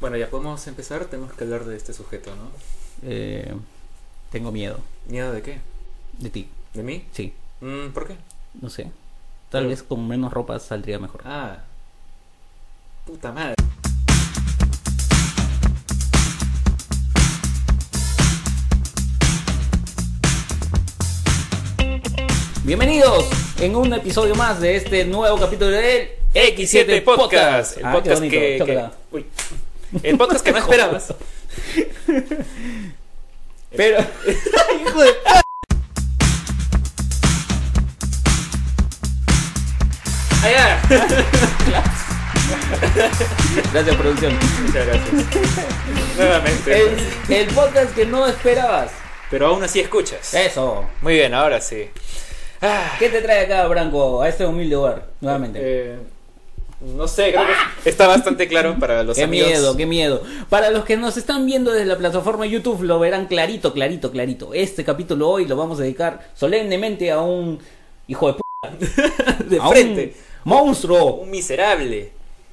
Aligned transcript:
Bueno, 0.00 0.16
ya 0.16 0.30
podemos 0.30 0.66
empezar. 0.66 1.04
Tenemos 1.06 1.32
que 1.32 1.44
hablar 1.44 1.64
de 1.64 1.76
este 1.76 1.92
sujeto, 1.92 2.30
¿no? 2.36 2.50
Eh, 3.02 3.52
tengo 4.30 4.52
miedo. 4.52 4.78
¿Miedo 5.08 5.32
de 5.32 5.42
qué? 5.42 5.60
De 6.18 6.30
ti. 6.30 6.48
¿De 6.74 6.82
mí? 6.82 7.04
Sí. 7.12 7.32
Mm, 7.60 7.88
¿Por 7.88 8.06
qué? 8.06 8.16
No 8.60 8.70
sé. 8.70 8.84
Tal 9.50 9.62
Pero- 9.62 9.68
vez 9.70 9.82
con 9.82 10.06
menos 10.06 10.32
ropa 10.32 10.58
saldría 10.58 10.98
mejor. 10.98 11.22
Ah. 11.24 11.58
Puta 13.06 13.32
madre. 13.32 13.54
Bienvenidos 22.64 23.26
en 23.60 23.74
un 23.76 23.92
episodio 23.94 24.34
más 24.34 24.60
de 24.60 24.76
este 24.76 25.04
nuevo 25.04 25.38
capítulo 25.38 25.70
del 25.70 26.08
X7 26.34 27.02
Podcast. 27.02 27.78
El 27.78 27.84
Ah, 27.86 27.92
qué 27.92 27.96
podcast 27.98 28.20
bonito, 28.20 28.30
que, 28.38 28.62
que-. 28.66 28.88
Uy. 29.12 29.26
El 30.02 30.18
podcast 30.18 30.44
que 30.44 30.52
no 30.52 30.58
esperabas. 30.58 31.14
Pero. 33.76 33.98
Hijo 34.86 35.02
de. 35.02 35.10
Allá. 40.44 40.80
Gracias, 43.72 43.96
producción. 43.96 44.38
Muchas 44.62 44.86
gracias. 44.86 45.12
Nuevamente. 46.16 46.78
El, 47.28 47.34
el 47.34 47.46
podcast 47.48 47.94
que 47.94 48.06
no 48.06 48.26
esperabas. 48.26 48.90
Pero 49.30 49.48
aún 49.48 49.62
así 49.62 49.80
escuchas. 49.80 50.32
Eso. 50.34 50.84
Muy 51.02 51.14
bien, 51.14 51.34
ahora 51.34 51.60
sí. 51.60 51.90
Ah, 52.62 52.92
¿Qué 52.98 53.08
te 53.08 53.20
trae 53.20 53.44
acá, 53.44 53.66
Branco, 53.66 54.22
a 54.22 54.28
este 54.28 54.46
humilde 54.46 54.74
lugar? 54.76 55.06
Nuevamente. 55.20 55.58
eh, 55.62 55.98
no 56.80 57.08
sé, 57.08 57.32
creo 57.32 57.44
que 57.82 57.90
está 57.90 58.06
bastante 58.06 58.46
claro 58.46 58.76
para 58.78 59.02
los 59.02 59.16
Qué 59.16 59.24
amigos. 59.24 59.48
miedo, 59.48 59.76
qué 59.76 59.86
miedo. 59.86 60.22
Para 60.48 60.70
los 60.70 60.84
que 60.84 60.96
nos 60.96 61.16
están 61.16 61.44
viendo 61.44 61.72
desde 61.72 61.86
la 61.86 61.98
plataforma 61.98 62.46
YouTube 62.46 62.82
lo 62.82 62.98
verán 63.00 63.26
clarito, 63.26 63.72
clarito, 63.72 64.10
clarito. 64.12 64.54
Este 64.54 64.84
capítulo 64.84 65.28
hoy 65.28 65.46
lo 65.46 65.56
vamos 65.56 65.80
a 65.80 65.82
dedicar 65.82 66.30
solemnemente 66.34 67.10
a 67.10 67.20
un 67.20 67.58
hijo 68.06 68.28
de 68.28 68.34
p 68.34 68.40
de 69.46 69.58
a 69.60 69.68
frente. 69.68 70.14
un 70.44 70.50
monstruo. 70.50 71.14
Un 71.16 71.30
miserable. 71.30 72.12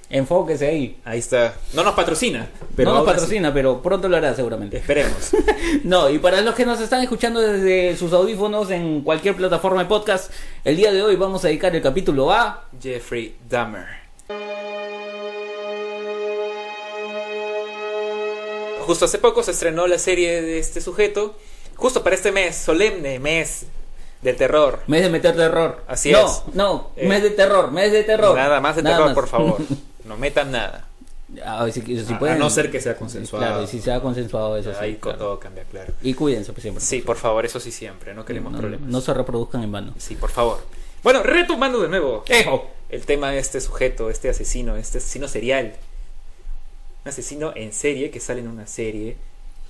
Enfóquese 0.09 0.67
ahí. 0.67 0.97
Ahí 1.03 1.19
está. 1.19 1.55
No 1.73 1.83
nos 1.83 1.94
patrocina, 1.95 2.47
pero 2.75 2.92
no 2.92 2.97
nos 2.97 3.05
patrocina, 3.05 3.52
pero 3.53 3.81
pronto 3.81 4.08
lo 4.08 4.17
hará 4.17 4.33
seguramente. 4.36 4.77
Esperemos. 4.77 5.31
No, 5.83 6.09
y 6.09 6.19
para 6.19 6.42
los 6.42 6.55
que 6.55 6.66
nos 6.66 6.80
están 6.80 7.02
escuchando 7.02 7.42
desde 7.42 7.97
sus 7.97 8.14
audífonos 8.14 8.69
en 8.71 9.02
cualquier 9.02 9.36
plataforma 9.36 9.81
de 9.83 9.89
podcast, 9.89 10.31
el 10.64 10.77
día 10.77 10.92
de 10.94 11.02
hoy 11.02 11.16
vamos 11.16 11.44
a 11.44 11.47
dedicar 11.47 11.75
el 11.75 11.81
capítulo 11.81 12.31
a 12.31 12.66
Jeffrey 12.81 13.36
Dahmer. 13.49 14.05
Justo 18.85 19.05
hace 19.05 19.17
poco 19.17 19.41
se 19.43 19.51
estrenó 19.51 19.87
la 19.87 19.97
serie 19.97 20.41
de 20.41 20.59
este 20.59 20.79
sujeto. 20.81 21.35
Justo 21.75 22.03
para 22.03 22.15
este 22.15 22.31
mes, 22.31 22.55
solemne 22.55 23.19
mes 23.19 23.65
del 24.21 24.35
terror. 24.35 24.81
mes 24.87 25.01
de 25.01 25.09
meter 25.09 25.35
terror. 25.35 25.83
Así 25.87 26.11
no, 26.11 26.25
es. 26.25 26.43
No, 26.53 26.91
Eh, 26.95 27.07
mes 27.07 27.23
de 27.23 27.31
terror, 27.31 27.71
mes 27.71 27.91
de 27.91 28.03
terror. 28.03 28.35
Nada 28.35 28.59
más 28.61 28.75
de 28.75 28.83
Nada 28.83 28.95
terror, 28.97 29.07
más. 29.09 29.15
por 29.15 29.27
favor. 29.27 29.57
No 30.05 30.17
metan 30.17 30.51
nada. 30.51 30.85
Ah, 31.43 31.65
si- 31.73 31.81
si 31.81 32.13
A- 32.13 32.19
pueden- 32.19 32.35
a 32.35 32.37
no 32.39 32.51
ser 32.51 32.69
que 32.69 32.79
sea 32.79 32.95
consensuado. 32.95 33.43
Claro, 33.43 33.63
y 33.63 33.67
si 33.67 33.81
se 33.81 33.91
ha 33.91 33.99
consensuado 33.99 34.55
eso. 34.55 34.71
sí, 34.71 34.77
Ahí 34.79 34.91
con 34.97 35.13
claro. 35.13 35.17
todo 35.17 35.39
cambia, 35.39 35.63
claro. 35.63 35.93
Y 36.03 36.13
cuídense 36.13 36.53
pues, 36.53 36.61
siempre. 36.61 36.83
Sí, 36.83 36.99
por 37.01 37.17
favor, 37.17 37.43
eso 37.43 37.59
sí 37.59 37.71
siempre. 37.71 38.13
No 38.13 38.23
queremos 38.23 38.53
no, 38.53 38.59
problemas. 38.59 38.87
no 38.87 39.01
se 39.01 39.11
reproduzcan 39.15 39.63
en 39.63 39.71
vano. 39.71 39.93
Sí, 39.97 40.13
por 40.15 40.29
favor. 40.29 40.59
Bueno, 41.01 41.23
retomando 41.23 41.79
de 41.81 41.87
nuevo 41.89 42.23
¡Ejo! 42.27 42.69
El 42.89 43.05
tema 43.05 43.31
de 43.31 43.39
este 43.39 43.59
sujeto, 43.61 44.09
este 44.09 44.30
asesino, 44.30 44.75
este 44.78 45.00
asesino 45.00 45.28
serial. 45.28 45.73
Un 47.03 47.09
asesino 47.09 47.53
en 47.55 47.73
serie 47.73 48.09
que 48.11 48.19
sale 48.19 48.39
en 48.42 48.47
una 48.47 48.67
serie. 48.67 49.16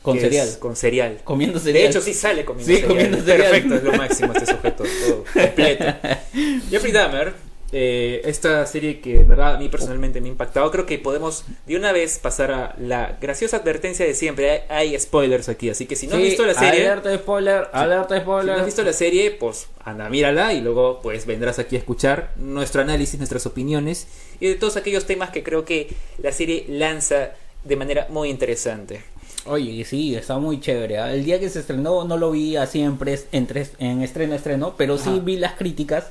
Con 0.02 0.19
cereal. 0.19 0.47
es 0.47 0.57
con 0.57 0.75
cereal. 0.75 1.19
Comiendo 1.23 1.59
cereal. 1.59 1.83
De 1.85 1.89
hecho, 1.89 2.02
sí 2.02 2.13
sale 2.13 2.45
comiendo 2.45 2.72
Sí, 2.72 2.80
cereal. 2.81 2.89
comiendo 2.95 3.25
cereal. 3.25 3.52
Perfecto, 3.52 3.75
es 3.75 3.83
lo 3.83 3.94
máximo 3.94 4.33
este 4.33 4.45
sujeto, 4.45 4.83
todo 4.83 5.23
completo. 5.33 5.85
Jeffrey 6.69 6.91
Dahmer, 6.91 7.34
eh, 7.71 8.21
esta 8.25 8.65
serie 8.67 8.99
que 9.01 9.15
en 9.21 9.27
verdad 9.27 9.55
a 9.55 9.57
mí 9.57 9.67
personalmente 9.69 10.21
me 10.21 10.27
ha 10.27 10.31
impactado, 10.31 10.69
creo 10.71 10.85
que 10.85 10.97
podemos 10.99 11.43
de 11.65 11.75
una 11.75 11.91
vez 11.91 12.19
pasar 12.19 12.51
a 12.51 12.75
la 12.79 13.17
graciosa 13.19 13.57
advertencia 13.57 14.05
de 14.05 14.13
siempre. 14.13 14.49
Hay, 14.69 14.89
hay 14.93 14.99
spoilers 14.99 15.49
aquí, 15.49 15.69
así 15.69 15.85
que 15.85 15.95
si 15.95 16.07
no 16.07 16.15
has 16.15 16.21
visto 16.21 16.45
la 16.45 16.53
serie, 16.53 16.85
Alerta 16.85 17.09
de 17.09 17.17
spoiler, 17.17 17.67
alerta 17.73 18.13
de 18.13 18.19
si 18.19 18.23
spoiler. 18.23 18.53
no 18.55 18.59
has 18.61 18.65
visto 18.65 18.83
la 18.83 18.93
serie, 18.93 19.31
pues 19.31 19.67
anda, 19.83 20.09
mírala 20.09 20.53
y 20.53 20.61
luego 20.61 20.99
pues 21.01 21.25
vendrás 21.25 21.59
aquí 21.59 21.75
a 21.75 21.79
escuchar 21.79 22.31
nuestro 22.37 22.81
análisis, 22.81 23.17
nuestras 23.19 23.45
opiniones 23.45 24.07
y 24.39 24.47
de 24.47 24.55
todos 24.55 24.77
aquellos 24.77 25.05
temas 25.05 25.31
que 25.31 25.43
creo 25.43 25.65
que 25.65 25.89
la 26.19 26.31
serie 26.31 26.65
lanza 26.69 27.31
de 27.63 27.75
manera 27.75 28.07
muy 28.09 28.29
interesante. 28.29 29.01
Oye, 29.47 29.85
sí, 29.85 30.15
está 30.15 30.37
muy 30.39 30.59
chévere. 30.59 30.97
¿ah? 30.97 31.13
El 31.13 31.23
día 31.23 31.39
que 31.39 31.49
se 31.49 31.59
estrenó 31.59 32.03
no 32.03 32.17
lo 32.17 32.31
vi 32.31 32.55
así 32.57 32.81
en, 32.81 32.97
pres- 32.97 33.25
en, 33.31 33.45
tres- 33.47 33.73
en 33.79 34.01
estreno 34.01 34.33
estreno, 34.33 34.73
pero 34.77 34.97
sí 34.97 35.19
vi 35.23 35.37
las 35.37 35.53
críticas 35.53 36.05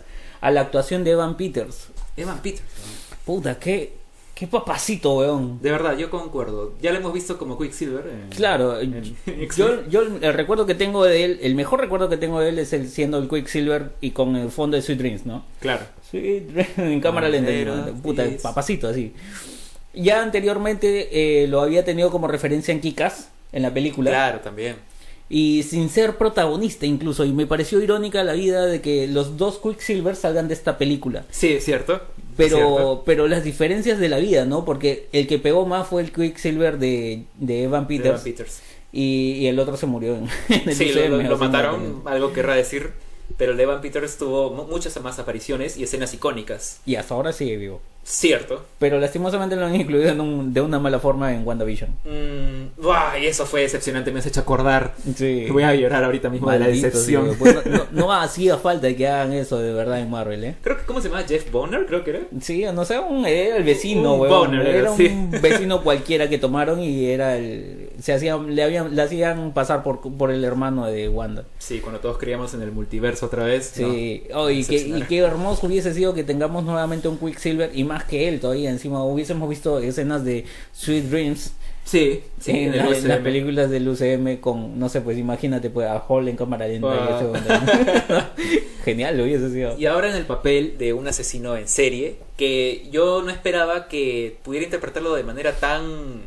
a 0.45 0.51
la 0.51 0.61
actuación 0.63 1.05
de 1.05 1.13
Evan 1.13 1.37
Peters. 1.37 1.89
Evan 2.17 2.41
Peters. 2.41 2.63
Puta, 3.25 3.59
qué, 3.59 3.93
qué 4.35 4.47
papacito, 4.47 5.15
weón. 5.17 5.59
De 5.63 5.71
verdad, 5.71 5.97
yo 5.97 6.11
concuerdo. 6.11 6.75
Ya 6.83 6.93
lo 6.93 6.99
hemos 6.99 7.13
visto 7.15 7.39
como 7.39 7.59
Quicksilver. 7.59 8.07
en- 8.07 8.29
Claro, 8.31 8.79
en- 8.81 9.17
yo, 9.57 9.87
yo 9.89 10.03
el 10.03 10.35
recuerdo 10.35 10.67
que 10.67 10.75
tengo 10.75 11.05
de 11.05 11.25
él, 11.25 11.39
el 11.43 11.55
mejor 11.55 11.81
recuerdo 11.81 12.09
que 12.09 12.17
tengo 12.19 12.41
de 12.41 12.51
él 12.51 12.59
es 12.59 12.73
el 12.73 12.89
siendo 12.91 13.19
el 13.19 13.29
Quicksilver 13.29 13.93
y 14.01 14.11
con 14.11 14.37
el 14.37 14.51
fondo 14.51 14.77
de 14.77 14.83
Sweet 14.83 14.99
Dreams, 14.99 15.27
¿no? 15.27 15.45
Claro. 15.61 15.85
Sweet 16.11 16.49
Dreams, 16.49 16.69
en 16.79 17.01
cámara 17.01 17.29
lenta, 17.29 17.53
¿no? 17.91 17.93
puta, 18.03 18.27
yes. 18.27 18.43
papacito 18.43 18.89
así. 18.89 19.15
Ya 19.95 20.23
anteriormente 20.23 21.43
eh, 21.45 21.47
lo 21.49 21.61
había 21.63 21.85
tenido 21.85 22.11
como 22.11 22.27
referencia 22.29 22.73
en 22.73 22.81
Kikas, 22.81 23.29
en 23.53 23.63
la 23.63 23.73
película. 23.73 24.11
Claro, 24.11 24.41
también. 24.41 24.77
Y 25.31 25.63
sin 25.65 25.89
ser 25.89 26.17
protagonista 26.17 26.85
incluso. 26.87 27.25
Y 27.25 27.33
me 27.33 27.47
pareció 27.47 27.81
irónica 27.81 28.23
la 28.25 28.35
vida 28.35 28.67
de 28.67 28.81
que 28.81 29.07
los 29.09 29.37
dos 29.39 29.59
Quicksilver 29.59 30.17
salgan 30.17 30.49
de 30.49 30.55
esta 30.55 30.77
película. 30.79 31.25
Sí, 31.31 31.53
es 31.55 31.65
cierto. 31.65 32.01
Pero, 32.37 32.57
Cierto. 32.57 33.03
pero 33.07 33.29
las 33.29 33.45
diferencias 33.45 33.99
de 34.01 34.09
la 34.09 34.19
vida, 34.19 34.45
¿no? 34.45 34.65
Porque 34.65 35.07
el 35.13 35.27
que 35.29 35.39
pegó 35.39 35.67
más 35.67 35.87
fue 35.89 36.03
el 36.03 36.11
Quicksilver 36.13 36.79
de, 36.79 37.23
de 37.39 37.63
Evan 37.63 37.85
De 37.87 37.97
Peters. 37.97 38.07
Evan 38.15 38.25
Peters. 38.25 38.61
Y, 38.93 39.33
y 39.39 39.47
el 39.47 39.59
otro 39.61 39.77
se 39.77 39.87
murió 39.87 40.17
en, 40.17 40.29
en 40.63 40.69
el 40.69 40.75
Sí, 40.75 40.93
lo, 40.93 41.17
UCM, 41.17 41.29
lo- 41.29 41.39
mataron, 41.39 42.03
algo 42.05 42.33
querrá 42.33 42.55
decir. 42.55 42.91
Pero 43.37 43.53
el 43.53 43.57
de 43.57 43.65
Evan 43.65 43.81
Peters 43.81 44.17
tuvo 44.17 44.51
mu- 44.51 44.65
muchas 44.65 45.01
más 45.01 45.19
apariciones 45.19 45.77
y 45.77 45.83
escenas 45.85 46.15
icónicas. 46.15 46.81
Y 46.87 46.95
hasta 46.97 47.15
ahora 47.15 47.33
sigue 47.33 47.57
vivo. 47.57 47.81
Cierto. 48.07 48.63
Pero 48.79 49.01
lastimosamente 49.01 49.57
lo 49.57 49.65
han 49.65 49.75
incluido 49.75 50.11
en 50.11 50.21
un- 50.21 50.53
de 50.53 50.61
una 50.61 50.79
mala 50.79 50.99
forma 51.01 51.33
en 51.35 51.45
WandaVision. 51.47 51.89
Mm, 52.05 52.81
buah, 52.83 53.19
y 53.19 53.27
eso 53.27 53.47
fue 53.47 53.63
decepcionante, 53.63 54.13
me 54.13 54.19
has 54.19 54.27
hecho 54.27 54.41
acordar. 54.41 54.93
Sí. 55.17 55.47
Voy 55.51 55.63
a 55.63 55.75
llorar 55.75 56.05
ahorita 56.05 56.29
mismo 56.29 56.51
de 56.51 56.59
la 56.59 56.67
decepción. 56.69 57.35
Pues 57.39 57.65
no, 57.67 57.87
no- 57.93 58.13
hacía 58.13 58.59
falta 58.59 58.95
que 58.95 59.09
hagan 59.09 59.33
eso 59.33 59.59
de 59.59 59.73
verdad 59.73 60.01
en 60.01 60.11
Marvel, 60.11 60.45
¿eh? 60.45 60.55
Creo 60.63 60.77
que, 60.77 60.85
¿cómo 60.85 61.01
se 61.01 61.09
llama? 61.09 61.25
Jeff 61.27 61.51
Bonner, 61.51 61.87
creo 61.87 62.05
que 62.05 62.11
era. 62.11 62.21
Sí, 62.43 62.65
no 62.75 62.85
sé, 62.85 62.99
un, 62.99 63.25
era 63.25 63.57
el 63.57 63.65
vecino, 63.65 64.15
Un 64.15 64.21
weón. 64.21 64.51
boner, 64.51 64.67
Era 64.67 64.95
sí. 64.95 65.07
un 65.07 65.31
vecino 65.41 65.83
cualquiera 65.83 66.29
que 66.29 66.37
tomaron 66.37 66.81
y 66.81 67.07
era 67.07 67.37
el. 67.39 67.84
Se 68.05 68.13
hacían, 68.13 68.55
le, 68.55 68.63
habían, 68.63 68.95
le 68.95 69.01
hacían 69.01 69.55
pasar 69.55 69.83
por, 69.83 70.03
por 70.03 70.31
el 70.31 70.45
hermano 70.45 70.85
de 70.85 71.09
Wanda. 71.09 71.45
Sí, 71.59 71.81
cuando 71.81 72.01
todos 72.01 72.19
creíamos 72.19 72.53
en 72.53 72.61
el 72.61 72.71
multiverso 72.71 73.25
otra 73.25 73.45
vez. 73.45 73.71
Sí, 73.75 74.25
no, 74.29 74.43
Oh, 74.43 74.51
y, 74.51 74.63
que, 74.63 74.77
y 74.77 75.03
qué 75.09 75.21
hermoso 75.21 75.67
hubiese 75.67 75.95
sido 75.95 76.13
que 76.13 76.23
tengamos 76.23 76.65
nuevamente 76.65 77.09
un 77.09 77.17
Quicksilver 77.17 77.71
y 77.75 77.83
más 77.85 78.05
que 78.05 78.29
él 78.29 78.41
todavía. 78.41 78.69
Encima 78.69 79.03
hubiésemos 79.03 79.49
visto 79.49 79.79
escenas 79.79 80.23
de 80.23 80.45
Sweet 80.73 81.05
Dreams 81.05 81.55
Sí, 81.87 82.23
sí, 82.41 82.51
en, 82.51 82.73
el 82.75 82.79
la- 82.79 82.97
en 82.97 83.09
las 83.09 83.19
películas 83.21 83.71
del 83.71 83.87
UCM 83.89 84.39
con, 84.41 84.79
no 84.79 84.89
sé, 84.91 85.01
pues 85.03 85.17
imagínate, 85.19 85.69
pues 85.71 85.87
a 85.87 85.99
Hall 86.07 86.29
en 86.29 86.37
cámara 86.37 86.67
lenta. 86.69 86.89
onda. 86.89 88.33
Genial, 88.85 89.17
lo 89.17 89.25
hubiese 89.25 89.51
sido. 89.51 89.79
Y 89.79 89.87
ahora 89.87 90.11
en 90.11 90.17
el 90.17 90.25
papel 90.27 90.77
de 90.79 90.93
un 90.93 91.07
asesino 91.09 91.57
en 91.57 91.69
serie, 91.69 92.17
que 92.37 92.87
yo 92.91 93.23
no 93.23 93.31
esperaba 93.31 93.89
que 93.89 94.39
pudiera 94.43 94.65
interpretarlo 94.65 95.15
de 95.15 95.25
manera 95.25 95.53
tan, 95.53 96.23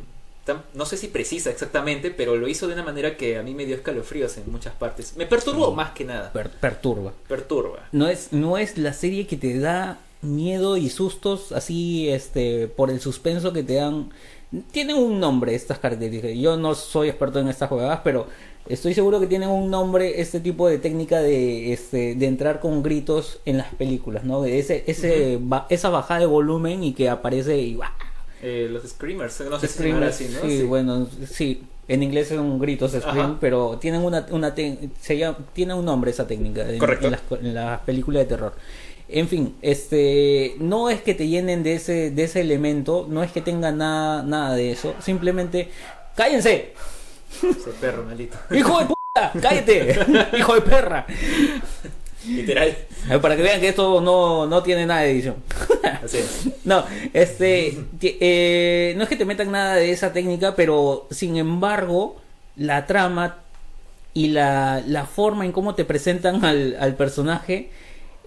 tan, 0.48 0.64
no 0.74 0.86
sé 0.88 0.98
si 0.98 1.08
precisa 1.10 1.52
exactamente, 1.52 2.10
pero 2.10 2.36
lo 2.36 2.48
hizo 2.48 2.68
de 2.68 2.74
una 2.74 2.84
manera 2.84 3.16
que 3.18 3.38
a 3.38 3.44
mí 3.44 3.54
me 3.54 3.66
dio 3.68 3.76
escalofríos 3.76 4.36
en 4.38 4.52
muchas 4.52 4.74
partes. 4.74 5.14
Me 5.16 5.28
perturbó 5.28 5.70
Sí. 5.70 5.76
más 5.76 5.92
que 5.92 6.04
nada. 6.06 6.34
Per- 6.34 6.50
perturba. 6.50 7.14
Perturba. 7.28 7.88
No 7.92 8.08
es, 8.08 8.34
no 8.34 8.58
es 8.58 8.80
la 8.80 8.94
serie 8.94 9.28
que 9.28 9.38
te 9.38 9.60
da 9.60 10.00
miedo 10.24 10.78
y 10.78 10.90
sustos 10.90 11.52
así 11.52 12.10
este 12.10 12.68
por 12.68 12.90
el 12.90 13.00
suspenso 13.00 13.54
que 13.54 13.62
te 13.62 13.76
dan 13.76 14.10
tienen 14.72 14.96
un 14.96 15.20
nombre 15.20 15.54
estas 15.54 15.78
características 15.78 16.36
yo 16.36 16.58
no 16.58 16.74
soy 16.74 17.10
experto 17.10 17.40
en 17.40 17.48
estas 17.50 17.70
jugadas 17.70 18.00
pero 18.04 18.26
estoy 18.68 18.96
seguro 18.96 19.20
que 19.20 19.28
tienen 19.28 19.50
un 19.50 19.70
nombre 19.70 20.20
este 20.20 20.40
tipo 20.40 20.68
de 20.68 20.80
técnica 20.80 21.22
de 21.22 21.72
este 21.72 22.16
de 22.16 22.26
entrar 22.26 22.60
con 22.60 22.82
gritos 22.82 23.40
en 23.46 23.58
las 23.60 23.72
películas 23.76 24.24
no 24.24 24.42
de 24.42 24.58
ese 24.58 24.84
ese 24.88 25.38
ba- 25.40 25.68
esa 25.70 25.90
bajada 25.90 26.22
de 26.22 26.26
volumen 26.26 26.84
y 26.84 26.94
que 26.94 27.10
aparece 27.10 27.56
y 27.60 27.76
¡guau! 27.76 27.90
Eh, 28.42 28.68
los 28.72 28.84
Screamers, 28.88 29.42
no 29.50 29.60
sé 29.60 29.68
si 29.68 29.74
Screamers, 29.74 30.16
así, 30.16 30.30
¿no? 30.34 30.42
sí, 30.50 30.64
bueno, 30.64 31.08
sí. 31.30 31.64
En 31.88 32.04
inglés 32.04 32.28
son 32.28 32.60
gritos 32.60 32.92
scream, 32.92 33.18
Ajá. 33.18 33.38
pero 33.40 33.78
tienen 33.80 34.02
una, 34.02 34.26
una 34.32 34.54
te- 34.54 34.90
se 35.00 35.18
llama- 35.18 35.38
tiene 35.54 35.74
un 35.74 35.86
nombre 35.86 36.12
esa 36.12 36.28
técnica 36.28 36.70
en, 36.70 36.80
Correcto. 36.80 37.06
en 37.08 37.12
las, 37.12 37.22
en 37.42 37.54
las 37.54 37.80
películas 37.82 38.24
de 38.24 38.26
terror. 38.26 38.54
En 39.08 39.30
fin, 39.30 39.56
este, 39.62 40.56
no 40.60 40.90
es 40.90 41.02
que 41.02 41.14
te 41.14 41.30
llenen 41.30 41.64
de 41.64 41.76
ese, 41.76 42.12
de 42.12 42.24
ese 42.26 42.42
elemento, 42.42 43.06
no 43.10 43.24
es 43.24 43.32
que 43.32 43.40
tengan 43.40 43.78
nada, 43.78 44.22
nada 44.22 44.54
de 44.56 44.72
eso, 44.74 44.96
simplemente, 45.00 45.70
cállense, 46.14 46.74
Ese 47.42 47.70
perro 47.80 48.04
maldito. 48.04 48.38
hijo 48.52 48.80
de 48.80 48.86
puta, 48.88 49.32
cállate, 49.42 49.98
hijo 50.38 50.56
de 50.56 50.62
perra. 50.62 51.06
Literal. 52.28 52.76
Para 53.22 53.36
que 53.36 53.42
vean 53.42 53.60
que 53.60 53.70
esto 53.70 54.02
no, 54.02 54.46
no 54.46 54.64
tiene 54.64 54.86
nada 54.86 55.02
de 55.02 55.12
edición. 55.12 55.36
Así 56.04 56.18
es. 56.18 56.48
No, 56.66 56.86
este, 57.14 57.78
eh, 58.02 58.94
no 58.98 59.04
es 59.04 59.10
que 59.10 59.16
te 59.16 59.26
metan 59.26 59.52
nada 59.52 59.76
de 59.76 59.92
esa 59.92 60.14
técnica, 60.14 60.56
pero 60.56 61.08
sin 61.12 61.38
embargo, 61.38 62.18
la 62.56 62.86
trama 62.86 63.38
y 64.14 64.30
la, 64.30 64.84
la 64.86 65.06
forma 65.06 65.46
en 65.46 65.52
cómo 65.52 65.76
te 65.76 65.86
presentan 65.86 66.44
al, 66.44 66.76
al 66.80 66.96
personaje 66.96 67.70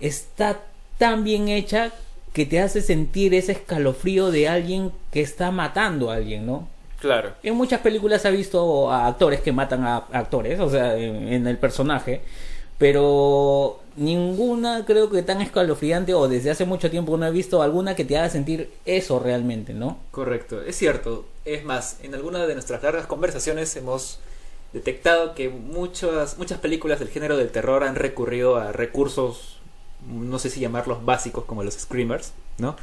está 0.00 0.60
tan 0.98 1.24
bien 1.24 1.48
hecha 1.48 1.92
que 2.32 2.46
te 2.46 2.60
hace 2.60 2.80
sentir 2.80 3.34
ese 3.34 3.52
escalofrío 3.52 4.30
de 4.30 4.48
alguien 4.48 4.92
que 5.10 5.20
está 5.20 5.50
matando 5.50 6.10
a 6.10 6.14
alguien, 6.14 6.46
¿no? 6.46 6.68
Claro. 7.00 7.32
En 7.42 7.54
muchas 7.54 7.80
películas 7.80 8.22
se 8.22 8.28
ha 8.28 8.30
visto 8.30 8.90
a 8.90 9.06
actores 9.06 9.40
que 9.40 9.52
matan 9.52 9.84
a 9.84 9.96
actores, 10.12 10.60
o 10.60 10.70
sea, 10.70 10.96
en, 10.96 11.32
en 11.32 11.46
el 11.46 11.56
personaje, 11.56 12.20
pero 12.78 13.80
ninguna 14.00 14.86
creo 14.86 15.10
que 15.10 15.22
tan 15.22 15.42
escalofriante 15.42 16.14
o 16.14 16.26
desde 16.26 16.50
hace 16.50 16.64
mucho 16.64 16.90
tiempo 16.90 17.18
no 17.18 17.26
he 17.26 17.30
visto 17.30 17.62
alguna 17.62 17.94
que 17.94 18.06
te 18.06 18.16
haga 18.16 18.30
sentir 18.30 18.72
eso 18.86 19.18
realmente, 19.20 19.74
¿no? 19.74 19.98
Correcto, 20.10 20.62
es 20.62 20.76
cierto. 20.76 21.26
Es 21.44 21.64
más, 21.64 21.98
en 22.02 22.14
alguna 22.14 22.46
de 22.46 22.54
nuestras 22.54 22.82
largas 22.82 23.06
conversaciones 23.06 23.76
hemos 23.76 24.18
detectado 24.72 25.34
que 25.34 25.50
muchas, 25.50 26.38
muchas 26.38 26.58
películas 26.60 26.98
del 26.98 27.08
género 27.08 27.36
del 27.36 27.50
terror 27.50 27.84
han 27.84 27.94
recurrido 27.94 28.56
a 28.56 28.72
recursos, 28.72 29.58
no 30.08 30.38
sé 30.38 30.48
si 30.48 30.60
llamarlos 30.60 31.04
básicos 31.04 31.44
como 31.44 31.62
los 31.62 31.74
screamers, 31.74 32.32
¿no? 32.56 32.76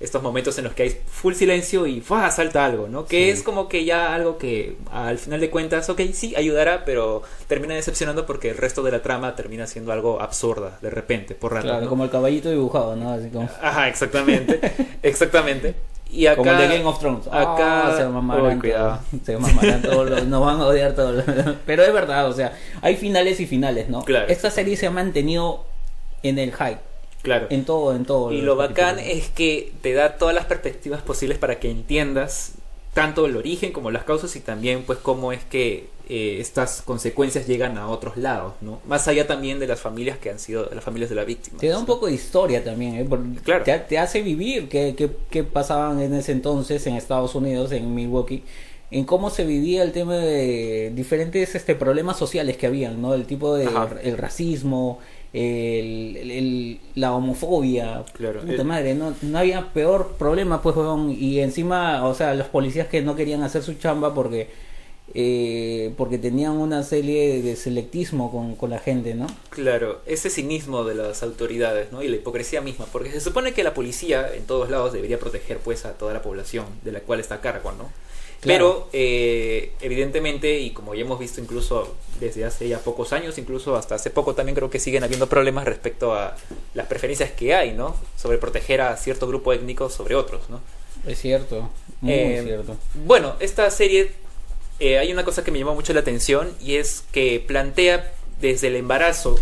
Estos 0.00 0.22
momentos 0.22 0.56
en 0.58 0.64
los 0.64 0.74
que 0.74 0.84
hay 0.84 0.96
full 1.10 1.34
silencio 1.34 1.84
y 1.86 2.00
¡fua! 2.00 2.30
salta 2.30 2.64
algo, 2.64 2.86
¿no? 2.86 3.04
Que 3.06 3.24
Sí. 3.24 3.30
es 3.30 3.42
como 3.42 3.68
que 3.68 3.84
ya 3.84 4.14
algo 4.14 4.38
que 4.38 4.76
al 4.92 5.18
final 5.18 5.40
de 5.40 5.50
cuentas, 5.50 5.88
ok, 5.90 6.00
sí, 6.12 6.34
ayudará, 6.36 6.84
pero 6.84 7.22
termina 7.48 7.74
decepcionando 7.74 8.24
porque 8.24 8.50
el 8.50 8.56
resto 8.56 8.82
de 8.84 8.92
la 8.92 9.02
trama 9.02 9.34
termina 9.34 9.66
siendo 9.66 9.90
algo 9.92 10.22
absurda 10.22 10.78
de 10.82 10.90
repente, 10.90 11.34
por 11.34 11.52
rato. 11.52 11.66
Claro, 11.66 11.82
¿no? 11.82 11.88
como 11.88 12.04
el 12.04 12.10
caballito 12.10 12.48
dibujado, 12.48 12.94
¿no? 12.94 13.10
Así 13.12 13.28
como, 13.30 13.48
Ajá, 13.60 13.88
exactamente, 13.88 14.60
exactamente. 15.02 15.74
Y 16.10 16.26
acá, 16.26 16.36
como 16.38 16.50
el 16.52 16.58
de 16.58 16.68
Game 16.68 16.84
of 16.88 16.98
Thrones. 17.00 17.26
acá- 17.26 17.88
Ah, 17.88 17.94
se 17.96 18.06
mamarán 18.06 18.60
todos, 18.60 18.98
se 19.26 19.36
mamarán 19.36 19.82
todos, 19.82 20.08
los- 20.10 20.24
nos 20.28 20.40
van 20.40 20.60
a 20.60 20.66
odiar 20.66 20.94
todos. 20.94 21.24
Pero 21.66 21.82
es 21.82 21.92
verdad, 21.92 22.28
o 22.28 22.32
sea, 22.32 22.56
hay 22.82 22.96
finales 22.96 23.40
y 23.40 23.46
finales, 23.46 23.88
¿no? 23.88 24.04
Claro. 24.04 24.26
Esta 24.28 24.50
serie 24.50 24.76
se 24.76 24.86
ha 24.86 24.90
mantenido 24.90 25.64
en 26.22 26.38
el 26.38 26.52
hype, 26.52 26.78
Claro. 27.22 27.46
en 27.50 27.64
todo, 27.64 27.94
en 27.94 28.04
todo. 28.04 28.32
Y 28.32 28.42
lo 28.42 28.56
bacán 28.56 28.96
capítulos. 28.96 29.18
es 29.24 29.28
que 29.30 29.72
te 29.82 29.92
da 29.92 30.16
todas 30.16 30.34
las 30.34 30.44
perspectivas 30.46 31.02
posibles 31.02 31.38
para 31.38 31.58
que 31.58 31.70
entiendas 31.70 32.52
tanto 32.94 33.26
el 33.26 33.36
origen 33.36 33.72
como 33.72 33.90
las 33.90 34.04
causas 34.04 34.34
y 34.36 34.40
también 34.40 34.82
pues 34.84 34.98
cómo 34.98 35.32
es 35.32 35.44
que 35.44 35.88
eh, 36.08 36.38
estas 36.40 36.80
consecuencias 36.82 37.46
llegan 37.46 37.76
a 37.76 37.88
otros 37.88 38.16
lados, 38.16 38.54
¿no? 38.62 38.80
Más 38.86 39.06
allá 39.08 39.26
también 39.26 39.58
de 39.60 39.66
las 39.66 39.78
familias 39.80 40.16
que 40.18 40.30
han 40.30 40.38
sido, 40.38 40.68
las 40.74 40.82
familias 40.82 41.10
de 41.10 41.16
la 41.16 41.24
víctima. 41.24 41.58
Te 41.58 41.68
da 41.68 41.78
un 41.78 41.84
poco 41.86 42.06
de 42.06 42.12
historia 42.14 42.64
también, 42.64 42.94
¿eh? 42.96 43.06
Porque 43.08 43.28
Claro. 43.44 43.62
te, 43.62 43.78
te 43.78 43.98
hace 43.98 44.22
vivir 44.22 44.68
qué, 44.70 44.94
qué, 44.96 45.10
qué 45.30 45.44
pasaban 45.44 46.00
en 46.00 46.14
ese 46.14 46.32
entonces 46.32 46.86
en 46.86 46.94
Estados 46.96 47.34
Unidos, 47.34 47.72
en 47.72 47.94
Milwaukee, 47.94 48.42
en 48.90 49.04
cómo 49.04 49.28
se 49.30 49.44
vivía 49.44 49.82
el 49.82 49.92
tema 49.92 50.16
de 50.16 50.90
diferentes 50.94 51.54
este, 51.54 51.74
problemas 51.74 52.16
sociales 52.16 52.56
que 52.56 52.66
habían, 52.66 53.02
¿no? 53.02 53.14
El 53.14 53.26
tipo 53.26 53.54
de 53.54 53.66
Ajá. 53.66 53.90
el 54.02 54.16
racismo, 54.16 54.98
el, 55.34 56.16
el- 56.16 56.30
el- 56.30 56.80
la 56.94 57.12
homofobia. 57.14 58.04
Claro. 58.14 58.40
Puta 58.40 58.64
madre, 58.64 58.94
no, 58.94 59.14
no 59.20 59.38
había 59.38 59.72
peor 59.74 60.14
problema, 60.18 60.62
pues, 60.62 60.74
weón. 60.76 61.10
Y 61.10 61.40
encima, 61.40 62.06
o 62.06 62.14
sea, 62.14 62.32
los 62.34 62.46
policías 62.48 62.88
que 62.88 63.02
no 63.02 63.14
querían 63.14 63.42
hacer 63.42 63.62
su 63.62 63.74
chamba 63.74 64.14
porque 64.14 64.48
eh, 65.14 65.94
porque 65.96 66.18
tenían 66.18 66.52
una 66.52 66.82
serie 66.82 67.40
de 67.42 67.56
selectismo 67.56 68.30
con, 68.30 68.56
con 68.56 68.68
la 68.68 68.78
gente, 68.78 69.14
¿no? 69.14 69.26
Claro, 69.48 70.00
ese 70.06 70.28
cinismo 70.28 70.84
de 70.84 70.94
las 70.94 71.22
autoridades, 71.22 71.90
¿no? 71.92 72.02
Y 72.02 72.08
la 72.08 72.16
hipocresía 72.16 72.60
misma, 72.60 72.84
porque 72.92 73.10
se 73.10 73.20
supone 73.20 73.52
que 73.54 73.64
la 73.64 73.72
policía 73.72 74.28
en 74.34 74.44
todos 74.44 74.68
lados 74.70 74.92
debería 74.92 75.18
proteger 75.18 75.58
pues 75.58 75.86
a 75.86 75.92
toda 75.94 76.12
la 76.12 76.20
población 76.20 76.66
de 76.84 76.92
la 76.92 77.00
cual 77.00 77.20
está 77.20 77.36
a 77.36 77.40
cargo, 77.40 77.72
¿no? 77.72 77.90
Claro. 78.40 78.86
Pero 78.86 78.88
eh, 78.92 79.72
evidentemente, 79.80 80.60
y 80.60 80.70
como 80.70 80.94
ya 80.94 81.02
hemos 81.02 81.18
visto 81.18 81.40
incluso 81.40 81.96
desde 82.20 82.44
hace 82.44 82.68
ya 82.68 82.78
pocos 82.78 83.12
años, 83.12 83.36
incluso 83.38 83.74
hasta 83.76 83.96
hace 83.96 84.10
poco 84.10 84.34
también 84.34 84.54
creo 84.54 84.70
que 84.70 84.78
siguen 84.78 85.02
habiendo 85.02 85.28
problemas 85.28 85.64
respecto 85.64 86.14
a 86.14 86.36
las 86.74 86.86
preferencias 86.86 87.32
que 87.32 87.54
hay, 87.54 87.72
¿no? 87.72 87.96
Sobre 88.16 88.38
proteger 88.38 88.80
a 88.80 88.96
cierto 88.96 89.26
grupo 89.26 89.52
étnico 89.52 89.90
sobre 89.90 90.14
otros, 90.14 90.48
¿no? 90.50 90.60
Es 91.06 91.18
cierto, 91.20 91.68
muy 92.00 92.12
Eh, 92.12 92.42
cierto. 92.44 92.76
Bueno, 93.06 93.34
esta 93.40 93.68
serie 93.72 94.12
eh, 94.78 94.98
hay 94.98 95.12
una 95.12 95.24
cosa 95.24 95.42
que 95.42 95.50
me 95.50 95.58
llamó 95.58 95.74
mucho 95.74 95.92
la 95.92 96.00
atención 96.00 96.54
y 96.60 96.76
es 96.76 97.02
que 97.10 97.40
plantea 97.44 98.12
desde 98.40 98.68
el 98.68 98.76
embarazo 98.76 99.36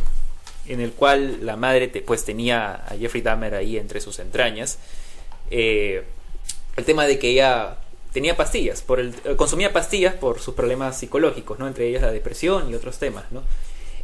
en 0.68 0.80
el 0.80 0.92
cual 0.92 1.44
la 1.44 1.56
madre 1.56 1.88
te- 1.88 2.00
pues 2.00 2.24
tenía 2.24 2.74
a 2.86 2.96
Jeffrey 2.98 3.20
Dahmer 3.22 3.54
ahí 3.54 3.76
entre 3.76 4.00
sus 4.00 4.18
entrañas 4.20 4.78
eh, 5.50 6.02
el 6.76 6.84
tema 6.84 7.06
de 7.06 7.18
que 7.18 7.28
ella 7.28 7.76
tenía 8.16 8.34
pastillas 8.34 8.80
por 8.80 8.98
el 8.98 9.08
eh, 9.26 9.36
consumía 9.36 9.74
pastillas 9.74 10.14
por 10.14 10.40
sus 10.40 10.54
problemas 10.54 10.98
psicológicos 10.98 11.58
no 11.58 11.66
entre 11.66 11.86
ellas 11.86 12.00
la 12.00 12.12
depresión 12.12 12.70
y 12.70 12.74
otros 12.74 12.96
temas 12.98 13.24
no 13.30 13.42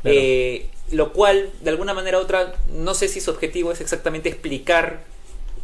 Claro. 0.02 0.18
Eh, 0.20 0.66
lo 0.90 1.12
cual 1.12 1.50
de 1.62 1.70
alguna 1.70 1.94
manera 1.94 2.18
u 2.18 2.22
otra 2.22 2.56
no 2.74 2.92
sé 2.92 3.06
si 3.06 3.20
su 3.20 3.30
objetivo 3.30 3.70
es 3.70 3.80
exactamente 3.80 4.28
explicar 4.28 5.04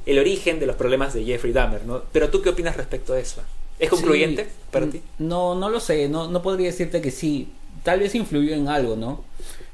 el 0.07 0.19
origen 0.19 0.61
de 0.61 0.67
los 0.67 0.77
problemas 0.77 1.13
de 1.13 1.25
Jeffrey 1.25 1.53
Dahmer, 1.53 1.85
¿no? 1.85 2.05
Pero 2.13 2.31
tú 2.31 2.41
qué 2.41 2.51
opinas 2.51 2.77
respecto 2.77 3.15
a 3.15 3.19
eso? 3.19 3.43
¿Es 3.81 3.91
concluyente 3.91 4.45
Sí, 4.45 4.51
para 4.71 4.87
ti? 4.87 5.03
No, 5.19 5.57
no 5.57 5.69
lo 5.69 5.81
sé, 5.81 6.09
no, 6.09 6.29
no 6.31 6.41
podría 6.41 6.69
decirte 6.69 7.01
que 7.01 7.11
sí. 7.11 7.49
Tal 7.83 7.99
vez 8.01 8.15
influyó 8.15 8.55
en 8.55 8.69
algo, 8.69 8.95
¿no? 8.95 9.25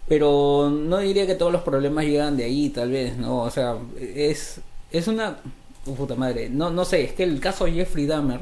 Pero 0.08 0.70
no 0.70 0.98
diría 0.98 1.26
que 1.26 1.34
todos 1.34 1.52
los 1.52 1.62
problemas 1.62 2.06
llegan 2.06 2.36
de 2.38 2.44
ahí, 2.44 2.70
tal 2.70 2.90
vez, 2.90 3.16
¿no? 3.18 3.42
O 3.42 3.50
sea, 3.50 3.76
es, 4.00 4.60
es 4.90 5.06
una... 5.08 5.38
oh, 5.86 5.94
puta 5.94 6.14
madre, 6.16 6.48
no, 6.48 6.70
no 6.70 6.84
sé, 6.86 7.04
es 7.04 7.12
que 7.12 7.22
el 7.24 7.38
caso 7.38 7.66
de 7.66 7.72
Jeffrey 7.72 8.06
Dahmer, 8.06 8.40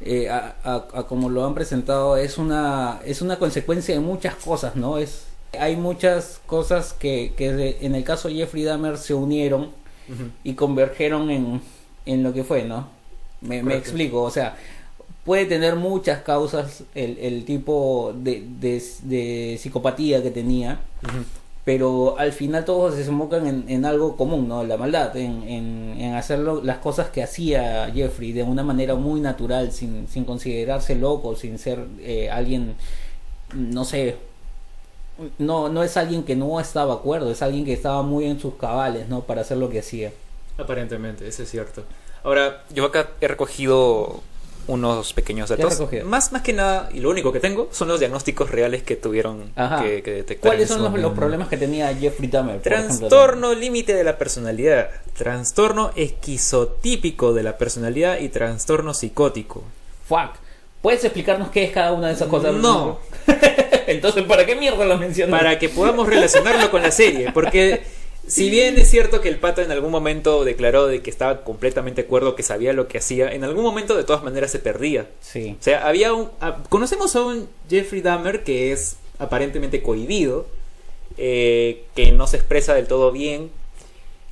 eh, 0.00 0.28
a, 0.30 0.54
a- 0.64 0.86
a 1.00 1.02
como 1.06 1.28
lo 1.30 1.44
han 1.46 1.54
presentado, 1.54 2.16
es 2.16 2.38
una, 2.38 3.00
es 3.04 3.22
una 3.22 3.38
consecuencia 3.38 3.94
de 3.94 4.00
muchas 4.00 4.34
cosas, 4.36 4.76
¿no? 4.76 4.98
Es, 4.98 5.24
hay 5.58 5.76
muchas 5.76 6.40
cosas 6.46 6.92
que, 6.92 7.32
que 7.36 7.78
en 7.80 7.94
el 7.94 8.04
caso 8.04 8.28
de 8.28 8.34
Jeffrey 8.34 8.64
Dahmer 8.64 8.98
se 8.98 9.14
unieron 9.14 9.70
y 10.44 10.54
convergieron 10.54 11.30
en, 11.30 11.60
en 12.06 12.22
lo 12.22 12.32
que 12.32 12.44
fue, 12.44 12.64
¿no? 12.64 12.88
Me, 13.40 13.62
me 13.62 13.74
explico, 13.76 14.22
o 14.22 14.30
sea, 14.30 14.56
puede 15.24 15.46
tener 15.46 15.76
muchas 15.76 16.22
causas 16.22 16.82
el, 16.94 17.18
el 17.18 17.44
tipo 17.44 18.12
de, 18.16 18.44
de, 18.60 18.82
de 19.02 19.58
psicopatía 19.60 20.22
que 20.22 20.30
tenía. 20.30 20.80
Pero 21.68 22.18
al 22.18 22.32
final 22.32 22.64
todos 22.64 22.94
se 22.94 23.00
desembocan 23.00 23.46
en, 23.46 23.68
en 23.68 23.84
algo 23.84 24.16
común, 24.16 24.48
¿no? 24.48 24.64
La 24.64 24.78
maldad, 24.78 25.14
en, 25.18 25.42
en, 25.42 25.96
en 25.98 26.14
hacer 26.14 26.38
las 26.38 26.78
cosas 26.78 27.10
que 27.10 27.22
hacía 27.22 27.92
Jeffrey 27.92 28.32
de 28.32 28.42
una 28.42 28.64
manera 28.64 28.94
muy 28.94 29.20
natural, 29.20 29.70
sin, 29.70 30.08
sin 30.08 30.24
considerarse 30.24 30.94
loco, 30.94 31.36
sin 31.36 31.58
ser 31.58 31.84
eh, 32.00 32.30
alguien, 32.30 32.74
no 33.52 33.84
sé, 33.84 34.16
no, 35.36 35.68
no 35.68 35.82
es 35.82 35.98
alguien 35.98 36.22
que 36.22 36.36
no 36.36 36.58
estaba 36.58 36.94
de 36.94 37.00
acuerdo, 37.00 37.30
es 37.30 37.42
alguien 37.42 37.66
que 37.66 37.74
estaba 37.74 38.00
muy 38.00 38.24
en 38.24 38.40
sus 38.40 38.54
cabales, 38.54 39.06
¿no? 39.10 39.20
Para 39.20 39.42
hacer 39.42 39.58
lo 39.58 39.68
que 39.68 39.80
hacía. 39.80 40.10
Aparentemente, 40.56 41.28
eso 41.28 41.42
es 41.42 41.50
cierto. 41.50 41.84
Ahora, 42.24 42.64
yo 42.72 42.86
acá 42.86 43.10
he 43.20 43.28
recogido 43.28 44.22
unos 44.68 45.12
pequeños 45.12 45.48
¿Qué 45.48 45.62
has 45.62 45.78
datos. 45.78 46.04
Más, 46.04 46.30
más 46.32 46.42
que 46.42 46.52
nada, 46.52 46.88
y 46.92 47.00
lo 47.00 47.10
único 47.10 47.32
que 47.32 47.40
tengo, 47.40 47.68
son 47.72 47.88
los 47.88 47.98
diagnósticos 47.98 48.50
reales 48.50 48.82
que 48.82 48.96
tuvieron 48.96 49.52
que, 49.82 50.02
que 50.02 50.10
detectar. 50.12 50.50
¿Cuáles 50.50 50.68
son 50.68 50.82
los, 50.82 50.92
los 50.98 51.12
problemas 51.12 51.48
que 51.48 51.56
tenía 51.56 51.94
Jeffrey 51.94 52.28
Dahmer? 52.28 52.60
Trastorno 52.60 53.54
límite 53.54 53.94
de 53.94 54.04
la 54.04 54.18
personalidad, 54.18 54.90
trastorno 55.16 55.90
esquizotípico 55.96 57.32
de 57.32 57.42
la 57.42 57.58
personalidad 57.58 58.20
y 58.20 58.28
trastorno 58.28 58.94
psicótico. 58.94 59.64
Fuck. 60.06 60.36
¿Puedes 60.82 61.02
explicarnos 61.02 61.50
qué 61.50 61.64
es 61.64 61.72
cada 61.72 61.92
una 61.92 62.06
de 62.08 62.14
esas 62.14 62.28
cosas? 62.28 62.54
No. 62.54 63.00
Entonces, 63.88 64.22
¿para 64.24 64.46
qué 64.46 64.54
mierda 64.54 64.84
lo 64.84 64.96
mencionas? 64.96 65.40
para 65.40 65.58
que 65.58 65.68
podamos 65.68 66.06
relacionarlo 66.06 66.70
con 66.70 66.82
la 66.82 66.90
serie. 66.90 67.32
Porque 67.32 67.82
si 68.28 68.50
bien 68.50 68.78
es 68.78 68.88
cierto 68.90 69.20
que 69.20 69.28
el 69.28 69.38
pata 69.38 69.62
en 69.62 69.70
algún 69.72 69.90
momento 69.90 70.44
declaró 70.44 70.86
de 70.86 71.02
que 71.02 71.10
estaba 71.10 71.42
completamente 71.42 72.02
de 72.02 72.06
acuerdo, 72.06 72.36
que 72.36 72.42
sabía 72.42 72.72
lo 72.72 72.86
que 72.86 72.98
hacía, 72.98 73.32
en 73.32 73.42
algún 73.44 73.64
momento 73.64 73.96
de 73.96 74.04
todas 74.04 74.22
maneras 74.22 74.50
se 74.50 74.58
perdía. 74.60 75.06
Sí. 75.20 75.56
O 75.58 75.62
sea, 75.62 75.86
había 75.88 76.12
un... 76.14 76.28
a- 76.40 76.62
conocemos 76.68 77.16
a 77.16 77.22
un 77.24 77.48
Jeffrey 77.68 78.02
Dahmer 78.02 78.44
que 78.44 78.72
es 78.72 78.96
aparentemente 79.18 79.82
cohibido, 79.82 80.46
eh, 81.16 81.84
que 81.94 82.12
no 82.12 82.26
se 82.26 82.36
expresa 82.36 82.74
del 82.74 82.86
todo 82.86 83.10
bien, 83.12 83.50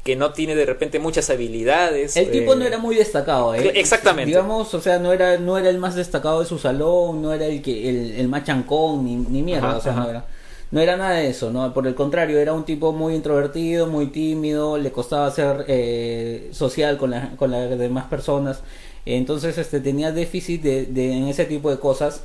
que 0.04 0.14
no 0.14 0.32
tiene 0.32 0.54
de 0.54 0.64
repente 0.66 1.00
muchas 1.00 1.30
habilidades. 1.30 2.16
El 2.16 2.30
tipo 2.30 2.52
eh, 2.52 2.56
no 2.56 2.64
era 2.64 2.78
muy 2.78 2.94
destacado, 2.94 3.54
¿eh? 3.56 3.72
Exactamente. 3.74 4.26
Digamos, 4.28 4.72
o 4.72 4.80
sea, 4.80 5.00
no 5.00 5.12
era, 5.12 5.36
no 5.38 5.58
era 5.58 5.68
el 5.68 5.78
más 5.78 5.96
destacado 5.96 6.38
de 6.40 6.46
su 6.46 6.58
salón, 6.60 7.22
no 7.22 7.32
era 7.32 7.46
el 7.46 7.60
que 7.60 7.88
el, 7.88 8.12
el 8.12 8.28
más 8.28 8.44
chancón, 8.44 9.04
ni, 9.04 9.16
ni 9.16 9.42
mierda, 9.42 9.70
Ajá, 9.70 9.76
o 9.78 9.80
sea, 9.80 9.92
ajá. 9.92 10.00
no 10.04 10.10
era. 10.10 10.24
No 10.70 10.80
era 10.80 10.96
nada 10.96 11.14
de 11.16 11.28
eso, 11.28 11.52
¿no? 11.52 11.72
Por 11.72 11.86
el 11.86 11.94
contrario, 11.94 12.38
era 12.38 12.52
un 12.52 12.64
tipo 12.64 12.92
muy 12.92 13.14
introvertido, 13.14 13.86
muy 13.86 14.08
tímido, 14.08 14.78
le 14.78 14.90
costaba 14.90 15.30
ser 15.30 15.64
eh, 15.68 16.50
social 16.52 16.98
con, 16.98 17.10
la, 17.10 17.36
con 17.36 17.52
las 17.52 17.78
demás 17.78 18.06
personas. 18.06 18.62
Entonces 19.04 19.56
este, 19.58 19.78
tenía 19.80 20.10
déficit 20.10 20.62
de, 20.62 20.86
de, 20.86 21.12
en 21.12 21.28
ese 21.28 21.44
tipo 21.44 21.70
de 21.70 21.78
cosas 21.78 22.22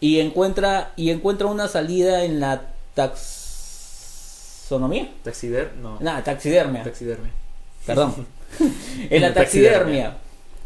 y 0.00 0.20
encuentra, 0.20 0.92
y 0.96 1.10
encuentra 1.10 1.48
una 1.48 1.66
salida 1.66 2.22
en 2.24 2.38
la 2.38 2.62
taxonomía. 2.94 3.52
¿Taxider? 5.24 5.72
No. 5.82 5.98
Nada, 6.00 6.22
taxidermia. 6.22 6.84
Taxidermia. 6.84 7.32
Perdón. 7.84 8.14
en 9.10 9.20
la 9.20 9.34
taxidermia 9.34 10.18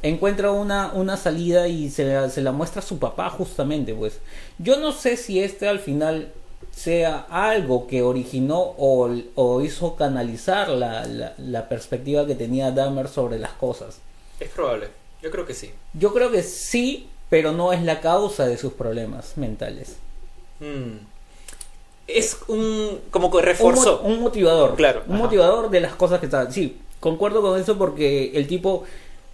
encuentra 0.03 0.53
una, 0.53 0.93
una 0.93 1.17
salida 1.17 1.67
y 1.69 1.91
se 1.91 2.05
la, 2.05 2.29
se 2.31 2.43
la 2.43 2.53
muestra 2.53 2.81
a 2.81 2.85
su 2.85 2.99
papá 2.99 3.31
justamente, 3.31 3.95
pues. 3.95 4.21
Yo 4.59 4.79
no 4.79 4.93
sé 4.93 5.17
si 5.17 5.43
este 5.43 5.69
al 5.69 5.79
final 5.79 6.33
sea 6.78 7.26
algo 7.28 7.88
que 7.88 8.02
originó 8.02 8.58
o, 8.78 9.11
o 9.35 9.61
hizo 9.61 9.97
canalizar 9.97 10.68
la, 10.68 11.04
la, 11.06 11.35
la, 11.37 11.68
perspectiva 11.68 12.25
que 12.25 12.37
tenía 12.37 12.70
Dahmer 12.70 13.08
sobre 13.08 13.38
las 13.38 13.50
cosas. 13.52 13.99
Es 14.38 14.50
probable, 14.50 14.88
yo 15.20 15.30
creo 15.32 15.44
que 15.44 15.54
sí. 15.54 15.73
Yo 15.94 16.14
creo 16.14 16.30
que 16.30 16.44
sí, 16.44 17.08
pero 17.28 17.50
no 17.50 17.73
es 17.73 17.82
la 17.82 18.00
causa 18.00 18.47
de 18.47 18.56
sus 18.56 18.73
problemas 18.75 19.37
mentales. 19.37 19.97
Hmm. 20.61 20.99
Es 22.06 22.38
un 22.47 23.00
como 23.11 23.30
que 23.30 23.42
reforzó. 23.42 24.00
Un, 24.02 24.12
un 24.12 24.20
motivador. 24.20 24.76
Claro. 24.76 25.02
Un 25.08 25.16
ajá. 25.16 25.25
motivador 25.25 25.70
de 25.70 25.80
las 25.80 25.97
cosas 25.97 26.20
que 26.20 26.26
estaban. 26.26 26.52
Sí, 26.52 26.78
concuerdo 27.00 27.42
con 27.42 27.61
eso 27.61 27.76
porque 27.76 28.30
el 28.35 28.47
tipo 28.47 28.85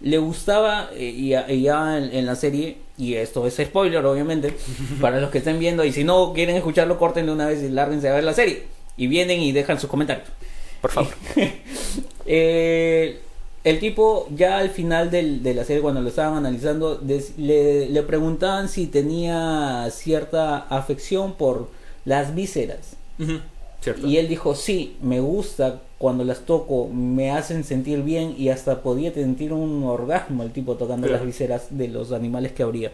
le 0.00 0.16
gustaba 0.16 0.88
eh, 0.94 1.04
y, 1.04 1.34
y, 1.34 1.62
ya 1.62 1.98
en, 1.98 2.14
en, 2.14 2.24
la 2.24 2.36
serie 2.36 2.78
y 2.96 3.14
esto 3.14 3.46
es 3.46 3.56
spoiler 3.56 4.04
obviamente. 4.04 4.54
Para 5.00 5.20
los 5.20 5.30
que 5.30 5.38
estén 5.38 5.58
viendo 5.58 5.84
y 5.84 5.92
si 5.92 6.04
no 6.04 6.32
quieren 6.32 6.56
escucharlo 6.56 6.98
corten 6.98 7.26
de 7.26 7.32
una 7.32 7.46
vez 7.46 7.62
y 7.62 7.68
lárguense 7.68 8.08
a 8.08 8.14
ver 8.14 8.24
la 8.24 8.34
serie. 8.34 8.64
Y 8.96 9.06
vienen 9.08 9.40
y 9.40 9.52
dejan 9.52 9.80
sus 9.80 9.90
comentarios. 9.90 10.28
Por 10.80 10.90
favor. 10.90 11.12
Eh, 12.26 13.20
el 13.64 13.80
tipo 13.80 14.28
ya 14.34 14.56
al 14.56 14.70
final 14.70 15.10
del, 15.10 15.42
de 15.42 15.52
la 15.52 15.64
serie 15.64 15.82
cuando 15.82 16.00
lo 16.00 16.08
estaban 16.08 16.38
analizando 16.38 16.96
des, 16.96 17.36
le, 17.36 17.86
le 17.90 18.02
preguntaban 18.02 18.70
si 18.70 18.86
tenía 18.86 19.86
cierta 19.90 20.56
afección 20.56 21.34
por 21.34 21.68
las 22.06 22.34
vísceras. 22.34 22.96
Uh 23.18 23.24
-huh. 23.24 23.40
¿Cierto? 23.84 24.06
y 24.06 24.16
él 24.16 24.28
dijo 24.28 24.54
sí 24.54 24.96
me 25.02 25.20
gusta 25.20 25.80
cuando 25.98 26.24
las 26.24 26.40
toco 26.40 26.88
me 26.88 27.30
hacen 27.30 27.64
sentir 27.64 28.02
bien 28.02 28.34
y 28.38 28.48
hasta 28.48 28.82
podía 28.82 29.12
sentir 29.12 29.52
un 29.52 29.84
orgasmo 29.84 30.42
el 30.42 30.52
tipo 30.52 30.74
tocando 30.76 31.06
Claro. 31.06 31.18
las 31.22 31.26
vísceras 31.26 31.66
de 31.70 31.88
los 31.88 32.10
animales 32.12 32.52
que 32.52 32.62
habría. 32.62 32.92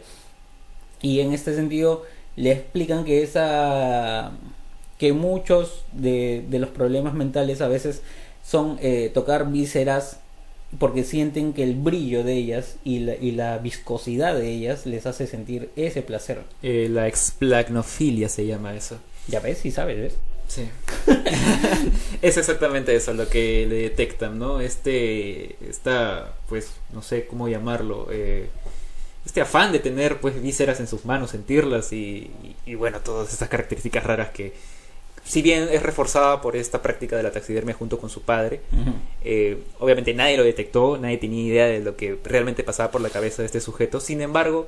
Y 1.00 1.20
en 1.20 1.32
este 1.32 1.54
sentido 1.54 2.02
le 2.36 2.52
explican 2.52 3.04
que 3.04 3.22
esa 3.22 4.32
que 4.98 5.12
muchos 5.12 5.82
de, 5.92 6.44
de 6.50 6.58
los 6.58 6.68
problemas 6.70 7.14
mentales 7.14 7.60
a 7.62 7.68
veces 7.68 8.02
son 8.44 8.76
eh, 8.82 9.10
tocar 9.14 9.50
vísceras 9.50 10.18
porque 10.78 11.04
sienten 11.04 11.52
que 11.52 11.62
el 11.64 11.74
brillo 11.74 12.22
de 12.22 12.34
ellas 12.34 12.76
y 12.84 13.00
la, 13.00 13.14
y 13.16 13.30
la 13.32 13.58
viscosidad 13.58 14.34
de 14.36 14.50
ellas 14.52 14.86
les 14.86 15.06
hace 15.06 15.26
sentir 15.26 15.70
ese 15.74 16.02
placer. 16.02 16.42
Eh, 16.62 16.88
la 16.90 17.08
explagnofilia 17.08 18.28
se 18.28 18.46
llama 18.46 18.74
eso. 18.74 18.96
Ya 19.26 19.40
ves, 19.40 19.58
sí 19.58 19.70
sabes, 19.70 19.96
¿ves? 19.98 20.14
Sí. 20.50 20.68
es 22.22 22.36
exactamente 22.36 22.92
eso 22.96 23.14
lo 23.14 23.28
que 23.28 23.66
le 23.68 23.76
detectan, 23.76 24.36
¿no? 24.36 24.60
Este, 24.60 25.54
pues, 26.48 26.72
no 26.92 27.02
sé 27.02 27.26
cómo 27.28 27.46
llamarlo, 27.48 28.08
eh, 28.10 28.48
este 29.24 29.40
afán 29.40 29.70
de 29.70 29.78
tener, 29.78 30.18
pues, 30.20 30.42
vísceras 30.42 30.80
en 30.80 30.88
sus 30.88 31.04
manos, 31.04 31.30
sentirlas 31.30 31.92
y, 31.92 32.32
y, 32.42 32.56
y, 32.66 32.74
bueno, 32.74 32.98
todas 32.98 33.32
estas 33.32 33.48
características 33.48 34.02
raras 34.02 34.30
que, 34.30 34.52
si 35.24 35.40
bien 35.40 35.68
es 35.70 35.84
reforzada 35.84 36.40
por 36.40 36.56
esta 36.56 36.82
práctica 36.82 37.16
de 37.16 37.22
la 37.22 37.30
taxidermia 37.30 37.74
junto 37.76 37.98
con 37.98 38.10
su 38.10 38.22
padre, 38.22 38.60
Uh 38.72 38.76
-huh. 38.76 38.94
eh, 39.22 39.58
obviamente 39.78 40.14
nadie 40.14 40.36
lo 40.36 40.42
detectó, 40.42 40.98
nadie 40.98 41.18
tenía 41.18 41.44
idea 41.44 41.66
de 41.66 41.78
lo 41.78 41.94
que 41.96 42.18
realmente 42.24 42.64
pasaba 42.64 42.90
por 42.90 43.00
la 43.02 43.10
cabeza 43.10 43.42
de 43.42 43.46
este 43.46 43.60
sujeto, 43.60 44.00
sin 44.00 44.20
embargo, 44.20 44.66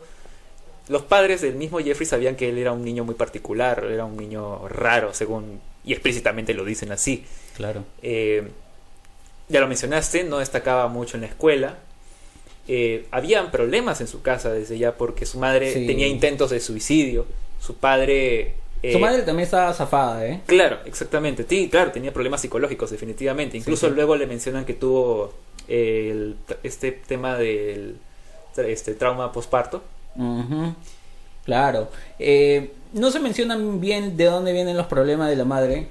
los 0.88 1.02
padres 1.02 1.40
del 1.40 1.54
mismo 1.56 1.78
Jeffrey 1.80 2.06
sabían 2.06 2.36
que 2.36 2.50
él 2.50 2.58
era 2.58 2.70
un 2.70 2.84
niño 2.84 3.02
muy 3.04 3.14
particular, 3.16 3.84
era 3.90 4.04
un 4.04 4.16
niño 4.16 4.68
raro, 4.68 5.12
según 5.14 5.60
y 5.84 5.92
explícitamente 5.92 6.54
lo 6.54 6.64
dicen 6.64 6.92
así. 6.92 7.24
Claro. 7.56 7.84
Eh, 8.02 8.48
ya 9.48 9.60
lo 9.60 9.68
mencionaste, 9.68 10.24
no 10.24 10.38
destacaba 10.38 10.88
mucho 10.88 11.16
en 11.16 11.22
la 11.22 11.26
escuela. 11.28 11.78
Eh, 12.68 13.06
habían 13.10 13.50
problemas 13.50 14.00
en 14.00 14.06
su 14.06 14.22
casa 14.22 14.52
desde 14.52 14.78
ya 14.78 14.96
porque 14.96 15.26
su 15.26 15.38
madre 15.38 15.72
Sí. 15.72 15.86
tenía 15.86 16.06
intentos 16.06 16.50
de 16.50 16.60
suicidio, 16.60 17.26
su 17.60 17.76
padre... 17.76 18.54
eh, 18.82 18.92
Su 18.92 18.98
madre 19.00 19.22
también 19.22 19.44
estaba 19.44 19.72
zafada, 19.74 20.24
¿eh? 20.26 20.40
Claro, 20.46 20.78
exactamente. 20.86 21.44
Sí, 21.48 21.68
claro, 21.68 21.90
tenía 21.90 22.12
problemas 22.12 22.40
psicológicos 22.40 22.90
definitivamente. 22.90 23.56
Incluso 23.56 23.86
Sí, 23.86 23.90
sí. 23.90 23.96
luego 23.96 24.14
le 24.16 24.26
mencionan 24.26 24.64
que 24.64 24.74
tuvo 24.74 25.32
eh, 25.68 26.08
el- 26.12 26.36
este 26.62 26.92
tema 26.92 27.36
del 27.36 27.96
este 28.56 28.94
trauma 28.94 29.32
posparto. 29.32 29.82
Ujú. 30.16 30.74
Claro. 31.44 31.88
Eh, 32.18 32.72
no 32.92 33.10
se 33.10 33.20
mencionan 33.20 33.80
bien 33.80 34.16
de 34.16 34.26
dónde 34.26 34.52
vienen 34.52 34.76
los 34.76 34.86
problemas 34.86 35.28
de 35.28 35.36
la 35.36 35.44
madre. 35.44 35.88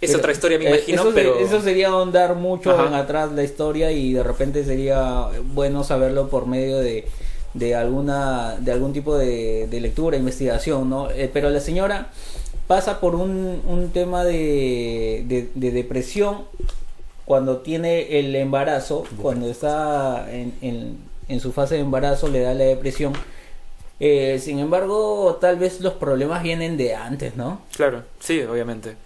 Es 0.00 0.14
otra 0.14 0.32
historia, 0.32 0.58
me 0.58 0.64
eh, 0.64 0.68
imagino, 0.68 1.02
eso, 1.02 1.12
pero... 1.14 1.38
eso 1.38 1.60
sería 1.60 1.88
ahondar 1.88 2.34
mucho 2.34 2.70
Ajá. 2.70 2.86
en 2.86 2.94
atrás 2.94 3.32
la 3.32 3.42
historia 3.42 3.92
y 3.92 4.14
de 4.14 4.22
repente 4.22 4.64
sería 4.64 5.26
bueno 5.52 5.84
saberlo 5.84 6.28
por 6.28 6.46
medio 6.46 6.78
de, 6.78 7.06
de 7.52 7.74
alguna 7.74 8.56
de 8.58 8.72
algún 8.72 8.94
tipo 8.94 9.18
de, 9.18 9.66
de 9.70 9.80
lectura, 9.80 10.16
investigación, 10.16 10.88
¿no? 10.88 11.10
Eh, 11.10 11.28
pero 11.30 11.50
la 11.50 11.60
señora 11.60 12.08
pasa 12.66 12.98
por 12.98 13.14
un, 13.14 13.60
un 13.66 13.90
tema 13.90 14.24
de, 14.24 15.24
de, 15.26 15.50
de 15.54 15.70
depresión 15.70 16.44
cuando 17.26 17.58
tiene 17.58 18.18
el 18.18 18.34
embarazo, 18.36 19.04
cuando 19.20 19.50
está 19.50 20.26
en, 20.32 20.54
en, 20.62 20.96
en 21.28 21.40
su 21.40 21.52
fase 21.52 21.74
de 21.74 21.82
embarazo 21.82 22.28
le 22.28 22.40
da 22.40 22.54
la 22.54 22.64
depresión. 22.64 23.12
Eh, 24.00 24.38
sin 24.40 24.58
embargo, 24.58 25.38
tal 25.40 25.58
vez 25.58 25.80
los 25.80 25.94
problemas 25.94 26.42
vienen 26.42 26.76
de 26.76 26.94
antes, 26.94 27.36
¿no? 27.36 27.60
Claro, 27.76 28.04
sí, 28.18 28.40
obviamente. 28.42 28.96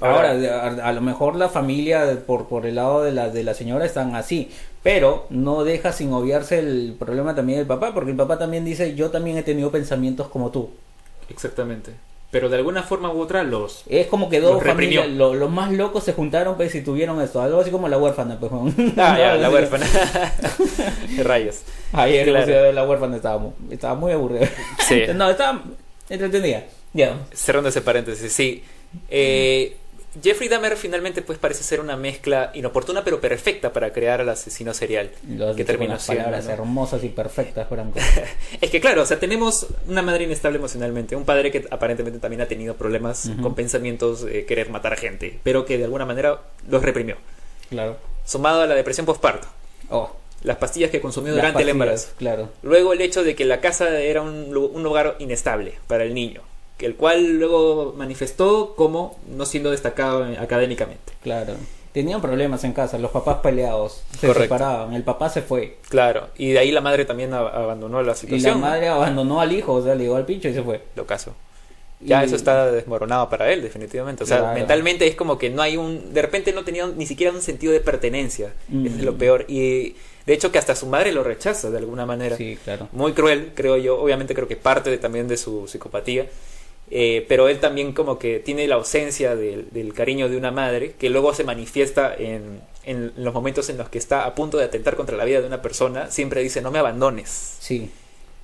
Ahora, 0.00 0.30
a, 0.32 0.88
a 0.88 0.92
lo 0.92 1.00
mejor 1.00 1.36
la 1.36 1.48
familia 1.48 2.22
por, 2.26 2.46
por 2.48 2.66
el 2.66 2.76
lado 2.76 3.02
de 3.02 3.12
la, 3.12 3.28
de 3.30 3.42
la 3.42 3.54
señora 3.54 3.84
están 3.84 4.14
así, 4.14 4.50
pero 4.82 5.26
no 5.30 5.64
deja 5.64 5.92
sin 5.92 6.12
obviarse 6.12 6.58
el 6.60 6.96
problema 6.98 7.34
también 7.34 7.58
del 7.58 7.66
papá, 7.66 7.92
porque 7.92 8.10
el 8.12 8.16
papá 8.16 8.38
también 8.38 8.64
dice, 8.64 8.94
yo 8.94 9.10
también 9.10 9.36
he 9.36 9.42
tenido 9.42 9.70
pensamientos 9.70 10.28
como 10.28 10.50
tú. 10.50 10.70
Exactamente. 11.28 11.92
Pero 12.30 12.48
de 12.48 12.56
alguna 12.58 12.84
forma 12.84 13.12
u 13.12 13.20
otra 13.20 13.42
los... 13.42 13.82
Es 13.88 14.06
como 14.06 14.28
que 14.30 14.40
dos 14.40 14.54
Los 14.54 14.62
familias, 14.62 15.08
lo- 15.08 15.34
los 15.34 15.50
más 15.50 15.72
locos 15.72 16.04
se 16.04 16.12
juntaron 16.12 16.56
pues 16.56 16.72
y 16.76 16.80
tuvieron 16.82 17.20
esto, 17.20 17.40
algo 17.42 17.60
así 17.60 17.72
como 17.72 17.88
la 17.88 17.98
huérfana, 17.98 18.38
pues. 18.38 18.52
Ah, 18.96 19.16
ya, 19.18 19.34
la 19.34 19.50
huérfana. 19.52 19.84
Rayos. 21.24 21.62
Ayer 21.92 22.28
Claro. 22.28 22.46
ver 22.46 22.74
la 22.74 22.84
huérfana, 22.86 23.16
estaba 23.16 23.38
muy, 23.38 23.52
estaba 23.70 23.94
muy 23.94 24.12
aburrida. 24.12 24.48
Sí. 24.86 25.02
no, 25.14 25.28
estaba 25.30 25.62
entretenida. 26.08 26.64
Ya. 26.92 27.16
Cerrando 27.32 27.68
ese 27.68 27.80
paréntesis, 27.80 28.32
sí. 28.32 28.62
Eh, 29.08 29.76
Jeffrey 30.22 30.48
Dahmer 30.48 30.76
finalmente 30.76 31.22
pues 31.22 31.38
parece 31.38 31.62
ser 31.62 31.80
una 31.80 31.96
mezcla 31.96 32.50
inoportuna 32.54 33.04
pero 33.04 33.20
perfecta 33.20 33.72
para 33.72 33.92
crear 33.92 34.20
al 34.20 34.28
asesino 34.28 34.74
serial. 34.74 35.10
Lo 35.28 35.54
que 35.54 35.64
terminó 35.64 35.98
siendo, 36.00 36.24
palabras 36.24 36.46
¿no? 36.46 36.50
hermosas 36.52 37.04
y 37.04 37.08
perfectas, 37.10 37.68
Franco. 37.68 37.98
Es 38.60 38.70
que 38.70 38.80
claro, 38.80 39.02
o 39.02 39.06
sea, 39.06 39.20
tenemos 39.20 39.66
una 39.86 40.02
madre 40.02 40.24
inestable 40.24 40.58
emocionalmente, 40.58 41.14
un 41.14 41.24
padre 41.24 41.50
que 41.50 41.66
aparentemente 41.70 42.18
también 42.18 42.40
ha 42.42 42.46
tenido 42.46 42.74
problemas 42.74 43.30
con 43.40 43.54
pensamientos 43.54 44.22
de 44.24 44.44
querer 44.46 44.68
matar 44.70 44.96
gente, 44.96 45.38
pero 45.44 45.64
que 45.64 45.78
de 45.78 45.84
alguna 45.84 46.06
manera 46.06 46.40
los 46.68 46.82
reprimió. 46.82 47.16
claro. 47.68 47.96
Sumado 48.24 48.60
a 48.62 48.66
la 48.66 48.74
depresión 48.74 49.06
postparto, 49.06 49.48
Oh, 49.88 50.14
las 50.44 50.56
pastillas 50.58 50.90
que 50.90 51.00
consumió 51.00 51.34
durante 51.34 51.62
el 51.62 51.68
embarazo. 51.70 52.10
Claro. 52.16 52.48
Luego 52.62 52.92
el 52.92 53.00
hecho 53.00 53.24
de 53.24 53.34
que 53.34 53.44
la 53.44 53.60
casa 53.60 53.98
era 54.00 54.22
un, 54.22 54.56
un 54.56 54.82
lugar 54.82 55.16
inestable 55.18 55.74
para 55.88 56.04
el 56.04 56.14
niño, 56.14 56.42
el 56.86 56.96
cual 56.96 57.38
luego 57.38 57.94
manifestó 57.96 58.74
como 58.76 59.18
no 59.36 59.44
siendo 59.46 59.70
destacado 59.70 60.24
académicamente. 60.38 61.12
Claro. 61.22 61.54
Tenían 61.92 62.20
problemas 62.20 62.62
en 62.64 62.72
casa, 62.72 62.98
los 62.98 63.10
papás 63.10 63.38
peleados, 63.42 64.02
se 64.12 64.28
Correcto. 64.28 64.42
separaban, 64.54 64.94
el 64.94 65.02
papá 65.02 65.28
se 65.28 65.42
fue. 65.42 65.78
Claro, 65.88 66.28
y 66.36 66.52
de 66.52 66.58
ahí 66.60 66.70
la 66.70 66.80
madre 66.80 67.04
también 67.04 67.32
ab- 67.32 67.52
abandonó 67.52 67.98
la 68.00 68.04
Y 68.04 68.06
la 68.06 68.14
situación. 68.14 68.60
madre 68.60 68.86
abandonó 68.88 69.40
al 69.40 69.50
hijo, 69.52 69.72
o 69.74 69.82
sea, 69.82 69.94
le 69.96 70.04
dio 70.04 70.14
al 70.14 70.24
pincho 70.24 70.48
y 70.48 70.54
se 70.54 70.62
fue. 70.62 70.82
Lo 70.94 71.04
caso. 71.06 71.34
Ya 72.02 72.22
Y- 72.22 72.26
eso 72.26 72.36
está 72.36 72.70
desmoronado 72.70 73.28
para 73.28 73.52
él, 73.52 73.60
definitivamente. 73.60 74.22
O 74.24 74.26
sea, 74.26 74.38
Claro. 74.38 74.54
mentalmente 74.54 75.06
es 75.06 75.16
como 75.16 75.36
que 75.36 75.50
no 75.50 75.60
hay 75.62 75.76
un. 75.76 76.14
De 76.14 76.22
repente 76.22 76.52
no 76.52 76.62
tenía 76.64 76.86
ni 76.86 77.06
siquiera 77.06 77.32
un 77.32 77.42
sentido 77.42 77.72
de 77.72 77.80
pertenencia. 77.80 78.52
Mm. 78.68 78.86
Eso 78.86 78.96
es 78.96 79.02
lo 79.02 79.18
peor. 79.18 79.44
Y 79.48 79.96
de 80.26 80.32
hecho, 80.32 80.50
que 80.52 80.58
hasta 80.58 80.74
su 80.76 80.86
madre 80.86 81.12
lo 81.12 81.24
rechaza 81.24 81.70
de 81.70 81.76
alguna 81.78 82.06
manera. 82.06 82.36
Sí, 82.36 82.56
claro. 82.64 82.88
Muy 82.92 83.12
cruel, 83.12 83.50
creo 83.54 83.76
yo. 83.76 84.00
Obviamente, 84.00 84.34
creo 84.34 84.46
que 84.48 84.56
parte 84.56 84.88
de- 84.90 84.96
también 84.98 85.26
de 85.28 85.36
su 85.36 85.66
psicopatía. 85.68 86.26
Eh, 86.90 87.24
pero 87.28 87.48
él 87.48 87.60
también, 87.60 87.92
como 87.92 88.18
que 88.18 88.40
tiene 88.40 88.66
la 88.66 88.74
ausencia 88.74 89.36
del, 89.36 89.70
del 89.70 89.94
cariño 89.94 90.28
de 90.28 90.36
una 90.36 90.50
madre 90.50 90.94
que 90.98 91.08
luego 91.08 91.32
se 91.34 91.44
manifiesta 91.44 92.14
en, 92.16 92.62
en 92.84 93.12
los 93.16 93.32
momentos 93.32 93.68
en 93.70 93.78
los 93.78 93.88
que 93.88 93.98
está 93.98 94.24
a 94.26 94.34
punto 94.34 94.58
de 94.58 94.64
atentar 94.64 94.96
contra 94.96 95.16
la 95.16 95.24
vida 95.24 95.40
de 95.40 95.46
una 95.46 95.62
persona. 95.62 96.10
Siempre 96.10 96.42
dice: 96.42 96.60
No 96.62 96.70
me 96.72 96.78
abandones. 96.80 97.56
Sí. 97.60 97.90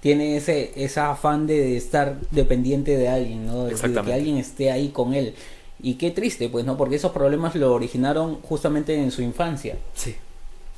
tiene 0.00 0.36
ese, 0.36 0.72
esa 0.76 1.10
afán 1.10 1.46
de 1.46 1.76
estar 1.76 2.20
dependiente 2.30 2.96
de 2.96 3.08
alguien, 3.08 3.46
¿no? 3.46 3.64
De, 3.64 3.74
de 3.74 4.02
que 4.02 4.12
alguien 4.12 4.36
esté 4.36 4.70
ahí 4.70 4.90
con 4.90 5.14
él. 5.14 5.34
Y 5.82 5.94
qué 5.94 6.10
triste, 6.10 6.48
pues, 6.48 6.64
¿no? 6.64 6.76
Porque 6.76 6.96
esos 6.96 7.12
problemas 7.12 7.54
lo 7.56 7.72
originaron 7.74 8.40
justamente 8.42 8.94
en 8.94 9.10
su 9.10 9.22
infancia. 9.22 9.76
Sí. 9.94 10.14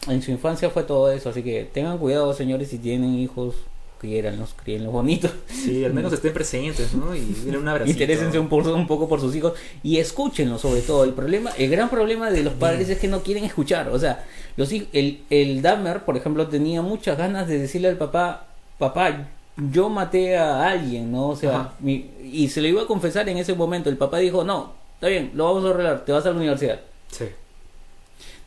En 0.08 0.22
su 0.22 0.30
infancia 0.30 0.70
fue 0.70 0.84
todo 0.84 1.10
eso, 1.12 1.28
así 1.28 1.42
que 1.42 1.64
tengan 1.64 1.98
cuidado, 1.98 2.32
señores, 2.32 2.68
si 2.70 2.78
tienen 2.78 3.14
hijos, 3.18 3.56
criéranlos, 3.98 4.54
criénlos 4.62 4.92
bonitos. 4.92 5.30
Sí, 5.48 5.84
al 5.84 5.92
menos 5.92 6.12
estén 6.12 6.32
presentes, 6.32 6.94
¿no? 6.94 7.14
Y 7.14 7.20
denle 7.44 7.58
un 7.58 7.68
abrazo. 7.68 7.90
Interésense 7.90 8.38
un, 8.38 8.48
por- 8.48 8.66
un 8.68 8.86
poco 8.86 9.08
por 9.08 9.20
sus 9.20 9.34
hijos 9.34 9.54
y 9.82 9.98
escúchenlos 9.98 10.60
sobre 10.60 10.80
todo. 10.82 11.04
El 11.04 11.12
problema, 11.12 11.50
el 11.58 11.70
gran 11.70 11.90
problema 11.90 12.30
de 12.30 12.42
los 12.42 12.54
padres 12.54 12.88
es 12.88 12.98
que 12.98 13.08
no 13.08 13.22
quieren 13.22 13.44
escuchar. 13.44 13.88
O 13.88 13.98
sea, 13.98 14.24
los 14.56 14.72
el, 14.72 15.20
el 15.30 15.62
Dahmer, 15.62 16.04
por 16.04 16.16
ejemplo, 16.16 16.46
tenía 16.48 16.82
muchas 16.82 17.18
ganas 17.18 17.46
de 17.48 17.58
decirle 17.58 17.88
al 17.88 17.96
papá, 17.96 18.46
papá, 18.78 19.28
yo 19.72 19.88
maté 19.88 20.36
a 20.36 20.68
alguien, 20.68 21.10
¿no? 21.12 21.28
O 21.30 21.36
sea, 21.36 21.72
mi- 21.80 22.10
y 22.32 22.48
se 22.48 22.60
lo 22.60 22.68
iba 22.68 22.82
a 22.82 22.86
confesar 22.86 23.28
en 23.28 23.38
ese 23.38 23.54
momento. 23.54 23.90
El 23.90 23.96
papá 23.96 24.18
dijo, 24.18 24.44
no, 24.44 24.72
está 24.94 25.08
bien, 25.08 25.32
lo 25.34 25.44
vamos 25.46 25.64
a 25.64 25.70
arreglar, 25.70 26.04
te 26.04 26.12
vas 26.12 26.24
a 26.26 26.30
la 26.30 26.36
universidad. 26.36 26.80
Sí. 27.10 27.24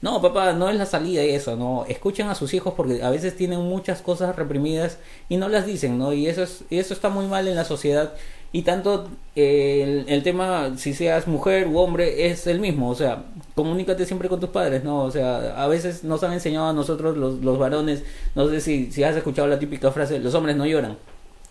No, 0.02 0.20
papá, 0.20 0.54
no 0.54 0.68
es 0.70 0.76
la 0.76 0.88
salida 0.88 1.22
eso, 1.22 1.56
no. 1.56 1.86
Escuchen 1.88 2.28
a 2.28 2.34
sus 2.36 2.54
hijos 2.56 2.74
porque 2.76 3.04
a 3.04 3.12
veces 3.12 3.36
tienen 3.36 3.60
muchas 3.60 4.02
cosas 4.02 4.36
reprimidas 4.36 4.98
y 5.30 5.38
no 5.38 5.48
las 5.48 5.68
dicen, 5.68 6.00
¿no? 6.00 6.12
Y 6.12 6.28
eso 6.28 6.42
es, 6.42 6.64
y 6.72 6.80
eso 6.80 6.94
está 6.96 7.10
muy 7.10 7.28
mal 7.28 7.48
en 7.48 7.56
la 7.56 7.66
sociedad. 7.66 8.14
Y 8.54 8.64
tanto 8.64 9.08
eh, 9.36 10.04
el, 10.08 10.14
el 10.14 10.24
tema, 10.24 10.74
si 10.78 10.94
seas 10.96 11.28
mujer 11.28 11.68
u 11.68 11.78
hombre, 11.78 12.28
es 12.32 12.48
el 12.48 12.60
mismo. 12.60 12.90
O 12.90 12.96
sea, 12.96 13.26
comunícate 13.56 14.06
siempre 14.06 14.28
con 14.28 14.40
tus 14.40 14.50
padres, 14.50 14.84
¿no? 14.84 15.04
O 15.04 15.12
sea, 15.12 15.64
a 15.64 15.68
veces 15.68 16.04
nos 16.04 16.24
han 16.24 16.34
enseñado 16.34 16.68
a 16.68 16.74
nosotros 16.74 17.16
los, 17.16 17.36
los 17.42 17.60
varones, 17.60 18.04
no 18.36 18.50
sé 18.50 18.60
si, 18.60 18.92
si 18.92 19.04
has 19.04 19.16
escuchado 19.16 19.48
la 19.48 19.60
típica 19.60 19.92
frase, 19.92 20.20
los 20.20 20.34
hombres 20.34 20.56
no 20.56 20.66
lloran. 20.66 20.98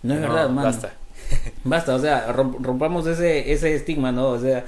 No 0.03 0.15
es 0.15 0.21
verdad, 0.21 0.49
mano. 0.51 0.67
Basta. 0.69 0.93
Basta, 1.65 1.95
o 1.95 1.99
sea, 2.01 2.35
romp- 2.35 2.57
rompamos 2.61 3.07
ese, 3.07 3.53
ese 3.53 3.75
estigma, 3.77 4.11
¿no? 4.13 4.29
O 4.31 4.39
sea, 4.41 4.65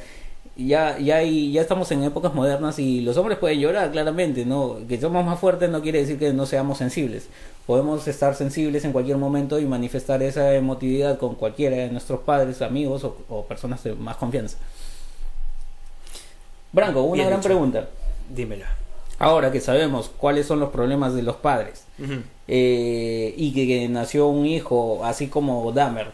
ya, 0.57 0.99
ya, 0.99 1.17
hay- 1.17 1.51
ya 1.53 1.61
estamos 1.63 1.91
en 1.93 2.03
épocas 2.05 2.35
modernas 2.35 2.79
y 2.79 3.01
los 3.01 3.17
hombres 3.17 3.39
pueden 3.39 3.59
llorar, 3.61 3.91
claramente, 3.93 4.45
¿no? 4.45 4.77
Que 4.89 5.01
somos 5.01 5.25
más 5.25 5.39
fuertes 5.39 5.71
no 5.71 5.81
quiere 5.83 6.01
decir 6.01 6.19
que 6.19 6.33
no 6.33 6.47
seamos 6.47 6.79
sensibles. 6.79 7.29
Podemos 7.67 8.07
estar 8.09 8.35
sensibles 8.35 8.85
en 8.85 8.93
cualquier 8.93 9.17
momento 9.19 9.59
y 9.61 9.67
manifestar 9.67 10.23
esa 10.23 10.55
emotividad 10.55 11.19
con 11.19 11.37
cualquiera 11.37 11.77
de 11.77 11.91
nuestros 11.91 12.21
padres, 12.21 12.61
amigos 12.61 13.05
o, 13.05 13.17
o 13.29 13.45
personas 13.45 13.83
de 13.85 13.95
más 13.95 14.17
confianza. 14.17 14.59
Branco, 16.73 17.03
una 17.03 17.15
Bien 17.15 17.27
gran 17.29 17.41
dicho. 17.41 17.49
pregunta. 17.49 17.89
Dímela. 18.35 18.67
Ahora 19.19 19.53
que 19.53 19.61
sabemos 19.61 20.11
cuáles 20.17 20.47
son 20.47 20.59
los 20.59 20.71
problemas 20.71 21.15
de 21.15 21.23
los 21.23 21.37
padres, 21.37 21.85
eh, 22.49 23.35
y 23.37 23.53
que, 23.53 23.67
que 23.69 23.89
nació 23.89 24.27
un 24.27 24.47
hijo 24.47 25.05
así 25.05 25.29
como 25.29 25.71
Dahmer 25.71 26.09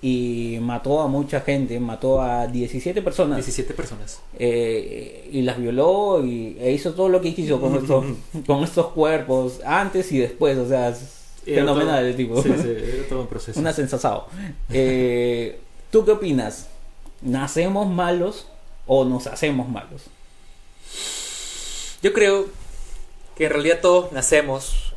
y 0.00 0.58
mató 0.60 1.00
a 1.00 1.08
mucha 1.08 1.40
gente, 1.40 1.80
mató 1.80 2.20
a 2.22 2.46
17 2.46 3.02
personas 3.02 3.36
17 3.38 3.74
personas. 3.74 4.20
eh, 4.38 5.28
y 5.32 5.42
las 5.42 5.58
violó 5.58 6.24
y, 6.24 6.56
e 6.60 6.70
hizo 6.72 6.92
todo 6.94 7.08
lo 7.08 7.20
que 7.20 7.34
quiso 7.34 7.60
con 7.60 7.74
estos, 7.82 8.04
con 8.46 8.62
estos 8.62 8.86
cuerpos 8.88 9.60
antes 9.64 10.12
y 10.12 10.18
después, 10.18 10.56
o 10.58 10.68
sea, 10.68 10.88
Era 10.88 10.96
fenomenal 11.62 11.96
todo- 11.98 12.06
el 12.06 12.16
tipo. 12.16 12.42
Sí, 12.42 12.50
sí, 12.62 12.68
era 12.94 13.08
todo 13.08 13.22
un 13.22 13.26
proceso. 13.26 13.58
Una 13.58 13.72
sensazao. 13.72 14.28
Eh, 14.70 15.58
¿Tú 15.90 16.04
qué 16.04 16.12
opinas? 16.12 16.68
¿Nacemos 17.22 17.88
malos 17.88 18.46
o 18.86 19.04
nos 19.04 19.26
hacemos 19.26 19.68
malos? 19.68 20.02
Yo 22.02 22.12
creo 22.12 22.46
que 23.36 23.46
en 23.46 23.50
realidad 23.50 23.78
todos 23.82 24.12
nacemos 24.12 24.92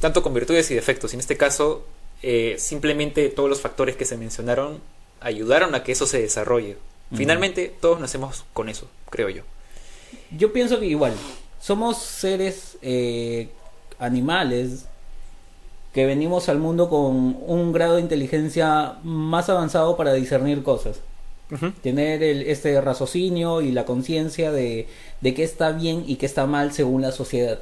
tanto 0.00 0.22
con 0.22 0.32
virtudes 0.32 0.70
y 0.70 0.74
defectos. 0.74 1.12
Y 1.12 1.16
en 1.16 1.20
este 1.20 1.36
caso, 1.36 1.84
eh, 2.22 2.56
simplemente 2.58 3.28
todos 3.28 3.48
los 3.48 3.60
factores 3.60 3.96
que 3.96 4.04
se 4.04 4.16
mencionaron 4.16 4.80
ayudaron 5.20 5.74
a 5.74 5.82
que 5.82 5.92
eso 5.92 6.06
se 6.06 6.20
desarrolle. 6.20 6.76
Finalmente, 7.14 7.74
todos 7.80 8.00
nacemos 8.00 8.44
con 8.54 8.70
eso, 8.70 8.88
creo 9.10 9.28
yo. 9.28 9.42
Yo 10.30 10.52
pienso 10.52 10.80
que 10.80 10.86
igual, 10.86 11.12
somos 11.60 11.98
seres 11.98 12.78
eh, 12.80 13.50
animales 13.98 14.86
que 15.92 16.06
venimos 16.06 16.48
al 16.48 16.58
mundo 16.58 16.88
con 16.88 17.36
un 17.46 17.72
grado 17.72 17.96
de 17.96 18.00
inteligencia 18.00 18.94
más 19.02 19.50
avanzado 19.50 19.96
para 19.96 20.14
discernir 20.14 20.62
cosas. 20.62 21.00
Tener 21.82 22.22
el, 22.22 22.42
este 22.44 22.80
raciocinio 22.80 23.60
y 23.60 23.72
la 23.72 23.84
conciencia 23.84 24.50
de, 24.50 24.88
de 25.20 25.34
qué 25.34 25.44
está 25.44 25.72
bien 25.72 26.02
y 26.06 26.16
qué 26.16 26.24
está 26.24 26.46
mal 26.46 26.72
según 26.72 27.02
la 27.02 27.12
sociedad. 27.12 27.58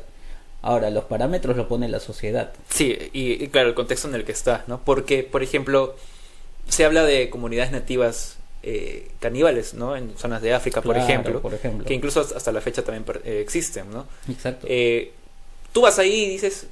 Ahora, 0.63 0.91
los 0.91 1.05
parámetros 1.05 1.57
lo 1.57 1.69
pone 1.69 1.89
la 1.89 2.01
sociedad. 2.01 2.53
Sí, 2.69 2.97
y, 3.13 3.43
y 3.43 3.49
claro, 3.49 3.69
el 3.69 3.75
contexto 3.75 4.09
en 4.09 4.15
el 4.15 4.25
que 4.25 4.33
está, 4.33 4.65
¿no? 4.67 4.81
Porque, 4.85 5.23
por 5.23 5.43
ejemplo, 5.43 5.97
se 6.69 6.85
habla 6.85 7.05
de 7.05 7.31
comunidades 7.31 7.73
nativas 7.73 8.37
eh, 8.63 9.11
caníbales, 9.21 9.73
¿no? 9.73 9.97
En 9.97 10.17
zonas 10.19 10.43
de 10.43 10.53
África, 10.53 10.83
por 10.83 10.97
ejemplo, 10.97 11.41
por 11.41 11.55
ejemplo. 11.55 11.87
que 11.87 11.95
incluso 11.95 12.21
hasta 12.21 12.53
la 12.53 12.61
fecha 12.61 12.83
también 12.83 13.05
eh, 13.25 13.41
existen, 13.41 13.91
¿no? 13.91 14.07
Exacto. 14.29 14.67
Eh, 14.69 15.13
tú 15.73 15.81
vas 15.81 15.99
ahí 15.99 16.25
y 16.25 16.29
dices, 16.29 16.67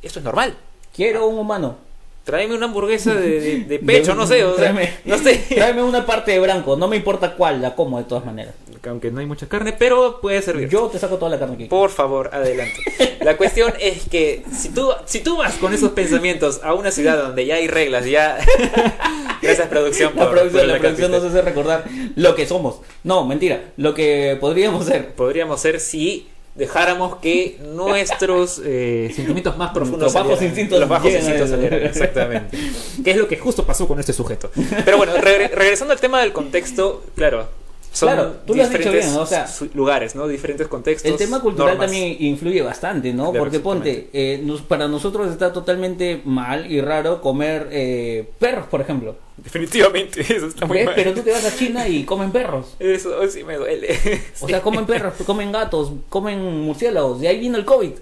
esto 0.00 0.20
es 0.20 0.24
normal. 0.24 0.56
Quiero 0.94 1.26
un 1.26 1.38
humano. 1.38 1.76
Tráeme 2.24 2.54
una 2.54 2.66
hamburguesa 2.66 3.14
de, 3.14 3.40
de- 3.40 3.58
de 3.68 3.78
pecho, 3.78 4.12
De- 4.12 4.16
no 4.16 4.26
sé, 4.26 4.44
o 4.44 4.56
sea, 4.56 4.72
tráeme- 4.72 4.90
no 5.04 5.18
sé. 5.18 5.44
Tráeme 5.54 5.82
una 5.82 6.04
parte 6.06 6.32
de 6.32 6.40
branco, 6.40 6.76
no 6.76 6.88
me 6.88 6.96
importa 6.96 7.34
cuál, 7.34 7.60
la 7.62 7.74
como 7.74 7.98
de 7.98 8.04
todas 8.04 8.24
maneras. 8.24 8.54
Aunque 8.86 9.10
no 9.10 9.20
hay 9.20 9.24
mucha 9.26 9.48
carne, 9.48 9.72
pero 9.72 10.20
puede 10.20 10.42
servir. 10.42 10.68
Yo 10.68 10.88
te 10.88 10.98
saco 10.98 11.16
toda 11.16 11.30
la 11.30 11.38
carne 11.38 11.54
aquí. 11.54 11.64
Por 11.64 11.88
favor, 11.90 12.28
adelante. 12.34 12.74
La 13.22 13.38
cuestión 13.38 13.72
es 13.80 14.06
que 14.10 14.42
si 14.54 14.68
tú, 14.70 14.90
si 15.06 15.20
tú 15.20 15.38
vas 15.38 15.54
con 15.54 15.72
esos 15.72 15.92
pensamientos 15.92 16.60
a 16.62 16.74
una 16.74 16.90
ciudad 16.90 17.16
donde 17.16 17.46
ya 17.46 17.54
hay 17.54 17.66
reglas, 17.66 18.04
ya... 18.04 18.36
Gracias, 19.40 19.68
producción. 19.68 20.12
La 20.14 20.24
por- 20.24 20.32
producción, 20.32 20.60
por 20.60 20.68
la 20.68 20.74
el 20.74 20.80
producción 20.80 21.10
nos 21.12 21.24
hace 21.24 21.40
recordar 21.40 21.84
lo 22.16 22.34
que 22.34 22.46
somos. 22.46 22.80
No, 23.04 23.24
mentira, 23.26 23.62
lo 23.78 23.94
que 23.94 24.36
podríamos 24.38 24.84
ser. 24.84 25.14
Podríamos 25.14 25.60
ser 25.62 25.80
si 25.80 26.28
dejáramos 26.54 27.16
que 27.16 27.58
nuestros 27.74 28.60
eh, 28.64 29.10
sentimientos 29.14 29.56
más 29.56 29.72
profundos 29.72 30.02
Los 30.02 30.14
bajos 30.14 30.40
instintos 30.42 30.78
los 30.78 30.88
bajos 30.88 31.12
instintos 31.12 31.50
salieran, 31.50 31.82
exactamente. 31.82 32.56
Que 33.02 33.10
es 33.10 33.16
lo 33.16 33.26
que 33.26 33.36
justo 33.36 33.64
pasó 33.64 33.88
con 33.88 33.98
este 33.98 34.12
sujeto. 34.12 34.50
Pero 34.84 34.96
bueno 34.96 35.14
regre- 35.16 35.50
regresando 35.50 35.92
al 35.92 36.00
tema 36.00 36.20
del 36.20 36.32
contexto 36.32 37.02
claro 37.16 37.48
son 37.94 38.08
Claro, 38.08 38.32
tú 38.46 38.54
lo 38.54 38.62
has 38.62 38.70
dicho 38.70 38.90
bien, 38.92 39.08
o 39.16 39.24
sea, 39.24 39.46
lugares 39.72 40.14
no 40.14 40.26
diferentes 40.28 40.68
contextos 40.68 41.10
El 41.10 41.16
tema 41.16 41.40
cultural 41.40 41.74
normas. 41.78 41.86
también 41.86 42.16
influye 42.20 42.60
bastante, 42.60 43.12
¿no? 43.12 43.30
Claro, 43.30 43.44
Porque 43.44 43.60
ponte, 43.60 44.10
eh, 44.12 44.40
nos- 44.42 44.62
para 44.62 44.88
nosotros 44.88 45.30
está 45.30 45.52
totalmente 45.52 46.20
mal 46.24 46.70
y 46.70 46.80
raro 46.80 47.20
comer 47.22 47.68
eh, 47.70 48.28
perros, 48.38 48.66
por 48.66 48.80
ejemplo. 48.80 49.16
definitivamente 49.36 50.20
eso 50.36 50.46
está 50.48 50.66
muy 50.66 50.78
¿Ves? 50.78 50.86
mal 50.86 50.94
Pero 50.96 51.14
tú 51.14 51.20
te 51.22 51.30
vas 51.32 51.44
a 51.44 51.56
China 51.56 51.86
y 51.88 52.04
comen 52.04 52.30
perros. 52.32 52.74
eso 52.78 53.10
sí 53.30 53.44
me 53.44 53.56
duele 53.56 53.98
O 54.40 54.48
sea, 54.48 54.60
comen 54.60 54.86
perros, 54.86 55.14
comen 55.24 55.52
gatos, 55.52 55.92
comen 56.08 56.40
murciélagos. 56.62 57.22
Y 57.22 57.26
ahí 57.28 57.38
vino 57.38 57.56
el 57.56 57.64
COVID. 57.64 57.92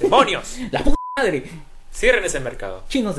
demonios 0.00 0.58
La 0.70 0.84
puta 0.84 0.96
madre. 1.16 1.44
cierren 1.92 2.22
ese 2.24 2.38
mercado 2.40 2.82
Chinos 2.88 3.14
de. 3.14 3.18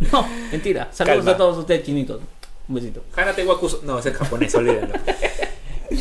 No, 0.12 0.26
mentira. 0.52 0.88
Saludos 0.92 1.18
Calma. 1.18 1.30
a 1.32 1.36
todos 1.36 1.58
ustedes, 1.58 1.82
chinitos. 1.84 2.20
Un 2.68 2.74
besito. 2.74 3.02
Hanate 3.16 3.44
Wakuso. 3.46 3.80
No, 3.84 3.98
ese 3.98 4.10
es 4.10 4.16
japonés, 4.16 4.54
olvídenlo. 4.54 4.94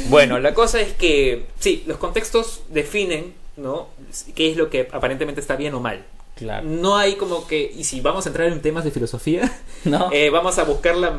Bueno, 0.10 0.38
la 0.40 0.54
cosa 0.54 0.82
es 0.82 0.94
que, 0.94 1.46
sí, 1.60 1.84
los 1.88 1.98
contextos 1.98 2.62
definen, 2.70 3.34
¿no? 3.56 3.88
¿Qué 4.36 4.52
es 4.52 4.58
lo 4.58 4.70
que 4.70 4.88
aparentemente 4.92 5.40
está 5.40 5.56
bien 5.56 5.74
o 5.76 5.80
mal? 5.80 6.04
Claro. 6.36 6.68
No 6.68 6.98
hay 6.98 7.16
como 7.16 7.48
que, 7.48 7.72
y 7.74 7.84
si 7.86 8.02
vamos 8.02 8.26
a 8.26 8.30
entrar 8.30 8.48
en 8.48 8.62
temas 8.62 8.84
de 8.84 8.92
filosofía, 8.92 9.52
¿No? 9.86 10.10
eh, 10.12 10.30
vamos 10.30 10.60
a 10.60 10.64
buscar 10.66 10.96
la, 10.98 11.18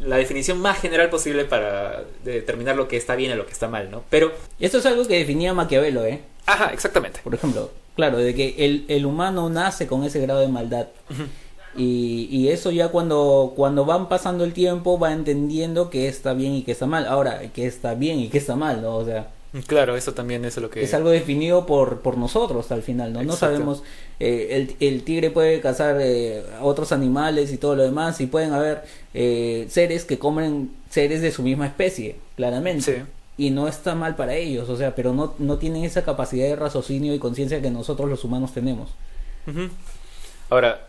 la 0.00 0.16
definición 0.16 0.58
más 0.60 0.80
general 0.80 1.10
posible 1.10 1.44
para 1.44 2.04
determinar 2.24 2.76
lo 2.76 2.88
que 2.88 2.96
está 2.96 3.14
bien 3.14 3.32
y 3.32 3.34
lo 3.34 3.46
que 3.46 3.52
está 3.52 3.68
mal, 3.68 3.90
¿no? 3.90 4.02
Pero, 4.10 4.32
Esto 4.58 4.78
es 4.78 4.86
algo 4.86 5.06
que 5.06 5.18
definía 5.18 5.52
Maquiavelo, 5.54 6.04
¿eh? 6.06 6.22
ajá, 6.46 6.70
exactamente. 6.72 7.20
Por 7.22 7.34
ejemplo, 7.34 7.70
claro, 7.94 8.16
de 8.18 8.34
que 8.34 8.54
el, 8.58 8.86
el 8.88 9.04
humano 9.04 9.50
nace 9.50 9.86
con 9.86 10.02
ese 10.04 10.18
grado 10.20 10.40
de 10.40 10.48
maldad. 10.48 10.88
Y, 11.78 12.28
y 12.30 12.48
eso 12.48 12.70
ya 12.70 12.88
cuando, 12.88 13.52
cuando 13.56 13.84
van 13.84 14.08
pasando 14.08 14.44
el 14.44 14.52
tiempo 14.52 14.98
va 14.98 15.12
entendiendo 15.12 15.90
que 15.90 16.08
está 16.08 16.34
bien 16.34 16.52
y 16.54 16.62
que 16.62 16.72
está 16.72 16.86
mal. 16.86 17.06
Ahora, 17.06 17.40
que 17.52 17.66
está 17.66 17.94
bien 17.94 18.18
y 18.18 18.28
que 18.28 18.38
está 18.38 18.56
mal, 18.56 18.82
¿no? 18.82 18.96
O 18.96 19.04
sea, 19.04 19.28
Claro, 19.66 19.96
eso 19.96 20.12
también 20.12 20.44
es 20.44 20.58
lo 20.58 20.68
que... 20.68 20.82
es 20.82 20.92
algo 20.92 21.08
definido 21.08 21.64
por, 21.64 22.00
por 22.00 22.18
nosotros 22.18 22.70
al 22.70 22.82
final, 22.82 23.14
¿no? 23.14 23.22
No 23.22 23.34
sabemos, 23.34 23.82
eh, 24.20 24.48
el, 24.50 24.76
el 24.86 25.02
tigre 25.04 25.30
puede 25.30 25.60
cazar 25.60 25.96
eh, 26.00 26.42
otros 26.60 26.92
animales 26.92 27.50
y 27.50 27.56
todo 27.56 27.74
lo 27.74 27.82
demás, 27.82 28.20
y 28.20 28.26
pueden 28.26 28.52
haber 28.52 28.84
eh, 29.14 29.66
seres 29.70 30.04
que 30.04 30.18
comen 30.18 30.70
seres 30.90 31.22
de 31.22 31.32
su 31.32 31.42
misma 31.42 31.66
especie, 31.66 32.16
claramente. 32.36 32.82
Sí. 32.82 33.02
Y 33.38 33.50
no 33.50 33.68
está 33.68 33.94
mal 33.94 34.16
para 34.16 34.34
ellos, 34.34 34.68
o 34.68 34.76
sea, 34.76 34.94
pero 34.94 35.14
no, 35.14 35.32
no 35.38 35.56
tienen 35.56 35.84
esa 35.84 36.04
capacidad 36.04 36.46
de 36.46 36.56
raciocinio 36.56 37.14
y 37.14 37.18
conciencia 37.18 37.62
que 37.62 37.70
nosotros 37.70 38.10
los 38.10 38.24
humanos 38.24 38.52
tenemos. 38.52 38.90
Ujú. 39.46 39.70
Ahora, 40.50 40.87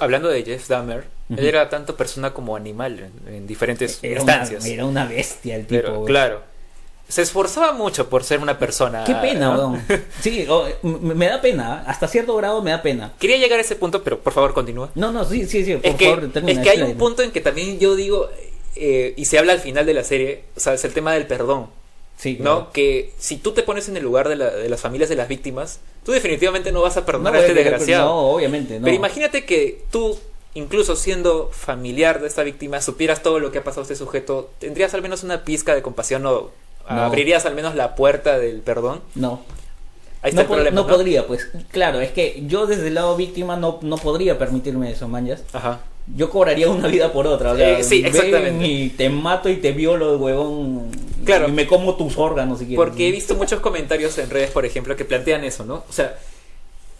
hablando 0.00 0.28
de 0.28 0.42
Jeff 0.42 0.68
Dahmer, 0.68 1.04
él 1.30 1.44
era 1.44 1.68
tanto 1.68 1.96
persona 1.96 2.32
como 2.32 2.56
animal 2.56 3.10
en, 3.26 3.34
en 3.34 3.46
diferentes 3.46 3.98
Era 4.02 4.22
una, 4.22 4.44
era 4.64 4.86
una 4.86 5.04
bestia 5.06 5.56
el 5.56 5.66
tipo. 5.66 5.82
Pero, 5.82 6.04
claro. 6.04 6.42
se 7.08 7.22
esforzaba 7.22 7.72
mucho 7.72 8.08
por 8.08 8.24
ser 8.24 8.40
una 8.40 8.58
persona. 8.58 9.04
Qué 9.04 9.14
pena, 9.14 9.54
¿no? 9.54 9.80
Sí, 10.20 10.46
me 10.82 11.26
da 11.26 11.40
pena. 11.40 11.84
Hasta 11.86 12.08
cierto 12.08 12.34
grado 12.36 12.62
me 12.62 12.70
da 12.70 12.82
pena. 12.82 13.12
Quería 13.18 13.36
llegar 13.36 13.58
a 13.58 13.62
ese 13.62 13.76
punto, 13.76 14.02
pero 14.02 14.18
por 14.20 14.32
favor 14.32 14.54
continúa. 14.54 14.90
No, 14.94 15.12
no, 15.12 15.24
sí, 15.24 15.46
sí, 15.46 15.64
sí. 15.64 15.74
Por 15.76 15.86
Es 15.86 15.94
que, 15.96 16.04
favor, 16.06 16.30
termina, 16.32 16.60
es 16.60 16.66
que 16.66 16.70
hay 16.70 16.82
un 16.82 16.96
punto 16.96 17.22
en 17.22 17.30
que 17.30 17.40
también 17.40 17.78
yo 17.78 17.94
digo, 17.94 18.28
eh, 18.76 19.14
y 19.16 19.24
se 19.24 19.38
habla 19.38 19.52
al 19.52 19.60
final 19.60 19.84
de 19.84 19.94
la 19.94 20.04
serie, 20.04 20.44
o 20.56 20.60
sea, 20.60 20.74
es 20.74 20.84
el 20.84 20.92
tema 20.92 21.12
del 21.12 21.26
perdón. 21.26 21.68
Sí, 22.18 22.36
¿No? 22.40 22.72
Que 22.72 23.12
si 23.16 23.36
tú 23.36 23.52
te 23.52 23.62
pones 23.62 23.88
en 23.88 23.96
el 23.96 24.02
lugar 24.02 24.28
de, 24.28 24.34
la- 24.36 24.50
de 24.50 24.68
las 24.68 24.80
familias 24.80 25.08
de 25.08 25.14
las 25.14 25.28
víctimas, 25.28 25.78
tú 26.04 26.10
definitivamente 26.12 26.72
no 26.72 26.82
vas 26.82 26.96
a 26.96 27.06
perdonar 27.06 27.32
No, 27.32 27.38
a 27.38 27.42
este 27.42 27.54
desgraciado. 27.54 28.06
No, 28.06 28.20
obviamente, 28.32 28.78
no. 28.80 28.84
Pero 28.84 28.96
imagínate 28.96 29.44
que 29.44 29.84
tú, 29.92 30.18
incluso 30.54 30.96
siendo 30.96 31.48
familiar 31.52 32.20
de 32.20 32.26
esta 32.26 32.42
víctima, 32.42 32.80
supieras 32.80 33.22
todo 33.22 33.38
lo 33.38 33.52
que 33.52 33.58
ha 33.58 33.64
pasado 33.64 33.82
a 33.82 33.84
este 33.84 33.94
sujeto, 33.94 34.50
tendrías 34.58 34.94
al 34.94 35.02
menos 35.02 35.22
una 35.22 35.44
pizca 35.44 35.76
de 35.76 35.82
compasión 35.82 36.26
o 36.26 36.50
No. 36.90 37.02
abrirías 37.04 37.46
al 37.46 37.54
menos 37.54 37.76
la 37.76 37.94
puerta 37.94 38.36
del 38.36 38.62
perdón. 38.62 39.00
No. 39.14 39.42
Ahí 40.20 40.30
está 40.30 40.42
no, 40.42 40.48
el 40.48 40.54
problema. 40.54 40.74
no 40.74 40.88
podría, 40.88 41.24
pues. 41.28 41.46
Claro, 41.70 42.00
es 42.00 42.10
que 42.10 42.42
yo 42.48 42.66
desde 42.66 42.88
el 42.88 42.94
lado 42.94 43.14
víctima 43.16 43.56
no, 43.56 43.78
no 43.82 43.96
podría 43.96 44.36
permitirme 44.38 44.90
eso, 44.90 45.06
manjas. 45.06 45.44
Ajá. 45.52 45.82
Yo 46.16 46.30
cobraría 46.30 46.68
una 46.68 46.88
vida 46.88 47.12
por 47.12 47.28
otra. 47.28 47.52
o 47.52 47.56
sea, 47.56 47.78
Eh, 47.78 47.84
sí, 47.84 48.02
exactamente. 48.04 48.66
Y 48.66 48.88
te 48.88 49.08
mato 49.08 49.48
y 49.48 49.58
te 49.58 49.70
violo, 49.70 50.16
huevón. 50.18 50.90
Claro. 51.24 51.48
Y 51.48 51.52
me 51.52 51.66
como 51.66 51.96
tus 51.96 52.16
órganos 52.16 52.58
si 52.60 52.66
quieres. 52.66 52.84
Porque 52.84 53.08
he 53.08 53.12
visto 53.12 53.34
muchos 53.34 53.60
comentarios 53.60 54.16
en 54.18 54.30
redes, 54.30 54.50
por 54.50 54.64
ejemplo, 54.64 54.96
que 54.96 55.04
plantean 55.04 55.44
eso, 55.44 55.64
¿no? 55.64 55.84
O 55.88 55.92
sea, 55.92 56.18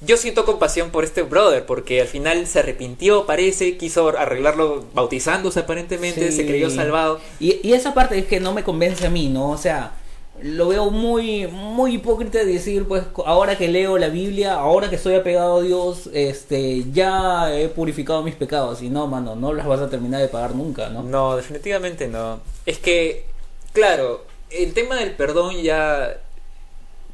yo 0.00 0.16
siento 0.16 0.44
compasión 0.44 0.90
por 0.90 1.04
este 1.04 1.22
brother, 1.22 1.66
porque 1.66 2.00
al 2.00 2.06
final 2.06 2.46
se 2.46 2.60
arrepintió, 2.60 3.26
parece, 3.26 3.76
quiso 3.76 4.08
arreglarlo 4.16 4.84
bautizándose 4.94 5.60
aparentemente, 5.60 6.30
Sí. 6.30 6.36
se 6.36 6.46
creyó 6.46 6.70
salvado. 6.70 7.20
Y, 7.40 7.58
y 7.66 7.72
esa 7.72 7.94
parte 7.94 8.18
es 8.18 8.26
que 8.26 8.38
no 8.40 8.52
me 8.54 8.62
convence 8.62 9.06
a 9.06 9.10
mí, 9.10 9.28
¿no? 9.28 9.50
O 9.50 9.58
sea, 9.58 9.92
lo 10.40 10.68
veo 10.68 10.90
muy, 10.92 11.48
muy 11.48 11.94
hipócrita 11.96 12.38
de 12.38 12.44
decir, 12.44 12.86
pues, 12.86 13.02
ahora 13.26 13.58
que 13.58 13.66
leo 13.66 13.98
la 13.98 14.08
Biblia, 14.08 14.54
ahora 14.54 14.88
que 14.88 14.94
estoy 14.94 15.16
apegado 15.16 15.56
a 15.58 15.62
Dios, 15.62 16.08
este, 16.12 16.84
ya 16.92 17.52
he 17.58 17.68
purificado 17.68 18.22
mis 18.22 18.36
pecados. 18.36 18.80
Y 18.82 18.88
no, 18.90 19.08
mano, 19.08 19.34
no 19.34 19.52
las 19.52 19.66
vas 19.66 19.80
a 19.80 19.90
terminar 19.90 20.20
de 20.20 20.28
pagar 20.28 20.54
nunca, 20.54 20.90
¿no? 20.90 21.02
No, 21.02 21.34
definitivamente 21.36 22.06
no. 22.06 22.38
Es 22.66 22.78
que, 22.78 23.24
claro, 23.72 24.24
el 24.50 24.72
tema 24.74 24.96
del 24.96 25.12
perdón 25.12 25.56
ya... 25.62 26.18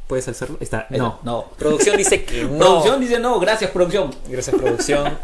¿Puedes 0.07 0.29
hacerlo? 0.29 0.59
Está. 0.61 0.87
No. 0.91 1.19
no. 1.23 1.47
Producción 1.59 1.97
dice 1.97 2.25
que 2.25 2.45
no. 2.45 2.59
Producción 2.59 3.01
dice 3.01 3.19
no, 3.19 3.41
gracias, 3.41 3.71
producción. 3.71 4.15
Gracias, 4.29 4.55
producción. 4.55 5.19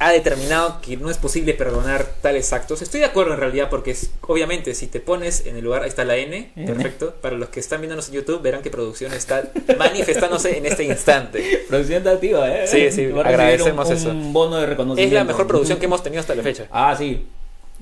Ha 0.00 0.10
determinado 0.10 0.80
que 0.80 0.96
no 0.96 1.08
es 1.10 1.18
posible 1.18 1.54
perdonar 1.54 2.04
tales 2.20 2.52
actos. 2.52 2.82
Estoy 2.82 3.00
de 3.00 3.06
acuerdo 3.06 3.34
en 3.34 3.40
realidad 3.40 3.68
porque 3.70 3.92
es, 3.92 4.10
obviamente 4.22 4.74
si 4.74 4.86
te 4.88 4.98
pones 4.98 5.46
en 5.46 5.56
el 5.56 5.62
lugar, 5.64 5.82
ahí 5.82 5.88
está 5.88 6.04
la 6.04 6.16
N, 6.16 6.52
N. 6.56 6.66
perfecto. 6.66 7.14
Para 7.20 7.36
los 7.36 7.50
que 7.50 7.60
están 7.60 7.80
viéndonos 7.80 8.08
en 8.08 8.14
YouTube 8.14 8.42
verán 8.42 8.60
que 8.62 8.70
producción 8.70 9.12
está 9.12 9.44
manifestándose 9.78 10.56
en 10.58 10.66
este 10.66 10.84
instante. 10.84 11.64
Producción 11.68 11.98
está 11.98 12.10
activa, 12.12 12.50
¿eh? 12.50 12.66
Sí, 12.66 12.90
sí, 12.90 13.04
agradecemos 13.24 13.86
un, 13.88 13.94
eso. 13.94 14.08
Un 14.10 14.32
bono 14.32 14.56
de 14.56 14.62
Es 14.64 14.68
reconocimiento. 14.70 15.14
la 15.14 15.24
mejor 15.24 15.46
producción 15.46 15.78
que 15.78 15.84
hemos 15.86 16.02
tenido 16.02 16.20
hasta 16.20 16.34
la 16.34 16.42
fecha. 16.42 16.66
Ah, 16.72 16.94
sí. 16.98 17.26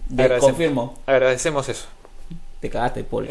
De- 0.09 0.23
Agradecemos. 0.25 0.51
confirmo. 0.53 0.99
Agradecemos 1.07 1.69
eso. 1.69 1.87
Te 2.63 2.71
cagaste, 2.71 3.03
Paul. 3.03 3.29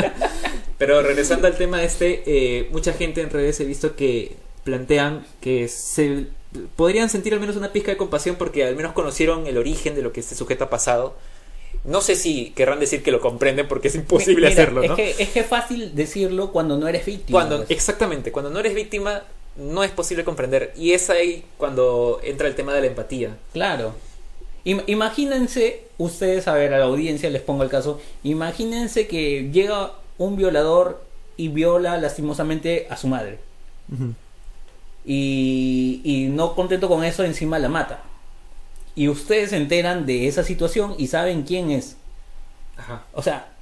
Pero 0.78 1.02
regresando 1.02 1.46
al 1.46 1.56
tema 1.56 1.82
este, 1.82 2.22
eh, 2.26 2.68
mucha 2.72 2.94
gente 2.94 3.20
en 3.20 3.28
redes 3.28 3.60
he 3.60 3.64
visto 3.66 3.94
que 3.94 4.36
plantean 4.64 5.26
que 5.42 5.68
se 5.68 6.28
podrían 6.74 7.10
sentir 7.10 7.34
al 7.34 7.40
menos 7.40 7.56
una 7.56 7.72
pizca 7.72 7.90
de 7.90 7.98
compasión 7.98 8.36
porque 8.36 8.64
al 8.64 8.74
menos 8.74 8.92
conocieron 8.92 9.46
el 9.46 9.58
origen 9.58 9.94
de 9.94 10.00
lo 10.00 10.12
que 10.12 10.20
este 10.20 10.34
sujeto 10.34 10.64
ha 10.64 10.70
pasado. 10.70 11.14
No 11.84 12.00
sé 12.00 12.16
si 12.16 12.52
querrán 12.52 12.80
decir 12.80 13.02
que 13.02 13.10
lo 13.10 13.20
comprenden 13.20 13.68
porque 13.68 13.88
es 13.88 13.94
imposible 13.96 14.48
Mira, 14.48 14.62
hacerlo, 14.62 14.82
es 14.82 14.88
¿no? 14.88 14.96
Que, 14.96 15.10
es 15.10 15.28
que 15.28 15.40
es 15.40 15.46
fácil 15.46 15.94
decirlo 15.94 16.50
cuando 16.50 16.78
no 16.78 16.88
eres 16.88 17.04
víctima. 17.04 17.40
Cuando, 17.40 17.58
pues. 17.58 17.70
exactamente, 17.70 18.32
cuando 18.32 18.50
no 18.50 18.60
eres 18.60 18.74
víctima 18.74 19.24
no 19.56 19.84
es 19.84 19.90
posible 19.90 20.24
comprender 20.24 20.72
y 20.74 20.92
es 20.92 21.10
ahí 21.10 21.44
cuando 21.58 22.20
entra 22.24 22.48
el 22.48 22.54
tema 22.54 22.72
de 22.72 22.80
la 22.80 22.86
empatía. 22.86 23.36
Claro. 23.52 23.94
Im- 24.64 24.82
imagínense, 24.86 25.84
ustedes, 25.98 26.48
a 26.48 26.54
ver, 26.54 26.72
a 26.74 26.78
la 26.78 26.84
audiencia 26.86 27.28
les 27.30 27.42
pongo 27.42 27.62
el 27.62 27.68
caso, 27.70 28.00
imagínense 28.22 29.06
que 29.06 29.50
llega 29.52 29.92
un 30.18 30.36
violador 30.36 31.04
y 31.36 31.48
viola 31.48 31.98
lastimosamente 31.98 32.86
a 32.88 32.96
su 32.96 33.08
madre. 33.08 33.38
Y, 35.04 36.00
y 36.04 36.28
no 36.28 36.54
contento 36.54 36.88
con 36.88 37.04
eso, 37.04 37.24
encima 37.24 37.58
la 37.58 37.68
mata. 37.68 38.02
Y 38.94 39.08
ustedes 39.08 39.50
se 39.50 39.56
enteran 39.56 40.06
de 40.06 40.28
esa 40.28 40.44
situación 40.44 40.94
y 40.98 41.08
saben 41.08 41.42
quién 41.42 41.70
es. 41.70 41.96
Ajá. 42.76 43.04
O 43.12 43.22
sea, 43.22 43.53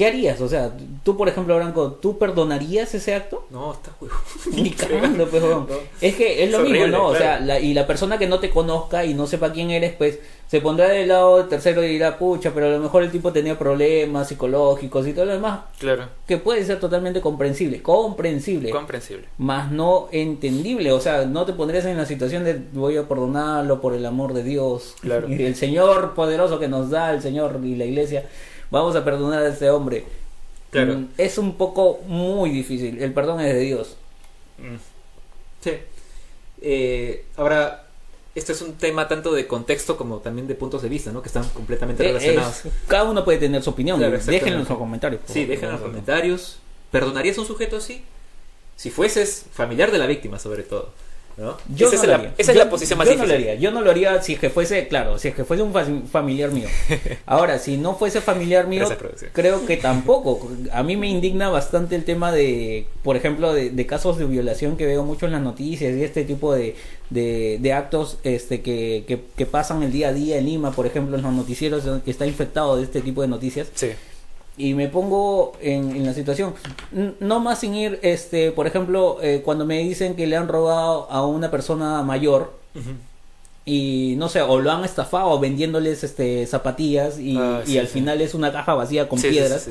¿qué 0.00 0.06
harías? 0.06 0.40
O 0.40 0.48
sea, 0.48 0.72
tú, 1.04 1.14
por 1.14 1.28
ejemplo, 1.28 1.54
Branco, 1.56 1.98
¿tú 2.00 2.16
perdonarías 2.16 2.94
ese 2.94 3.14
acto? 3.14 3.44
No, 3.50 3.74
está. 3.74 3.90
Ni 4.50 4.70
cagando, 4.70 5.28
pues. 5.28 5.42
No. 5.42 5.66
Es 6.00 6.14
que 6.16 6.42
es 6.42 6.50
lo 6.50 6.56
Es 6.60 6.62
mismo, 6.64 6.78
horrible, 6.78 6.96
¿no? 6.96 7.08
O 7.08 7.10
claro. 7.10 7.24
sea, 7.36 7.40
la- 7.40 7.60
y 7.60 7.74
la 7.74 7.86
persona 7.86 8.16
que 8.18 8.26
no 8.26 8.38
te 8.40 8.48
conozca 8.48 9.04
y 9.04 9.12
no 9.12 9.26
sepa 9.26 9.52
quién 9.52 9.70
eres, 9.70 9.92
pues 9.92 10.18
se 10.48 10.62
pondrá 10.62 10.88
del 10.88 11.08
lado 11.08 11.36
del 11.36 11.48
tercero 11.48 11.84
y 11.84 11.88
dirá, 11.88 12.16
pucha, 12.18 12.52
pero 12.54 12.66
a 12.66 12.70
lo 12.70 12.78
mejor 12.80 13.02
el 13.02 13.10
tipo 13.10 13.30
tenía 13.30 13.58
problemas 13.58 14.28
psicológicos 14.28 15.06
y 15.06 15.12
todo 15.12 15.26
lo 15.26 15.32
demás, 15.34 15.60
Claro. 15.78 16.06
que 16.26 16.38
puede 16.38 16.64
ser 16.64 16.80
totalmente 16.80 17.20
comprensible, 17.20 17.82
comprensible, 17.82 18.70
Comprensible. 18.70 19.26
más 19.36 19.70
no 19.70 20.08
entendible. 20.12 20.92
O 20.92 21.00
sea, 21.00 21.26
no 21.26 21.44
te 21.44 21.52
pondrías 21.52 21.84
en 21.84 21.98
la 21.98 22.06
situación 22.06 22.42
de 22.44 22.58
voy 22.72 22.96
a 22.96 23.06
perdonarlo 23.06 23.80
por 23.82 23.92
el 23.94 24.04
amor 24.06 24.32
de 24.32 24.42
Dios 24.42 24.94
Claro. 25.02 25.28
y 25.28 25.42
el 25.44 25.54
Señor 25.56 26.14
poderoso 26.14 26.58
que 26.58 26.68
nos 26.68 26.88
da 26.90 27.12
el 27.12 27.20
Señor 27.22 27.60
y 27.62 27.76
la 27.76 27.84
iglesia, 27.84 28.24
vamos 28.70 28.96
a 28.96 29.04
perdonar 29.04 29.42
a 29.42 29.48
este 29.48 29.68
hombre. 29.70 30.04
Claro. 30.70 30.94
Mm, 30.94 31.08
Es 31.18 31.38
un 31.38 31.56
poco 31.56 32.00
muy 32.06 32.50
difícil. 32.50 33.02
El 33.02 33.12
perdón 33.12 33.40
es 33.40 33.52
de 33.54 33.60
Dios. 33.60 33.96
Mm. 34.58 34.76
Sí. 35.62 35.72
Eh, 36.62 37.24
ahora, 37.36 37.86
esto 38.34 38.52
es 38.52 38.62
un 38.62 38.74
tema 38.74 39.08
tanto 39.08 39.32
de 39.32 39.46
contexto 39.46 39.96
como 39.96 40.18
también 40.18 40.46
de 40.46 40.54
puntos 40.54 40.82
de 40.82 40.88
vista, 40.88 41.10
¿no? 41.10 41.22
Que 41.22 41.28
están 41.28 41.48
completamente 41.50 42.04
Eh, 42.04 42.08
relacionados. 42.08 42.64
es- 42.66 42.72
cada 42.86 43.04
uno 43.04 43.24
puede 43.24 43.38
tener 43.38 43.62
su 43.62 43.70
opinión. 43.70 43.98
Claro. 43.98 44.18
Déjenlo 44.24 44.60
en 44.60 44.68
los 44.68 44.78
comentarios. 44.78 45.22
Sí, 45.26 45.44
dejen 45.46 45.66
en 45.66 45.72
los 45.72 45.80
comentarios. 45.80 46.58
¿Perdonarías 46.90 47.38
a 47.38 47.40
un 47.42 47.46
sujeto 47.46 47.76
así? 47.76 48.02
Si 48.76 48.90
fueses 48.90 49.44
familiar 49.52 49.90
de 49.90 49.98
la 49.98 50.06
víctima, 50.06 50.38
sobre 50.38 50.62
todo. 50.62 50.90
¿No? 51.36 51.56
Yo 51.74 51.88
esa 51.88 51.96
no 51.96 52.02
es, 52.02 52.02
lo 52.02 52.08
la, 52.08 52.14
haría. 52.16 52.34
esa 52.38 52.52
es 52.52 52.58
la 52.58 52.70
posición 52.70 52.98
más 52.98 53.06
yo 53.08 53.12
difícil. 53.14 53.28
no 53.32 53.38
lo 53.38 53.40
haría. 53.48 53.60
Yo 53.60 53.70
no 53.70 53.80
lo 53.80 53.90
haría 53.90 54.22
si 54.22 54.34
es 54.34 54.38
que 54.40 54.50
fuese, 54.50 54.88
claro, 54.88 55.18
si 55.18 55.28
es 55.28 55.34
que 55.34 55.44
fuese 55.44 55.62
un 55.62 55.72
fa- 55.72 55.86
familiar 56.10 56.50
mío. 56.50 56.68
Ahora, 57.26 57.58
si 57.58 57.76
no 57.76 57.94
fuese 57.96 58.20
familiar 58.20 58.66
mío, 58.66 58.86
Gracias, 58.88 59.30
creo 59.32 59.64
que 59.66 59.76
tampoco. 59.76 60.50
A 60.72 60.82
mí 60.82 60.96
me 60.96 61.08
indigna 61.08 61.48
bastante 61.48 61.96
el 61.96 62.04
tema 62.04 62.30
de, 62.32 62.86
por 63.02 63.16
ejemplo, 63.16 63.52
de, 63.54 63.70
de 63.70 63.86
casos 63.86 64.18
de 64.18 64.26
violación 64.26 64.76
que 64.76 64.86
veo 64.86 65.04
mucho 65.04 65.26
en 65.26 65.32
las 65.32 65.42
noticias 65.42 65.94
y 65.96 66.02
este 66.02 66.24
tipo 66.24 66.54
de, 66.54 66.76
de, 67.10 67.58
de 67.60 67.72
actos 67.72 68.18
este 68.24 68.60
que, 68.60 69.04
que, 69.06 69.20
que 69.36 69.46
pasan 69.46 69.82
el 69.82 69.92
día 69.92 70.08
a 70.08 70.12
día 70.12 70.38
en 70.38 70.46
Lima, 70.46 70.72
por 70.72 70.86
ejemplo, 70.86 71.16
en 71.16 71.22
los 71.22 71.32
noticieros 71.32 71.84
que 72.04 72.10
está 72.10 72.26
infectado 72.26 72.76
de 72.76 72.84
este 72.84 73.00
tipo 73.00 73.22
de 73.22 73.28
noticias 73.28 73.68
Sí. 73.74 73.88
Y 74.56 74.74
me 74.74 74.88
pongo 74.88 75.52
en, 75.60 75.96
en 75.96 76.04
la 76.06 76.12
situación. 76.12 76.54
No 77.20 77.40
más 77.40 77.60
sin 77.60 77.74
ir, 77.74 77.98
este, 78.02 78.52
por 78.52 78.66
ejemplo, 78.66 79.18
eh, 79.22 79.42
cuando 79.44 79.64
me 79.66 79.78
dicen 79.78 80.16
que 80.16 80.26
le 80.26 80.36
han 80.36 80.48
robado 80.48 81.06
a 81.10 81.24
una 81.26 81.50
persona 81.50 82.02
mayor 82.02 82.52
y 83.64 84.14
no 84.16 84.28
sé, 84.28 84.40
o 84.42 84.58
lo 84.58 84.70
han 84.72 84.84
estafado 84.84 85.38
vendiéndoles 85.38 86.02
este 86.02 86.46
zapatillas 86.46 87.18
y, 87.18 87.36
Ah, 87.38 87.62
y 87.66 87.78
al 87.78 87.86
sí. 87.86 87.94
final 87.94 88.20
es 88.20 88.34
una 88.34 88.52
caja 88.52 88.74
vacía 88.74 89.08
con 89.08 89.18
Sí, 89.18 89.28
piedras. 89.28 89.68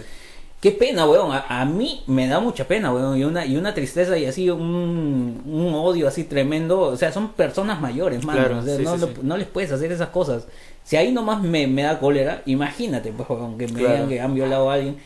Qué 0.62 0.72
pena, 0.72 1.06
weón. 1.08 1.32
A, 1.32 1.62
a 1.62 1.66
mí 1.66 2.02
me 2.06 2.28
da 2.28 2.40
mucha 2.40 2.68
pena, 2.68 2.94
weón. 2.94 3.18
Y 3.18 3.24
una, 3.24 3.46
y 3.46 3.56
una 3.58 3.74
tristeza 3.74 4.18
y 4.18 4.26
así 4.26 4.50
un, 4.50 5.42
un 5.46 5.74
odio 5.74 6.08
así 6.08 6.26
tremendo. 6.26 6.82
O 6.82 6.98
sea, 6.98 7.12
son 7.14 7.30
personas 7.30 7.80
mayores, 7.82 8.26
mano. 8.26 8.40
Claro, 8.40 8.60
O 8.60 8.64
sea, 8.64 8.76
sí, 8.78 8.84
no, 8.84 8.98
lo- 8.98 9.10
no 9.24 9.38
les 9.38 9.48
puedes 9.48 9.72
hacer 9.72 9.92
esas 9.92 10.10
cosas. 10.10 10.44
Si 10.90 10.96
ahí 10.98 11.12
nomás 11.12 11.44
me, 11.44 11.68
me 11.68 11.84
da 11.84 12.00
cólera, 12.00 12.42
imagínate, 12.48 13.12
pues, 13.12 13.30
weón, 13.30 13.60
que 13.60 13.68
me 13.68 13.74
Claro. 13.80 13.94
digan 13.94 14.10
que 14.10 14.22
han 14.22 14.34
violado 14.34 14.72
a 14.72 14.74
alguien. 14.74 14.98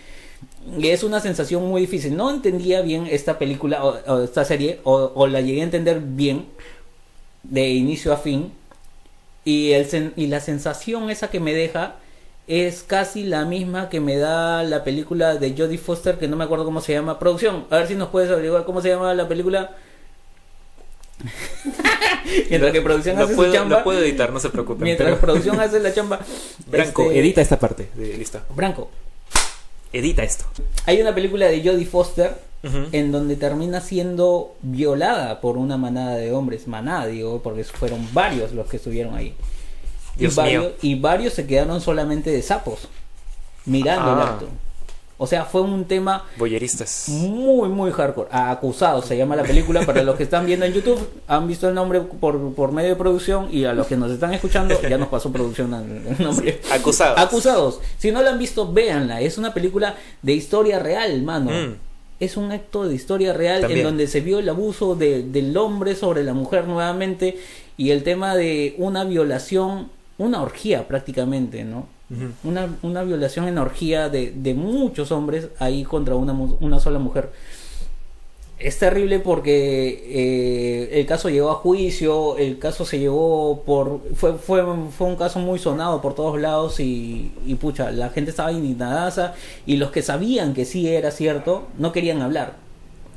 Y 0.78 0.88
es 0.88 1.04
una 1.04 1.20
sensación 1.20 1.68
muy 1.68 1.82
difícil. 1.82 2.16
No 2.16 2.30
entendía 2.30 2.82
bien 2.82 3.06
esta 3.10 3.38
película 3.38 3.84
o, 3.84 4.00
o 4.08 4.24
esta 4.24 4.46
serie, 4.46 4.80
o, 4.86 5.12
o 5.14 5.28
la 5.28 5.42
llegué 5.42 5.60
a 5.60 5.66
entender 5.66 6.00
bien 6.00 6.46
de 7.44 7.70
inicio 7.72 8.14
a 8.14 8.18
fin. 8.18 8.54
Y, 9.46 9.72
el 9.74 9.90
sen- 9.90 10.14
y 10.16 10.28
la 10.28 10.40
sensación 10.40 11.10
esa 11.10 11.30
que 11.30 11.42
me 11.42 11.54
deja 11.54 11.96
es 12.48 12.84
casi 12.84 13.24
la 13.26 13.44
misma 13.46 13.90
que 13.90 14.00
me 14.00 14.16
da 14.18 14.64
la 14.64 14.86
película 14.86 15.36
de 15.36 15.54
Jodie 15.58 15.78
Foster, 15.78 16.18
que 16.18 16.30
no 16.30 16.38
me 16.38 16.46
acuerdo 16.46 16.66
cómo 16.66 16.80
se 16.82 16.94
llama. 16.94 17.20
Producción, 17.20 17.66
a 17.70 17.78
ver 17.80 17.88
si 17.88 17.96
nos 17.96 18.10
puedes 18.10 18.32
averiguar 18.32 18.64
cómo 18.66 18.82
se 18.82 18.90
llama 18.90 19.14
la 19.14 19.28
película. 19.28 19.76
Mientras 22.50 22.72
que 22.72 22.82
producción 22.82 23.18
hace 23.20 23.36
puedo, 23.36 23.52
su 23.52 23.58
chamba. 23.58 23.78
lo 23.78 23.84
puedo 23.84 24.00
editar, 24.02 24.32
no 24.32 24.40
se 24.40 24.50
preocupen. 24.50 24.84
Mientras 24.84 25.10
pero- 25.10 25.22
producción 25.22 25.60
hace 25.60 25.80
la 25.80 25.94
chamba. 25.94 26.20
Branco, 26.68 27.04
este, 27.04 27.20
edita 27.20 27.42
esta 27.42 27.60
parte. 27.60 27.90
de- 27.96 28.18
Listo. 28.18 28.42
Branco. 28.56 28.90
Edita 29.92 30.24
esto. 30.24 30.46
Hay 30.86 31.00
una 31.02 31.14
película 31.14 31.46
de 31.48 31.64
Jodie 31.64 31.86
Foster 31.86 32.36
en 32.94 33.12
donde 33.12 33.36
termina 33.36 33.82
siendo 33.82 34.56
violada 34.62 35.42
por 35.42 35.58
una 35.58 35.78
manada 35.78 36.16
de 36.16 36.32
hombres. 36.32 36.66
Manada, 36.68 37.08
digo, 37.08 37.42
porque 37.44 37.64
fueron 37.66 38.08
varios 38.14 38.54
los 38.54 38.68
que 38.68 38.78
estuvieron 38.78 39.16
ahí. 39.16 39.36
Dios 40.16 40.34
y, 40.34 40.36
varios, 40.38 40.64
mío. 40.64 40.74
y 40.82 40.96
varios 40.96 41.34
se 41.34 41.46
quedaron 41.46 41.82
solamente 41.82 42.30
de 42.32 42.42
sapos, 42.42 42.88
mirando 43.66 44.14
el 44.14 44.20
Ah. 44.20 44.24
acto. 44.34 44.48
O 45.18 45.28
sea, 45.28 45.46
fue 45.46 45.62
un 45.62 45.86
tema 45.86 46.26
Boyeristas. 46.38 47.06
muy, 47.10 47.70
muy 47.70 47.92
hardcore. 47.92 48.28
Acusados 48.32 49.06
se 49.06 49.16
llama 49.16 49.36
la 49.36 49.44
película. 49.44 49.86
Para 49.86 50.04
los 50.04 50.16
que 50.16 50.24
están 50.24 50.46
viendo 50.46 50.66
en 50.66 50.74
YouTube, 50.74 51.00
han 51.28 51.48
visto 51.48 51.70
el 51.70 51.76
nombre 51.76 52.02
por, 52.02 52.54
por 52.56 52.72
medio 52.72 52.90
de 52.90 52.96
producción. 52.96 53.48
Y 53.52 53.66
a 53.66 53.74
los 53.74 53.88
que 53.88 53.96
nos 53.96 54.12
están 54.12 54.34
escuchando, 54.34 54.76
ya 54.82 54.98
nos 54.98 55.08
pasó 55.10 55.32
producción 55.32 55.74
el 55.74 56.24
nombre. 56.24 56.60
Acusados. 56.72 57.20
Acusados. 57.20 57.80
Si 57.98 58.12
no 58.12 58.22
la 58.22 58.32
han 58.32 58.40
visto, 58.40 58.72
véanla. 58.74 59.22
Es 59.22 59.38
una 59.38 59.54
película 59.54 59.96
de 60.22 60.34
historia 60.34 60.80
real, 60.80 61.22
mano. 61.22 61.52
Mm. 61.52 61.76
Es 62.20 62.36
un 62.38 62.52
acto 62.52 62.88
de 62.88 62.96
historia 62.96 63.34
real 63.34 63.62
También. 63.62 63.80
en 63.82 63.86
donde 63.86 64.08
se 64.08 64.22
vio 64.22 64.40
el 64.40 64.48
abuso 64.50 64.96
de- 64.96 65.24
del 65.24 65.56
hombre 65.58 65.96
sobre 65.96 66.24
la 66.24 66.34
mujer 66.34 66.66
nuevamente 66.68 67.38
y 67.78 67.92
el 67.92 68.04
tema 68.04 68.36
de 68.36 68.76
una 68.78 69.04
violación, 69.04 69.90
una 70.18 70.42
orgía 70.42 70.88
prácticamente, 70.88 71.64
¿no? 71.66 71.88
Ujú. 72.10 72.50
Una, 72.50 72.70
una 72.82 73.04
violación 73.04 73.48
en 73.48 73.58
orgía 73.58 74.10
de, 74.10 74.32
de 74.36 74.54
muchos 74.54 75.12
hombres 75.12 75.50
ahí 75.60 75.84
contra 75.84 76.16
una, 76.16 76.34
una 76.34 76.80
sola 76.80 77.00
mujer. 77.00 77.32
Es 78.64 78.80
terrible 78.80 79.20
porque 79.20 80.06
eh, 80.08 81.00
el 81.00 81.06
caso 81.06 81.30
llegó 81.30 81.50
a 81.50 81.56
juicio, 81.56 82.38
el 82.38 82.60
caso 82.60 82.86
se 82.86 82.98
llevó 82.98 83.64
por... 83.66 84.00
Fue, 84.16 84.36
fue, 84.36 84.64
fue 84.96 85.08
un 85.08 85.18
caso 85.18 85.40
muy 85.40 85.60
sonado 85.60 86.02
por 86.02 86.16
todos 86.16 86.40
lados 86.40 86.80
y, 86.80 87.34
y 87.46 87.56
pucha, 87.56 87.92
la 87.92 88.10
gente 88.10 88.32
estaba 88.32 88.54
indignada 88.54 89.36
y 89.66 89.76
los 89.76 89.92
que 89.92 90.02
sabían 90.02 90.54
que 90.54 90.64
sí 90.64 90.88
era 90.88 91.12
cierto 91.12 91.64
no 91.78 91.92
querían 91.92 92.22
hablar. 92.22 92.54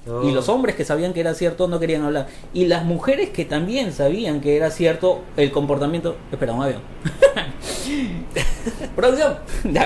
Oh. 0.09 0.29
Y 0.29 0.33
los 0.33 0.49
hombres 0.49 0.75
que 0.75 0.85
sabían 0.85 1.13
que 1.13 1.21
era 1.21 1.35
cierto 1.35 1.69
no 1.69 1.79
querían 1.79 2.03
hablar. 2.03 2.27
Y 2.53 2.67
las 2.67 2.85
mujeres 2.85 3.31
que 3.31 3.45
también 3.45 3.93
sabían 3.93 4.41
que 4.41 4.57
era 4.57 4.73
cierto 4.73 5.21
el 5.37 5.53
comportamiento... 5.53 6.17
Espera, 6.33 6.55
un 6.55 6.63
avión. 6.65 6.81
Producción. 8.97 9.35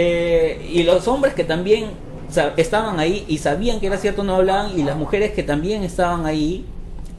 Eh, 0.00 0.68
y 0.72 0.84
los 0.84 1.08
hombres 1.08 1.34
que 1.34 1.42
también 1.42 1.86
estaban 2.56 3.00
ahí 3.00 3.24
y 3.26 3.38
sabían 3.38 3.80
que 3.80 3.86
era 3.88 3.96
cierto 3.96 4.22
no 4.22 4.36
hablaban. 4.36 4.78
Y 4.78 4.84
las 4.84 4.96
mujeres 4.96 5.32
que 5.32 5.42
también 5.42 5.82
estaban 5.82 6.24
ahí 6.26 6.64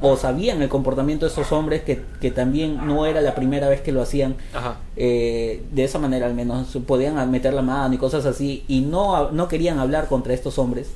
o 0.01 0.15
sabían 0.15 0.61
el 0.61 0.69
comportamiento 0.69 1.25
de 1.25 1.31
esos 1.31 1.51
hombres 1.51 1.81
que, 1.81 2.01
que 2.21 2.31
también 2.31 2.85
no 2.87 3.05
era 3.05 3.19
la 3.19 3.35
primera 3.35 3.67
vez 3.67 3.81
que 3.81 3.91
lo 3.91 4.01
hacían. 4.01 4.37
Ajá. 4.53 4.77
eh, 4.95 5.63
de 5.71 5.83
esa 5.83 5.99
manera 5.99 6.25
al 6.27 6.35
menos 6.35 6.77
podían 6.87 7.29
meter 7.31 7.53
la 7.53 7.63
mano 7.63 7.93
y 7.93 7.97
cosas 7.97 8.25
así 8.25 8.63
y 8.69 8.79
no, 8.81 9.31
no 9.31 9.47
querían 9.49 9.79
hablar 9.79 10.07
contra 10.07 10.33
estos 10.33 10.57
hombres 10.57 10.87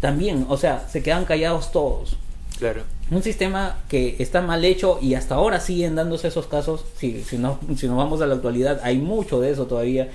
también 0.00 0.46
o 0.48 0.56
sea 0.56 0.86
se 0.88 1.02
quedan 1.02 1.24
callados 1.26 1.70
todos 1.72 2.16
Claro. 2.58 2.82
Un 3.10 3.22
sistema 3.22 3.76
que 3.88 4.16
está 4.18 4.40
mal 4.40 4.64
hecho 4.64 4.98
y 5.00 5.14
hasta 5.14 5.36
ahora 5.36 5.60
siguen 5.60 5.94
dándose 5.94 6.28
esos 6.28 6.46
casos 6.46 6.84
si, 6.96 7.22
si, 7.22 7.38
no, 7.38 7.58
si 7.76 7.86
nos 7.86 7.96
vamos 7.96 8.20
a 8.20 8.26
la 8.26 8.34
actualidad 8.34 8.80
hay 8.82 8.98
mucho 8.98 9.40
de 9.40 9.50
eso 9.50 9.66
todavía 9.66 10.08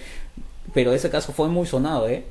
pero 0.74 0.94
ese 0.94 1.10
caso 1.10 1.32
fue 1.32 1.48
muy 1.48 1.66
sonado 1.66 2.10
¿eh? 2.10 2.26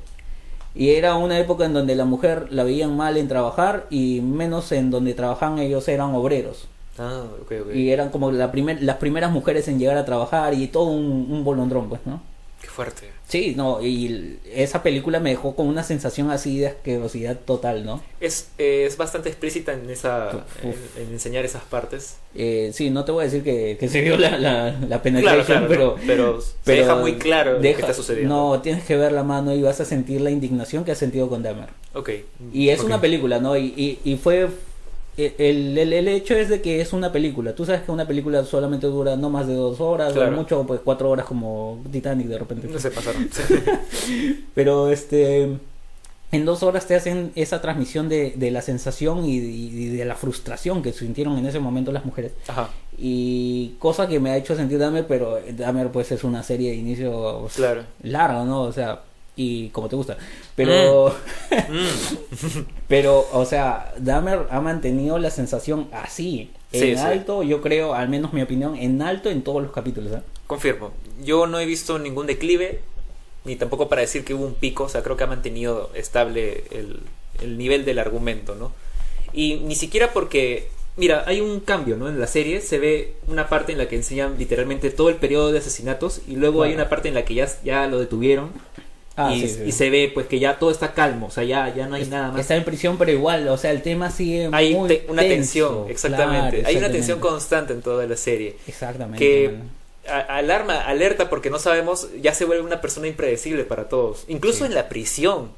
y 0.75 0.89
era 0.89 1.15
una 1.15 1.39
época 1.39 1.65
en 1.65 1.73
donde 1.73 1.95
la 1.95 2.05
mujer 2.05 2.47
la 2.51 2.63
veían 2.63 2.95
mal 2.95 3.17
en 3.17 3.27
trabajar 3.27 3.87
y 3.89 4.21
menos 4.21 4.71
en 4.71 4.91
donde 4.91 5.13
trabajaban 5.13 5.59
ellos 5.59 5.87
eran 5.87 6.13
obreros 6.13 6.67
Ah, 6.99 7.23
ok, 7.41 7.51
ok. 7.67 7.75
y 7.75 7.89
eran 7.89 8.09
como 8.09 8.31
la 8.31 8.51
primer, 8.51 8.83
las 8.83 8.97
primeras 8.97 9.31
mujeres 9.31 9.67
en 9.67 9.79
llegar 9.79 9.97
a 9.97 10.05
trabajar 10.05 10.53
y 10.53 10.67
todo 10.67 10.85
un, 10.85 11.27
un 11.31 11.43
bolondrón, 11.43 11.87
pues, 11.89 12.01
¿no? 12.05 12.21
Qué 12.61 12.67
fuerte. 12.67 13.09
Sí, 13.27 13.53
no, 13.57 13.81
y 13.81 14.37
esa 14.53 14.83
película 14.83 15.19
me 15.19 15.31
dejó 15.31 15.55
con 15.55 15.67
una 15.67 15.83
sensación 15.83 16.29
así 16.29 16.59
de 16.59 16.67
asquerosidad 16.67 17.37
total, 17.37 17.85
¿no? 17.85 18.03
Es, 18.19 18.49
eh, 18.59 18.85
es 18.85 18.97
bastante 18.97 19.29
explícita 19.29 19.73
en 19.73 19.89
esa 19.89 20.45
en, 20.61 20.75
en 21.01 21.11
enseñar 21.11 21.43
esas 21.43 21.63
partes. 21.63 22.17
Eh, 22.35 22.69
sí, 22.73 22.91
no 22.91 23.03
te 23.03 23.11
voy 23.11 23.23
a 23.23 23.25
decir 23.25 23.43
que, 23.43 23.77
que 23.79 23.89
se 23.89 24.01
vio 24.01 24.15
la, 24.15 24.37
la, 24.37 24.71
la 24.87 25.01
penetración, 25.01 25.45
claro, 25.45 25.67
pero, 25.67 25.85
¿no? 25.97 26.03
pero, 26.05 26.41
se 26.41 26.71
deja 26.71 26.95
muy 26.95 27.15
claro 27.15 27.53
lo 27.53 27.61
que 27.61 27.71
está 27.71 27.93
sucediendo. 27.93 28.33
No, 28.33 28.61
tienes 28.61 28.83
que 28.83 28.95
ver 28.95 29.11
la 29.11 29.23
mano 29.23 29.55
y 29.55 29.61
vas 29.63 29.81
a 29.81 29.85
sentir 29.85 30.21
la 30.21 30.29
indignación 30.29 30.85
que 30.85 30.91
has 30.91 30.99
sentido 30.99 31.29
con 31.29 31.41
Dahmer. 31.41 31.69
Ok. 31.93 32.09
Y 32.53 32.69
es 32.69 32.81
una 32.81 33.01
película, 33.01 33.39
¿no? 33.39 33.57
Y, 33.57 33.73
y, 33.75 33.99
y 34.03 34.17
fue... 34.17 34.49
El, 35.17 35.77
el, 35.77 35.93
el 35.93 36.07
hecho 36.07 36.33
es 36.35 36.49
de 36.49 36.61
que 36.61 36.81
es 36.81 36.93
una 36.93 37.11
película. 37.11 37.53
Tú 37.53 37.65
sabes 37.65 37.81
que 37.81 37.91
una 37.91 38.07
película 38.07 38.43
solamente 38.45 38.87
dura 38.87 39.15
no 39.17 39.29
más 39.29 39.45
de 39.47 39.53
dos 39.55 39.79
horas, 39.81 40.13
Claro. 40.13 40.33
o 40.33 40.35
mucho, 40.37 40.63
pues 40.65 40.79
cuatro 40.83 41.09
horas 41.09 41.25
como 41.25 41.79
Titanic 41.91 42.27
de 42.27 42.37
repente. 42.39 42.67
No 42.67 42.79
se 42.79 42.91
pasaron. 42.91 43.29
Pero 44.55 44.89
este 44.89 45.57
en 46.33 46.45
dos 46.45 46.63
horas 46.63 46.87
te 46.87 46.95
hacen 46.95 47.33
esa 47.35 47.59
transmisión 47.61 48.07
de, 48.07 48.31
de 48.37 48.51
la 48.51 48.61
sensación 48.61 49.25
y, 49.25 49.35
y 49.35 49.89
de 49.89 50.05
la 50.05 50.15
frustración 50.15 50.81
que 50.81 50.93
sintieron 50.93 51.37
en 51.37 51.45
ese 51.45 51.59
momento 51.59 51.91
las 51.91 52.05
mujeres. 52.05 52.31
Ajá. 52.47 52.69
Y 52.97 53.75
cosa 53.79 54.07
que 54.07 54.19
me 54.21 54.29
ha 54.29 54.37
hecho 54.37 54.55
sentir 54.55 54.79
Dahmer, 54.79 55.05
pero 55.07 55.39
Dahmer 55.57 55.89
pues 55.89 56.09
es 56.13 56.23
una 56.23 56.41
serie 56.41 56.69
de 56.71 56.77
inicio 56.77 57.47
Claro. 57.53 57.83
larga, 58.03 58.45
¿no? 58.45 58.61
O 58.61 58.71
sea, 58.71 59.01
y 59.35 59.69
como 59.69 59.89
te 59.89 59.95
gusta. 59.95 60.17
Pero, 60.55 61.15
Mm. 61.69 62.61
pero, 62.87 63.27
o 63.33 63.45
sea, 63.45 63.93
Dahmer 63.97 64.47
ha 64.49 64.61
mantenido 64.61 65.17
la 65.19 65.29
sensación 65.31 65.87
así, 65.91 66.49
en 66.71 66.81
Sí, 66.81 66.95
sí. 66.95 67.01
alto, 67.01 67.43
yo 67.43 67.61
creo, 67.61 67.93
al 67.93 68.09
menos 68.09 68.33
mi 68.33 68.41
opinión, 68.41 68.75
en 68.75 69.01
alto 69.01 69.29
en 69.29 69.41
todos 69.43 69.61
los 69.61 69.71
capítulos. 69.71 70.13
¿eh? 70.13 70.21
Confirmo. 70.47 70.91
Yo 71.23 71.47
no 71.47 71.59
he 71.59 71.65
visto 71.65 71.99
ningún 71.99 72.27
declive, 72.27 72.81
ni 73.45 73.55
tampoco 73.55 73.89
para 73.89 74.01
decir 74.01 74.23
que 74.23 74.33
hubo 74.33 74.45
un 74.45 74.53
pico. 74.53 74.83
O 74.85 74.89
sea, 74.89 75.01
creo 75.03 75.17
que 75.17 75.23
ha 75.23 75.27
mantenido 75.27 75.89
estable 75.95 76.63
el, 76.71 76.99
el 77.41 77.57
nivel 77.57 77.85
del 77.85 77.99
argumento, 77.99 78.55
¿no? 78.55 78.71
Y 79.33 79.55
ni 79.55 79.75
siquiera 79.75 80.11
porque. 80.13 80.69
Mira, 80.97 81.23
hay 81.25 81.39
un 81.39 81.61
cambio, 81.61 81.95
¿no? 81.95 82.09
En 82.09 82.19
la 82.19 82.27
serie 82.27 82.59
se 82.59 82.77
ve 82.77 83.15
una 83.27 83.47
parte 83.47 83.71
en 83.71 83.77
la 83.77 83.87
que 83.87 83.95
enseñan 83.95 84.37
literalmente 84.37 84.89
todo 84.91 85.07
el 85.09 85.15
periodo 85.15 85.51
de 85.53 85.59
asesinatos 85.59 86.19
y 86.27 86.35
luego 86.35 86.63
hay 86.63 86.73
una 86.73 86.89
parte 86.89 87.07
en 87.07 87.13
la 87.15 87.23
que 87.23 87.33
ya, 87.33 87.47
ya 87.63 87.87
lo 87.87 87.97
detuvieron 87.97 88.51
Ah, 89.27 89.33
y, 89.35 89.41
sí, 89.41 89.47
sí. 89.49 89.61
y 89.67 89.71
se 89.71 89.89
ve 89.89 90.11
pues 90.13 90.27
que 90.27 90.39
ya 90.39 90.57
todo 90.59 90.71
está 90.71 90.93
calmo, 90.93 91.27
o 91.27 91.31
sea, 91.31 91.43
ya, 91.43 91.73
ya 91.73 91.87
no 91.87 91.95
hay 91.95 92.05
nada 92.05 92.31
más. 92.31 92.41
Está 92.41 92.55
en 92.55 92.63
prisión, 92.63 92.97
pero 92.97 93.11
igual, 93.11 93.47
o 93.47 93.57
sea, 93.57 93.71
el 93.71 93.81
tema 93.81 94.09
sigue 94.11 94.49
Hay 94.51 94.73
muy 94.75 94.87
te- 94.87 95.05
una 95.09 95.21
tenso, 95.21 95.35
tensión, 95.35 95.85
exactamente. 95.89 96.57
claro, 96.59 96.67
hay 96.69 96.77
una 96.77 96.91
tensión 96.91 97.19
constante 97.19 97.73
en 97.73 97.81
toda 97.81 98.05
la 98.07 98.15
serie. 98.17 98.55
Exactamente. 98.67 99.17
que 99.19 99.55
alarma, 100.07 100.81
alerta 100.81 101.29
porque 101.29 101.49
no 101.49 101.59
sabemos, 101.59 102.07
ya 102.21 102.33
se 102.33 102.45
vuelve 102.45 102.63
una 102.63 102.81
persona 102.81 103.07
impredecible 103.07 103.63
para 103.63 103.87
todos. 103.87 104.25
Incluso 104.27 104.59
Sí. 104.59 104.65
en 104.65 104.73
la 104.75 104.89
prisión. 104.89 105.51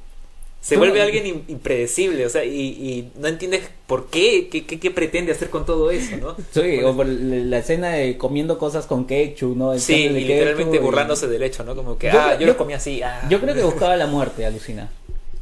Se 0.63 0.77
vuelve 0.77 1.01
alguien 1.01 1.25
im- 1.25 1.41
impredecible, 1.49 2.25
o 2.25 2.29
sea, 2.29 2.45
y, 2.45 2.49
y 2.57 3.11
no 3.19 3.27
entiendes 3.27 3.63
por 3.85 4.07
qué, 4.07 4.47
qué, 4.49 4.65
qué, 4.65 4.79
qué 4.79 4.91
pretende 4.91 5.33
hacer 5.33 5.49
con 5.49 5.65
todo 5.65 5.91
eso, 5.91 6.15
¿no? 6.15 6.37
Sí, 6.53 6.61
Bueno, 6.77 6.89
o 6.91 6.95
por 6.95 7.05
la 7.05 7.57
escena 7.57 7.89
de 7.89 8.17
comiendo 8.17 8.57
cosas 8.57 8.85
con 8.85 9.03
ketchup, 9.05 9.57
¿no? 9.57 9.73
El 9.73 9.81
sí, 9.81 10.05
y 10.05 10.09
literalmente 10.09 10.63
ketchup 10.71 10.75
y- 10.75 10.85
burlándose 10.85 11.27
del 11.27 11.43
hecho, 11.43 11.65
¿no? 11.65 11.75
Como 11.75 11.97
que, 11.97 12.09
Yo 12.09 12.19
ah, 12.21 12.35
yo, 12.35 12.39
yo- 12.41 12.47
lo 12.47 12.57
comí 12.57 12.71
así, 12.73 13.01
ah. 13.03 13.27
Yo 13.29 13.41
creo 13.41 13.53
que 13.53 13.61
buscaba 13.63 13.97
la 13.97 14.07
muerte, 14.07 14.45
alucina. 14.45 14.89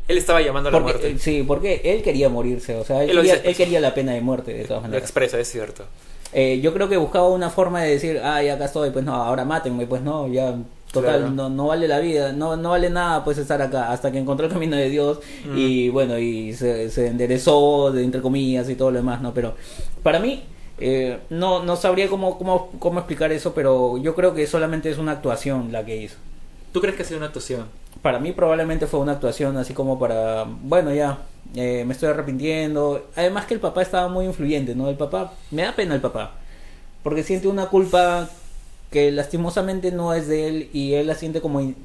Él 0.07 0.17
estaba 0.17 0.41
llamando 0.41 0.69
a 0.69 0.71
la 0.71 0.79
Porque, 0.79 0.97
muerte. 0.97 1.19
sí, 1.19 1.43
porque 1.47 1.81
él 1.83 2.01
quería 2.01 2.27
morirse, 2.27 2.75
o 2.75 2.83
sea, 2.83 3.03
él, 3.03 3.11
Él 3.11 3.15
lo 3.15 3.21
quería, 3.21 3.35
dice. 3.35 3.47
él 3.49 3.55
quería 3.55 3.79
la 3.79 3.93
pena 3.93 4.13
de 4.13 4.21
muerte, 4.21 4.51
de 4.53 4.63
todas 4.63 4.81
Lo 4.81 4.87
maneras. 4.87 5.03
expresa, 5.03 5.39
es 5.39 5.47
cierto. 5.51 5.85
Eh, 6.33 6.59
yo 6.63 6.73
creo 6.73 6.89
que 6.89 6.97
buscaba 6.97 7.27
una 7.29 7.49
forma 7.51 7.83
de 7.83 7.91
decir, 7.91 8.19
ah, 8.23 8.41
ya 8.41 8.55
acá 8.55 8.65
estoy, 8.65 8.89
pues 8.89 9.05
no, 9.05 9.13
ahora 9.13 9.45
mátenme, 9.45 9.85
pues 9.85 10.01
no, 10.01 10.27
ya, 10.27 10.55
total, 10.91 11.19
Claro. 11.19 11.31
no, 11.31 11.49
no 11.49 11.67
vale 11.67 11.87
la 11.87 11.99
vida, 11.99 12.31
no, 12.33 12.55
no 12.57 12.69
vale 12.71 12.89
nada 12.89 13.23
pues 13.23 13.37
estar 13.37 13.61
acá, 13.61 13.91
hasta 13.91 14.11
que 14.11 14.17
encontró 14.19 14.45
el 14.47 14.51
camino 14.53 14.75
de 14.75 14.89
Dios 14.89 15.19
Mm. 15.45 15.57
y 15.57 15.89
bueno, 15.89 16.17
y 16.17 16.53
se, 16.53 16.89
se 16.89 17.07
enderezó, 17.07 17.91
de, 17.91 18.03
entre 18.03 18.21
comillas, 18.21 18.69
y 18.69 18.75
todo 18.75 18.91
lo 18.91 18.97
demás, 18.97 19.21
¿no? 19.21 19.33
Pero 19.33 19.55
para 20.03 20.19
mí, 20.19 20.43
eh, 20.79 21.19
no, 21.29 21.63
no 21.63 21.75
sabría 21.75 22.07
cómo, 22.09 22.37
cómo, 22.37 22.69
cómo 22.79 22.99
explicar 22.99 23.31
eso, 23.31 23.53
pero 23.53 23.97
yo 23.97 24.15
creo 24.15 24.33
que 24.33 24.47
solamente 24.47 24.89
es 24.89 24.97
una 24.97 25.11
actuación 25.13 25.71
la 25.71 25.85
que 25.85 25.95
hizo. 25.97 26.15
¿Tú 26.73 26.81
crees 26.81 26.95
que 26.95 27.03
ha 27.03 27.05
sido 27.05 27.17
una 27.17 27.27
actuación? 27.27 27.65
Para 28.01 28.17
mí 28.19 28.31
probablemente 28.31 28.87
fue 28.87 28.99
una 28.99 29.11
actuación 29.11 29.57
así 29.57 29.73
como 29.73 29.99
para, 29.99 30.45
bueno, 30.63 30.93
ya, 30.93 31.19
eh, 31.55 31.83
me 31.85 31.93
estoy 31.93 32.09
arrepintiendo. 32.09 33.07
Además 33.15 33.45
que 33.45 33.53
el 33.53 33.59
papá 33.59 33.81
estaba 33.81 34.07
muy 34.07 34.25
influyente, 34.25 34.73
¿no? 34.73 34.89
El 34.89 34.95
papá, 34.95 35.33
me 35.51 35.61
da 35.63 35.73
pena 35.75 35.93
el 35.95 36.01
papá, 36.01 36.31
porque 37.03 37.23
siente 37.23 37.47
una 37.47 37.65
culpa 37.67 38.27
que 38.91 39.11
lastimosamente 39.11 39.91
no 39.91 40.13
es 40.13 40.27
de 40.27 40.47
él 40.47 40.69
y 40.73 40.93
él 40.93 41.07
la 41.07 41.15
siente 41.15 41.41
como 41.41 41.61
in- 41.61 41.75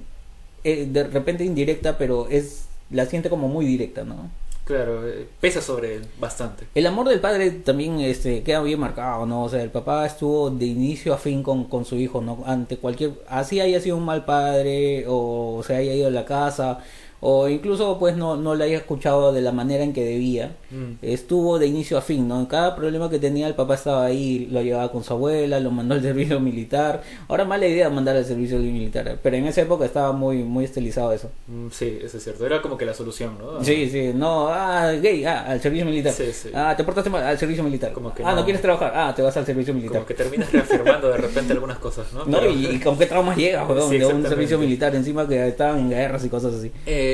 eh, 0.64 0.86
de 0.90 1.04
repente 1.04 1.44
indirecta, 1.44 1.96
pero 1.98 2.28
es 2.28 2.64
la 2.90 3.06
siente 3.06 3.30
como 3.30 3.48
muy 3.48 3.64
directa, 3.64 4.04
¿no? 4.04 4.30
Claro, 4.64 5.06
eh, 5.08 5.28
pesa 5.40 5.62
sobre 5.62 5.94
él 5.94 6.06
bastante. 6.18 6.66
El 6.74 6.86
amor 6.88 7.08
del 7.08 7.20
padre 7.20 7.52
también 7.52 8.00
este, 8.00 8.42
queda 8.42 8.60
bien 8.62 8.80
marcado, 8.80 9.24
¿no? 9.24 9.44
O 9.44 9.48
sea, 9.48 9.62
el 9.62 9.70
papá 9.70 10.04
estuvo 10.04 10.50
de 10.50 10.66
inicio 10.66 11.14
a 11.14 11.18
fin 11.18 11.44
con, 11.44 11.64
con 11.64 11.84
su 11.84 11.94
hijo, 11.96 12.20
¿no? 12.20 12.42
Ante 12.46 12.76
cualquier... 12.76 13.12
Así 13.28 13.60
haya 13.60 13.80
sido 13.80 13.96
un 13.96 14.04
mal 14.04 14.24
padre 14.24 15.04
o 15.06 15.62
se 15.64 15.76
haya 15.76 15.94
ido 15.94 16.06
de 16.06 16.10
la 16.10 16.24
casa 16.24 16.80
o 17.20 17.48
incluso 17.48 17.98
pues 17.98 18.16
no, 18.16 18.36
no 18.36 18.54
le 18.54 18.64
haya 18.64 18.76
escuchado 18.76 19.32
de 19.32 19.40
la 19.42 19.52
manera 19.52 19.82
en 19.84 19.92
que 19.92 20.04
debía. 20.04 20.56
Mm. 20.70 20.94
Estuvo 21.02 21.58
de 21.58 21.66
inicio 21.66 21.96
a 21.98 22.02
fin, 22.02 22.28
¿no? 22.28 22.38
En 22.40 22.46
cada 22.46 22.74
problema 22.76 23.08
que 23.08 23.18
tenía 23.18 23.46
el 23.46 23.54
papá 23.54 23.74
estaba 23.74 24.04
ahí, 24.04 24.48
lo 24.50 24.60
llevaba 24.62 24.90
con 24.92 25.02
su 25.04 25.12
abuela, 25.12 25.58
lo 25.60 25.70
mandó 25.70 25.94
al 25.94 26.02
servicio 26.10 26.40
militar. 26.40 27.02
Ahora 27.28 27.44
mala 27.44 27.66
idea 27.66 27.88
mandar 27.90 28.16
al 28.16 28.24
servicio 28.24 28.58
militar, 28.58 29.18
pero 29.22 29.36
en 29.36 29.46
esa 29.46 29.62
época 29.62 29.84
estaba 29.84 30.12
muy, 30.12 30.38
muy 30.44 30.64
estilizado 30.64 31.12
eso. 31.12 31.30
Mm, 31.46 31.68
Sí, 31.70 31.98
eso 32.02 32.16
es 32.18 32.24
cierto. 32.24 32.44
Era 32.46 32.60
como 32.62 32.76
que 32.76 32.84
la 32.86 32.94
solución, 32.94 33.36
¿no? 33.38 33.62
Sí, 33.64 33.88
sí, 33.90 34.12
no, 34.14 34.48
ah, 34.48 34.92
gay, 34.92 35.24
ah, 35.24 35.44
al 35.48 35.60
servicio 35.60 35.84
militar. 35.86 36.12
Sí, 36.12 36.32
sí. 36.32 36.50
Ah, 36.54 36.74
te 36.76 36.84
portaste 36.84 37.10
mal, 37.10 37.22
al 37.24 37.38
servicio 37.38 37.62
militar. 37.64 37.92
Como 37.92 38.14
que 38.14 38.22
ah, 38.22 38.30
no. 38.30 38.36
no. 38.36 38.44
quieres 38.44 38.62
trabajar, 38.62 38.92
ah, 38.94 39.12
te 39.14 39.22
vas 39.22 39.36
al 39.36 39.46
servicio 39.46 39.72
militar. 39.74 39.94
Como 39.96 40.06
que 40.06 40.14
terminas 40.14 40.52
reafirmando 40.52 41.08
de 41.08 41.16
repente 41.18 41.52
algunas 41.52 41.78
cosas, 41.78 42.12
¿no? 42.12 42.24
No, 42.24 42.38
Pero- 42.40 42.52
y, 42.52 42.66
y 42.66 42.80
con 42.80 42.96
qué 42.98 43.06
traumas 43.06 43.36
llega, 43.36 43.64
weón, 43.66 43.90
Sí, 43.90 43.98
de 43.98 44.06
un 44.06 44.22
servicio 44.26 44.58
militar 44.58 44.94
encima 44.94 45.26
que 45.28 45.48
estaban 45.48 45.78
en 45.80 45.90
guerras 45.90 46.24
y 46.24 46.28
cosas 46.28 46.54
así. 46.54 46.70
Eh, 46.86 47.05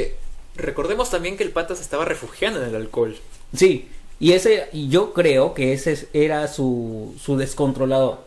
recordemos 0.57 1.11
también 1.11 1.37
que 1.37 1.45
el 1.45 1.51
pata 1.51 1.75
se 1.75 1.83
estaba 1.83 2.05
refugiando 2.05 2.63
en 2.63 2.69
el 2.69 2.77
alcohol. 2.77 3.17
Sí, 3.55 3.89
y 4.21 4.33
ese, 4.33 4.69
y 4.73 4.89
yo 4.89 5.13
creo 5.13 5.55
que 5.55 5.73
ese 5.73 5.93
es- 5.93 6.07
era 6.13 6.47
su, 6.49 7.15
su 7.23 7.37
descontrolador. 7.37 8.19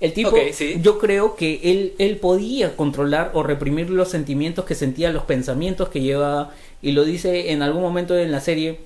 El 0.00 0.14
tipo, 0.14 0.32
sí. 0.54 0.78
yo 0.80 0.98
creo 0.98 1.36
que 1.36 1.60
él, 1.62 1.92
él 1.98 2.16
podía 2.16 2.74
controlar 2.74 3.32
o 3.34 3.42
reprimir 3.42 3.90
los 3.90 4.08
sentimientos 4.08 4.64
que 4.64 4.74
sentía, 4.74 5.12
los 5.12 5.24
pensamientos 5.24 5.90
que 5.90 6.00
llevaba, 6.00 6.54
y 6.80 6.92
lo 6.92 7.04
dice 7.04 7.52
en 7.52 7.60
algún 7.62 7.82
momento 7.82 8.16
en 8.16 8.32
la 8.32 8.40
serie, 8.40 8.80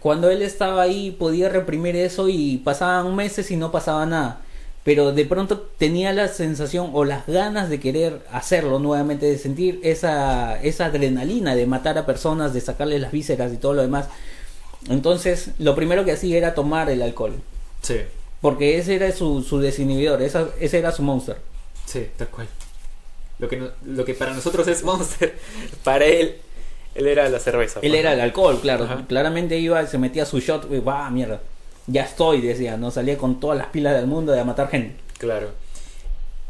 cuando 0.00 0.30
él 0.30 0.40
estaba 0.40 0.80
ahí 0.82 1.10
podía 1.10 1.50
reprimir 1.50 1.96
eso 1.96 2.28
y 2.30 2.56
pasaban 2.64 3.14
meses 3.14 3.50
y 3.50 3.56
no 3.56 3.70
pasaba 3.70 4.06
nada. 4.06 4.40
Pero 4.84 5.12
de 5.12 5.24
pronto 5.24 5.60
tenía 5.78 6.12
la 6.12 6.26
sensación 6.28 6.90
o 6.92 7.04
las 7.04 7.26
ganas 7.28 7.70
de 7.70 7.78
querer 7.78 8.20
hacerlo 8.32 8.80
nuevamente, 8.80 9.26
de 9.26 9.38
sentir 9.38 9.78
esa, 9.84 10.60
esa 10.60 10.86
adrenalina 10.86 11.54
de 11.54 11.66
matar 11.66 11.98
a 11.98 12.06
personas, 12.06 12.52
de 12.52 12.60
sacarles 12.60 13.00
las 13.00 13.12
vísceras 13.12 13.52
y 13.52 13.58
todo 13.58 13.74
lo 13.74 13.82
demás. 13.82 14.06
Entonces, 14.88 15.50
lo 15.58 15.74
primero 15.76 16.04
que 16.04 16.12
hacía 16.12 16.36
era 16.36 16.54
tomar 16.54 16.90
el 16.90 17.02
alcohol. 17.02 17.34
Sí, 17.82 17.98
Porque 18.40 18.78
ese 18.78 18.96
era 18.96 19.12
su, 19.12 19.42
su 19.42 19.60
desinhibidor, 19.60 20.20
esa- 20.20 20.48
ese 20.58 20.78
era 20.80 20.90
su 20.90 21.02
monster. 21.02 21.36
sí, 21.86 22.08
tal 22.16 22.28
cual. 22.28 22.48
Lo 23.38 23.48
que, 23.48 23.56
no- 23.56 23.70
lo 23.86 24.04
que 24.04 24.14
para 24.14 24.34
nosotros 24.34 24.66
es 24.68 24.82
Monster, 24.84 25.36
para 25.84 26.04
él, 26.04 26.36
él 26.94 27.06
era 27.08 27.28
la 27.28 27.38
cerveza. 27.40 27.80
Él 27.82 27.90
pues, 27.90 28.00
era 28.00 28.12
el 28.14 28.20
alcohol, 28.20 28.58
claro. 28.60 28.84
Ajá. 28.84 29.04
Claramente 29.08 29.58
iba, 29.58 29.84
se 29.86 29.98
metía 29.98 30.24
su 30.26 30.38
shot, 30.40 30.68
y 30.72 30.78
va, 30.78 31.08
mierda. 31.10 31.40
Ya 31.86 32.02
estoy, 32.04 32.40
decía, 32.40 32.76
¿no? 32.76 32.90
Salía 32.90 33.18
con 33.18 33.40
todas 33.40 33.58
las 33.58 33.66
pilas 33.68 33.94
del 33.94 34.06
mundo 34.06 34.32
de 34.32 34.40
a 34.40 34.44
matar 34.44 34.68
gente. 34.70 34.96
Claro. 35.18 35.50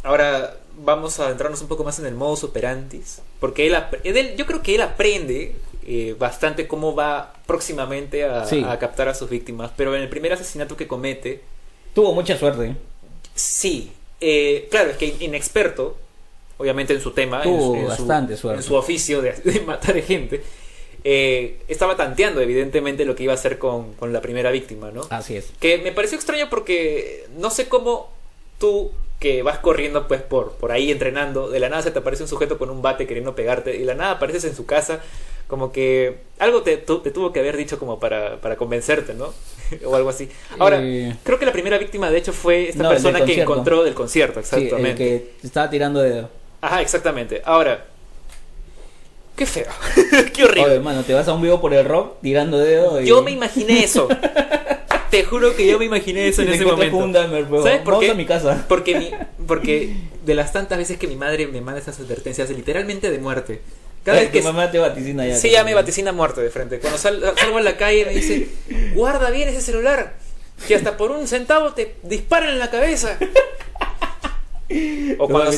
Ahora 0.03 0.57
vamos 0.79 1.19
a 1.21 1.27
adentrarnos 1.27 1.61
un 1.63 1.69
poco 1.69 1.85
más 1.85 1.99
en 1.99 2.07
el 2.07 2.15
modus 2.15 2.45
operandis. 2.45 3.21
Porque 3.41 3.67
él, 3.67 4.35
yo 4.37 4.47
creo 4.47 4.63
que 4.63 4.75
él 4.75 4.83
aprende 4.83 5.57
eh, 5.87 6.15
bastante 6.19 6.67
cómo 6.69 6.95
va 6.95 7.35
próximamente 7.47 8.25
a, 8.25 8.45
Sí. 8.47 8.65
a 8.67 8.79
captar 8.79 9.09
a 9.09 9.15
sus 9.15 9.31
víctimas. 9.31 9.71
Pero 9.77 9.95
en 9.97 10.03
el 10.03 10.09
primer 10.09 10.33
asesinato 10.33 10.77
que 10.77 10.87
comete, 10.87 11.43
Tuvo 11.95 12.15
mucha 12.15 12.37
suerte. 12.39 12.67
¿eh? 12.69 12.77
sí. 13.35 13.93
eh, 14.21 14.69
claro, 14.71 14.91
es 14.91 14.97
que 14.97 15.15
inexperto, 15.21 15.97
obviamente 16.59 16.93
en 16.95 17.01
su 17.01 17.11
tema, 17.13 17.39
en 17.39 17.43
Tuvo 17.45 17.59
su- 17.67 17.75
en, 17.77 17.83
su, 17.83 17.89
bastante 17.89 18.37
suerte. 18.37 18.61
en 18.63 18.67
su 18.67 18.75
oficio 18.77 19.21
de, 19.23 19.33
de 19.45 19.61
matar 19.61 20.01
gente, 20.03 20.43
eh, 21.05 21.59
estaba 21.69 21.97
tanteando 21.97 22.41
evidentemente 22.41 23.05
lo 23.05 23.15
que 23.17 23.25
iba 23.25 23.33
a 23.33 23.37
hacer 23.37 23.59
con, 23.59 23.95
con 23.95 24.13
la 24.13 24.21
primera 24.21 24.51
víctima, 24.51 24.91
¿no? 24.91 25.03
Así 25.11 25.37
es. 25.37 25.51
Que 25.61 25.79
me 25.79 25.93
pareció 25.93 26.17
extraño 26.17 26.49
porque 26.51 27.27
no 27.39 27.51
sé 27.51 27.69
cómo 27.69 28.11
tú 28.59 28.93
que 29.19 29.43
vas 29.43 29.59
corriendo 29.59 30.09
pues 30.09 30.21
por, 30.23 30.53
por 30.55 30.73
ahí 30.73 30.91
entrenando, 30.91 31.49
de 31.49 31.61
la 31.61 31.69
nada 31.69 31.83
se 31.83 31.91
te 31.93 32.01
aparece 32.01 32.25
un 32.25 32.29
sujeto 32.29 32.59
con 32.59 32.71
un 32.71 32.83
bate 32.83 33.07
queriendo 33.07 33.35
pegarte 33.37 33.75
y 33.77 33.81
de 33.81 33.85
la 33.85 33.95
nada 33.95 34.13
apareces 34.13 34.45
en 34.45 34.57
su 34.57 34.67
casa, 34.67 35.01
como 35.47 35.71
que 35.71 36.19
algo 36.41 36.63
te, 36.63 36.77
tu- 36.77 37.01
te 37.01 37.13
tuvo 37.13 37.33
que 37.33 37.39
haber 37.39 37.57
dicho 37.57 37.79
como 37.79 38.01
para, 38.01 38.41
para 38.41 38.57
convencerte, 38.57 39.15
¿no? 39.15 39.33
o 39.85 39.95
algo 39.95 40.11
así. 40.11 40.29
Ahora, 40.59 40.81
Eh, 40.83 41.15
creo 41.23 41.39
que 41.39 41.47
la 41.47 41.53
primera 41.53 41.79
víctima 41.79 42.11
de 42.11 42.19
hecho 42.19 42.33
fue 42.33 42.69
esta 42.69 42.83
No, 42.83 42.89
persona 42.91 43.25
que 43.25 43.41
encontró 43.43 43.85
del 43.85 43.95
concierto, 43.95 44.43
Sí, 44.43 44.57
el 44.57 44.63
exactamente. 44.65 44.97
que 44.99 45.47
estaba 45.47 45.71
tirando 45.71 46.01
de... 46.01 46.27
Ajá, 46.61 46.81
exactamente. 46.83 47.43
Ahora, 47.45 47.87
qué 49.37 49.47
feo, 49.47 49.67
qué 50.35 50.45
horrible. 50.45 50.71
Oye, 50.73 50.81
mano, 50.81 51.03
te 51.03 51.15
vas 51.15 51.27
a 51.29 51.33
un 51.33 51.43
vivo 51.43 51.61
por 51.61 51.73
el 51.75 51.85
rock 51.85 52.21
tirando 52.23 52.59
dedo 52.59 53.01
y... 53.01 53.07
Yo 53.07 53.23
me 53.23 53.31
imaginé 53.31 53.85
eso. 53.85 54.09
Te 55.11 55.25
juro 55.25 55.55
que 55.55 55.67
yo 55.67 55.79
me 55.79 55.85
imaginé 55.85 56.27
eso 56.27 56.41
y 56.41 56.47
en 56.47 56.55
ese 56.55 56.65
momento. 56.65 56.97
con 56.97 57.05
un 57.05 57.13
¿Sabes 57.63 57.81
por 57.83 57.93
vamos 57.93 58.01
qué? 58.07 58.11
a 58.13 58.15
mi 58.15 58.25
casa. 58.25 58.65
Porque, 58.67 58.99
mi, 58.99 59.11
porque 59.47 59.95
de 60.25 60.35
las 60.35 60.55
tantas 60.55 60.79
veces 60.79 60.97
que 60.97 61.07
mi 61.07 61.17
madre 61.17 61.47
me 61.49 61.61
manda 61.61 61.79
esas 61.83 62.01
advertencias, 62.01 62.49
literalmente 62.49 63.11
de 63.11 63.19
muerte. 63.19 63.61
Cada 64.05 64.17
Ay, 64.17 64.25
vez 64.25 64.33
que. 64.33 64.39
tu 64.41 64.47
mamá 64.47 64.71
te 64.71 64.79
vaticina 64.79 65.27
ya. 65.27 65.37
Sí, 65.37 65.51
ya 65.51 65.65
me 65.65 65.75
vaticina 65.75 66.13
muerte 66.13 66.41
de 66.41 66.49
frente. 66.49 66.79
Cuando 66.79 66.99
sal- 66.99 67.23
salgo 67.37 67.59
a 67.59 67.61
la 67.61 67.77
calle 67.77 68.07
me 68.07 68.15
dice, 68.15 68.49
guarda 68.95 69.29
bien 69.29 69.51
ese 69.51 69.61
celular, 69.61 70.15
que 70.67 70.75
hasta 70.77 70.97
por 70.97 71.11
un 71.11 71.29
centavo 71.29 71.75
te 71.75 71.97
disparan 72.05 72.49
en 72.49 72.59
la 72.59 72.71
cabeza. 72.71 73.19
O 75.19 75.29
cuando, 75.29 75.51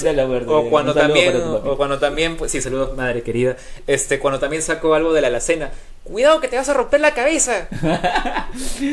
o 0.91 0.95
también, 0.95 1.37
o 1.37 1.77
cuando 1.77 1.99
también, 1.99 2.37
pues 2.37 2.53
sí, 2.53 2.61
saludos 2.61 2.97
madre 2.97 3.23
querida. 3.23 3.57
Este, 3.87 4.19
cuando 4.19 4.39
también 4.39 4.63
saco 4.63 4.95
algo 4.95 5.13
de 5.13 5.21
la 5.21 5.29
alacena, 5.29 5.71
cuidado 6.05 6.41
que 6.41 6.49
te 6.49 6.57
vas 6.57 6.69
a 6.69 6.75
romper 6.75 7.01
la 7.01 7.15
cabeza. 7.15 7.69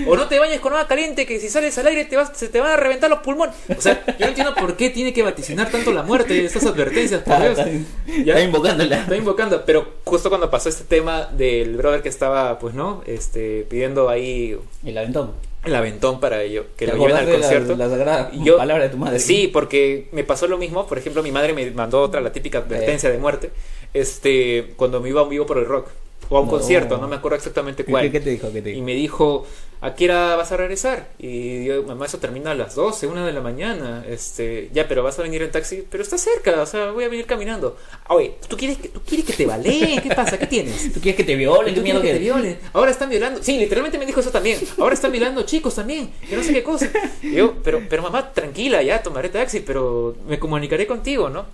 o 0.08 0.16
no 0.16 0.28
te 0.28 0.40
bañes 0.40 0.60
con 0.60 0.74
agua 0.74 0.88
caliente 0.88 1.26
que 1.26 1.40
si 1.40 1.50
sales 1.50 1.78
al 1.78 1.88
aire 1.88 2.06
te 2.06 2.16
vas, 2.16 2.32
se 2.34 2.48
te 2.48 2.60
van 2.60 2.72
a 2.72 2.78
reventar 2.78 3.10
los 3.10 3.20
pulmones. 3.20 3.56
O 3.78 3.82
sea, 3.82 4.04
yo 4.06 4.26
no 4.26 4.28
entiendo 4.28 4.56
por 4.56 4.76
qué 4.78 4.90
tiene 4.90 5.14
que 5.14 5.24
vaticinar 5.24 5.70
tanto 5.70 5.92
la 5.92 6.04
muerte 6.04 6.44
estas 6.46 6.66
advertencias, 6.66 7.22
por 7.22 7.40
Dios. 7.42 7.60
está 8.08 8.42
invocándola. 8.42 9.02
Está 9.02 9.16
invocando, 9.16 9.64
pero 9.66 9.96
justo 10.06 10.30
cuando 10.30 10.50
pasó 10.50 10.70
este 10.70 10.86
tema 10.86 11.26
del 11.26 11.76
brother 11.78 12.02
que 12.02 12.10
estaba, 12.10 12.58
pues 12.60 12.74
no, 12.74 13.04
este, 13.06 13.66
pidiendo 13.70 14.10
ahí 14.10 14.58
El 14.86 14.98
aventón. 14.98 15.51
El 15.64 15.76
aventón 15.76 16.20
para 16.20 16.42
ello, 16.42 16.66
que 16.76 16.86
¿Te 16.86 16.94
lo 16.94 16.98
lleven 16.98 17.18
al 17.18 17.26
de 17.28 17.34
concierto. 17.34 17.76
La, 17.76 17.88
sagrada 17.90 18.32
yo- 18.34 18.58
palabra 18.58 18.84
de 18.84 18.90
tu 18.90 18.98
madre. 18.98 19.20
Sí, 19.20 19.48
porque 19.48 20.08
me 20.12 20.24
pasó 20.24 20.48
lo 20.48 20.58
mismo. 20.58 20.88
Por 20.88 20.98
ejemplo, 20.98 21.22
mi 21.22 21.32
madre 21.32 21.54
me 21.54 21.70
mandó 21.72 22.02
otra, 22.02 22.20
la 22.22 22.32
típica 22.32 22.60
advertencia 22.60 23.12
de 23.12 23.18
muerte, 23.20 23.52
este, 23.94 24.74
cuando 24.76 25.00
me 25.02 25.10
iba 25.10 25.22
a 25.22 25.24
un 25.24 25.30
vivo 25.30 25.46
por 25.46 25.58
el 25.58 25.66
rock. 25.66 25.90
O 26.32 26.38
a 26.38 26.40
un 26.42 26.48
No. 26.48 26.52
concierto, 26.54 26.98
no 26.98 27.08
me 27.08 27.18
acuerdo 27.18 27.36
exactamente 27.38 27.84
¿Qué, 27.86 27.92
cuál. 27.92 28.06
qué- 28.06 28.12
qué 28.14 28.20
te 28.22 28.30
dijo? 28.32 28.52
¿Qué 28.52 28.62
te 28.62 28.70
Y 28.70 28.74
dijo? 28.76 28.86
me 28.86 28.94
dijo, 28.96 29.46
¿a 29.82 29.94
qué 29.96 30.06
hora 30.06 30.36
vas 30.38 30.52
a 30.54 30.58
regresar? 30.58 31.10
Y 31.20 31.66
yo, 31.66 31.84
mamá, 31.84 32.06
eso 32.06 32.20
termina 32.20 32.52
a 32.52 32.56
las 32.56 32.74
12, 32.76 33.06
una 33.08 33.26
de 33.28 33.34
la 33.34 33.42
mañana. 33.42 34.06
Este, 34.08 34.70
ya, 34.74 34.88
pero 34.88 35.04
vas 35.04 35.20
a 35.20 35.24
venir 35.24 35.42
en 35.44 35.52
taxi, 35.52 35.84
pero 35.90 36.02
está 36.04 36.18
cerca, 36.18 36.62
o 36.62 36.66
sea, 36.66 36.92
voy 36.92 37.04
a 37.04 37.10
venir 37.10 37.26
caminando. 37.26 37.76
Oye, 38.08 38.36
¿tú 38.48 38.56
quieres 38.56 38.78
que, 38.78 38.88
tú 38.88 39.02
quieres 39.06 39.26
que 39.26 39.34
te 39.34 39.46
baleen? 39.46 40.02
¿Qué 40.02 40.10
pasa? 40.16 40.40
¿Qué 40.40 40.48
tienes? 40.48 40.92
¿Tú 40.94 41.02
quieres 41.02 41.18
que 41.18 41.26
te 41.26 41.36
violen? 41.36 41.74
¿Qué 41.74 41.80
¿Tú 41.82 41.84
mierda 41.84 42.00
quieres 42.02 42.20
que 42.22 42.26
te 42.28 42.32
violen? 42.34 42.60
Ahora 42.72 42.92
están 42.92 43.10
violando. 43.10 43.44
Sí, 43.44 43.58
literalmente 43.58 43.98
me 43.98 44.06
dijo 44.06 44.22
eso 44.22 44.32
también. 44.32 44.58
Ahora 44.80 44.94
están 44.94 45.12
violando 45.12 45.44
chicos 45.44 45.76
también. 45.76 46.12
Que 46.30 46.36
no 46.38 46.44
sé 46.44 46.54
qué 46.54 46.64
cosa. 46.64 46.90
Y 47.22 47.34
yo, 47.34 47.56
pero, 47.62 47.82
pero 47.90 48.04
mamá, 48.04 48.32
tranquila, 48.32 48.82
ya 48.82 49.04
tomaré 49.04 49.28
taxi, 49.28 49.60
pero 49.60 50.16
me 50.28 50.40
comunicaré 50.40 50.88
contigo, 50.88 51.30
¿no? 51.30 51.46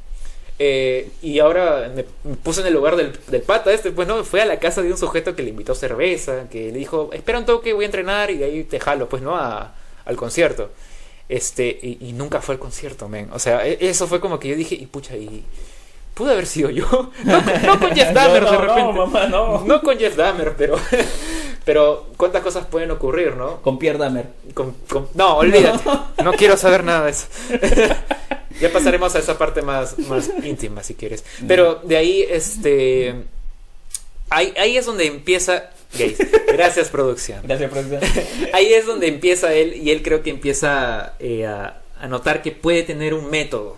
Eh, 0.60 1.12
y 1.22 1.38
ahora 1.40 1.92
me, 1.96 2.04
me 2.24 2.36
puse 2.38 2.62
en 2.62 2.68
el 2.68 2.74
lugar 2.74 2.96
del, 2.96 3.14
del 3.28 3.42
pata 3.44 3.72
este, 3.72 3.92
pues 3.92 4.08
no, 4.08 4.24
fue 4.24 4.42
a 4.42 4.46
la 4.46 4.58
casa 4.60 4.82
de 4.82 4.92
un 4.92 4.98
sujeto 4.98 5.36
que 5.36 5.44
le 5.44 5.50
invitó 5.52 5.76
cerveza, 5.76 6.50
que 6.50 6.72
le 6.72 6.80
dijo, 6.80 7.10
espera 7.14 7.38
un 7.38 7.46
toque, 7.46 7.74
voy 7.74 7.84
a 7.84 7.88
entrenar 7.88 8.32
y 8.32 8.38
de 8.38 8.46
ahí 8.46 8.64
te 8.64 8.80
jalo, 8.80 9.08
pues 9.08 9.22
no, 9.22 9.36
a- 9.36 9.74
al 10.06 10.16
concierto. 10.16 10.72
Este, 11.30 11.68
y, 11.82 11.98
y 12.02 12.14
nunca 12.14 12.42
fue 12.42 12.56
al 12.56 12.60
concierto, 12.60 13.08
men. 13.10 13.30
O 13.34 13.40
sea, 13.40 13.68
e- 13.68 13.78
eso 13.82 14.08
fue 14.08 14.20
como 14.20 14.40
que 14.40 14.48
yo 14.48 14.56
dije, 14.56 14.74
y 14.76 14.86
pucha, 14.88 15.16
y 15.16 15.44
pudo 16.16 16.32
haber 16.32 16.48
sido 16.48 16.70
yo. 16.72 17.12
No, 17.24 17.44
con- 17.44 17.62
no 17.64 17.80
con 17.80 17.92
Jeff 17.96 18.12
Dahmer 18.14 18.42
No, 18.44 18.52
de 18.52 18.58
repente. 18.58 18.82
no, 18.82 18.94
mamá, 18.94 19.28
no. 19.28 19.64
No 19.66 19.82
con 19.82 20.00
Jeff 20.00 20.16
Dahmer, 20.16 20.56
pero, 20.58 20.80
pero 21.66 22.08
cuántas 22.18 22.42
cosas 22.42 22.66
pueden 22.66 22.90
ocurrir, 22.90 23.36
¿no? 23.36 23.62
Con 23.62 23.78
Pierre 23.78 24.00
Dahmer. 24.00 24.26
Con- 24.56 24.74
con- 24.90 25.08
no, 25.14 25.38
olvídate. 25.38 25.84
No. 26.24 26.32
quiero 26.34 26.58
saber 26.58 26.84
nada 26.84 27.06
de 27.06 27.12
eso. 27.12 27.28
Ya 28.60 28.72
pasaremos 28.72 29.16
a 29.16 29.20
esa 29.20 29.38
parte 29.38 29.62
más, 29.62 29.98
más 30.00 30.30
íntima, 30.44 30.84
si 30.84 30.96
quieres. 30.96 31.24
Pero 31.48 31.76
de 31.84 31.98
ahí, 31.98 32.26
este... 32.30 33.16
Ahí, 34.30 34.54
ahí 34.58 34.78
es 34.78 34.86
donde 34.86 35.06
empieza... 35.06 35.70
Gays. 35.98 36.18
Gracias, 36.52 36.90
producción. 36.90 37.42
Gracias, 37.44 37.72
producción. 37.72 38.02
Ahí 38.54 38.74
es 38.74 38.86
donde 38.86 39.08
empieza 39.08 39.54
él 39.54 39.74
y 39.76 39.92
él 39.92 40.04
creo 40.04 40.22
que 40.22 40.30
empieza 40.30 41.14
eh, 41.20 41.46
a, 41.46 41.82
a 42.02 42.08
notar 42.08 42.42
que 42.42 42.52
puede 42.52 42.84
tener 42.84 43.14
un 43.14 43.30
método. 43.30 43.78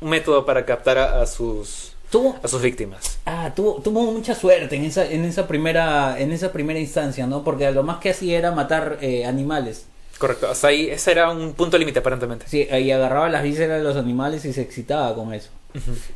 Un 0.00 0.08
método 0.08 0.46
para 0.46 0.64
captar 0.64 0.96
a, 0.96 1.20
a 1.20 1.26
sus, 1.26 1.92
Tuvo, 2.10 2.38
a 2.42 2.48
sus 2.48 2.62
víctimas. 2.62 3.18
ah, 3.26 3.52
tuvo, 3.54 3.82
tuvo 3.82 4.10
mucha 4.10 4.34
suerte 4.34 4.76
en 4.76 4.86
esa, 4.86 5.04
en 5.10 5.26
esa 5.26 5.46
primera, 5.46 6.18
en 6.18 6.32
esa 6.32 6.50
primera 6.52 6.78
instancia, 6.80 7.26
¿no? 7.26 7.44
Porque 7.44 7.70
lo 7.70 7.82
más 7.82 7.98
que 7.98 8.08
hacía 8.10 8.38
era 8.38 8.50
matar 8.52 8.96
eh, 9.02 9.26
animales. 9.26 9.84
Correcto. 10.18 10.48
Hasta 10.48 10.68
ahí, 10.68 10.88
ese 10.90 11.12
era 11.12 11.30
un 11.30 11.52
punto 11.54 11.78
límite 11.78 12.00
aparentemente. 12.00 12.46
Sí, 12.48 12.66
y 12.70 12.90
agarraba 12.90 13.28
las 13.28 13.42
vísceras 13.44 13.78
de 13.78 13.84
los 13.84 13.96
animales 13.96 14.44
y 14.44 14.52
se 14.52 14.62
excitaba 14.62 15.14
con 15.14 15.32
eso. 15.32 15.50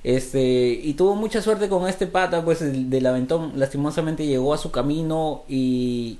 Este, 0.02 0.40
y 0.82 0.94
tuvo 0.94 1.14
mucha 1.14 1.40
suerte 1.42 1.68
con 1.68 1.88
este 1.88 2.06
pata, 2.06 2.44
pues 2.44 2.62
el 2.62 2.90
del 2.90 3.06
aventón, 3.06 3.52
lastimosamente 3.56 4.26
llegó 4.26 4.54
a 4.54 4.58
su 4.58 4.70
camino 4.70 5.44
y 5.48 6.18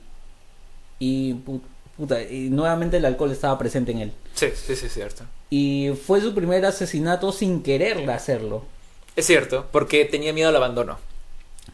y 0.99 1.33
pu- 1.35 1.61
puta, 1.97 2.23
y 2.23 2.51
nuevamente 2.51 2.99
el 2.99 3.05
alcohol 3.05 3.33
estaba 3.33 3.59
presente 3.59 3.91
en 3.93 3.99
él. 3.99 4.13
Sí, 4.35 4.49
sí, 4.55 4.77
sí, 4.77 4.87
es 4.87 4.93
cierto. 4.95 5.25
Y 5.51 5.91
fue 6.07 6.21
su 6.21 6.35
primer 6.35 6.65
asesinato 6.65 7.33
sin 7.33 7.63
querer 7.63 8.09
hacerlo. 8.11 8.65
Es 9.17 9.27
cierto, 9.27 9.67
porque 9.73 10.05
tenía 10.05 10.33
miedo 10.33 10.49
al 10.51 10.57
abandono. 10.57 10.99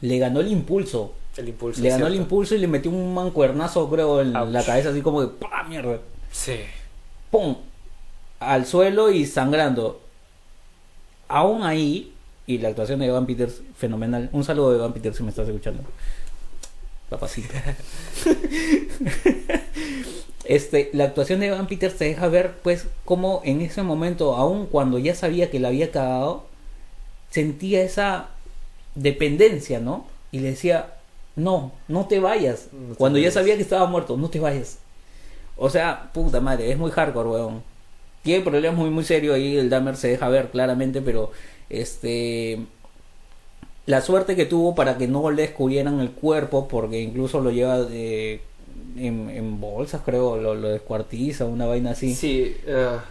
Le 0.01 0.19
ganó 0.19 0.41
el 0.41 0.49
impulso. 0.51 1.13
El 1.37 1.49
impulso. 1.49 1.81
Le 1.81 1.91
ganó 1.91 2.07
el 2.07 2.17
impulso 2.17 2.55
y 2.55 2.59
le 2.59 2.67
metió 2.67 2.91
un 2.91 3.15
mancuernazo, 3.15 3.89
creo, 3.89 4.21
en 4.21 4.37
Ouch. 4.37 4.51
la 4.51 4.65
cabeza, 4.65 4.91
así 4.91 5.03
como 5.03 5.21
de 5.21 5.29
¡pah, 5.29 5.65
mierda! 5.65 5.99
Sí. 6.33 6.61
¡Pum! 7.31 7.57
Al 8.41 8.67
suelo 8.67 9.11
y 9.11 9.27
sangrando. 9.27 10.01
Aún 11.29 11.63
ahí, 11.63 12.13
y 12.47 12.59
la 12.59 12.69
actuación 12.69 13.01
de 13.01 13.07
Evan 13.07 13.27
Peters, 13.27 13.61
fenomenal. 13.77 14.31
Un 14.33 14.45
saludo 14.45 14.71
de 14.71 14.79
Evan 14.79 14.93
Peters 14.93 15.17
si 15.17 15.23
me 15.23 15.31
estás 15.31 15.47
escuchando. 15.47 15.83
Papacito. 17.09 17.55
este, 20.45 20.91
la 20.93 21.05
actuación 21.05 21.41
de 21.41 21.49
Evan 21.49 21.67
Peters 21.67 21.97
te 21.97 22.07
deja 22.07 22.29
ver, 22.29 22.55
pues, 22.63 22.87
cómo 23.05 23.43
en 23.45 23.61
ese 23.61 23.83
momento, 23.83 24.35
aun 24.35 24.67
cuando 24.67 24.99
ya 24.99 25.15
sabía 25.15 25.51
que 25.51 25.61
la 25.61 25.69
había 25.69 25.91
cagado, 25.91 26.47
sentía 27.31 27.83
esa 27.83 28.31
dependencia, 28.95 29.79
¿no? 29.79 30.07
y 30.31 30.41
le 30.41 30.51
decía, 30.51 30.95
no, 31.39 31.73
no 31.89 32.07
te 32.07 32.21
vayas. 32.21 32.69
No 32.73 32.93
te 32.93 32.97
Cuando 32.97 33.19
ya 33.19 33.31
sabía 33.31 33.57
que 33.57 33.63
estaba 33.63 33.87
muerto, 33.87 34.17
no 34.17 34.29
te 34.31 34.41
vayas. 34.41 34.79
O 35.57 35.71
sea, 35.71 36.11
puta 36.13 36.41
madre, 36.41 36.71
es 36.73 36.79
muy 36.79 36.91
hardcore, 36.91 37.29
weón. 37.31 37.63
Tiene 38.23 38.45
problemas 38.45 38.79
muy, 38.79 38.91
muy 38.91 39.05
serios 39.05 39.35
ahí, 39.37 39.57
el 39.59 39.71
Dahmer 39.71 39.97
se 39.97 40.09
deja 40.09 40.29
ver 40.29 40.51
claramente, 40.51 41.03
pero 41.03 41.33
este... 41.71 42.61
La 43.87 44.03
suerte 44.03 44.37
que 44.37 44.45
tuvo 44.45 44.75
para 44.75 44.99
que 44.99 45.09
no 45.09 45.31
le 45.31 45.43
descubrieran 45.43 46.01
el 46.01 46.11
cuerpo, 46.11 46.69
porque 46.69 47.01
incluso 47.01 47.41
lo 47.41 47.51
lleva 47.51 47.81
de- 47.83 48.43
en, 48.99 49.31
en 49.31 49.61
bolsas, 49.61 50.03
creo, 50.05 50.37
lo, 50.37 50.55
lo 50.55 50.69
descuartiza, 50.69 51.47
una 51.47 51.65
vaina 51.67 51.93
así. 51.93 52.15
Sí, 52.15 52.55
ah, 52.69 53.03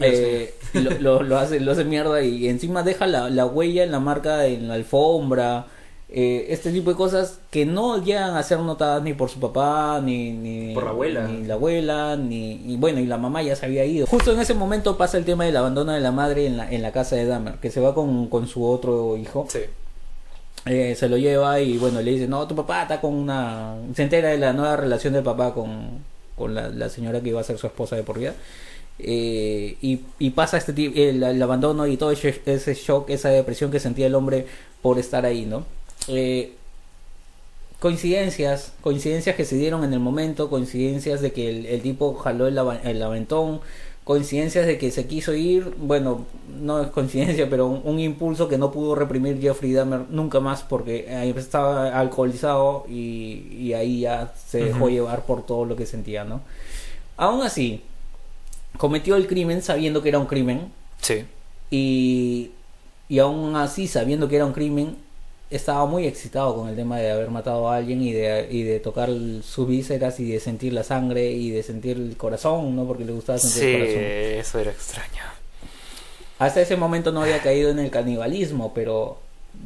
Eh, 0.00 0.54
lo, 0.74 0.90
lo- 1.00 1.22
lo 1.22 1.38
hace, 1.38 1.60
lo 1.60 1.72
hace 1.72 1.84
mierda 1.84 2.22
y 2.22 2.48
encima 2.48 2.82
deja 2.82 3.06
la, 3.06 3.30
la 3.30 3.46
huella 3.46 3.84
en 3.84 3.92
la 3.92 4.00
marca 4.00 4.46
en 4.46 4.68
la 4.68 4.74
alfombra. 4.74 5.66
Eh, 6.14 6.46
este 6.50 6.70
tipo 6.72 6.90
de 6.90 6.96
cosas 6.96 7.38
que 7.50 7.64
no 7.64 8.02
llegan 8.04 8.36
a 8.36 8.42
ser 8.42 8.58
notadas 8.58 9.02
ni 9.02 9.14
por 9.14 9.30
su 9.30 9.40
papá, 9.40 10.00
ni, 10.04 10.32
ni 10.32 10.74
Por 10.74 10.84
la 10.84 10.90
abuela. 10.90 11.26
Ni 11.26 11.46
la 11.46 11.54
abuela, 11.54 12.16
ni. 12.16 12.52
Y 12.66 12.76
bueno, 12.76 13.00
y 13.00 13.06
la 13.06 13.16
mamá 13.16 13.42
ya 13.42 13.56
se 13.56 13.64
había 13.64 13.84
ido. 13.86 14.06
Justo 14.06 14.32
en 14.32 14.40
ese 14.40 14.52
momento 14.52 14.98
pasa 14.98 15.16
el 15.16 15.24
tema 15.24 15.44
del 15.44 15.56
abandono 15.56 15.92
de 15.92 16.00
la 16.00 16.12
madre 16.12 16.46
en 16.46 16.58
la, 16.58 16.70
en 16.70 16.82
la 16.82 16.92
casa 16.92 17.16
de 17.16 17.24
Dahmer, 17.24 17.54
que 17.54 17.70
se 17.70 17.80
va 17.80 17.94
con, 17.94 18.28
con 18.28 18.46
su 18.46 18.64
otro 18.64 19.16
hijo. 19.16 19.46
sí. 19.48 19.60
Eh, 20.64 20.94
se 20.94 21.08
lo 21.08 21.16
lleva 21.16 21.58
y 21.60 21.76
bueno, 21.76 22.00
le 22.00 22.12
dice, 22.12 22.28
no, 22.28 22.46
tu 22.46 22.54
papá 22.54 22.82
está 22.82 23.00
con 23.00 23.14
una... 23.14 23.74
Se 23.96 24.04
entera 24.04 24.28
de 24.28 24.38
la 24.38 24.52
nueva 24.52 24.76
relación 24.76 25.12
del 25.12 25.24
papá 25.24 25.52
con, 25.52 26.04
con 26.36 26.54
la, 26.54 26.68
la 26.68 26.88
señora 26.88 27.20
que 27.20 27.30
iba 27.30 27.40
a 27.40 27.44
ser 27.44 27.58
su 27.58 27.66
esposa 27.66 27.96
de 27.96 28.04
por 28.04 28.20
vida. 28.20 28.34
Eh, 29.00 29.76
y, 29.82 30.02
y 30.20 30.30
pasa 30.30 30.58
este 30.58 30.72
el, 31.10 31.20
el 31.20 31.42
abandono 31.42 31.88
y 31.88 31.96
todo 31.96 32.12
ese, 32.12 32.40
ese 32.46 32.74
shock, 32.74 33.10
esa 33.10 33.30
depresión 33.30 33.72
que 33.72 33.80
sentía 33.80 34.06
el 34.06 34.14
hombre 34.14 34.46
por 34.82 35.00
estar 35.00 35.26
ahí, 35.26 35.46
¿no? 35.46 35.64
Eh, 36.08 36.54
coincidencias, 37.80 38.72
coincidencias 38.80 39.34
que 39.36 39.44
se 39.44 39.56
dieron 39.56 39.84
en 39.84 39.92
el 39.92 40.00
momento, 40.00 40.48
coincidencias 40.50 41.20
de 41.20 41.32
que 41.32 41.48
el, 41.50 41.66
el 41.66 41.82
tipo 41.82 42.14
jaló 42.14 42.46
el, 42.46 42.56
el 42.84 43.02
aventón, 43.02 43.60
coincidencias 44.04 44.66
de 44.66 44.78
que 44.78 44.90
se 44.90 45.06
quiso 45.06 45.34
ir, 45.34 45.74
bueno, 45.78 46.24
no 46.60 46.80
es 46.80 46.88
coincidencia, 46.88 47.48
pero 47.50 47.66
un, 47.66 47.80
un 47.84 47.98
impulso 48.00 48.48
que 48.48 48.58
no 48.58 48.70
pudo 48.72 48.94
reprimir 48.94 49.40
Jeffrey 49.40 49.72
Dahmer 49.72 50.02
nunca 50.10 50.40
más 50.40 50.62
porque 50.62 51.06
estaba 51.36 51.98
alcoholizado 51.98 52.84
y, 52.88 53.48
y 53.58 53.72
ahí 53.74 54.00
ya 54.00 54.32
se 54.46 54.64
dejó 54.64 54.88
llevar 54.88 55.24
por 55.24 55.44
todo 55.46 55.64
lo 55.64 55.76
que 55.76 55.86
sentía, 55.86 56.24
¿no? 56.24 56.40
Aún 57.16 57.42
así, 57.42 57.82
cometió 58.76 59.16
el 59.16 59.26
crimen 59.26 59.62
sabiendo 59.62 60.02
que 60.02 60.08
era 60.08 60.18
un 60.18 60.26
crimen 60.26 60.72
Sí. 61.00 61.24
y, 61.70 62.50
y 63.08 63.18
aún 63.18 63.54
así, 63.56 63.86
sabiendo 63.88 64.28
que 64.28 64.36
era 64.36 64.46
un 64.46 64.52
crimen, 64.52 64.96
estaba 65.54 65.86
muy 65.86 66.06
excitado 66.06 66.54
con 66.56 66.68
el 66.68 66.76
tema 66.76 66.98
de 66.98 67.10
haber 67.10 67.30
matado 67.30 67.68
a 67.68 67.76
alguien 67.76 68.02
y 68.02 68.12
de, 68.12 68.48
y 68.50 68.62
de 68.62 68.80
tocar 68.80 69.10
sus 69.42 69.68
vísceras 69.68 70.18
y 70.20 70.30
de 70.32 70.40
sentir 70.40 70.72
la 70.72 70.82
sangre 70.84 71.30
y 71.30 71.50
de 71.50 71.62
sentir 71.62 71.96
el 71.96 72.16
corazón, 72.16 72.74
¿no? 72.74 72.84
Porque 72.86 73.04
le 73.04 73.12
gustaba 73.12 73.38
sentir 73.38 73.60
Sí, 73.62 73.66
el 73.74 73.80
corazón. 73.80 74.02
eso 74.40 74.58
era 74.58 74.70
extraño. 74.70 75.22
Hasta 76.38 76.60
ese 76.60 76.76
momento 76.76 77.12
no 77.12 77.22
había 77.22 77.40
caído 77.40 77.70
en 77.70 77.78
el 77.78 77.90
canibalismo, 77.90 78.72
pero 78.74 79.18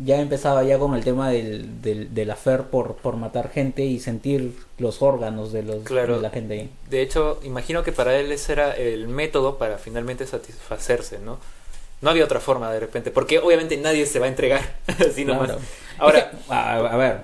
ya 0.04 0.20
empezaba 0.20 0.62
ya 0.64 0.78
con 0.78 0.94
el 0.94 1.04
tema 1.04 1.30
del, 1.30 1.80
del, 1.80 2.12
del 2.12 2.30
afer 2.30 2.64
por, 2.64 2.96
por 2.96 3.16
matar 3.16 3.50
gente 3.50 3.84
y 3.84 4.00
sentir 4.00 4.54
los 4.78 5.00
órganos 5.00 5.52
de, 5.52 5.62
los, 5.62 5.84
Claro. 5.84 6.16
de 6.16 6.22
la 6.22 6.30
gente. 6.30 6.68
De 6.90 7.00
hecho, 7.02 7.40
imagino 7.44 7.82
que 7.82 7.92
para 7.92 8.18
él 8.18 8.30
ese 8.32 8.52
era 8.52 8.72
el 8.76 9.08
método 9.08 9.56
para 9.58 9.78
finalmente 9.78 10.26
satisfacerse, 10.26 11.18
¿no? 11.20 11.38
No 12.02 12.10
había 12.10 12.24
otra 12.24 12.40
forma 12.40 12.70
de 12.72 12.80
repente, 12.80 13.10
porque 13.10 13.38
obviamente 13.38 13.76
nadie 13.78 14.04
se 14.06 14.18
va 14.18 14.26
a 14.26 14.28
entregar 14.28 14.60
así 14.86 15.24
nomás. 15.24 15.46
Claro. 15.46 15.60
Ahora, 15.98 16.30
a, 16.48 16.96
ver, 16.96 17.20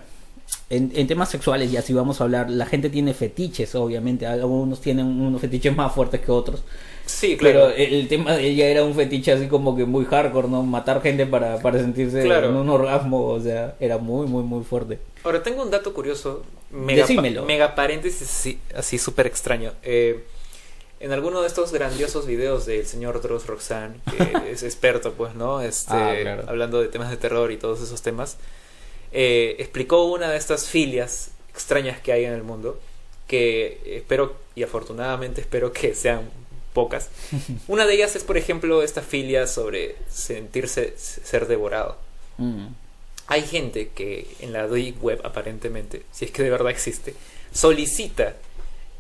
en, 0.70 0.90
en 0.94 1.06
temas 1.06 1.28
sexuales, 1.30 1.70
ya 1.70 1.82
si 1.82 1.92
vamos 1.92 2.20
a 2.20 2.24
hablar, 2.24 2.48
la 2.50 2.64
gente 2.66 2.88
tiene 2.88 3.12
fetiches, 3.14 3.74
obviamente. 3.74 4.26
Algunos 4.26 4.80
tienen 4.80 5.06
unos 5.06 5.40
fetiches 5.40 5.76
más 5.76 5.92
fuertes 5.94 6.20
que 6.22 6.30
otros. 6.32 6.62
sí, 7.04 7.36
claro. 7.36 7.70
Pero 7.76 7.76
el 7.76 8.08
tema 8.08 8.32
de 8.34 8.46
ella 8.46 8.66
era 8.68 8.82
un 8.82 8.94
fetiche 8.94 9.32
así 9.32 9.46
como 9.48 9.76
que 9.76 9.84
muy 9.84 10.06
hardcore, 10.06 10.48
¿no? 10.48 10.62
Matar 10.62 11.02
gente 11.02 11.26
para, 11.26 11.58
para 11.58 11.78
sentirse 11.78 12.22
Claro. 12.22 12.48
en 12.48 12.56
un 12.56 12.70
orgasmo, 12.70 13.26
o 13.26 13.40
sea, 13.40 13.74
era 13.78 13.98
muy, 13.98 14.26
muy, 14.26 14.42
muy 14.42 14.64
fuerte. 14.64 14.98
Ahora 15.24 15.42
tengo 15.42 15.62
un 15.62 15.70
dato 15.70 15.92
curioso, 15.92 16.44
mega, 16.70 17.02
Decímelo. 17.02 17.44
mega 17.44 17.74
paréntesis 17.74 18.22
así, 18.22 18.58
así 18.74 18.96
súper 18.98 19.26
extraño. 19.26 19.72
Eh, 19.82 20.24
en 21.02 21.10
alguno 21.10 21.42
de 21.42 21.48
estos 21.48 21.72
grandiosos 21.72 22.26
videos 22.26 22.64
del 22.64 22.86
señor 22.86 23.20
Dross 23.20 23.46
Roxanne, 23.46 23.96
que 24.16 24.50
es 24.52 24.62
experto, 24.62 25.12
pues, 25.14 25.34
¿no? 25.34 25.60
Este, 25.60 25.92
Ah, 25.92 26.14
claro. 26.20 26.44
Hablando 26.46 26.80
de 26.80 26.86
temas 26.86 27.10
de 27.10 27.16
terror 27.16 27.50
y 27.50 27.56
todos 27.56 27.82
esos 27.82 28.02
temas, 28.02 28.36
eh, 29.10 29.56
explicó 29.58 30.04
una 30.04 30.30
de 30.30 30.36
estas 30.36 30.68
filias 30.68 31.32
extrañas 31.50 32.00
que 32.00 32.12
hay 32.12 32.24
en 32.24 32.32
el 32.32 32.44
mundo, 32.44 32.78
que 33.26 33.80
espero, 33.84 34.36
y 34.54 34.62
afortunadamente 34.62 35.40
espero 35.40 35.72
que 35.72 35.96
sean 35.96 36.30
pocas. 36.72 37.08
Una 37.66 37.84
de 37.84 37.94
ellas 37.94 38.14
es, 38.14 38.22
por 38.22 38.36
ejemplo, 38.36 38.82
esta 38.82 39.02
filia 39.02 39.48
sobre 39.48 39.96
sentirse 40.08 40.94
ser 40.96 41.48
devorado. 41.48 41.96
Mm. 42.38 42.68
Hay 43.26 43.42
gente 43.42 43.88
que 43.88 44.28
en 44.38 44.52
la 44.52 44.68
deep 44.68 45.02
web 45.02 45.20
aparentemente, 45.24 46.04
si 46.12 46.26
es 46.26 46.30
que 46.30 46.44
de 46.44 46.50
verdad 46.50 46.70
existe, 46.70 47.14
solicita 47.52 48.36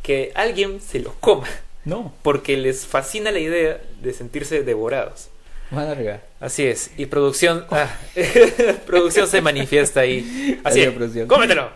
que 0.02 0.32
alguien 0.34 0.80
se 0.80 0.98
los 0.98 1.14
coma 1.14 1.46
No, 1.84 2.12
porque 2.22 2.56
les 2.56 2.86
fascina 2.86 3.30
la 3.32 3.40
idea 3.40 3.80
de 4.00 4.12
sentirse 4.12 4.62
devorados. 4.62 5.28
arriba. 5.70 6.20
Así 6.40 6.66
es, 6.66 6.90
y 6.96 7.06
producción 7.06 7.66
ah, 7.70 7.88
producción 8.86 9.26
se 9.28 9.40
manifiesta 9.40 10.00
ahí. 10.00 10.60
Así 10.64 10.82
es, 10.82 10.90
producción. 10.92 11.26
cómetelo. 11.28 11.70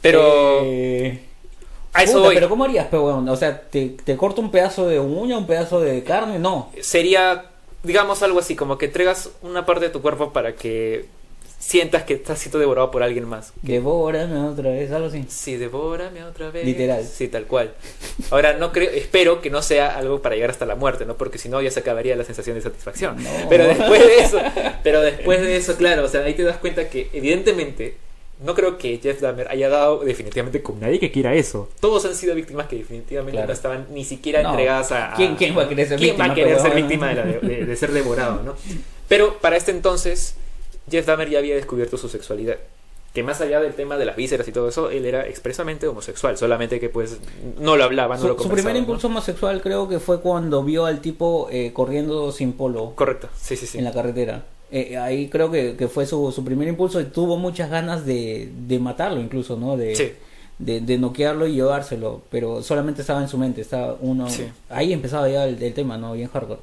Pero 0.00 0.20
Eh, 0.20 1.20
a 1.92 2.02
eso 2.02 2.18
puta, 2.18 2.20
voy. 2.20 2.34
pero 2.34 2.48
¿cómo 2.48 2.64
harías, 2.64 2.86
pero 2.90 3.02
bueno, 3.02 3.32
O 3.32 3.36
sea, 3.36 3.60
¿te, 3.62 3.88
¿te 4.04 4.16
corto 4.16 4.40
un 4.40 4.50
pedazo 4.50 4.86
de 4.86 5.00
uña, 5.00 5.38
un 5.38 5.46
pedazo 5.46 5.80
de 5.80 6.04
carne? 6.04 6.38
No. 6.38 6.70
sería 6.80 7.50
digamos 7.82 8.22
algo 8.22 8.40
así 8.40 8.56
como 8.56 8.76
que 8.76 8.86
entregas 8.86 9.30
una 9.42 9.64
parte 9.64 9.86
de 9.86 9.90
tu 9.90 10.02
cuerpo 10.02 10.32
para 10.32 10.54
que 10.54 11.06
sientas 11.58 12.04
que 12.04 12.14
estás 12.14 12.38
siendo 12.38 12.58
devorado 12.58 12.90
por 12.90 13.02
alguien 13.02 13.24
más. 13.26 13.52
Devórame 13.62 14.38
otra 14.48 14.70
vez, 14.70 14.90
algo 14.92 15.08
así. 15.08 15.24
Sí, 15.28 15.56
devórame 15.56 16.22
otra 16.24 16.50
vez. 16.50 16.64
Literal. 16.64 17.04
Sí, 17.04 17.28
tal 17.28 17.46
cual. 17.46 17.74
Ahora, 18.30 18.52
no 18.54 18.72
creo, 18.72 18.90
espero 18.90 19.40
que 19.40 19.50
no 19.50 19.60
sea 19.62 19.96
algo 19.96 20.22
para 20.22 20.34
llegar 20.36 20.50
hasta 20.50 20.66
la 20.66 20.76
muerte, 20.76 21.04
¿no? 21.04 21.16
Porque 21.16 21.38
si 21.38 21.48
no, 21.48 21.60
ya 21.60 21.70
se 21.70 21.80
acabaría 21.80 22.14
la 22.16 22.24
sensación 22.24 22.54
de 22.56 22.62
satisfacción. 22.62 23.22
No. 23.22 23.30
Pero 23.48 23.64
después 23.66 24.00
de 24.06 24.18
eso, 24.20 24.38
pero 24.84 25.00
después 25.02 25.40
de 25.40 25.56
eso, 25.56 25.76
claro, 25.76 26.04
o 26.04 26.08
sea, 26.08 26.22
ahí 26.22 26.34
te 26.34 26.44
das 26.44 26.58
cuenta 26.58 26.88
que, 26.88 27.10
evidentemente, 27.12 27.96
no 28.44 28.54
creo 28.54 28.78
que 28.78 28.98
Jeff 29.02 29.20
Dahmer 29.20 29.48
haya 29.50 29.68
dado 29.68 29.98
definitivamente 30.04 30.62
con 30.62 30.78
nadie 30.78 31.00
que 31.00 31.10
quiera 31.10 31.34
eso. 31.34 31.68
Todos 31.80 32.04
han 32.04 32.14
sido 32.14 32.36
víctimas 32.36 32.68
que 32.68 32.76
definitivamente 32.76 33.32
Claro. 33.32 33.48
no 33.48 33.52
estaban 33.52 33.86
ni 33.90 34.04
siquiera 34.04 34.42
No. 34.44 34.50
entregadas 34.50 34.92
a. 34.92 35.12
a- 35.12 35.16
¿Quién- 35.16 35.34
quién 35.34 35.58
va 35.58 35.64
a 35.64 35.68
querer 35.68 35.88
ser 35.88 35.98
¿Quién 35.98 36.10
víctima, 36.10 36.26
va 36.28 36.32
a 36.32 36.34
querer 36.36 36.60
ser 36.60 36.74
víctima 36.76 37.08
de, 37.08 37.14
la 37.16 37.22
de- 37.24 37.40
de- 37.40 37.64
de 37.66 37.76
ser 37.76 37.90
devorado, 37.90 38.40
¿no? 38.44 38.54
Pero 39.08 39.38
para 39.38 39.56
este 39.56 39.72
entonces, 39.72 40.36
Jeff 40.90 41.06
Dahmer 41.06 41.28
ya 41.30 41.38
había 41.38 41.54
descubierto 41.54 41.96
su 41.96 42.08
sexualidad. 42.08 42.56
Que 43.14 43.22
más 43.22 43.40
allá 43.40 43.60
del 43.60 43.72
tema 43.74 43.96
de 43.96 44.04
las 44.04 44.16
vísceras 44.16 44.46
y 44.48 44.52
todo 44.52 44.68
eso, 44.68 44.90
él 44.90 45.06
era 45.06 45.26
expresamente 45.26 45.88
homosexual, 45.88 46.36
solamente 46.36 46.78
que 46.78 46.88
pues 46.90 47.16
no 47.58 47.76
lo 47.76 47.84
hablaba, 47.84 48.16
no 48.16 48.20
Su, 48.20 48.28
lo 48.28 48.34
su 48.34 48.38
conversaba, 48.38 48.56
primer 48.56 48.72
¿no? 48.74 48.78
impulso 48.80 49.06
homosexual 49.08 49.60
creo 49.62 49.88
que 49.88 49.98
fue 49.98 50.20
cuando 50.20 50.62
vio 50.62 50.84
al 50.84 51.00
tipo 51.00 51.48
eh, 51.50 51.72
corriendo 51.72 52.30
sin 52.32 52.52
polo 52.52 52.92
Correcto, 52.94 53.28
sí, 53.40 53.56
sí, 53.56 53.66
sí. 53.66 53.78
en 53.78 53.84
la 53.84 53.92
carretera. 53.92 54.44
Eh, 54.70 54.98
ahí 54.98 55.30
creo 55.30 55.50
que, 55.50 55.74
que 55.76 55.88
fue 55.88 56.04
su, 56.06 56.30
su 56.30 56.44
primer 56.44 56.68
impulso 56.68 57.00
y 57.00 57.04
tuvo 57.06 57.38
muchas 57.38 57.70
ganas 57.70 58.04
de, 58.04 58.50
de 58.66 58.78
matarlo 58.78 59.20
incluso, 59.20 59.56
¿no? 59.56 59.78
De, 59.78 59.96
Sí. 59.96 60.12
de, 60.58 60.82
de 60.82 60.98
noquearlo 60.98 61.46
y 61.46 61.54
llevárselo, 61.54 62.20
pero 62.30 62.62
solamente 62.62 63.00
estaba 63.00 63.22
en 63.22 63.28
su 63.28 63.38
mente, 63.38 63.62
estaba 63.62 63.96
uno... 64.02 64.28
Sí. 64.28 64.46
Ahí 64.68 64.92
empezaba 64.92 65.28
ya 65.30 65.46
el, 65.46 65.60
el 65.62 65.72
tema, 65.72 65.96
¿no? 65.96 66.12
Bien 66.12 66.28
hardcore. 66.28 66.60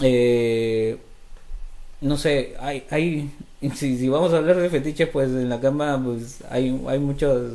Eh, 0.00 0.96
no 2.02 2.16
sé, 2.18 2.54
hay, 2.60 2.84
hay 2.90 3.30
si, 3.74 3.96
si 3.96 4.08
vamos 4.08 4.32
a 4.34 4.36
hablar 4.38 4.56
de 4.56 4.68
fetiches, 4.68 5.08
pues 5.08 5.28
en 5.28 5.48
la 5.48 5.60
cama 5.60 6.00
pues 6.04 6.38
hay, 6.50 6.78
hay 6.88 6.98
muchos, 6.98 7.52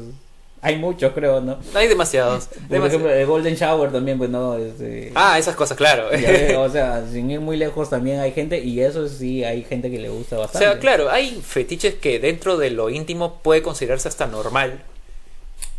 hay 0.61 0.77
muchos 0.77 1.11
creo, 1.13 1.39
¿no? 1.41 1.57
Hay 1.75 1.87
demasiados. 1.87 2.47
Por 2.47 2.61
demasi- 2.77 2.87
ejemplo, 2.87 3.09
el 3.11 3.25
Golden 3.27 3.55
Shower 3.55 3.91
también, 3.91 4.17
pues 4.17 4.29
no, 4.29 4.55
este, 4.57 5.11
Ah, 5.15 5.37
esas 5.37 5.55
cosas, 5.55 5.77
claro. 5.77 6.09
ya 6.17 6.59
o 6.59 6.69
sea, 6.71 7.05
sin 7.11 7.29
ir 7.29 7.39
muy 7.41 7.57
lejos 7.57 7.89
también 7.89 8.19
hay 8.21 8.31
gente 8.31 8.59
y 8.63 8.79
eso 8.79 9.07
sí 9.07 9.43
hay 9.43 9.63
gente 9.63 9.91
que 9.91 9.99
le 9.99 10.09
gusta 10.09 10.37
O 10.37 10.39
bastante. 10.39 10.67
sea, 10.67 10.79
claro, 10.79 11.09
hay 11.11 11.41
fetiches 11.45 11.95
que 11.95 12.19
dentro 12.19 12.57
de 12.57 12.71
lo 12.71 12.89
íntimo 12.89 13.39
puede 13.43 13.61
considerarse 13.61 14.07
hasta 14.07 14.25
normal. 14.27 14.79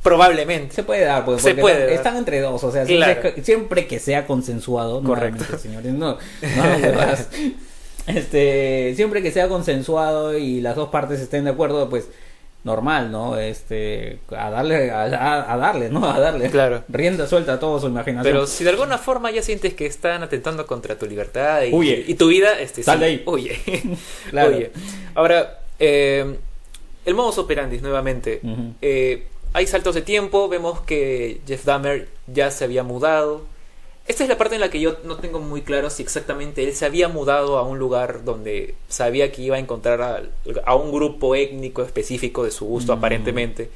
Probablemente. 0.03 0.75
Se 0.75 0.85
puede 0.85 1.05
dar, 1.05 1.25
pues, 1.25 1.43
Se 1.43 1.49
porque 1.51 1.61
puede 1.61 1.95
están, 1.95 2.15
dar. 2.15 2.19
entre 2.21 2.41
dos, 2.41 2.63
o 2.63 2.71
sea, 2.73 2.87
siempre, 2.87 3.15
Claro. 3.21 3.35
que- 3.35 3.43
siempre 3.43 3.87
que 3.87 3.99
sea 3.99 4.27
consensuado, 4.27 5.03
Correcto. 5.03 5.59
señores, 5.59 5.93
no, 5.93 6.17
no 6.57 6.63
huevadas. 6.83 7.29
Este, 8.09 8.95
siempre 8.97 9.23
que 9.23 9.31
sea 9.31 9.49
consensuado 9.49 10.37
y 10.37 10.61
las 10.61 10.77
dos 10.77 10.89
partes 10.89 11.21
estén 11.21 11.45
de 11.45 11.51
acuerdo, 11.51 11.89
pues 11.89 12.09
normal, 12.65 13.11
¿no? 13.11 13.39
Este, 13.39 14.19
a 14.37 14.51
darle, 14.51 14.91
a, 14.91 15.57
darle, 15.57 15.89
¿no? 15.89 16.09
A 16.11 16.19
darle. 16.19 16.51
Claro. 16.51 16.85
Rienda 16.89 17.27
suelta 17.27 17.55
a 17.55 17.61
todo 17.61 17.81
su 17.81 17.87
imaginación. 17.87 18.33
Pero 18.33 18.47
si 18.47 18.65
de 18.65 18.71
alguna 18.71 18.99
forma 18.99 19.31
ya 19.31 19.43
sientes 19.43 19.75
que 19.75 19.87
están 19.87 20.23
atentando 20.23 20.67
contra 20.67 20.99
tu 20.99 21.07
libertad 21.07 21.63
y, 21.63 21.73
Huye. 21.73 22.05
y 22.07 22.15
tu 22.15 22.29
vida, 22.29 22.59
este, 22.61 22.83
Sal 22.83 22.99
sí, 22.99 23.01
de 23.01 23.07
ahí. 23.07 23.23
huye. 23.27 23.59
Claro. 24.31 24.57
Huye. 24.57 24.71
Ahora, 25.15 25.61
eh, 25.79 26.37
el 27.05 27.15
modus 27.15 27.39
operandi 27.39 27.79
nuevamente. 27.81 28.41
Eh, 28.83 29.27
hay 29.53 29.67
saltos 29.67 29.95
de 29.95 30.03
tiempo, 30.03 30.49
vemos 30.49 30.81
que 30.81 31.41
Jeff 31.47 31.65
Dahmer 31.65 32.09
ya 32.27 32.51
se 32.51 32.65
había 32.65 32.83
mudado. 32.83 33.43
Esta 34.09 34.23
es 34.25 34.29
la 34.31 34.39
parte 34.39 34.55
en 34.55 34.63
la 34.63 34.71
que 34.71 34.81
yo 34.81 34.97
no 35.05 35.17
tengo 35.19 35.39
muy 35.39 35.61
claro 35.63 35.91
si 35.91 36.03
exactamente 36.03 36.65
él 36.65 36.75
se 36.75 36.87
había 36.87 37.09
mudado 37.09 37.59
a 37.59 37.63
un 37.63 37.79
lugar 37.79 38.25
donde 38.25 38.75
sabía 38.89 39.31
que 39.31 39.43
iba 39.43 39.57
a 39.57 39.59
encontrar 39.59 40.01
a, 40.03 40.23
a 40.65 40.75
un 40.75 40.91
grupo 40.93 41.35
étnico 41.35 41.83
específico 41.83 42.43
de 42.43 42.51
su 42.51 42.65
gusto 42.65 42.95
Mm. 42.95 42.99
aparentemente, 42.99 43.71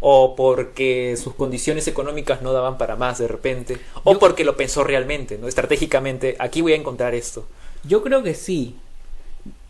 o 0.00 0.36
porque 0.36 1.16
sus 1.22 1.34
condiciones 1.34 1.88
económicas 1.88 2.42
no 2.42 2.52
daban 2.52 2.78
para 2.78 2.94
más 2.96 3.18
de 3.18 3.26
repente, 3.28 3.78
o 4.04 4.12
Yo- 4.14 4.18
porque 4.20 4.44
lo 4.44 4.56
pensó 4.56 4.84
realmente, 4.84 5.36
¿no? 5.36 5.48
estratégicamente, 5.48 6.36
aquí 6.38 6.60
voy 6.60 6.72
a 6.74 6.76
encontrar 6.76 7.14
esto. 7.14 7.44
Yo 7.84 8.02
creo 8.04 8.22
que 8.22 8.34
sí. 8.34 8.76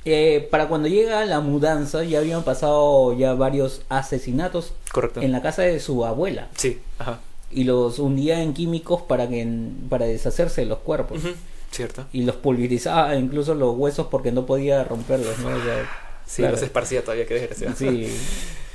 Eh, 0.05 0.49
para 0.51 0.67
cuando 0.69 0.89
llega 0.89 1.25
la 1.25 1.39
mudanza 1.41 2.03
ya 2.03 2.19
habían 2.19 2.43
pasado 2.43 3.17
ya 3.17 3.35
varios 3.35 3.83
asesinatos 3.89 4.75
Correcto. 4.93 5.21
en 5.23 5.31
la 5.31 5.41
casa 5.43 5.63
de 5.63 5.79
su 5.79 6.05
abuela 6.05 6.49
Sí, 6.57 6.81
ajá. 6.99 7.21
Y 7.53 7.65
los 7.65 7.99
hundía 7.99 8.43
en 8.43 8.55
químicos 8.55 9.03
para 9.03 9.29
que 9.29 9.47
para 9.89 10.07
deshacerse 10.07 10.63
de 10.63 10.67
los 10.69 10.79
cuerpos 10.79 11.21
Cierto. 11.71 12.05
y 12.13 12.23
los 12.25 12.37
pulverizaba 12.37 13.15
incluso 13.17 13.55
los 13.55 13.77
huesos 13.77 14.07
porque 14.11 14.33
no 14.33 14.45
podía 14.47 14.85
romperlos 14.85 15.39
¿no? 15.39 15.49
O 15.49 15.63
sea, 15.63 15.91
Sí, 16.27 16.37
claro. 16.43 16.53
los 16.53 16.63
esparcía 16.63 17.03
todavía, 17.03 17.27
que 17.27 17.35
desgraciado. 17.35 17.75
sí 17.77 18.09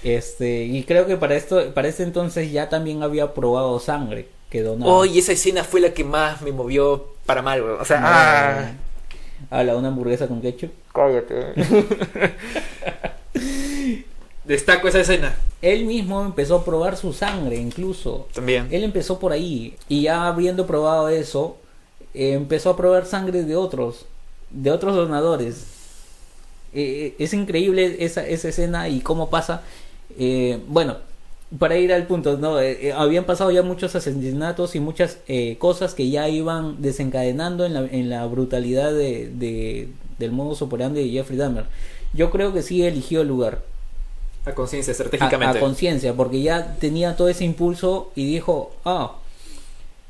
este 0.04 0.64
y 0.66 0.84
creo 0.84 1.08
que 1.08 1.18
para 1.18 1.36
esto 1.36 1.74
para 1.74 1.88
ese 1.88 2.04
entonces 2.04 2.52
ya 2.52 2.70
también 2.70 3.02
había 3.04 3.34
probado 3.34 3.80
sangre 3.80 4.28
que 4.50 4.62
donaba 4.62 4.92
Oh, 4.92 5.06
y 5.06 5.20
esa 5.20 5.32
escena 5.34 5.64
fue 5.64 5.80
la 5.82 5.94
que 5.94 6.04
más 6.04 6.42
me 6.42 6.52
movió 6.52 7.14
para 7.26 7.42
mal, 7.42 7.62
weón. 7.64 7.82
O 7.82 7.86
sea, 7.86 8.00
ah, 8.04 8.72
a 9.50 9.64
la 9.64 9.76
una 9.76 9.90
hamburguesa 9.90 10.28
con 10.28 10.42
ketchup 10.42 10.72
cállate. 10.94 11.54
Destaco 14.48 14.88
esa 14.88 15.02
escena. 15.02 15.36
él 15.62 15.86
mismo 15.86 16.24
empezó 16.24 16.56
a 16.56 16.66
probar 16.66 16.96
su 16.98 17.12
sangre 17.14 17.58
incluso 17.58 18.28
También. 18.34 18.68
Él 18.72 18.84
empezó 18.84 19.20
por 19.20 19.32
ahí 19.34 19.76
y 19.90 20.04
ya 20.04 20.28
habiendo 20.28 20.66
probado 20.66 21.10
eso, 21.10 21.58
eh, 22.14 22.34
empezó 22.34 22.70
a 22.72 22.78
probar 22.78 23.06
sangre 23.06 23.44
de 23.44 23.56
otros, 23.56 24.06
de 24.50 24.72
otros 24.72 24.96
donadores. 24.96 25.66
Eh, 26.74 27.16
es 27.20 27.34
increíble 27.34 27.98
esa, 28.00 28.26
esa 28.28 28.50
escena 28.50 28.90
y 28.90 29.00
cómo 29.02 29.30
pasa. 29.30 29.64
Eh, 30.18 30.60
bueno, 30.68 30.98
para 31.60 31.78
ir 31.78 31.94
al 31.94 32.08
punto, 32.08 32.38
¿no? 32.38 32.60
Eh, 32.60 32.88
eh, 32.90 32.94
habían 32.94 33.24
pasado 33.26 33.52
ya 33.52 33.64
muchos 33.64 33.96
asesinatos 33.96 34.76
y 34.76 34.80
muchas 34.80 35.18
eh, 35.28 35.56
cosas 35.60 35.94
que 35.94 36.10
ya 36.10 36.28
iban 36.30 36.82
desencadenando 36.82 37.66
en 37.66 37.74
la, 37.74 37.80
en 37.86 38.10
la 38.10 38.26
brutalidad 38.26 38.92
de, 38.92 39.30
de- 39.34 39.90
del 40.20 40.32
modus 40.32 40.62
operandi 40.62 41.04
de 41.04 41.10
Jeffrey 41.10 41.38
Dahmer. 41.38 41.66
Yo 42.14 42.32
creo 42.32 42.54
que 42.54 42.62
sí 42.64 42.84
eligió 42.84 43.22
el 43.22 43.28
lugar 43.28 43.62
A 44.48 44.54
conciencia, 44.56 44.92
a, 44.92 44.94
estratégicamente. 44.94 45.58
a 45.58 45.62
conciencia, 45.62 46.14
porque 46.14 46.42
ya 46.42 46.76
tenía 46.80 47.16
todo 47.16 47.30
ese 47.30 47.44
impulso 47.46 48.12
y 48.16 48.26
dijo, 48.26 48.72
ah, 48.86 49.14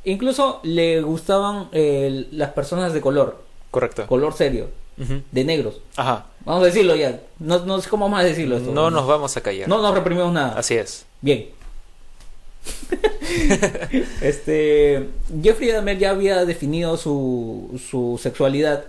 incluso 0.03 0.59
le 0.63 1.01
gustaban 1.01 1.69
eh, 1.71 2.27
las 2.31 2.51
personas 2.51 2.93
de 2.93 3.01
color, 3.01 3.43
Correcto. 3.71 4.07
color 4.07 4.33
serio, 4.33 4.69
Ujú. 4.97 5.21
de 5.31 5.43
negros. 5.43 5.79
Ajá. 5.95 6.27
Vamos 6.45 6.63
a 6.63 6.65
decirlo 6.67 6.95
ya, 6.95 7.19
no, 7.39 7.59
no 7.65 7.81
sé 7.81 7.89
cómo 7.89 8.15
a 8.15 8.23
decirlo 8.23 8.57
esto. 8.57 8.71
No 8.71 8.89
nos 8.89 9.05
vamos 9.05 9.35
a 9.35 9.41
callar. 9.41 9.67
no 9.67 9.81
nos 9.81 9.93
reprimimos 9.93 10.31
nada. 10.31 10.57
Así 10.57 10.75
es. 10.75 11.05
Bien. 11.21 11.49
este 14.21 15.09
Jeffrey 15.41 15.71
Dahmer 15.71 15.97
ya 15.97 16.11
había 16.11 16.45
definido 16.45 16.97
su, 16.97 17.79
su 17.89 18.19
sexualidad. 18.21 18.85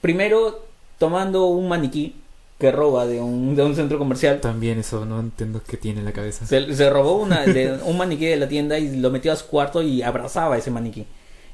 Primero 0.00 0.64
tomando 0.98 1.46
un 1.46 1.68
maniquí 1.68 2.14
que 2.58 2.72
roba 2.72 3.06
de 3.06 3.20
un, 3.20 3.54
de 3.54 3.62
un 3.62 3.76
centro 3.76 3.98
comercial. 3.98 4.40
También 4.40 4.80
eso 4.80 5.04
no 5.04 5.20
entiendo 5.20 5.60
qué 5.66 5.76
tiene 5.76 6.00
en 6.00 6.04
la 6.04 6.12
cabeza. 6.12 6.44
Se, 6.44 6.74
se 6.74 6.90
robó 6.90 7.16
una, 7.16 7.44
de, 7.44 7.78
un 7.84 7.96
maniquí 7.96 8.26
de 8.26 8.36
la 8.36 8.48
tienda 8.48 8.78
y 8.78 8.96
lo 8.96 9.10
metió 9.10 9.32
a 9.32 9.36
su 9.36 9.46
cuarto 9.46 9.82
y 9.82 10.02
abrazaba 10.02 10.56
a 10.56 10.58
ese 10.58 10.70
maniquí. 10.70 11.06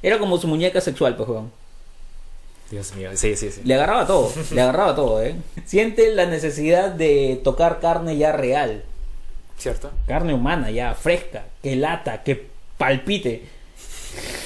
Era 0.03 0.19
como 0.19 0.39
su 0.39 0.49
muñeca 0.49 0.81
sexual, 0.81 1.17
pues, 1.17 1.29
weón. 1.29 1.51
Dios 2.71 2.95
mío. 2.95 3.11
Sí, 3.15 3.37
sí, 3.37 3.51
sí. 3.51 3.61
Le 3.65 3.75
agarraba 3.75 4.07
todo, 4.07 4.33
le 4.53 4.61
agarraba 4.63 4.97
todo, 4.97 5.23
¿eh? 5.23 5.37
Siente 5.67 6.13
la 6.15 6.27
necesidad 6.27 6.91
de 6.91 7.41
tocar 7.45 7.81
carne 7.81 8.17
ya 8.17 8.33
real, 8.33 8.83
¿Cierto? 9.59 9.91
carne 10.07 10.35
humana 10.35 10.71
ya 10.71 10.95
fresca, 10.95 11.45
que 11.63 11.77
lata, 11.77 12.23
que 12.23 12.49
palpite. 12.79 13.45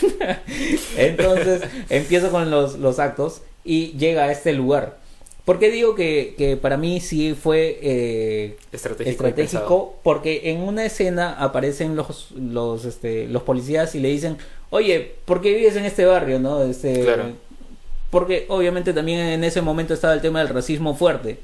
Entonces 0.96 1.62
empieza 1.88 2.30
con 2.30 2.50
los, 2.50 2.78
los 2.78 2.98
actos 2.98 3.42
y 3.64 3.92
llega 3.92 4.24
a 4.24 4.32
este 4.32 4.52
lugar. 4.52 4.98
¿Por 5.48 5.58
qué 5.58 5.70
digo 5.70 5.94
que, 5.94 6.34
que 6.36 6.58
para 6.58 6.76
mí 6.76 7.00
sí 7.00 7.34
fue 7.34 7.78
eh, 7.80 8.58
Estratégico. 8.70 9.96
Porque 10.02 10.50
en 10.50 10.60
una 10.60 10.84
escena 10.84 11.42
aparecen 11.42 11.96
los, 11.96 12.32
los, 12.32 12.84
este, 12.84 13.26
los 13.28 13.44
policías 13.44 13.94
y 13.94 14.00
le 14.00 14.08
dicen, 14.08 14.36
oye, 14.68 15.14
¿por 15.24 15.40
qué 15.40 15.54
vives 15.54 15.74
en 15.76 15.86
este 15.86 16.04
barrio? 16.04 16.38
¿no? 16.38 16.62
Este, 16.64 17.00
Claro. 17.02 17.32
Porque 18.10 18.44
obviamente 18.48 18.92
también 18.92 19.20
en 19.20 19.42
ese 19.42 19.62
momento 19.62 19.94
estaba 19.94 20.12
el 20.12 20.20
tema 20.20 20.40
del 20.40 20.50
racismo 20.50 20.94
fuerte. 20.94 21.38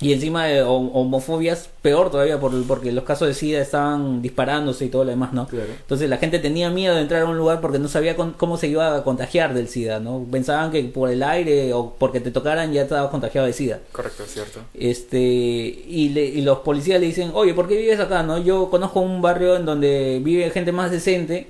Y 0.00 0.14
encima 0.14 0.46
de 0.46 0.64
hom- 0.64 0.90
homofobias, 0.94 1.68
peor 1.82 2.10
todavía 2.10 2.40
por, 2.40 2.50
porque 2.66 2.92
los 2.92 3.04
casos 3.04 3.28
de 3.28 3.34
SIDA 3.34 3.60
estaban 3.60 4.22
disparándose 4.22 4.86
y 4.86 4.88
todo 4.88 5.04
lo 5.04 5.10
demás, 5.10 5.32
¿no? 5.34 5.46
Claro. 5.46 5.68
Entonces 5.78 6.08
la 6.08 6.16
gente 6.16 6.38
tenía 6.38 6.70
miedo 6.70 6.94
de 6.94 7.02
entrar 7.02 7.22
a 7.22 7.26
un 7.26 7.36
lugar 7.36 7.60
porque 7.60 7.78
no 7.78 7.86
sabía 7.88 8.16
con- 8.16 8.32
cómo 8.32 8.56
se 8.56 8.68
iba 8.68 8.96
a 8.96 9.04
contagiar 9.04 9.52
del 9.52 9.68
SIDA, 9.68 10.00
¿no? 10.00 10.24
Pensaban 10.30 10.70
que 10.72 10.82
por 10.84 11.10
el 11.10 11.22
aire 11.22 11.74
o 11.74 11.94
porque 11.98 12.20
te 12.20 12.30
tocaran 12.30 12.72
ya 12.72 12.82
estabas 12.82 13.10
contagiado 13.10 13.46
de 13.46 13.52
SIDA. 13.52 13.80
Correcto, 13.92 14.24
cierto. 14.26 14.60
Este, 14.74 15.18
y, 15.18 16.08
le- 16.10 16.24
y 16.26 16.40
los 16.40 16.60
policías 16.60 16.98
le 17.00 17.06
dicen, 17.06 17.30
oye, 17.34 17.52
¿por 17.54 17.68
qué 17.68 17.76
vives 17.76 18.00
acá? 18.00 18.22
no 18.22 18.38
Yo 18.38 18.70
conozco 18.70 19.00
un 19.00 19.20
barrio 19.20 19.56
en 19.56 19.66
donde 19.66 20.20
vive 20.24 20.48
gente 20.50 20.72
más 20.72 20.90
decente 20.90 21.48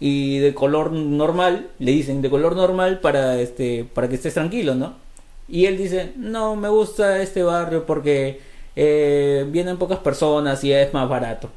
y 0.00 0.38
de 0.38 0.52
color 0.52 0.90
normal, 0.92 1.68
le 1.78 1.92
dicen, 1.92 2.22
de 2.22 2.28
color 2.30 2.56
normal 2.56 2.98
para, 3.00 3.38
este, 3.40 3.84
para 3.94 4.08
que 4.08 4.16
estés 4.16 4.34
tranquilo, 4.34 4.74
¿no? 4.74 4.94
Y 5.48 5.66
él 5.66 5.76
dice, 5.78 6.12
no, 6.16 6.56
me 6.56 6.68
gusta 6.68 7.20
este 7.22 7.42
barrio 7.42 7.84
porque 7.86 8.40
eh, 8.76 9.46
vienen 9.50 9.78
pocas 9.78 9.98
personas 9.98 10.64
y 10.64 10.72
es 10.72 10.92
más 10.94 11.08
barato. 11.08 11.50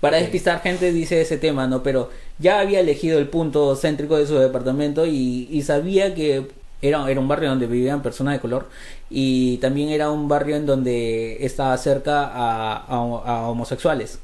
Para 0.00 0.18
despistar 0.18 0.60
gente 0.60 0.92
dice 0.92 1.20
ese 1.22 1.38
tema, 1.38 1.66
¿no? 1.66 1.82
Pero 1.82 2.10
ya 2.38 2.60
había 2.60 2.80
elegido 2.80 3.18
el 3.18 3.28
punto 3.28 3.74
céntrico 3.76 4.16
de 4.18 4.26
su 4.26 4.34
departamento 4.36 5.06
y, 5.06 5.48
y 5.50 5.62
sabía 5.62 6.14
que 6.14 6.48
era, 6.82 7.10
era 7.10 7.18
un 7.20 7.28
barrio 7.28 7.48
donde 7.48 7.66
vivían 7.66 8.02
personas 8.02 8.34
de 8.34 8.40
color 8.40 8.68
y 9.08 9.56
también 9.58 9.88
era 9.88 10.10
un 10.10 10.28
barrio 10.28 10.56
en 10.56 10.66
donde 10.66 11.38
estaba 11.44 11.76
cerca 11.78 12.26
a, 12.26 12.76
a- 12.76 13.22
a 13.24 13.48
homosexuales, 13.48 14.18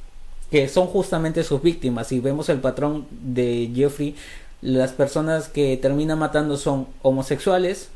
que 0.50 0.68
son 0.68 0.86
justamente 0.88 1.42
sus 1.42 1.62
víctimas. 1.62 2.12
Y 2.12 2.20
vemos 2.20 2.48
el 2.50 2.60
patrón 2.60 3.06
de 3.10 3.70
Jeffrey, 3.74 4.14
las 4.60 4.92
personas 4.92 5.48
que 5.48 5.76
termina 5.78 6.16
matando 6.16 6.58
son 6.58 6.86
homosexuales 7.02 7.88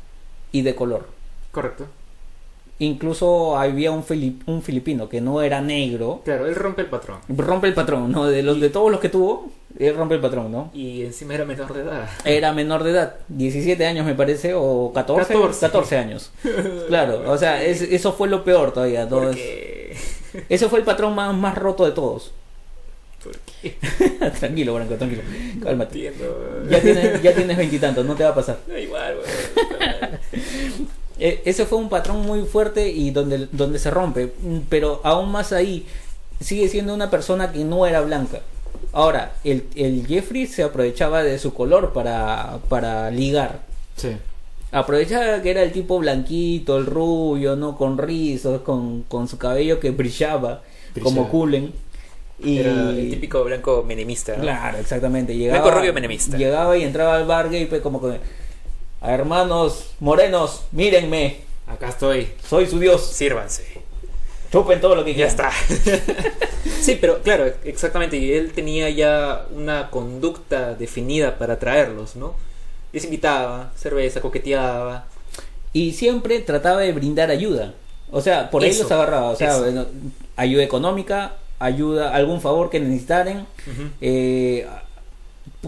y 0.51 0.61
de 0.61 0.75
color. 0.75 1.07
Correcto. 1.51 1.85
Incluso 2.79 3.57
había 3.57 3.89
un, 3.91 4.03
filip- 4.05 4.43
un 4.45 4.61
filipino 4.61 5.09
que 5.09 5.19
no 5.19 5.41
era 5.41 5.61
negro. 5.61 6.21
Claro, 6.23 6.45
él 6.45 6.53
rompe 6.55 6.81
el 6.83 6.87
patrón. 6.87 7.17
Rompe 7.27 7.67
el 7.67 7.73
patrón, 7.73 8.11
¿no? 8.11 8.25
De 8.27 8.43
los 8.43 8.59
de 8.61 8.69
todos 8.69 8.91
los 8.91 8.99
que 8.99 9.09
tuvo, 9.09 9.49
él 9.79 9.95
rompe 9.95 10.13
el 10.13 10.21
patrón, 10.21 10.51
¿no? 10.51 10.69
Y 10.75 11.01
encima 11.03 11.33
era 11.33 11.43
menor 11.45 11.73
de 11.73 11.81
edad. 11.81 12.07
Era 12.25 12.53
menor 12.53 12.83
de 12.83 12.91
edad, 12.91 13.15
17 13.29 13.83
años 13.83 14.05
me 14.05 14.13
parece, 14.13 14.53
o 14.55 14.91
14, 14.93 15.33
14, 15.33 15.59
14. 15.59 15.97
años. 15.97 16.31
Claro, 16.87 17.23
o 17.31 17.37
sea, 17.37 17.63
es- 17.63 17.81
eso 17.81 18.13
fue 18.13 18.27
lo 18.29 18.43
peor 18.43 18.71
todavía. 18.73 19.05
¿no? 19.05 19.09
Porque... 19.09 19.97
Ese 20.49 20.69
fue 20.69 20.77
el 20.79 20.85
patrón 20.85 21.15
más, 21.15 21.35
más 21.35 21.57
roto 21.57 21.83
de 21.83 21.91
todos. 21.93 22.31
¿Por 23.23 23.35
qué? 23.39 23.75
tranquilo, 24.39 24.75
Branco, 24.75 24.93
tranquilo. 24.95 25.23
Cálmate. 25.63 26.07
Entiendo. 26.09 26.63
Ya 26.69 26.79
tienes, 26.79 27.21
ya 27.23 27.33
tienes 27.33 27.57
veintitantos, 27.57 28.05
no 28.05 28.13
te 28.13 28.23
va 28.23 28.29
a 28.29 28.35
pasar. 28.35 28.59
Da 28.67 28.79
igual, 28.79 29.15
weón. 29.17 29.95
Eh, 31.19 31.41
ese 31.45 31.65
fue 31.65 31.79
un 31.79 31.89
patrón 31.89 32.21
muy 32.21 32.43
fuerte 32.43 32.89
y 32.89 33.09
donde, 33.09 33.47
donde 33.51 33.79
se 33.79 33.89
rompe. 33.89 34.31
Pero 34.69 35.01
aún 35.03 35.31
más 35.31 35.51
ahí, 35.51 35.85
sigue 36.39 36.69
siendo 36.69 36.93
una 36.93 37.09
persona 37.09 37.51
que 37.51 37.63
no 37.63 37.87
era 37.87 38.01
blanca. 38.01 38.41
Ahora, 38.93 39.33
el, 39.43 39.65
el 39.75 40.05
Jeffrey 40.05 40.45
se 40.45 40.63
aprovechaba 40.63 41.23
de 41.23 41.39
su 41.39 41.53
color 41.53 41.91
para, 41.93 42.59
para 42.69 43.09
ligar. 43.11 43.61
Sí. 43.95 44.15
Aprovechaba 44.71 45.41
que 45.41 45.49
era 45.51 45.63
el 45.63 45.71
tipo 45.71 45.97
blanquito, 45.97 46.77
el 46.77 46.85
rubio, 46.85 47.55
¿no? 47.55 47.75
Con 47.77 47.97
rizos, 47.97 48.61
con, 48.61 49.03
con 49.03 49.27
su 49.27 49.37
cabello 49.37 49.79
que 49.79 49.91
brillaba, 49.91 50.61
Brillaba. 50.93 51.03
como 51.03 51.29
Cullen. 51.29 51.73
Y... 52.43 52.59
Era 52.59 52.91
el 52.91 53.09
típico 53.09 53.43
blanco 53.43 53.83
menemista. 53.87 54.35
¿no? 54.35 54.43
Claro, 54.43 54.77
exactamente. 54.77 55.35
Llegaba, 55.35 55.61
Blanco 55.61 55.79
rubio 55.79 55.93
menemista. 55.93 56.37
Llegaba 56.37 56.77
y 56.77 56.83
entraba 56.83 57.15
al 57.15 57.25
bar 57.25 57.49
gay 57.49 57.65
pues, 57.65 57.81
como 57.81 57.99
que... 58.01 58.19
Hermanos 59.01 59.91
morenos, 59.99 60.63
mírenme, 60.71 61.41
Acá 61.67 61.89
estoy. 61.89 62.29
soy 62.47 62.65
su 62.65 62.79
dios. 62.79 63.05
Sírvanse. 63.05 63.65
Chupen 64.51 64.79
todo 64.79 64.95
lo 64.95 65.03
que 65.03 65.13
Ya 65.13 65.27
quieran. 65.27 65.51
está. 65.51 65.51
sí, 66.81 66.97
pero 66.99 67.21
claro, 67.21 67.51
exactamente. 67.65 68.17
Y 68.17 68.31
él 68.31 68.53
tenía 68.53 68.89
ya 68.89 69.45
una 69.53 69.89
conducta 69.89 70.73
definida 70.75 71.37
para 71.37 71.53
atraerlos, 71.55 72.15
¿no? 72.15 72.35
Les 72.93 73.03
invitaba, 73.03 73.71
cerveza, 73.75 74.21
coqueteaba. 74.21 75.05
Y 75.73 75.91
siempre 75.93 76.39
trataba 76.39 76.79
de 76.81 76.93
brindar 76.93 77.29
ayuda. 77.29 77.73
O 78.09 78.21
sea, 78.21 78.49
por 78.49 78.63
ahí 78.63 78.69
Eso, 78.69 78.83
los 78.83 78.91
agarraba. 78.93 79.29
O 79.31 79.35
sea, 79.35 79.57
bueno, 79.57 79.85
ayuda 80.37 80.63
económica, 80.63 81.35
ayuda, 81.59 82.15
algún 82.15 82.39
favor 82.39 82.69
que 82.69 82.79
necesitaren. 82.79 83.45
Eh, 83.99 84.65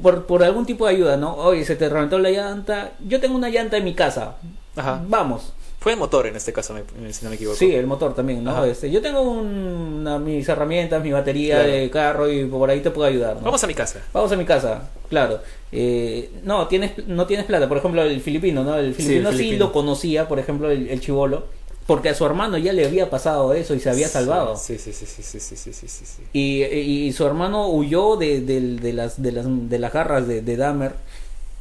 por, 0.01 0.25
por 0.25 0.43
algún 0.43 0.65
tipo 0.65 0.85
de 0.87 0.93
ayuda, 0.95 1.17
¿no? 1.17 1.35
Oye, 1.35 1.63
se 1.65 1.75
te 1.75 1.89
reventó 1.89 2.19
la 2.19 2.29
llanta. 2.31 2.91
Yo 3.07 3.19
tengo 3.19 3.35
una 3.35 3.49
llanta 3.49 3.77
en 3.77 3.83
mi 3.83 3.93
casa. 3.93 4.35
Ajá. 4.75 5.01
Vamos. 5.07 5.53
Fue 5.79 5.93
el 5.93 5.97
motor 5.97 6.27
en 6.27 6.35
este 6.35 6.51
caso, 6.51 6.73
me- 6.73 7.13
si 7.13 7.23
no 7.23 7.29
me 7.29 7.37
equivoco. 7.37 7.55
Sí, 7.57 7.73
el 7.73 7.87
motor 7.87 8.13
también, 8.13 8.43
¿no? 8.43 8.51
Ajá. 8.51 8.67
Este, 8.67 8.91
yo 8.91 9.01
tengo 9.01 9.21
un- 9.21 9.99
una- 10.01 10.19
mis 10.19 10.47
herramientas, 10.49 11.01
mi 11.01 11.11
batería 11.13 11.55
Claro. 11.59 11.71
de 11.71 11.89
carro 11.89 12.29
y 12.29 12.43
por 12.45 12.69
ahí 12.69 12.81
te 12.81 12.91
puedo 12.91 13.07
ayudar, 13.07 13.37
¿no? 13.37 13.43
Vamos 13.43 13.63
a 13.63 13.67
mi 13.67 13.73
casa. 13.73 14.01
Vamos 14.11 14.29
a 14.31 14.35
mi 14.35 14.43
casa, 14.43 14.89
claro. 15.09 15.39
Eh, 15.71 16.31
no, 16.43 16.67
tienes, 16.67 17.07
no 17.07 17.25
tienes 17.27 17.45
plata. 17.45 17.69
Por 17.69 17.77
ejemplo, 17.77 18.01
el 18.03 18.19
filipino, 18.19 18.63
¿no? 18.65 18.75
El 18.75 18.93
Sí, 18.93 19.03
el 19.15 19.25
filipino 19.25 19.31
sí, 19.31 19.55
lo 19.57 19.71
conocía, 19.71 20.27
por 20.27 20.37
ejemplo, 20.39 20.69
el, 20.69 20.89
el 20.89 20.99
chivolo, 20.99 21.45
porque 21.89 22.09
a 22.09 22.13
su 22.13 22.23
hermano 22.23 22.59
ya 22.59 22.71
le 22.71 22.85
había 22.85 23.09
pasado 23.09 23.51
eso 23.55 23.73
y 23.73 23.79
se 23.79 23.89
había 23.89 24.07
salvado. 24.07 24.55
Sí, 24.55 24.77
sí, 24.77 24.93
sí, 24.93 25.07
sí, 25.07 25.23
sí, 25.23 25.39
sí, 25.39 25.55
sí, 25.57 25.73
sí, 25.73 25.87
sí. 26.05 26.21
Y, 26.33 26.63
y 26.63 27.11
su 27.13 27.25
hermano 27.25 27.67
huyó 27.67 28.15
de, 28.15 28.41
de- 28.41 28.75
de 28.75 28.93
las, 28.93 29.19
de, 29.19 29.31
las, 29.31 29.45
de 29.47 29.79
las 29.79 29.91
garras 29.91 30.27
de, 30.27 30.43
de 30.43 30.55
Dahmer. 30.55 30.93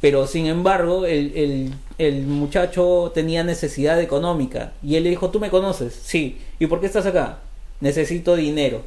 Pero 0.01 0.27
sin 0.27 0.45
embargo, 0.45 1.07
el, 1.07 1.35
el, 1.35 1.73
el 1.97 2.27
muchacho 2.27 3.11
tenía 3.11 3.43
necesidad 3.43 3.99
económica. 3.99 4.73
Y 4.83 4.97
él 4.97 5.03
le 5.05 5.09
dijo, 5.09 5.31
¿tú 5.31 5.39
me 5.39 5.49
conoces? 5.49 5.99
Sí. 6.03 6.37
¿Y 6.59 6.67
por 6.67 6.79
qué 6.79 6.85
estás 6.85 7.07
acá? 7.07 7.39
Necesito 7.81 8.35
dinero. 8.35 8.83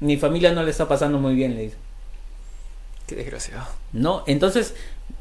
Mi 0.00 0.16
familia 0.16 0.52
no 0.52 0.62
le 0.62 0.70
está 0.70 0.88
pasando 0.88 1.18
muy 1.18 1.34
bien, 1.34 1.54
le 1.54 1.62
dice. 1.64 1.76
Qué 3.06 3.14
desgraciado. 3.14 3.66
¿No? 3.92 4.24
Entonces, 4.26 4.74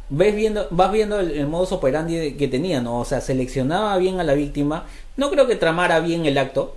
ves 0.10 0.36
viendo, 0.36 0.68
vas 0.72 0.92
viendo 0.92 1.20
el, 1.20 1.32
el 1.32 1.48
modus 1.48 1.72
operandi 1.72 2.34
que 2.34 2.48
tenía, 2.48 2.82
¿no? 2.82 3.00
O 3.00 3.06
sea, 3.06 3.22
seleccionaba 3.22 3.98
bien 3.98 4.20
a 4.20 4.24
la 4.24 4.34
víctima. 4.34 4.86
No 5.18 5.30
creo 5.30 5.48
que 5.48 5.56
tramara 5.56 6.00
bien 6.00 6.26
el 6.26 6.38
acto. 6.38 6.76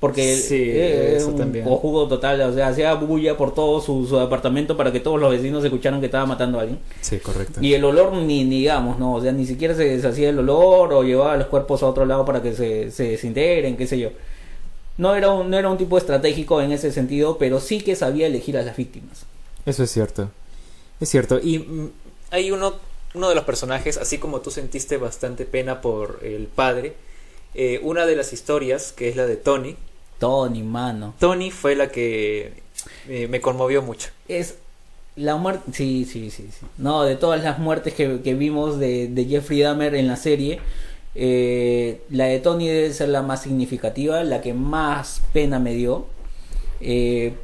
Porque 0.00 0.34
Sí, 0.36 0.54
eh, 0.56 1.16
eso 1.16 1.28
un 1.28 1.36
también. 1.36 1.66
total, 1.66 2.40
o 2.40 2.54
sea, 2.54 2.68
hacía 2.68 2.94
bulla 2.94 3.36
por 3.36 3.52
todo 3.52 3.82
su, 3.82 4.06
su 4.06 4.18
apartamento 4.18 4.74
para 4.74 4.90
que 4.92 5.00
todos 5.00 5.20
los 5.20 5.30
vecinos 5.30 5.62
escucharan 5.62 6.00
que 6.00 6.06
estaba 6.06 6.24
matando 6.24 6.58
a 6.58 6.62
alguien. 6.62 6.78
Sí, 7.02 7.18
correcto. 7.18 7.60
Y 7.60 7.74
el 7.74 7.84
olor 7.84 8.14
ni, 8.14 8.44
ni 8.44 8.60
digamos, 8.60 8.98
¿no? 8.98 9.12
O 9.16 9.20
sea, 9.20 9.30
ni 9.32 9.44
siquiera 9.44 9.74
se 9.74 9.84
deshacía 9.84 10.30
el 10.30 10.38
olor 10.38 10.94
o 10.94 11.02
llevaba 11.02 11.36
los 11.36 11.48
cuerpos 11.48 11.82
a 11.82 11.86
otro 11.86 12.06
lado 12.06 12.24
para 12.24 12.40
que 12.40 12.54
se, 12.54 12.90
se 12.90 13.10
desintegren, 13.10 13.76
qué 13.76 13.86
sé 13.86 13.98
yo. 13.98 14.08
No 14.96 15.14
era, 15.14 15.30
un, 15.32 15.50
no 15.50 15.58
era 15.58 15.68
un 15.68 15.76
tipo 15.76 15.98
estratégico 15.98 16.62
en 16.62 16.72
ese 16.72 16.92
sentido, 16.92 17.36
pero 17.36 17.60
sí 17.60 17.82
que 17.82 17.94
sabía 17.94 18.26
elegir 18.26 18.56
a 18.56 18.62
las 18.62 18.78
víctimas. 18.78 19.26
Eso 19.66 19.82
es 19.82 19.90
cierto. 19.90 20.30
Es 20.98 21.10
cierto. 21.10 21.38
Y 21.42 21.56
Y 21.56 21.58
mm, 21.58 21.90
hay 22.30 22.50
uno, 22.50 22.74
uno 23.14 23.28
de 23.28 23.34
los 23.34 23.44
personajes, 23.44 23.96
así 23.96 24.18
como 24.18 24.40
tú 24.40 24.50
sentiste 24.50 24.96
bastante 24.96 25.44
pena 25.44 25.80
por 25.80 26.20
el 26.22 26.46
padre, 26.46 26.94
eh, 27.54 27.80
una 27.82 28.06
de 28.06 28.16
las 28.16 28.32
historias, 28.32 28.92
que 28.92 29.08
es 29.08 29.16
la 29.16 29.26
de 29.26 29.36
Tony, 29.36 29.76
Tony, 30.20 30.62
mano. 30.62 31.14
Tony 31.18 31.50
fue 31.50 31.74
la 31.74 31.88
que 31.88 32.52
eh, 33.08 33.26
me 33.28 33.40
conmovió 33.40 33.82
mucho. 33.82 34.10
Es 34.28 34.56
la 35.16 35.36
muerte. 35.36 35.72
Sí, 35.72 36.04
sí, 36.04 36.30
sí, 36.30 36.50
sí. 36.52 36.66
No, 36.76 37.04
de 37.04 37.16
todas 37.16 37.42
las 37.42 37.58
muertes 37.58 37.94
que, 37.94 38.20
que 38.20 38.34
vimos 38.34 38.78
de, 38.78 39.08
de 39.08 39.24
Jeffrey 39.24 39.60
Dahmer 39.60 39.94
en 39.94 40.06
la 40.06 40.16
serie, 40.16 40.60
eh, 41.14 42.02
la 42.10 42.26
de 42.26 42.38
Tony 42.38 42.68
debe 42.68 42.92
ser 42.92 43.08
la 43.08 43.22
más 43.22 43.42
significativa, 43.42 44.22
la 44.22 44.42
que 44.42 44.52
más 44.52 45.22
pena 45.32 45.58
me 45.58 45.72
dio. 45.72 46.06
Eh, 46.80 47.34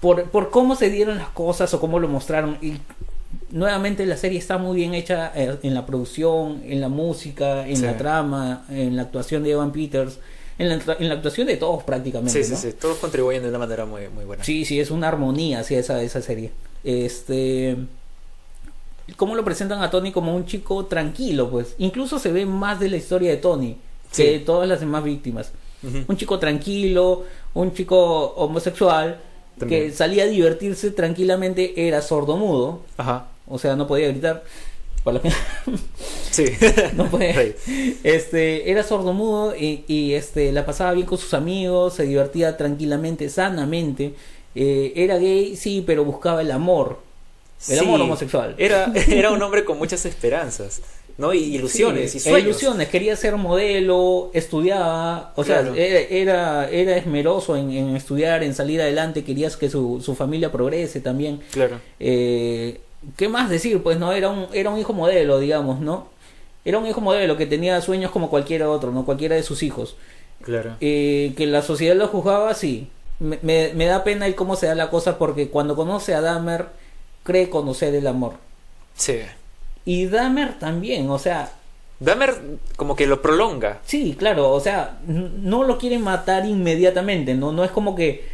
por, 0.00 0.30
por 0.30 0.50
cómo 0.50 0.76
se 0.76 0.90
dieron 0.90 1.18
las 1.18 1.28
cosas 1.28 1.74
o 1.74 1.80
cómo 1.80 1.98
lo 1.98 2.06
mostraron. 2.06 2.56
Y 2.62 2.74
nuevamente 3.54 4.04
la 4.04 4.16
serie 4.16 4.38
está 4.38 4.58
muy 4.58 4.76
bien 4.76 4.92
hecha 4.94 5.32
eh, 5.34 5.56
en 5.62 5.72
la 5.74 5.86
producción, 5.86 6.60
en 6.66 6.80
la 6.80 6.88
música, 6.88 7.66
en 7.66 7.76
Sí. 7.78 7.82
la 7.84 7.96
trama, 7.96 8.64
en 8.68 8.96
la 8.96 9.02
actuación 9.02 9.42
de 9.44 9.52
Evan 9.52 9.72
Peters, 9.72 10.18
en 10.58 10.68
la, 10.68 10.74
en 10.98 11.08
la 11.08 11.14
actuación 11.14 11.46
de 11.46 11.56
todos 11.56 11.82
prácticamente. 11.84 12.32
Sí, 12.32 12.44
sí, 12.44 12.50
¿no? 12.52 12.56
sí, 12.58 12.72
todos 12.78 12.98
contribuyen 12.98 13.42
de 13.42 13.48
una 13.48 13.58
manera 13.58 13.86
muy, 13.86 14.08
muy 14.08 14.24
buena. 14.24 14.44
Sí, 14.44 14.64
sí, 14.64 14.78
es 14.80 14.90
una 14.90 15.08
armonía 15.08 15.60
hacia 15.60 15.78
esa, 15.78 16.02
esa 16.02 16.20
serie. 16.20 16.50
Este. 16.84 17.76
¿Cómo 19.16 19.34
lo 19.34 19.44
presentan 19.44 19.82
a 19.82 19.90
Tony 19.90 20.12
como 20.12 20.34
un 20.34 20.46
chico 20.46 20.86
tranquilo? 20.86 21.50
Pues 21.50 21.74
incluso 21.78 22.18
se 22.18 22.32
ve 22.32 22.46
más 22.46 22.80
de 22.80 22.88
la 22.88 22.96
historia 22.96 23.30
de 23.30 23.36
Tony 23.36 23.76
que 24.16 24.32
de 24.32 24.38
todas 24.40 24.68
las 24.68 24.80
demás 24.80 25.04
víctimas. 25.04 25.52
Un 26.08 26.16
chico 26.16 26.38
tranquilo, 26.38 27.24
un 27.52 27.74
chico 27.74 27.98
homosexual 28.36 29.18
También. 29.58 29.82
que 29.82 29.92
salía 29.92 30.22
a 30.24 30.26
divertirse 30.26 30.90
tranquilamente, 30.92 31.86
era 31.86 32.00
sordomudo, 32.00 32.80
Ajá. 32.96 33.26
O 33.48 33.58
sea, 33.58 33.76
no 33.76 33.86
podía 33.86 34.08
gritar. 34.08 34.42
Para 35.02 35.20
Sí. 36.30 36.44
no 36.94 37.10
podía. 37.10 37.34
Este, 38.02 38.70
era 38.70 38.82
sordomudo 38.82 39.54
y, 39.54 39.84
y 39.86 40.14
este, 40.14 40.50
la 40.52 40.64
pasaba 40.64 40.92
bien 40.92 41.06
con 41.06 41.18
sus 41.18 41.34
amigos, 41.34 41.94
se 41.94 42.04
divertía 42.04 42.56
tranquilamente, 42.56 43.28
sanamente. 43.28 44.14
Eh, 44.54 44.92
era 44.96 45.18
gay, 45.18 45.56
sí, 45.56 45.82
pero 45.86 46.04
buscaba 46.04 46.40
el 46.40 46.50
amor. 46.50 47.00
El 47.68 47.78
Sí. 47.78 47.84
amor 47.84 48.00
homosexual. 48.00 48.54
Era, 48.56 48.92
era 49.08 49.30
un 49.30 49.42
hombre 49.42 49.64
con 49.64 49.76
muchas 49.78 50.04
esperanzas, 50.06 50.80
¿no? 51.18 51.34
Y 51.34 51.54
ilusiones 51.54 52.12
Sí, 52.12 52.18
y 52.18 52.20
sueños. 52.20 52.40
ilusiones, 52.42 52.88
quería 52.88 53.14
ser 53.16 53.36
modelo, 53.36 54.30
estudiaba, 54.32 55.32
o 55.36 55.44
sea, 55.44 55.60
era, 55.76 56.00
era, 56.00 56.70
era 56.70 56.96
esmeroso 56.96 57.56
en, 57.56 57.70
en 57.72 57.94
estudiar, 57.96 58.42
en 58.42 58.54
salir 58.54 58.80
adelante, 58.80 59.22
quería 59.22 59.50
que 59.50 59.68
su, 59.68 60.00
su 60.02 60.14
familia 60.14 60.50
progrese 60.50 61.00
también. 61.00 61.40
Claro. 61.52 61.78
Eh, 62.00 62.80
¿Qué 63.16 63.28
más 63.28 63.48
decir? 63.50 63.82
Pues 63.82 63.98
no, 63.98 64.12
era 64.12 64.28
un, 64.30 64.46
era 64.52 64.70
un 64.70 64.78
hijo 64.78 64.92
modelo, 64.92 65.38
digamos, 65.38 65.80
¿no? 65.80 66.08
Era 66.64 66.78
un 66.78 66.86
hijo 66.86 67.00
modelo 67.00 67.36
que 67.36 67.46
tenía 67.46 67.80
sueños 67.80 68.10
como 68.10 68.30
cualquiera 68.30 68.70
otro, 68.70 68.90
¿no? 68.90 69.04
Cualquiera 69.04 69.36
de 69.36 69.42
sus 69.42 69.62
hijos. 69.62 69.96
Claro. 70.42 70.76
Eh, 70.80 71.32
que 71.36 71.46
la 71.46 71.62
sociedad 71.62 71.96
lo 71.96 72.08
juzgaba, 72.08 72.54
sí. 72.54 72.88
Me, 73.20 73.38
me- 73.42 73.72
me 73.74 73.86
da 73.86 74.02
pena 74.04 74.26
el 74.26 74.34
cómo 74.34 74.56
se 74.56 74.66
da 74.66 74.74
la 74.74 74.90
cosa 74.90 75.18
porque 75.18 75.48
cuando 75.48 75.76
conoce 75.76 76.14
a 76.14 76.20
Dahmer, 76.20 76.66
cree 77.22 77.50
conocer 77.50 77.94
el 77.94 78.06
amor. 78.06 78.34
Sí. 78.94 79.18
Y 79.84 80.06
Dahmer 80.06 80.58
también, 80.58 81.10
o 81.10 81.18
sea, 81.18 81.52
Dahmer 82.00 82.34
como 82.76 82.96
que 82.96 83.06
lo 83.06 83.22
prolonga. 83.22 83.80
sí, 83.84 84.16
claro, 84.18 84.50
o 84.50 84.60
sea, 84.60 84.98
no 85.06 85.62
lo 85.64 85.78
quiere 85.78 85.98
matar 85.98 86.44
inmediatamente, 86.46 87.34
¿no? 87.34 87.52
No 87.52 87.64
es 87.64 87.70
como 87.70 87.94
que... 87.94 88.33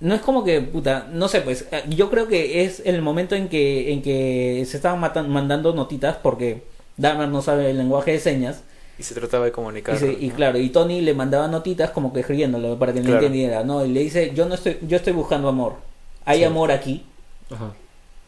No 0.00 0.14
es 0.14 0.20
como 0.20 0.44
que, 0.44 0.60
puta, 0.60 1.08
no 1.12 1.26
sé, 1.28 1.40
pues 1.40 1.66
eh, 1.72 1.82
yo 1.88 2.08
creo 2.08 2.28
que 2.28 2.62
es 2.64 2.82
el 2.84 3.02
momento 3.02 3.34
en 3.34 3.48
que, 3.48 3.92
en 3.92 4.00
que 4.02 4.64
se 4.68 4.76
estaban 4.76 5.00
matan- 5.00 5.28
mandando 5.28 5.74
notitas 5.74 6.16
porque 6.22 6.62
Dahmer 6.96 7.28
no 7.28 7.42
sabe 7.42 7.70
el 7.70 7.78
lenguaje 7.78 8.12
de 8.12 8.20
señas. 8.20 8.62
Y 8.96 9.02
se 9.02 9.14
trataba 9.14 9.44
de 9.44 9.52
comunicar. 9.52 9.96
Y, 9.96 9.98
se- 9.98 10.12
y 10.20 10.28
¿no? 10.28 10.34
claro, 10.36 10.58
y 10.58 10.68
Tony 10.70 11.00
le 11.00 11.14
mandaba 11.14 11.48
notitas 11.48 11.90
como 11.90 12.12
que 12.12 12.20
escribiéndolo 12.20 12.78
para 12.78 12.92
que 12.92 13.00
no 13.00 13.06
Claro. 13.06 13.20
entendiera, 13.26 13.64
¿no? 13.64 13.84
Y 13.84 13.88
le 13.92 14.00
dice, 14.00 14.32
yo 14.34 14.46
no 14.46 14.54
estoy, 14.54 14.78
yo 14.82 14.96
estoy 14.96 15.12
buscando 15.12 15.48
amor. 15.48 15.74
Hay 16.24 16.38
Sí. 16.38 16.44
amor 16.44 16.70
aquí. 16.70 17.04
Ajá. 17.50 17.72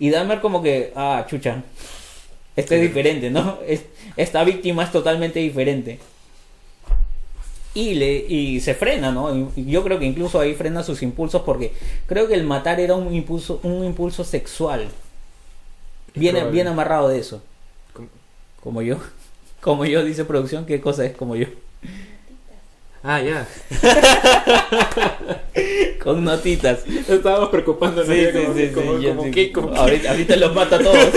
Y 0.01 0.11
Dahmer 0.11 0.41
como 0.41 0.63
que, 0.63 0.93
ah, 0.97 1.25
chucha. 1.29 1.63
Este 2.57 2.77
es 2.77 2.83
diferente, 2.83 3.31
¿no? 3.31 3.59
Es- 3.67 3.85
esta 4.17 4.43
víctima 4.43 4.83
es 4.85 4.91
totalmente 4.91 5.39
diferente. 5.39 6.01
Y, 7.73 7.95
le, 7.95 8.17
y 8.29 8.61
se 8.61 8.75
frena, 8.75 9.13
¿no? 9.13 9.53
Yo 9.57 9.85
creo 9.85 9.99
que 10.01 10.05
incluso 10.05 10.41
ahí 10.41 10.55
frena 10.55 10.83
sus 10.83 11.03
impulsos 11.03 11.43
porque 11.43 11.73
creo 12.07 12.27
que 12.27 12.35
el 12.35 12.45
matar 12.45 12.81
era 12.81 12.95
un 12.97 13.15
impulso, 13.15 13.61
un 13.63 13.85
impulso 13.85 14.25
sexual. 14.25 14.89
Bien, 16.15 16.35
bien 16.51 16.67
amarrado 16.67 17.09
de 17.09 17.19
eso. 17.21 17.43
Como- 17.93 18.09
Como 18.63 18.83
yo. 18.83 18.97
Como 19.61 19.85
yo, 19.85 20.03
dice 20.05 20.25
producción, 20.25 20.65
¿qué 20.67 20.81
cosa 20.81 21.05
es 21.05 21.15
como 21.15 21.37
yo? 21.37 21.47
Ah, 23.03 23.21
ya. 23.23 23.47
Con 26.03 26.23
notitas. 26.25 26.81
Estábamos 27.09 27.49
preocupándonos. 27.49 28.15
Sí, 28.15 28.27
sí, 28.27 28.33
como- 28.33 28.55
sí, 28.55 28.67
sí, 28.67 28.73
como- 28.75 28.99
sí. 29.33 29.53
como 29.53 29.75
Ahorita, 29.75 30.11
ahorita 30.11 30.37
los 30.37 30.55
mata 30.55 30.77
a 30.77 30.81
todos. 30.81 30.99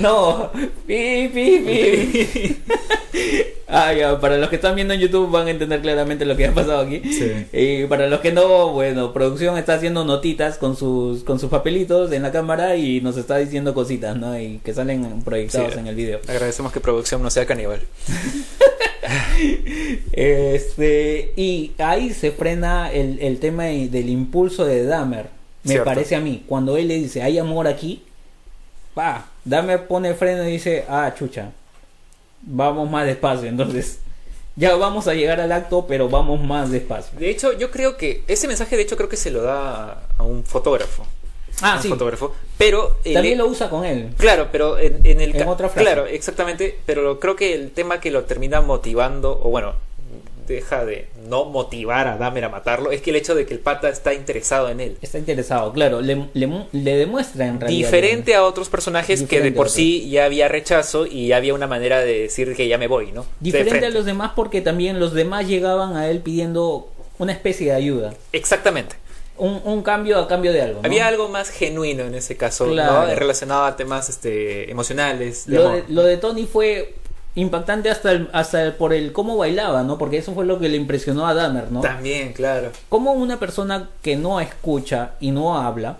no, 0.00 0.50
pi, 0.86 1.28
pi, 1.32 1.58
pi. 1.66 2.56
ah, 3.68 3.92
ya, 3.92 4.18
para 4.20 4.36
los 4.38 4.48
que 4.50 4.56
están 4.56 4.74
viendo 4.74 4.94
en 4.94 5.00
YouTube 5.00 5.30
van 5.30 5.46
a 5.46 5.50
entender 5.50 5.80
claramente 5.80 6.24
lo 6.24 6.36
que 6.36 6.46
ha 6.46 6.52
pasado 6.54 6.80
aquí. 6.80 7.00
Sí. 7.12 7.46
Y 7.52 7.84
para 7.86 8.06
los 8.08 8.20
que 8.20 8.32
no, 8.32 8.70
bueno, 8.72 9.12
producción 9.12 9.56
está 9.58 9.74
haciendo 9.74 10.04
notitas 10.04 10.58
con 10.58 10.76
sus 10.76 11.24
con 11.24 11.38
sus 11.38 11.50
papelitos 11.50 12.12
en 12.12 12.22
la 12.22 12.32
cámara 12.32 12.76
y 12.76 13.00
nos 13.00 13.16
está 13.16 13.36
diciendo 13.38 13.74
cositas, 13.74 14.16
¿no? 14.16 14.38
Y 14.38 14.60
que 14.64 14.74
salen 14.74 15.22
proyectados 15.22 15.74
Sí. 15.74 15.78
en 15.78 15.86
el 15.86 15.94
video. 15.94 16.20
Agradecemos 16.28 16.72
que 16.72 16.80
producción 16.80 17.22
no 17.22 17.30
sea 17.30 17.46
caníbal. 17.46 17.80
Este, 20.12 21.32
y 21.36 21.72
ahí 21.78 22.12
se 22.12 22.32
frena 22.32 22.90
el, 22.92 23.18
el 23.20 23.38
tema 23.38 23.64
de- 23.64 23.88
del 23.88 24.08
impulso 24.08 24.64
de 24.64 24.84
Dahmer. 24.84 25.26
Me 25.64 25.72
Cierto. 25.72 25.84
parece 25.84 26.16
a 26.16 26.20
mí. 26.20 26.44
Cuando 26.46 26.76
él 26.76 26.88
le 26.88 26.94
dice, 26.96 27.22
hay 27.22 27.38
amor 27.38 27.66
aquí, 27.66 28.02
pa, 28.94 29.26
Dahmer 29.44 29.86
pone 29.86 30.14
freno 30.14 30.48
y 30.48 30.52
dice, 30.52 30.84
ah, 30.88 31.12
chucha, 31.18 31.50
vamos 32.42 32.88
más 32.90 33.06
despacio. 33.06 33.48
Entonces, 33.48 33.98
ya 34.54 34.74
vamos 34.76 35.08
a 35.08 35.14
llegar 35.14 35.40
al 35.40 35.52
acto, 35.52 35.86
pero 35.86 36.08
vamos 36.08 36.40
más 36.42 36.70
despacio. 36.70 37.18
De 37.18 37.28
hecho, 37.30 37.52
yo 37.58 37.70
creo 37.70 37.96
que 37.96 38.22
ese 38.28 38.46
mensaje, 38.48 38.76
de 38.76 38.82
hecho, 38.82 38.96
creo 38.96 39.08
que 39.08 39.16
se 39.16 39.30
lo 39.30 39.42
da 39.42 39.92
a, 39.92 40.02
a 40.18 40.22
un 40.22 40.44
fotógrafo. 40.44 41.04
Ah, 41.62 41.76
un 41.76 41.82
sí. 41.82 41.88
fotógrafo. 41.88 42.34
Pero 42.58 42.98
el- 43.04 43.14
También 43.14 43.38
lo 43.38 43.46
usa 43.46 43.68
con 43.70 43.84
él. 43.84 44.10
Claro, 44.18 44.48
pero 44.52 44.78
en, 44.78 45.00
en 45.04 45.20
el 45.20 45.34
En 45.36 45.48
otra 45.48 45.68
frase. 45.68 45.84
Claro, 45.84 46.06
exactamente. 46.06 46.78
Pero 46.86 47.18
creo 47.20 47.36
que 47.36 47.54
el 47.54 47.70
tema 47.70 48.00
que 48.00 48.10
lo 48.10 48.24
termina 48.24 48.60
motivando, 48.60 49.40
o 49.42 49.50
bueno, 49.50 49.74
deja 50.46 50.84
de 50.84 51.08
no 51.28 51.44
motivar 51.46 52.06
a 52.06 52.16
Dahmer 52.18 52.44
a 52.44 52.48
matarlo, 52.48 52.92
es 52.92 53.02
que 53.02 53.10
el 53.10 53.16
hecho 53.16 53.34
de 53.34 53.46
que 53.46 53.54
el 53.54 53.58
pata 53.58 53.88
está 53.88 54.14
interesado 54.14 54.68
en 54.68 54.78
él. 54.80 54.96
Está 55.02 55.18
interesado, 55.18 55.72
claro. 55.72 56.00
Le, 56.00 56.28
le, 56.34 56.48
le 56.72 56.96
demuestra 56.96 57.46
en 57.48 57.58
realidad. 57.60 57.78
Diferente 57.88 58.34
a 58.36 58.44
otros 58.44 58.68
personajes 58.68 59.22
que 59.24 59.40
de 59.40 59.50
por 59.50 59.68
sí 59.70 60.08
ya 60.08 60.24
había 60.24 60.46
rechazo 60.46 61.04
y 61.06 61.28
ya 61.28 61.38
había 61.38 61.52
una 61.52 61.66
manera 61.66 61.98
de 62.00 62.20
decir 62.20 62.54
que 62.54 62.68
ya 62.68 62.78
me 62.78 62.86
voy, 62.86 63.10
¿no? 63.12 63.26
Diferente 63.40 63.86
a 63.86 63.90
los 63.90 64.04
demás 64.04 64.32
porque 64.36 64.60
también 64.60 65.00
los 65.00 65.14
demás 65.14 65.48
llegaban 65.48 65.96
a 65.96 66.08
él 66.08 66.20
pidiendo 66.20 66.88
una 67.18 67.32
especie 67.32 67.66
de 67.68 67.72
ayuda. 67.72 68.14
Exactamente. 68.32 68.94
Un, 69.38 69.60
un 69.64 69.82
cambio 69.82 70.18
a 70.18 70.28
cambio 70.28 70.52
de 70.52 70.62
algo. 70.62 70.80
¿no? 70.82 70.86
Había 70.86 71.06
algo 71.06 71.28
más 71.28 71.50
genuino 71.50 72.04
en 72.04 72.14
ese 72.14 72.36
caso, 72.36 72.66
Claro. 72.66 73.06
¿no? 73.08 73.14
Relacionado 73.14 73.64
a 73.64 73.76
temas 73.76 74.08
este, 74.08 74.70
emocionales. 74.70 75.46
de 75.46 75.56
Lo 75.56 75.66
amor. 75.68 75.86
de, 75.86 75.92
lo 75.92 76.02
de 76.04 76.16
Tony 76.16 76.46
fue 76.46 76.94
impactante 77.34 77.90
hasta 77.90 78.12
el, 78.12 78.30
hasta 78.32 78.62
el- 78.62 78.72
por 78.74 78.94
el 78.94 79.12
cómo 79.12 79.36
bailaba, 79.36 79.82
¿no? 79.82 79.98
Porque 79.98 80.16
eso 80.18 80.32
fue 80.32 80.46
lo 80.46 80.58
que 80.58 80.68
le 80.70 80.76
impresionó 80.78 81.26
a 81.26 81.34
Dahmer, 81.34 81.70
¿no? 81.70 81.82
También, 81.82 82.32
claro. 82.32 82.70
Cómo 82.88 83.12
una 83.12 83.38
persona 83.38 83.90
que 84.02 84.16
no 84.16 84.40
escucha 84.40 85.12
y 85.20 85.30
no 85.32 85.58
habla 85.58 85.98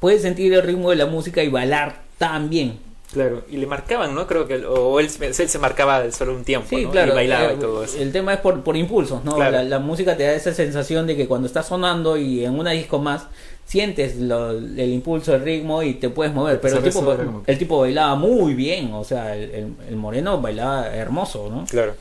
puede 0.00 0.18
sentir 0.18 0.52
el 0.52 0.62
ritmo 0.62 0.90
de 0.90 0.96
la 0.96 1.06
música 1.06 1.42
y 1.42 1.48
bailar 1.48 1.96
tan 2.18 2.50
bien. 2.50 2.78
Claro, 3.16 3.42
y 3.50 3.56
le 3.56 3.66
marcaban, 3.66 4.14
¿no? 4.14 4.26
Creo 4.26 4.46
que, 4.46 4.56
o 4.66 5.00
él, 5.00 5.08
él 5.20 5.34
se 5.34 5.58
marcaba 5.58 6.10
solo 6.12 6.34
un 6.36 6.44
tiempo, 6.44 6.68
Sí, 6.68 6.84
¿no? 6.84 6.90
claro. 6.90 7.12
Y 7.12 7.14
bailaba 7.14 7.52
eh, 7.52 7.54
y 7.56 7.60
todo 7.60 7.82
eso. 7.82 7.96
El 7.98 8.12
tema 8.12 8.34
es 8.34 8.40
por, 8.40 8.62
por 8.62 8.76
impulsos, 8.76 9.24
¿no? 9.24 9.36
Claro. 9.36 9.52
La, 9.52 9.62
la 9.62 9.78
música 9.78 10.18
te 10.18 10.24
da 10.24 10.32
esa 10.34 10.52
sensación 10.52 11.06
de 11.06 11.16
que 11.16 11.26
cuando 11.26 11.46
está 11.46 11.62
sonando 11.62 12.18
y 12.18 12.44
en 12.44 12.58
una 12.58 12.72
disco 12.72 12.98
más 12.98 13.26
sientes 13.64 14.16
lo- 14.16 14.50
el 14.50 14.90
impulso, 14.92 15.34
el 15.34 15.40
ritmo 15.42 15.82
y 15.82 15.94
te 15.94 16.10
puedes 16.10 16.34
mover. 16.34 16.60
Pero 16.60 16.76
el 16.76 16.82
tipo, 16.84 17.16
el 17.46 17.58
tipo 17.58 17.80
bailaba 17.80 18.14
muy 18.16 18.52
bien, 18.52 18.92
o 18.92 19.02
sea, 19.02 19.34
el, 19.34 19.50
el- 19.50 19.72
el 19.88 19.96
moreno 19.96 20.38
bailaba 20.40 20.88
hermoso, 20.94 21.48
¿no? 21.50 21.64
Claro. 21.64 21.94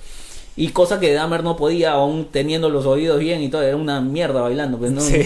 Y 0.58 0.70
cosa 0.70 1.00
que 1.02 1.12
Dahmer 1.12 1.44
no 1.44 1.58
podía, 1.58 1.92
aún 1.92 2.30
teniendo 2.32 2.70
los 2.70 2.86
oídos 2.86 3.20
bien 3.20 3.42
y 3.42 3.50
todo, 3.50 3.62
era 3.62 3.76
una 3.76 4.00
mierda 4.00 4.40
bailando, 4.42 4.78
pues 4.78 4.92
no 4.92 5.02
Sí. 5.02 5.22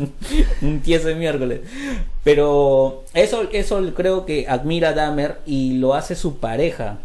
un 0.62 0.80
tieso 0.80 1.08
de 1.08 1.14
miércoles. 1.14 1.60
Pero 2.24 3.04
eso, 3.14 3.48
eso 3.52 3.82
creo 3.94 4.24
que 4.24 4.46
admira 4.48 4.90
a 4.90 4.92
Dahmer 4.94 5.38
y 5.46 5.74
lo 5.74 5.94
hace 5.94 6.14
su 6.14 6.36
pareja. 6.38 6.98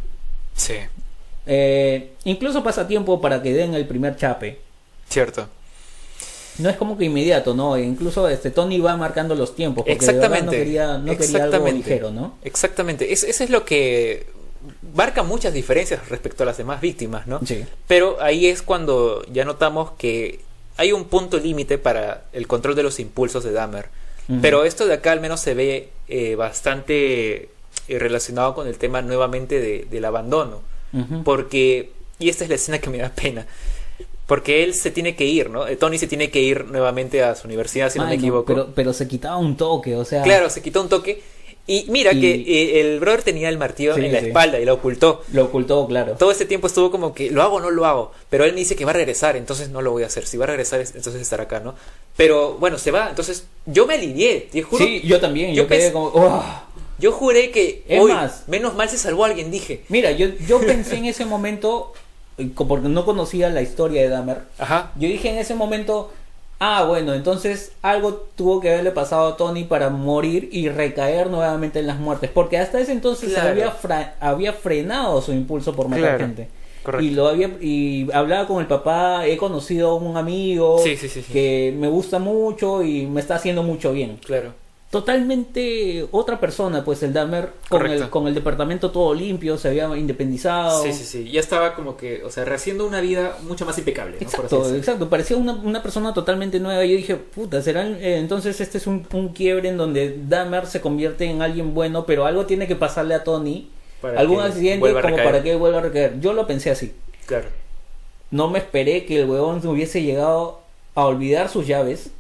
Sí, 0.56 0.76
Eh, 1.46 2.12
incluso 2.26 2.62
pasa 2.64 2.88
tiempo 2.88 3.22
para 3.22 3.42
que 3.42 3.54
den 3.54 3.74
el 3.74 3.86
primer 3.86 4.16
chape. 4.16 4.60
cierto. 5.10 5.48
No 6.60 6.70
es 6.70 6.76
como 6.76 6.98
que 6.98 7.06
inmediato, 7.06 7.54
¿no? 7.54 7.76
E 7.78 7.84
incluso 7.84 8.28
este 8.28 8.50
Tony 8.50 8.80
va 8.80 8.98
marcando 8.98 9.36
los 9.36 9.56
tiempos. 9.56 9.84
Porque 9.86 9.92
de 9.92 9.96
Exactamente. 10.06 10.46
no 10.46 10.52
quería, 10.52 10.98
no 10.98 11.16
quería 11.18 11.44
algo 11.44 11.68
ligero, 11.70 12.12
¿no? 12.12 12.34
Exactamente. 12.44 13.14
Es- 13.14 13.24
eso 13.24 13.44
es 13.44 13.50
lo 13.52 13.64
que 13.64 14.26
marca 14.96 15.24
muchas 15.24 15.54
diferencias 15.54 16.08
respecto 16.10 16.44
a 16.44 16.46
las 16.46 16.58
demás 16.58 16.82
víctimas, 16.82 17.28
¿no? 17.28 17.40
Sí. 17.46 17.64
Pero 17.88 18.18
ahí 18.22 18.48
es 18.48 18.62
cuando 18.62 19.24
ya 19.32 19.46
notamos 19.46 19.92
que 19.98 20.40
hay 20.78 20.92
un 20.92 21.06
punto 21.06 21.38
límite 21.38 21.78
para 21.78 22.26
el 22.34 22.48
control 22.48 22.76
de 22.76 22.84
los 22.84 23.00
impulsos 23.00 23.44
de 23.44 23.52
Dahmer. 23.52 23.90
Pero 24.42 24.66
esto 24.66 24.86
de 24.86 24.94
acá 24.96 25.14
al 25.14 25.22
menos 25.22 25.40
se 25.40 25.54
ve 25.54 25.90
eh, 26.10 26.36
bastante 26.36 27.50
eh, 27.88 28.00
relacionado 28.00 28.54
con 28.56 28.68
el 28.68 28.78
tema 28.78 29.02
nuevamente 29.02 29.60
de- 29.62 29.88
del 29.90 30.04
abandono. 30.04 30.62
Porque, 31.24 31.92
y 32.20 32.28
esta 32.30 32.44
es 32.44 32.50
la 32.50 32.56
escena 32.56 32.80
que 32.80 32.90
me 32.90 32.98
da 32.98 33.10
pena, 33.10 33.46
porque 34.26 34.64
él 34.66 34.74
se 34.74 34.92
tiene 34.92 35.16
que 35.16 35.26
ir, 35.26 35.50
¿no? 35.50 35.66
Eh, 35.68 35.76
Tony 35.78 35.98
se 35.98 36.08
tiene 36.08 36.30
que 36.30 36.42
ir 36.42 36.66
nuevamente 36.66 37.24
a 37.24 37.36
su 37.36 37.48
universidad, 37.48 37.90
si 37.90 38.00
no 38.00 38.06
me 38.08 38.16
equivoco. 38.16 38.46
pero, 38.54 38.68
pero 38.76 38.94
se 38.94 39.08
quitaba 39.08 39.38
un 39.38 39.56
toque, 39.56 39.96
o 39.96 40.04
sea. 40.04 40.24
Claro, 40.24 40.50
se 40.50 40.62
quitó 40.62 40.82
un 40.82 40.90
toque. 40.90 41.22
Y 41.70 41.86
mira 41.90 42.14
Y- 42.14 42.22
que 42.22 42.32
eh, 42.34 42.80
el 42.80 43.00
brother 43.02 43.24
tenía 43.24 43.50
el 43.50 43.58
martillo 43.58 43.94
Sí, 43.94 44.06
en 44.06 44.14
la 44.14 44.22
sí. 44.22 44.28
espalda 44.28 44.58
y 44.60 44.64
lo 44.66 44.74
ocultó. 44.76 45.22
Lo 45.34 45.44
ocultó, 45.46 45.86
claro. 45.86 46.14
Todo 46.14 46.32
este 46.32 46.46
tiempo 46.46 46.68
estuvo 46.68 46.90
como 46.90 47.14
que, 47.14 47.30
¿lo 47.30 47.44
hago 47.44 47.58
o 47.58 47.60
no 47.60 47.70
lo 47.72 47.86
hago? 47.86 48.14
Pero 48.30 48.46
él 48.46 48.54
me 48.54 48.60
dice 48.60 48.76
que 48.78 48.86
va 48.86 48.92
a 48.92 48.94
regresar, 48.94 49.36
entonces 49.36 49.70
no 49.70 49.82
lo 49.82 49.92
voy 49.92 50.04
a 50.04 50.06
hacer. 50.08 50.26
Si 50.26 50.38
va 50.38 50.46
a 50.46 50.48
regresar, 50.48 50.80
es- 50.80 50.96
entonces 50.96 51.22
estará 51.22 51.44
acá, 51.44 51.60
¿no? 51.60 51.76
Pero 52.16 52.54
bueno, 52.54 52.78
se 52.78 52.92
va. 52.92 53.10
Entonces 53.10 53.46
yo 53.66 53.86
me 53.86 53.96
alivié, 53.96 54.48
te 54.52 54.62
juro. 54.64 54.84
Sí, 54.86 55.02
yo 55.06 55.20
también. 55.20 55.54
yo 55.54 55.64
Yo, 55.64 55.68
quedé 55.68 55.92
como. 55.92 56.08
"Oh". 56.14 56.44
Yo 57.00 57.12
juré 57.12 57.52
que, 57.52 57.84
Es 57.88 58.00
hoy, 58.02 58.12
más- 58.14 58.46
menos 58.48 58.74
mal 58.74 58.90
se 58.90 58.98
salvó 58.98 59.26
alguien, 59.26 59.52
dije. 59.52 59.84
Mira, 59.90 60.12
yo, 60.12 60.28
yo 60.48 60.60
pensé 60.62 60.96
en 60.96 61.06
ese 61.06 61.26
momento, 61.26 61.94
eh, 62.40 62.50
porque 62.56 62.88
no 62.88 63.06
conocía 63.06 63.50
la 63.50 63.62
historia 63.62 64.02
de 64.02 64.10
Dahmer. 64.10 64.38
Ajá. 64.58 64.94
Yo 64.96 65.08
dije 65.08 65.30
en 65.30 65.38
ese 65.38 65.54
momento, 65.54 66.12
ah, 66.60 66.84
bueno, 66.88 67.14
entonces 67.14 67.72
algo 67.82 68.26
tuvo 68.36 68.60
que 68.60 68.70
haberle 68.72 68.92
pasado 68.92 69.28
a 69.28 69.38
Tony 69.38 69.64
para 69.64 69.90
morir 69.90 70.50
y 70.52 70.70
recaer 70.70 71.30
nuevamente 71.30 71.80
en 71.80 71.88
las 71.88 72.00
muertes. 72.00 72.30
Porque 72.34 72.58
hasta 72.58 72.80
ese 72.80 72.92
entonces 72.92 73.34
Claro. 73.34 73.50
había, 73.50 74.16
había 74.20 74.54
frenado 74.54 75.22
su 75.22 75.32
impulso 75.34 75.74
por 75.76 75.88
matar 75.88 76.04
Claro, 76.04 76.20
gente. 76.20 76.48
correcto. 76.84 77.06
Y 77.06 77.12
lo 77.12 77.28
había 77.28 77.48
y 77.62 78.08
hablaba 78.14 78.48
con 78.48 78.60
el 78.62 78.68
papá, 78.68 79.26
he 79.28 79.38
conocido 79.38 79.92
a 79.92 79.96
un 79.96 80.18
amigo 80.18 80.80
Sí, 80.84 80.96
sí, 80.98 81.08
sí, 81.10 81.22
sí. 81.22 81.32
que 81.34 81.74
me 81.78 81.88
gusta 81.88 82.18
mucho 82.20 82.84
y 82.84 83.06
me 83.06 83.22
está 83.22 83.36
haciendo 83.36 83.62
mucho 83.64 83.92
bien. 83.94 84.18
Claro. 84.26 84.54
Totalmente 84.90 86.08
otra 86.12 86.40
persona, 86.40 86.86
pues 86.86 87.04
el 87.04 87.12
Dahmer 87.12 87.50
con 87.68 87.82
Correcto. 87.82 88.04
el, 88.06 88.10
con 88.10 88.28
el 88.28 88.34
departamento 88.34 88.90
todo 88.90 89.14
limpio, 89.14 89.58
se 89.58 89.68
había 89.68 89.86
independizado. 89.98 90.82
Sí, 90.82 90.94
sí, 90.94 91.04
sí. 91.04 91.30
Ya 91.30 91.42
estaba 91.42 91.76
como 91.76 91.98
que, 91.98 92.24
o 92.24 92.32
sea, 92.32 92.46
rehaciendo 92.46 92.88
una 92.88 93.02
vida 93.02 93.38
mucho 93.42 93.66
más 93.66 93.78
impecable. 93.78 94.16
Exacto. 94.22 95.10
Parecía 95.10 95.36
una, 95.36 95.52
una 95.52 95.84
persona 95.84 96.14
totalmente 96.14 96.62
nueva. 96.62 96.86
Yo 96.86 96.96
dije, 96.96 97.16
puta, 97.16 97.62
será 97.62 97.86
eh, 97.86 98.18
entonces 98.18 98.62
este 98.62 98.78
es 98.78 98.88
un, 98.88 99.06
un 99.12 99.30
quiebre 99.34 99.68
en 99.68 99.76
donde 99.76 100.20
Dahmer 100.26 100.66
se 100.66 100.80
convierte 100.80 101.26
en 101.26 101.42
alguien 101.42 101.74
bueno, 101.74 102.06
pero 102.06 102.26
algo 102.26 102.46
tiene 102.46 102.66
que 102.66 102.78
pasarle 102.78 103.14
a 103.14 103.26
Tony, 103.26 103.70
Para 104.00 104.18
algún 104.22 104.40
accidente 104.40 104.94
como 104.94 105.18
para 105.18 105.44
que 105.44 105.58
vuelva 105.58 105.80
a 105.80 105.82
recaer. 105.82 106.18
Yo 106.22 106.32
lo 106.32 106.48
pensé 106.48 106.72
así. 106.72 106.94
Claro. 107.26 107.50
No 108.32 108.50
me 108.50 108.60
esperé 108.60 109.06
que 109.06 109.22
el 109.22 109.30
huevón 109.30 109.66
hubiese 109.68 110.02
llegado 110.02 110.62
a 110.96 111.06
olvidar 111.06 111.50
sus 111.50 111.68
llaves 111.68 112.12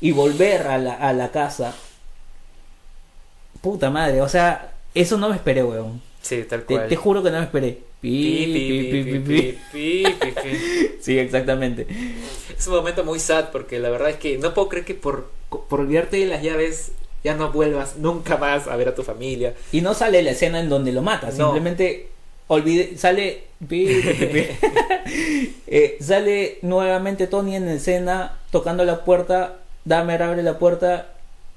y 0.00 0.12
volver 0.12 0.66
a 0.66 0.78
la, 0.78 0.94
a 0.94 1.12
la 1.12 1.30
casa. 1.30 1.74
Puta 3.60 3.90
madre, 3.90 4.20
o 4.20 4.28
sea, 4.28 4.72
eso 4.94 5.16
no 5.18 5.28
me 5.28 5.36
esperé, 5.36 5.62
huevón. 5.64 6.00
Sí, 6.22 6.44
tal 6.48 6.64
cual. 6.64 6.88
te 6.88 6.96
juro 6.96 7.22
que 7.22 7.30
no 7.30 7.38
me 7.38 7.44
esperé. 7.44 7.78
Sí, 11.00 11.18
exactamente. 11.18 11.86
Es 12.56 12.66
un 12.66 12.74
momento 12.74 13.04
muy 13.04 13.18
sad 13.18 13.50
porque 13.50 13.78
la 13.78 13.90
verdad 13.90 14.10
es 14.10 14.16
que 14.16 14.38
no 14.38 14.54
puedo 14.54 14.68
creer 14.68 14.84
que 14.84 14.94
por, 14.94 15.30
por 15.48 15.80
olvidarte 15.80 16.16
de 16.18 16.26
las 16.26 16.42
llaves 16.42 16.92
ya 17.24 17.34
no 17.34 17.50
vuelvas 17.50 17.96
nunca 17.96 18.36
más 18.36 18.68
a 18.68 18.76
ver 18.76 18.88
a 18.88 18.94
tu 18.94 19.02
familia. 19.02 19.54
Y 19.72 19.80
no 19.80 19.94
sale 19.94 20.22
la 20.22 20.30
escena 20.30 20.60
en 20.60 20.68
donde 20.68 20.92
lo 20.92 21.02
mata, 21.02 21.28
No. 21.28 21.32
simplemente 21.52 22.08
olvide, 22.46 22.96
sale. 22.96 23.44
Eh, 25.70 25.96
sale 26.00 26.58
nuevamente 26.62 27.26
Tony 27.26 27.56
en 27.56 27.68
escena 27.68 28.38
tocando 28.50 28.84
la 28.84 29.04
puerta, 29.04 29.56
Dahmer 29.88 30.22
abre 30.22 30.42
la 30.42 30.58
puerta 30.58 31.06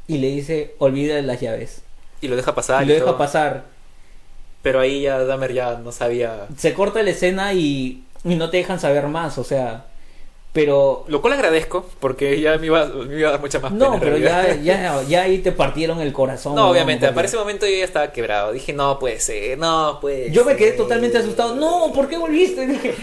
y 0.08 0.18
le 0.18 0.28
dice 0.30 0.76
olvida 0.80 1.22
las 1.22 1.40
llaves. 1.40 1.82
Y 2.22 2.28
lo 2.28 2.36
deja 2.36 2.56
pasar. 2.56 2.84
y 2.84 2.86
lo 2.88 2.92
y 2.94 2.96
deja 2.96 3.06
todo. 3.08 3.18
pasar. 3.18 3.64
Pero 4.62 4.80
ahí 4.80 5.02
ya 5.02 5.20
Dahmer 5.20 5.54
ya 5.54 5.76
no 5.76 5.92
sabía. 5.92 6.48
Se 6.58 6.74
corta 6.74 7.04
la 7.04 7.10
escena 7.12 7.54
y, 7.54 8.04
y 8.24 8.36
no 8.36 8.50
te 8.50 8.58
dejan 8.58 8.80
saber 8.80 9.08
más, 9.08 9.38
o 9.38 9.44
sea, 9.44 9.86
pero 10.54 11.06
Lo 11.08 11.22
cual 11.22 11.34
agradezco 11.34 11.86
porque 12.02 12.42
ya 12.42 12.58
me 12.58 12.66
iba, 12.66 12.86
me 12.86 13.20
iba 13.20 13.30
a 13.30 13.32
dar 13.32 13.42
mucha 13.42 13.60
más 13.60 13.72
pena. 13.72 13.86
no, 13.86 14.00
pero 14.00 14.18
ya, 14.18 14.56
ya, 14.56 15.02
ya 15.08 15.22
ahí 15.24 15.38
te 15.38 15.54
partieron 15.54 16.02
el 16.02 16.12
corazón. 16.12 16.56
No, 16.56 16.70
obviamente, 16.70 17.10
para 17.14 17.26
ese 17.26 17.38
momento 17.38 17.66
yo 17.66 17.78
ya 17.78 17.86
estaba 17.86 18.12
quebrado. 18.12 18.52
Dije, 18.52 18.74
no 18.74 19.00
puede 19.00 19.20
ser, 19.22 19.58
no 19.58 20.00
puede 20.02 20.30
Yo 20.32 20.44
me 20.44 20.58
quedé 20.58 20.74
totalmente 20.74 21.18
asustado. 21.18 21.56
No, 21.56 21.94
¿por 21.94 22.10
qué 22.10 22.18
volviste? 22.18 22.68
Dije, 22.68 22.94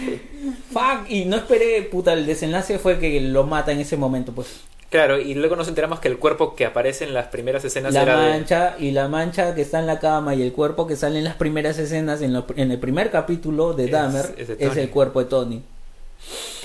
fuck. 0.73 1.09
Y 1.09 1.25
no 1.25 1.37
esperé, 1.37 1.83
puta, 1.83 2.13
el 2.13 2.27
desenlace 2.27 2.79
fue 2.79 2.99
que 2.99 3.19
lo 3.21 3.45
mata 3.45 3.73
en 3.73 3.81
ese 3.81 3.97
momento, 3.97 4.33
pues. 4.33 4.61
Claro, 4.91 5.19
y 5.21 5.35
luego 5.35 5.55
nos 5.55 5.69
enteramos 5.69 6.01
que 6.01 6.09
el 6.09 6.19
cuerpo 6.19 6.57
que 6.57 6.65
aparece 6.65 7.05
en 7.05 7.13
las 7.13 7.27
primeras 7.27 7.63
escenas 7.65 7.93
La 7.93 8.03
era 8.03 8.19
de- 8.21 8.31
mancha 8.31 8.77
y 8.79 8.91
la 8.93 9.07
mancha 9.09 9.55
que 9.55 9.61
está 9.61 9.79
en 9.81 9.87
la 9.87 9.99
cama 10.01 10.35
y 10.35 10.43
el 10.43 10.53
cuerpo 10.53 10.87
que 10.87 10.97
sale 10.97 11.19
en 11.19 11.25
las 11.25 11.35
primeras 11.35 11.79
escenas, 11.79 12.23
en, 12.23 12.33
lo- 12.33 12.47
en 12.57 12.71
el 12.71 12.79
primer 12.79 13.11
capítulo 13.11 13.75
de 13.75 13.89
Dahmer, 13.89 14.35
es 14.39 14.49
de 14.49 14.55
es, 14.55 14.69
Tony. 14.71 14.81
el 14.81 14.89
cuerpo 14.91 15.21
de 15.21 15.27
Tony. 15.27 15.63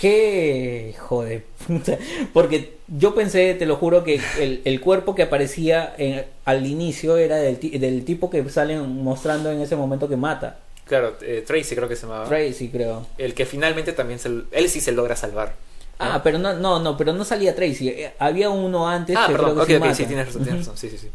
Qué 0.01 0.89
hijo 0.95 1.24
de 1.24 1.43
puta. 1.67 1.97
Porque 2.34 2.74
yo 2.88 3.15
pensé, 3.15 3.53
te 3.55 3.65
lo 3.65 3.76
juro, 3.78 4.03
que 4.03 4.19
el, 4.39 4.61
el 4.65 4.82
cuerpo 4.82 5.15
que 5.15 5.24
aparecía 5.24 5.93
en- 5.97 6.26
al 6.45 6.65
inicio 6.65 7.17
era 7.17 7.38
del, 7.38 7.59
del 7.59 8.05
tipo 8.05 8.30
que 8.30 8.47
salen 8.49 9.03
mostrando 9.03 9.51
en 9.51 9.61
ese 9.61 9.76
momento 9.76 10.09
que 10.09 10.17
mata. 10.17 10.59
Claro, 10.86 11.15
eh, 11.21 11.43
Tracy 11.45 11.76
creo 11.76 11.88
que 11.88 11.95
se 11.95 12.03
llamaba. 12.05 12.26
Tracy, 12.28 12.69
creo. 12.69 13.05
El 13.17 13.34
que 13.34 13.45
finalmente 13.45 13.93
también 13.93 14.19
se... 14.19 14.30
Él 14.51 14.69
sí 14.69 14.82
se 14.82 14.91
logra 14.91 15.15
salvar. 15.15 15.53
Ah, 15.99 16.21
pero 16.23 16.37
no, 16.39 16.53
no, 16.53 16.79
no, 16.79 16.97
pero 16.97 17.13
no 17.13 17.23
salía 17.23 17.55
Tracy. 17.55 17.89
Eh, 17.89 18.13
Había 18.19 18.49
uno 18.49 18.87
antes 18.89 19.15
Ah, 19.17 19.25
que 19.27 19.33
perdón, 19.33 19.51
creo 19.51 19.63
ok, 19.63 19.67
que 19.67 19.73
sí 19.73 19.77
ok, 19.77 19.81
mata. 19.81 19.95
sí, 19.95 20.05
tienes 20.05 20.25
razón, 20.27 20.43
tienes 20.43 20.61
razón, 20.61 20.77
sí, 20.77 20.89
sí, 20.89 20.97
sí. 20.97 21.07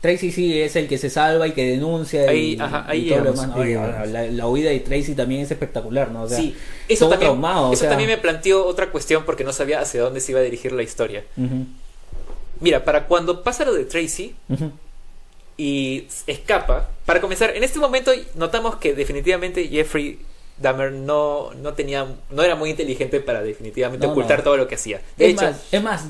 Tracy 0.00 0.32
sí 0.32 0.60
es 0.60 0.76
el 0.76 0.86
que 0.86 0.98
se 0.98 1.08
salva 1.08 1.46
y 1.48 1.52
que 1.52 1.66
denuncia 1.70 2.28
Ahí, 2.28 2.54
y, 2.54 2.60
ajá, 2.60 2.94
y 2.94 3.08
todo 3.08 3.20
lo 3.24 3.32
demás. 3.32 4.08
la, 4.08 4.26
la 4.26 4.46
huida 4.48 4.68
de 4.70 4.80
Tracy 4.80 5.14
también 5.14 5.40
es 5.42 5.50
espectacular, 5.50 6.10
¿no? 6.10 6.22
O 6.24 6.28
sea, 6.28 6.36
sí, 6.38 6.54
eso, 6.88 7.08
también, 7.08 7.30
traumado, 7.30 7.70
o 7.70 7.76
sea. 7.76 7.88
también 7.88 8.10
me 8.10 8.18
planteó 8.18 8.66
otra 8.66 8.90
cuestión 8.90 9.24
porque 9.24 9.44
no 9.44 9.52
sabía 9.54 9.80
hacia 9.80 10.02
dónde 10.02 10.20
se 10.20 10.32
iba 10.32 10.40
a 10.40 10.44
dirigir 10.44 10.72
la 10.72 10.82
historia. 10.82 11.24
Mira, 12.60 12.84
para 12.84 13.06
cuando 13.06 13.42
pasa 13.42 13.64
lo 13.64 13.72
de 13.74 13.84
Tracy 13.86 14.34
y 15.56 16.06
escapa, 16.26 16.90
para 17.06 17.20
comenzar, 17.20 17.56
en 17.56 17.64
este 17.64 17.78
momento 17.78 18.12
notamos 18.34 18.76
que 18.76 18.94
definitivamente 18.94 19.68
Jeffrey 19.68 20.18
Dahmer 20.58 20.92
no, 20.92 21.52
no 21.54 21.74
tenía, 21.74 22.06
no 22.30 22.42
era 22.42 22.54
muy 22.54 22.70
inteligente 22.70 23.20
para 23.20 23.42
definitivamente 23.42 24.06
No, 24.06 24.12
ocultar 24.12 24.38
no. 24.38 24.44
todo 24.44 24.56
lo 24.56 24.68
que 24.68 24.76
hacía. 24.76 25.00
De 25.16 25.26
Es 25.26 25.32
hecho, 25.32 25.44
más, 25.46 25.56
es 25.72 25.82
más, 25.82 26.04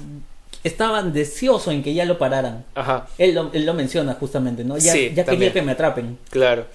estaban 0.63 1.13
deseosos 1.13 1.73
en 1.73 1.83
que 1.83 1.95
ya 1.95 2.05
lo 2.05 2.19
pararan. 2.19 2.65
ajá, 2.75 3.07
Él 3.19 3.35
lo, 3.35 3.51
él 3.53 3.65
lo 3.67 3.75
menciona 3.75 4.15
justamente, 4.15 4.65
¿no? 4.65 4.77
Ya, 4.79 4.93
Sí, 4.93 5.13
ya 5.15 5.25
quería 5.25 5.53
que 5.53 5.63
me 5.63 5.73
atrapen. 5.73 6.19
claro. 6.31 6.67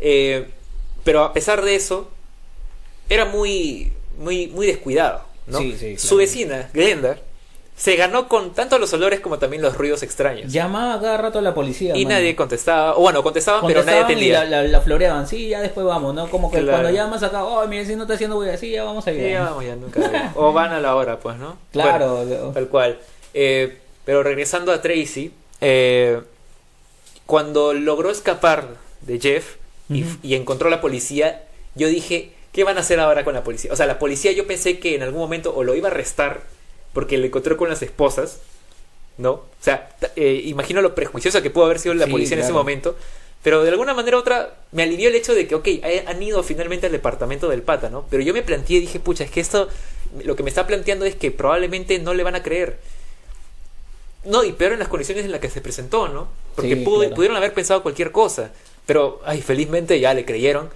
Eh, 0.00 0.48
pero 1.04 1.22
a 1.24 1.32
pesar 1.32 1.62
de 1.64 1.74
eso, 1.76 2.10
era 3.08 3.24
muy, 3.24 3.92
muy, 4.18 4.48
muy 4.48 4.66
descuidado, 4.66 5.22
¿no? 5.46 5.58
Sí, 5.58 5.76
sí, 5.78 5.96
Su 5.96 6.08
claro. 6.08 6.16
vecina, 6.18 6.70
Glenda, 6.72 7.18
se 7.76 7.96
ganó 7.96 8.28
con 8.28 8.52
tanto 8.52 8.78
los 8.78 8.92
olores 8.92 9.20
como 9.20 9.38
también 9.38 9.62
los 9.62 9.76
ruidos 9.76 10.02
extraños. 10.02 10.52
Llamaba 10.52 11.00
cada 11.00 11.16
rato 11.16 11.38
a 11.38 11.42
la 11.42 11.54
policía. 11.54 11.96
y 11.96 12.04
mano. 12.04 12.16
nadie 12.16 12.36
contestaba, 12.36 12.96
o 12.96 13.00
bueno, 13.00 13.22
contestaban, 13.22 13.64
pero 13.66 13.82
nadie 13.82 14.00
y 14.00 14.02
atendía. 14.04 14.44
la, 14.44 14.62
la- 14.62 14.68
la 14.68 14.80
floreaban, 14.80 15.26
sí, 15.26 15.48
ya 15.48 15.60
después 15.60 15.86
vamos, 15.86 16.14
¿no? 16.14 16.28
Como 16.30 16.50
que 16.50 16.58
Claro. 16.58 16.78
cuando 16.78 16.90
llamas 16.90 17.22
acá, 17.22 17.44
oh, 17.44 17.66
mi 17.66 17.78
vecino 17.78 18.02
está 18.02 18.14
haciendo 18.14 18.36
bulla, 18.36 18.56
sí, 18.56 18.70
ya 18.70 18.84
vamos 18.84 19.06
a 19.06 19.12
ir. 19.12 19.20
Sí, 19.24 19.30
ya 19.30 19.42
vamos, 19.44 19.64
ya 19.64 19.74
nunca. 19.76 20.32
o 20.36 20.52
van 20.52 20.72
a 20.72 20.80
la 20.80 20.94
hora, 20.94 21.18
pues, 21.18 21.36
¿no? 21.38 21.56
Claro, 21.72 22.24
Bueno, 22.24 22.50
tal 22.52 22.68
cual. 22.68 22.98
Eh, 23.34 23.78
pero 24.04 24.22
regresando 24.22 24.70
a 24.72 24.80
Tracy, 24.82 25.32
eh, 25.60 26.20
cuando 27.26 27.72
logró 27.72 28.10
escapar 28.10 28.68
de 29.00 29.18
Jeff 29.20 29.56
y, 29.88 30.04
y 30.22 30.34
encontró 30.34 30.68
a 30.68 30.70
la 30.70 30.80
policía, 30.80 31.42
yo 31.74 31.88
dije, 31.88 32.32
¿qué 32.52 32.64
van 32.64 32.76
a 32.76 32.80
hacer 32.80 33.00
ahora 33.00 33.24
con 33.24 33.34
la 33.34 33.42
policía? 33.44 33.72
O 33.72 33.76
sea, 33.76 33.86
la 33.86 33.98
policía 33.98 34.32
yo 34.32 34.46
pensé 34.46 34.78
que 34.78 34.94
en 34.94 35.02
algún 35.02 35.20
momento 35.20 35.54
o 35.54 35.64
lo 35.64 35.74
iba 35.74 35.88
a 35.88 35.90
arrestar 35.90 36.42
porque 36.92 37.18
le 37.18 37.26
encontró 37.28 37.56
con 37.56 37.68
las 37.68 37.82
esposas, 37.82 38.38
¿no? 39.18 39.30
O 39.32 39.44
sea, 39.60 39.90
eh, 40.16 40.42
imagino 40.44 40.80
lo 40.82 40.94
prejuiciosa 40.94 41.42
que 41.42 41.50
pudo 41.50 41.66
haber 41.66 41.78
sido 41.78 41.94
la 41.94 42.06
Sí, 42.06 42.10
policía 42.10 42.36
en 42.36 42.42
ese 42.44 42.52
momento. 42.52 42.96
Pero 43.42 43.62
de 43.64 43.70
alguna 43.70 43.92
manera 43.92 44.16
u 44.16 44.20
otra 44.20 44.54
me 44.70 44.84
alivió 44.84 45.08
el 45.08 45.16
hecho 45.16 45.34
de 45.34 45.48
que, 45.48 45.56
ok, 45.56 45.68
han 46.06 46.22
ido 46.22 46.42
finalmente 46.44 46.86
al 46.86 46.92
departamento 46.92 47.48
del 47.48 47.62
pata, 47.62 47.90
¿no? 47.90 48.06
Pero 48.08 48.22
yo 48.22 48.32
me 48.32 48.42
planteé 48.42 48.76
y 48.76 48.80
dije, 48.82 49.00
pucha, 49.00 49.24
es 49.24 49.30
que 49.32 49.40
esto, 49.40 49.68
lo 50.24 50.36
que 50.36 50.44
me 50.44 50.48
está 50.48 50.66
planteando 50.66 51.04
es 51.06 51.16
que 51.16 51.32
probablemente 51.32 51.98
no 51.98 52.14
le 52.14 52.22
van 52.22 52.36
a 52.36 52.42
creer. 52.44 52.78
No, 54.24 54.44
y 54.44 54.52
peor 54.52 54.72
en 54.74 54.78
las 54.78 54.86
condiciones 54.88 55.24
en 55.24 55.32
las 55.32 55.40
que 55.40 55.50
se 55.50 55.60
presentó, 55.60 56.06
¿no? 56.08 56.28
Porque 56.54 56.76
Sí, 56.76 56.84
pudo- 56.84 57.00
claro. 57.00 57.14
pudieron 57.16 57.36
haber 57.36 57.52
pensado 57.52 57.82
cualquier 57.82 58.12
cosa. 58.12 58.52
Pero, 58.86 59.20
ay, 59.24 59.42
felizmente 59.42 59.98
ya 59.98 60.14
le 60.14 60.24
creyeron. 60.24 60.70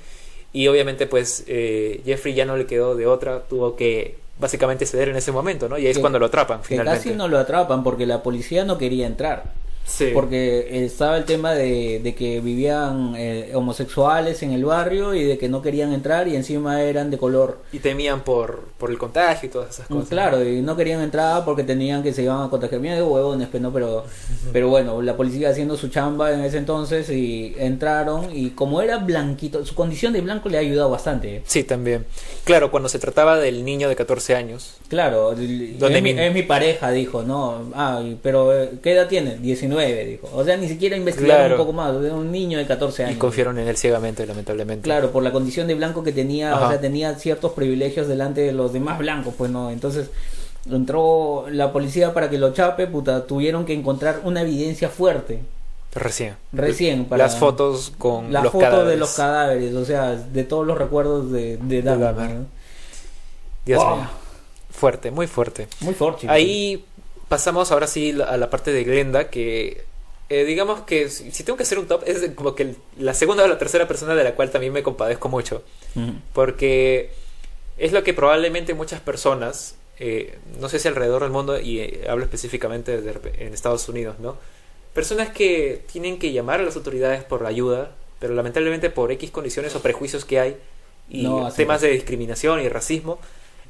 Y 0.53 0.67
obviamente, 0.69 1.07
pues, 1.07 1.45
eh, 1.47 2.01
Jeffrey 2.05 2.35
ya 2.35 2.45
no 2.47 2.57
le 2.57 2.67
quedó 2.67 2.97
de 2.97 3.07
otra. 3.07 3.45
Tuvo 3.45 3.77
que 3.77 4.17
básicamente 4.39 4.87
ceder 4.87 5.09
en 5.09 5.17
ese 5.17 5.33
momento, 5.33 5.69
¿no? 5.69 5.79
Y 5.79 5.83
ahí 5.83 5.91
es 5.91 5.97
Que- 5.97 6.01
cuando 6.01 6.19
lo 6.19 6.27
atrapan, 6.27 6.61
Que 6.61 6.69
finalmente. 6.69 6.99
casi 7.05 7.15
no 7.17 7.29
lo 7.29 7.39
atrapan 7.39 7.83
porque 7.83 8.07
la 8.07 8.23
policía 8.23 8.65
no 8.65 8.77
quería 8.79 9.07
entrar. 9.07 9.45
Sí. 9.87 10.11
Porque 10.13 10.85
estaba 10.85 11.17
el 11.17 11.25
tema 11.25 11.55
de, 11.55 12.01
de 12.03 12.15
que 12.15 12.41
vivían 12.41 13.15
eh, 13.17 13.53
homosexuales 13.55 14.43
en 14.43 14.53
el 14.53 14.65
barrio 14.65 15.15
y 15.15 15.23
de 15.25 15.39
que 15.39 15.49
no 15.49 15.63
querían 15.63 15.93
entrar 15.93 16.27
y 16.29 16.35
encima 16.37 16.83
eran 16.83 17.11
de 17.11 17.19
color. 17.19 17.61
Y 17.73 17.79
temían 17.79 18.23
por, 18.25 18.65
por 18.79 18.91
el 18.91 18.99
contagio 18.99 19.49
y 19.49 19.53
todas 19.53 19.71
esas 19.71 19.87
cosas. 19.87 20.05
Mm, 20.07 20.09
Claro, 20.09 20.45
y 20.45 20.61
no 20.61 20.77
querían 20.77 21.01
entrar 21.03 21.45
porque 21.45 21.63
tenían 21.63 22.03
que 22.03 22.13
se 22.13 22.23
iban 22.25 22.43
a 22.43 22.51
contagiar. 22.51 22.81
Mira 22.81 22.97
de 22.97 23.03
huevones, 23.03 23.49
pues, 23.49 23.63
¿no? 23.63 23.73
pero, 23.73 24.05
pero 24.53 24.69
bueno, 24.69 25.01
la 25.03 25.17
policía 25.17 25.51
haciendo 25.51 25.77
su 25.77 25.89
chamba 25.89 26.33
en 26.33 26.41
ese 26.41 26.59
entonces 26.59 27.09
y 27.11 27.55
entraron 27.59 28.29
y 28.37 28.51
como 28.51 28.83
era 28.83 28.99
blanquito, 28.99 29.65
su 29.65 29.75
condición 29.75 30.13
de 30.13 30.21
blanco 30.21 30.49
le 30.49 30.57
ha 30.59 30.61
ayudado 30.61 30.91
bastante. 30.91 31.37
¿eh? 31.37 31.43
Sí, 31.47 31.63
también. 31.63 32.07
Claro, 32.45 32.71
cuando 32.71 32.89
se 32.89 32.99
trataba 32.99 33.39
del 33.39 33.65
niño 33.65 33.89
de 33.89 33.95
14 33.97 34.35
años. 34.35 34.75
Claro, 34.89 35.33
es 35.33 35.79
Donde 35.79 36.03
mi, 36.03 36.13
mi- 36.15 36.21
es 36.21 36.35
mi 36.35 36.43
pareja, 36.43 36.91
dijo, 36.91 37.23
¿no? 37.23 37.71
Ah, 37.75 38.03
pero 38.23 38.53
eh, 38.53 38.71
¿qué 38.83 38.93
edad 38.93 39.07
tiene? 39.09 39.37
19, 39.37 39.76
dijo. 39.85 40.29
O 40.35 40.45
sea, 40.45 40.57
ni 40.57 40.69
siquiera 40.69 40.97
investigaron 40.97 41.37
Claro. 41.47 41.55
un 41.55 41.61
poco 41.61 41.73
más, 41.73 41.95
era 42.05 42.15
un 42.15 42.31
niño 42.33 42.59
de 42.59 42.67
14 42.67 43.05
años. 43.05 43.17
Y 43.17 43.19
confiaron 43.19 43.59
en 43.59 43.69
él 43.69 43.77
ciegamente, 43.77 44.27
lamentablemente. 44.27 44.83
Claro, 44.85 45.11
por 45.11 45.23
la 45.23 45.33
condición 45.33 45.67
de 45.67 45.75
blanco 45.75 46.03
que 46.03 46.13
tenía, 46.13 46.53
Ajá. 46.55 46.67
o 46.67 46.69
sea, 46.71 46.81
tenía 46.81 47.15
ciertos 47.17 47.53
privilegios 47.53 48.09
delante 48.09 48.41
de 48.41 48.53
los 48.53 48.73
demás 48.73 48.99
blancos, 48.99 49.35
pues 49.37 49.51
no. 49.51 49.71
Entonces 49.71 50.11
entró 50.71 51.47
la 51.51 51.73
policía 51.73 52.13
para 52.15 52.29
que 52.31 52.39
lo 52.39 52.53
chape, 52.53 52.87
puta, 52.87 53.27
tuvieron 53.27 53.65
que 53.65 53.73
encontrar 53.75 54.21
una 54.25 54.41
evidencia 54.43 54.89
fuerte 54.89 55.41
Recién. 55.95 56.35
recién 56.53 57.05
para 57.05 57.23
Las 57.25 57.37
fotos 57.39 57.93
con 57.97 58.33
la 58.33 58.43
los 58.43 58.53
foto 58.53 58.65
cadáveres. 58.65 58.91
de 58.91 58.97
los 58.97 59.15
cadáveres, 59.15 59.75
o 59.75 59.85
sea, 59.85 60.13
de 60.17 60.45
todos 60.45 60.67
los 60.67 60.77
recuerdos 60.77 61.31
de, 61.31 61.57
de 61.59 61.83
Dahmer, 61.83 62.15
Dahmer. 62.17 62.31
¿no? 62.37 62.47
Dios 63.65 63.83
Wow. 63.85 63.97
mío. 63.97 64.07
Fuerte, 64.71 65.11
muy 65.11 65.27
fuerte. 65.27 65.69
Muy 65.81 65.95
fuerte. 65.95 66.27
Ahí 66.29 66.85
pasamos 67.29 67.73
ahora 67.73 67.87
sí 67.87 68.17
a 68.27 68.37
la 68.37 68.51
parte 68.51 68.73
de 68.73 68.85
Glenda, 68.85 69.31
que 69.31 69.85
eh, 70.29 70.45
digamos 70.45 70.81
que 70.83 71.09
si, 71.09 71.31
tengo 71.45 71.57
que 71.57 71.63
hacer 71.63 71.79
un 71.79 71.87
top, 71.87 72.03
es 72.07 72.31
como 72.35 72.55
que 72.55 72.75
la 72.99 73.15
segunda 73.15 73.45
o 73.45 73.49
la 73.49 73.59
tercera 73.59 73.87
persona 73.87 74.15
de 74.15 74.25
la 74.25 74.35
cual 74.35 74.51
también 74.51 74.73
me 74.73 74.83
compadezco 74.83 75.29
mucho. 75.29 75.63
Porque 76.33 77.11
es 77.79 77.93
lo 77.93 78.03
que 78.03 78.13
probablemente 78.13 78.75
muchas 78.75 79.01
personas, 79.01 79.77
eh, 79.99 80.39
no 80.61 80.69
sé 80.69 80.79
si 80.79 80.89
alrededor 80.89 81.23
del 81.23 81.31
mundo, 81.31 81.61
y 81.61 81.81
eh, 81.81 82.07
hablo 82.09 82.25
específicamente 82.25 83.01
de 83.01 83.15
en 83.39 83.55
Estados 83.55 83.89
Unidos, 83.89 84.17
¿no? 84.19 84.37
Personas 84.95 85.31
que 85.31 85.83
tienen 85.91 86.19
que 86.19 86.33
llamar 86.33 86.61
a 86.61 86.65
las 86.65 86.77
autoridades 86.77 87.23
por 87.23 87.45
ayuda, 87.47 87.93
pero 88.19 88.35
lamentablemente 88.35 88.91
por 88.91 89.13
X 89.13 89.31
condiciones 89.31 89.75
o 89.77 89.81
prejuicios 89.81 90.25
que 90.25 90.41
hay 90.41 90.57
y 91.09 91.23
No 91.23 91.53
temas 91.53 91.83
de 91.83 91.91
discriminación 91.91 92.61
y 92.61 92.69
racismo, 92.69 93.19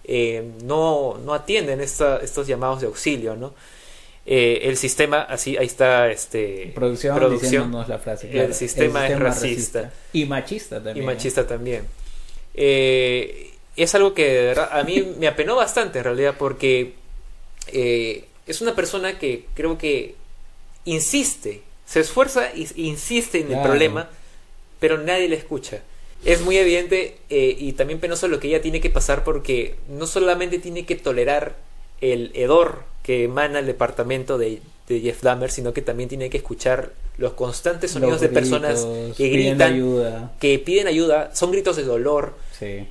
eh, 0.07 0.43
no, 0.65 1.19
no 1.25 1.35
atienden 1.35 1.81
esta- 1.81 2.19
estos 2.19 2.47
llamados 2.47 2.81
de 2.81 2.87
auxilio, 2.87 3.35
¿no? 3.37 3.53
Eh, 4.29 4.61
el 4.69 4.77
sistema, 4.77 5.23
así, 5.23 5.57
ahí 5.57 5.67
está, 5.67 6.11
este, 6.11 6.73
Producción, 6.75 7.73
la 7.89 7.99
frase. 7.99 8.29
el 8.39 8.55
sistema 8.55 9.07
es 9.09 9.19
racista. 9.19 9.93
Y 10.13 10.25
machista 10.27 10.77
también. 10.83 10.97
y 10.97 11.01
¿eh? 11.01 11.07
machista 11.07 11.47
también. 11.47 11.85
Eh, 12.55 13.51
es 13.77 13.95
algo 13.95 14.15
que 14.15 14.55
a 14.73 14.83
mí 14.83 15.15
me 15.19 15.29
apenó 15.29 15.55
bastante 15.57 15.99
en 15.99 16.05
realidad 16.05 16.35
porque 16.39 16.95
es 17.73 18.61
una 18.61 18.75
persona 18.75 19.19
que 19.19 19.45
creo 19.55 19.77
que 19.79 20.15
insiste, 20.85 21.63
se 21.85 22.01
esfuerza 22.01 22.53
y 22.55 22.69
insiste 22.77 23.41
en 23.41 23.53
el 23.53 23.63
problema, 23.63 24.09
pero 24.81 24.99
nadie 24.99 25.29
le 25.29 25.37
escucha. 25.37 25.83
Es 26.25 26.41
muy 26.43 26.57
evidente 26.57 27.19
eh, 27.31 27.55
y 27.59 27.73
también 27.73 28.01
penoso 28.01 28.27
lo 28.29 28.41
que 28.41 28.49
ella 28.49 28.61
tiene 28.62 28.81
que 28.81 28.91
pasar 28.91 29.23
porque 29.25 29.77
no 29.89 30.07
solamente 30.07 30.59
tiene 30.59 30.85
que 30.85 30.97
tolerar 30.97 31.55
el 32.01 32.33
hedor 32.35 32.83
que 33.03 33.25
emana 33.25 33.61
el 33.61 33.67
departamento 33.67 34.37
de, 34.39 34.61
de 34.89 35.01
Jeff 35.01 35.23
Dahmer, 35.23 35.51
sino 35.51 35.73
que 35.73 35.83
también 35.83 36.09
tiene 36.09 36.29
que 36.31 36.39
escuchar 36.39 36.93
los 37.19 37.33
constantes 37.35 37.93
sonidos 37.93 38.14
Los 38.14 38.21
de 38.21 38.29
personas 38.29 38.87
que 39.17 39.29
gritan, 39.29 39.73
ayuda. 39.75 40.33
que 40.41 40.59
piden 40.59 40.87
ayuda, 40.89 41.31
son 41.35 41.53
gritos 41.53 41.77
de 41.77 41.85
dolor 41.85 42.35
Sí. 42.59 42.87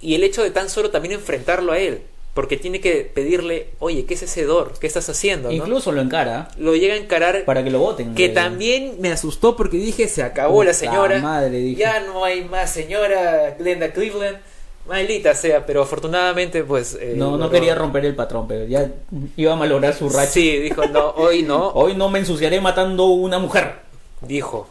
y 0.00 0.14
el 0.14 0.24
hecho 0.24 0.42
de 0.42 0.50
tan 0.50 0.70
solo 0.70 0.90
también 0.90 1.14
enfrentarlo 1.14 1.72
a 1.72 1.78
él, 1.78 2.00
porque 2.34 2.56
tiene 2.56 2.80
que 2.80 3.10
pedirle, 3.12 3.70
oye, 3.80 4.04
¿qué 4.06 4.14
es 4.14 4.22
ese 4.22 4.42
hedor? 4.42 4.72
¿Qué 4.80 4.86
estás 4.86 5.08
haciendo? 5.08 5.48
no? 5.48 5.54
Incluso 5.54 5.90
lo 5.92 6.00
encara 6.00 6.48
Lo 6.58 6.76
llega 6.76 6.94
a 6.94 6.96
encarar, 6.96 7.44
para 7.44 7.64
que 7.64 7.70
lo 7.70 7.80
voten. 7.80 8.14
que 8.14 8.28
también 8.28 8.96
me 9.00 9.10
asustó 9.10 9.56
porque 9.56 9.76
dije, 9.78 10.06
se 10.08 10.22
acabó 10.22 10.62
la 10.62 10.72
señora, 10.72 11.18
madre, 11.20 11.58
dije. 11.58 11.80
ya 11.80 12.00
no 12.00 12.24
hay 12.24 12.44
más 12.44 12.70
señora 12.72 13.56
Glenda 13.58 13.92
Cleveland, 13.92 14.38
maldita 14.86 15.34
sea, 15.34 15.66
pero 15.66 15.82
afortunadamente 15.82 16.62
pues... 16.64 16.96
eh, 17.00 17.14
No, 17.16 17.36
no 17.36 17.50
quería 17.50 17.74
romper 17.74 18.04
el 18.04 18.14
patrón, 18.14 18.46
pero 18.48 18.64
ya 18.64 18.90
iba 19.36 19.52
a 19.52 19.56
malograr 19.56 19.94
su 19.94 20.08
racha. 20.08 20.30
Sí, 20.30 20.58
dijo, 20.58 20.86
no, 20.86 21.10
hoy 21.10 21.42
no, 21.42 21.68
Hoy 21.74 21.94
no 21.96 22.08
me 22.10 22.20
ensuciaré 22.20 22.60
matando 22.60 23.06
una 23.06 23.38
mujer. 23.40 23.74
dijo. 24.20 24.68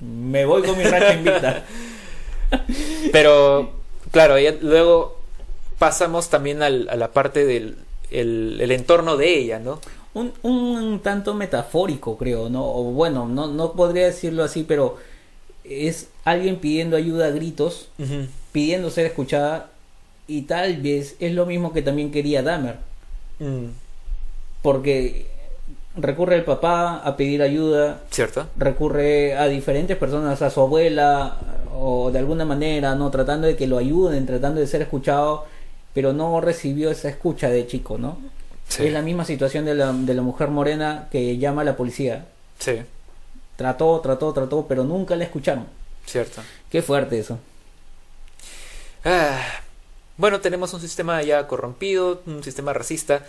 Me 0.00 0.44
voy 0.44 0.62
con 0.62 0.76
mi 0.78 0.84
racha 0.84 1.14
invicta. 1.14 1.64
Pero, 3.12 3.70
claro, 4.10 4.36
luego 4.60 5.17
pasamos 5.78 6.28
también 6.30 6.62
al- 6.62 6.88
a 6.88 6.96
la 6.96 7.08
parte 7.12 7.44
del 7.44 7.76
el, 8.10 8.58
el 8.60 8.70
entorno 8.72 9.16
de 9.16 9.38
ella, 9.38 9.58
¿no? 9.58 9.80
Un, 10.14 10.32
un 10.42 11.00
tanto 11.00 11.34
metafórico, 11.34 12.16
creo, 12.16 12.48
¿no? 12.48 12.64
O 12.64 12.84
bueno, 12.84 13.28
no, 13.28 13.46
no 13.46 13.72
podría 13.72 14.06
decirlo 14.06 14.42
así, 14.44 14.64
pero 14.66 14.96
es 15.64 16.08
alguien 16.24 16.56
pidiendo 16.56 16.96
ayuda 16.96 17.26
a 17.26 17.30
gritos, 17.30 17.88
pidiendo 18.52 18.90
ser 18.90 19.04
escuchada, 19.06 19.68
y 20.26 20.42
tal 20.42 20.78
vez 20.78 21.16
es 21.20 21.34
lo 21.34 21.44
mismo 21.46 21.72
que 21.74 21.82
también 21.82 22.10
quería 22.10 22.42
Dahmer. 22.42 22.76
Mm, 23.38 23.66
Porque 24.62 25.26
recurre 25.96 26.36
el 26.36 26.44
papá 26.44 26.96
a 27.04 27.16
pedir 27.16 27.42
ayuda, 27.42 28.00
¿Cierto? 28.10 28.46
recurre 28.56 29.36
a 29.36 29.46
diferentes 29.48 29.96
personas, 29.96 30.40
a 30.42 30.50
su 30.50 30.60
abuela, 30.60 31.36
o 31.78 32.10
de 32.10 32.18
alguna 32.18 32.44
manera, 32.44 32.94
¿no? 32.94 33.10
Tratando 33.10 33.46
de 33.46 33.56
que 33.56 33.66
lo 33.66 33.78
ayuden, 33.78 34.26
tratando 34.26 34.60
de 34.60 34.66
ser 34.66 34.82
escuchado, 34.82 35.44
pero 35.98 36.12
no 36.12 36.40
recibió 36.40 36.92
esa 36.92 37.08
escucha 37.08 37.48
de 37.48 37.66
chico, 37.66 37.98
¿no? 37.98 38.18
Sí. 38.68 38.84
Es 38.86 38.92
la 38.92 39.02
misma 39.02 39.24
situación 39.24 39.64
de 39.64 39.74
la, 39.74 39.92
de 39.92 40.14
la 40.14 40.22
mujer 40.22 40.46
morena 40.46 41.08
que 41.10 41.38
llama 41.38 41.62
a 41.62 41.64
la 41.64 41.76
policía. 41.76 42.26
Sí, 42.60 42.82
Trató, 43.56 43.98
trató, 44.00 44.32
trató, 44.32 44.64
pero 44.68 44.84
nunca 44.84 45.16
la 45.16 45.24
escucharon. 45.24 45.66
cierto. 46.06 46.40
Qué 46.70 46.82
fuerte 46.82 47.18
eso. 47.18 47.40
Ah, 49.04 49.40
bueno, 50.16 50.40
tenemos 50.40 50.72
un 50.72 50.80
sistema 50.80 51.20
ya 51.22 51.48
corrompido, 51.48 52.22
un 52.26 52.44
sistema 52.44 52.72
racista. 52.72 53.26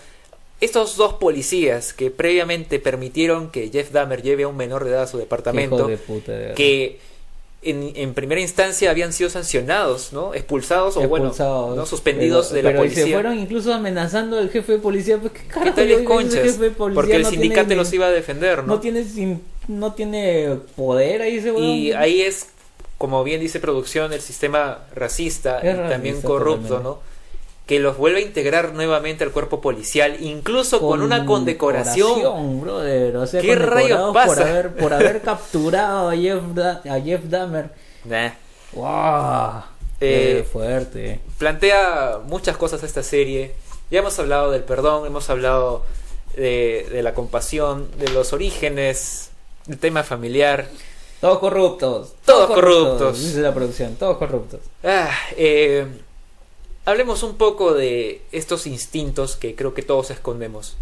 estos 0.61 0.95
dos 0.95 1.13
policías 1.15 1.93
que 1.93 2.11
previamente 2.11 2.77
permitieron 2.77 3.49
que 3.49 3.69
Jeff 3.71 3.89
Dahmer 3.91 4.21
lleve 4.21 4.43
a 4.43 4.47
un 4.47 4.57
menor 4.57 4.83
de 4.83 4.91
edad 4.91 5.01
a 5.03 5.07
su 5.07 5.17
departamento, 5.17 5.87
de 5.87 5.97
puta, 5.97 6.33
de 6.33 6.37
verdad. 6.39 6.55
que 6.55 6.99
en, 7.61 7.91
en 7.95 8.13
primera 8.13 8.39
instancia 8.39 8.89
habían 8.89 9.11
sido 9.11 9.29
sancionados, 9.29 10.13
¿no? 10.13 10.33
Expulsados 10.33 10.95
o 10.97 11.01
bueno, 11.07 11.27
Expulsados. 11.27 11.75
¿no? 11.75 11.85
suspendidos 11.85 12.47
Pero- 12.47 12.55
de 12.55 12.63
la 12.63 12.69
pero 12.69 12.79
policía. 12.81 13.03
se 13.05 13.11
fueron 13.13 13.37
incluso 13.39 13.73
amenazando 13.73 14.37
al 14.37 14.49
jefe 14.49 14.73
de 14.73 14.77
policía. 14.79 15.17
Pues, 15.17 15.33
¿Qué 15.33 15.41
¿Qué 15.41 15.47
carajo 15.47 15.75
tal 15.75 16.03
conchas? 16.05 16.33
jefe 16.43 16.63
de 16.63 16.71
policía? 16.71 16.95
Porque 16.95 17.15
el 17.15 17.23
No 17.23 17.29
sindicato 17.29 17.67
tiene- 17.67 17.75
los 17.75 17.91
iba 17.93 18.05
a 18.07 18.11
defender, 18.11 18.59
¿no? 18.59 18.75
No 18.75 18.79
tiene, 18.79 19.03
sin- 19.03 19.41
no 19.67 19.93
tiene 19.93 20.57
poder 20.75 21.21
ahí 21.21 21.37
ese 21.37 21.53
Y 21.59 21.91
ahí 21.91 22.21
es, 22.21 22.47
como 22.97 23.23
bien 23.23 23.41
dice 23.41 23.59
producción, 23.59 24.13
el 24.13 24.21
sistema 24.21 24.79
racista 24.95 25.59
y 25.61 25.67
también 25.89 26.15
racista 26.15 26.27
corrupto. 26.27 26.79
¿no? 26.79 27.08
Que 27.69 27.79
los 27.79 27.97
vuelve 27.97 28.17
a 28.17 28.21
integrar 28.23 28.73
nuevamente 28.73 29.23
al 29.23 29.29
cuerpo 29.29 29.61
policial, 29.61 30.17
incluso 30.21 30.79
con, 30.81 31.03
una 31.03 31.23
condecoración. 31.27 32.59
brother. 32.61 33.15
O 33.17 33.27
sea, 33.27 33.41
¿Qué 33.41 33.53
rayos 33.53 34.11
pasa? 34.11 34.33
Por 34.35 34.41
haber, 34.41 34.75
por 34.75 34.93
haber 34.93 35.21
capturado 35.23 36.09
a 36.09 36.15
Jeff, 36.17 36.41
Da- 36.55 36.81
a 36.89 36.99
Jeff 36.99 37.21
Dahmer. 37.25 37.69
Nah. 38.05 38.31
¡Wow! 38.73 39.61
Eh, 40.01 40.47
fuerte. 40.51 41.19
Plantea 41.37 42.17
muchas 42.25 42.57
cosas 42.57 42.81
esta 42.81 43.03
serie. 43.03 43.53
Ya 43.91 43.99
hemos 43.99 44.17
hablado 44.17 44.49
del 44.49 44.63
perdón, 44.63 45.05
hemos 45.05 45.29
hablado 45.29 45.85
de, 46.35 46.87
de 46.91 47.03
la 47.03 47.13
compasión, 47.13 47.87
de 47.99 48.09
los 48.09 48.33
orígenes, 48.33 49.29
del 49.67 49.77
tema 49.77 50.01
familiar. 50.01 50.67
Todos 51.21 51.37
corruptos. 51.37 52.13
Todos 52.25 52.49
corruptos. 52.49 53.19
Dice 53.21 53.41
la 53.41 53.53
producción. 53.53 53.93
Todos 53.95 54.17
corruptos. 54.17 54.61
Ah, 54.83 55.11
eh, 55.37 55.85
hablemos 56.89 57.23
un 57.23 57.37
poco 57.37 57.73
de 57.73 58.21
estos 58.31 58.67
instintos 58.67 59.35
que 59.35 59.55
creo 59.55 59.73
que 59.73 59.81
todos 59.81 60.11
escondemos. 60.11 60.75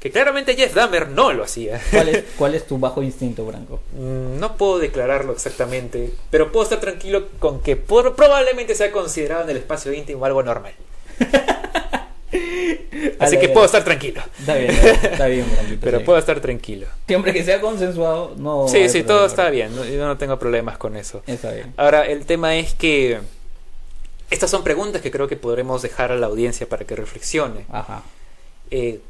Que 0.00 0.10
claramente 0.10 0.56
Jeff 0.56 0.74
Dahmer 0.74 1.08
no 1.10 1.32
lo 1.32 1.44
hacía. 1.44 1.80
¿Cuál 1.92 2.08
es, 2.08 2.24
¿Cuál 2.36 2.54
es 2.56 2.66
tu 2.66 2.76
bajo 2.78 3.02
instinto, 3.04 3.44
Branco? 3.46 3.80
Mm, 3.96 4.38
No 4.40 4.56
puedo 4.56 4.78
declararlo 4.80 5.32
exactamente, 5.32 6.12
pero 6.30 6.50
puedo 6.50 6.64
estar 6.64 6.80
tranquilo 6.80 7.28
con 7.38 7.60
que 7.60 7.76
por- 7.76 8.16
probablemente 8.16 8.74
sea 8.74 8.90
considerado 8.90 9.44
en 9.44 9.50
el 9.50 9.56
espacio 9.58 9.92
íntimo 9.92 10.24
algo 10.24 10.42
normal. 10.42 10.72
Así 13.18 13.38
que 13.38 13.48
puedo 13.50 13.66
estar 13.66 13.84
tranquilo. 13.84 14.22
Está 14.38 14.54
bien, 14.56 14.70
está 14.70 15.26
bien, 15.26 15.46
Branquito, 15.52 15.80
Pero 15.82 15.98
sí. 15.98 16.04
puedo 16.04 16.18
estar 16.18 16.40
tranquilo. 16.40 16.86
Siempre 17.06 17.32
que 17.32 17.44
sea 17.44 17.60
consensuado, 17.60 18.34
no. 18.36 18.66
Sí, 18.68 18.88
sí, 18.88 19.02
todo 19.02 19.26
está 19.26 19.50
bien. 19.50 19.74
no- 19.76 19.84
Yo 19.84 20.04
no 20.06 20.16
tengo 20.16 20.38
problemas 20.38 20.78
con 20.78 20.96
eso. 20.96 21.22
Está 21.26 21.52
bien. 21.52 21.72
Ahora, 21.76 22.06
el 22.06 22.24
tema 22.24 22.56
es 22.56 22.74
que 22.74 23.20
estas 24.32 24.50
son 24.50 24.64
preguntas 24.64 25.02
que 25.02 25.10
creo 25.10 25.28
que 25.28 25.36
podremos 25.36 25.82
dejar 25.82 26.10
a 26.10 26.16
la 26.16 26.26
audiencia 26.26 26.68
para 26.68 26.86
que 26.86 26.96
reflexione. 26.96 27.66
Ajá. 27.70 28.02
Eh, 28.70 29.00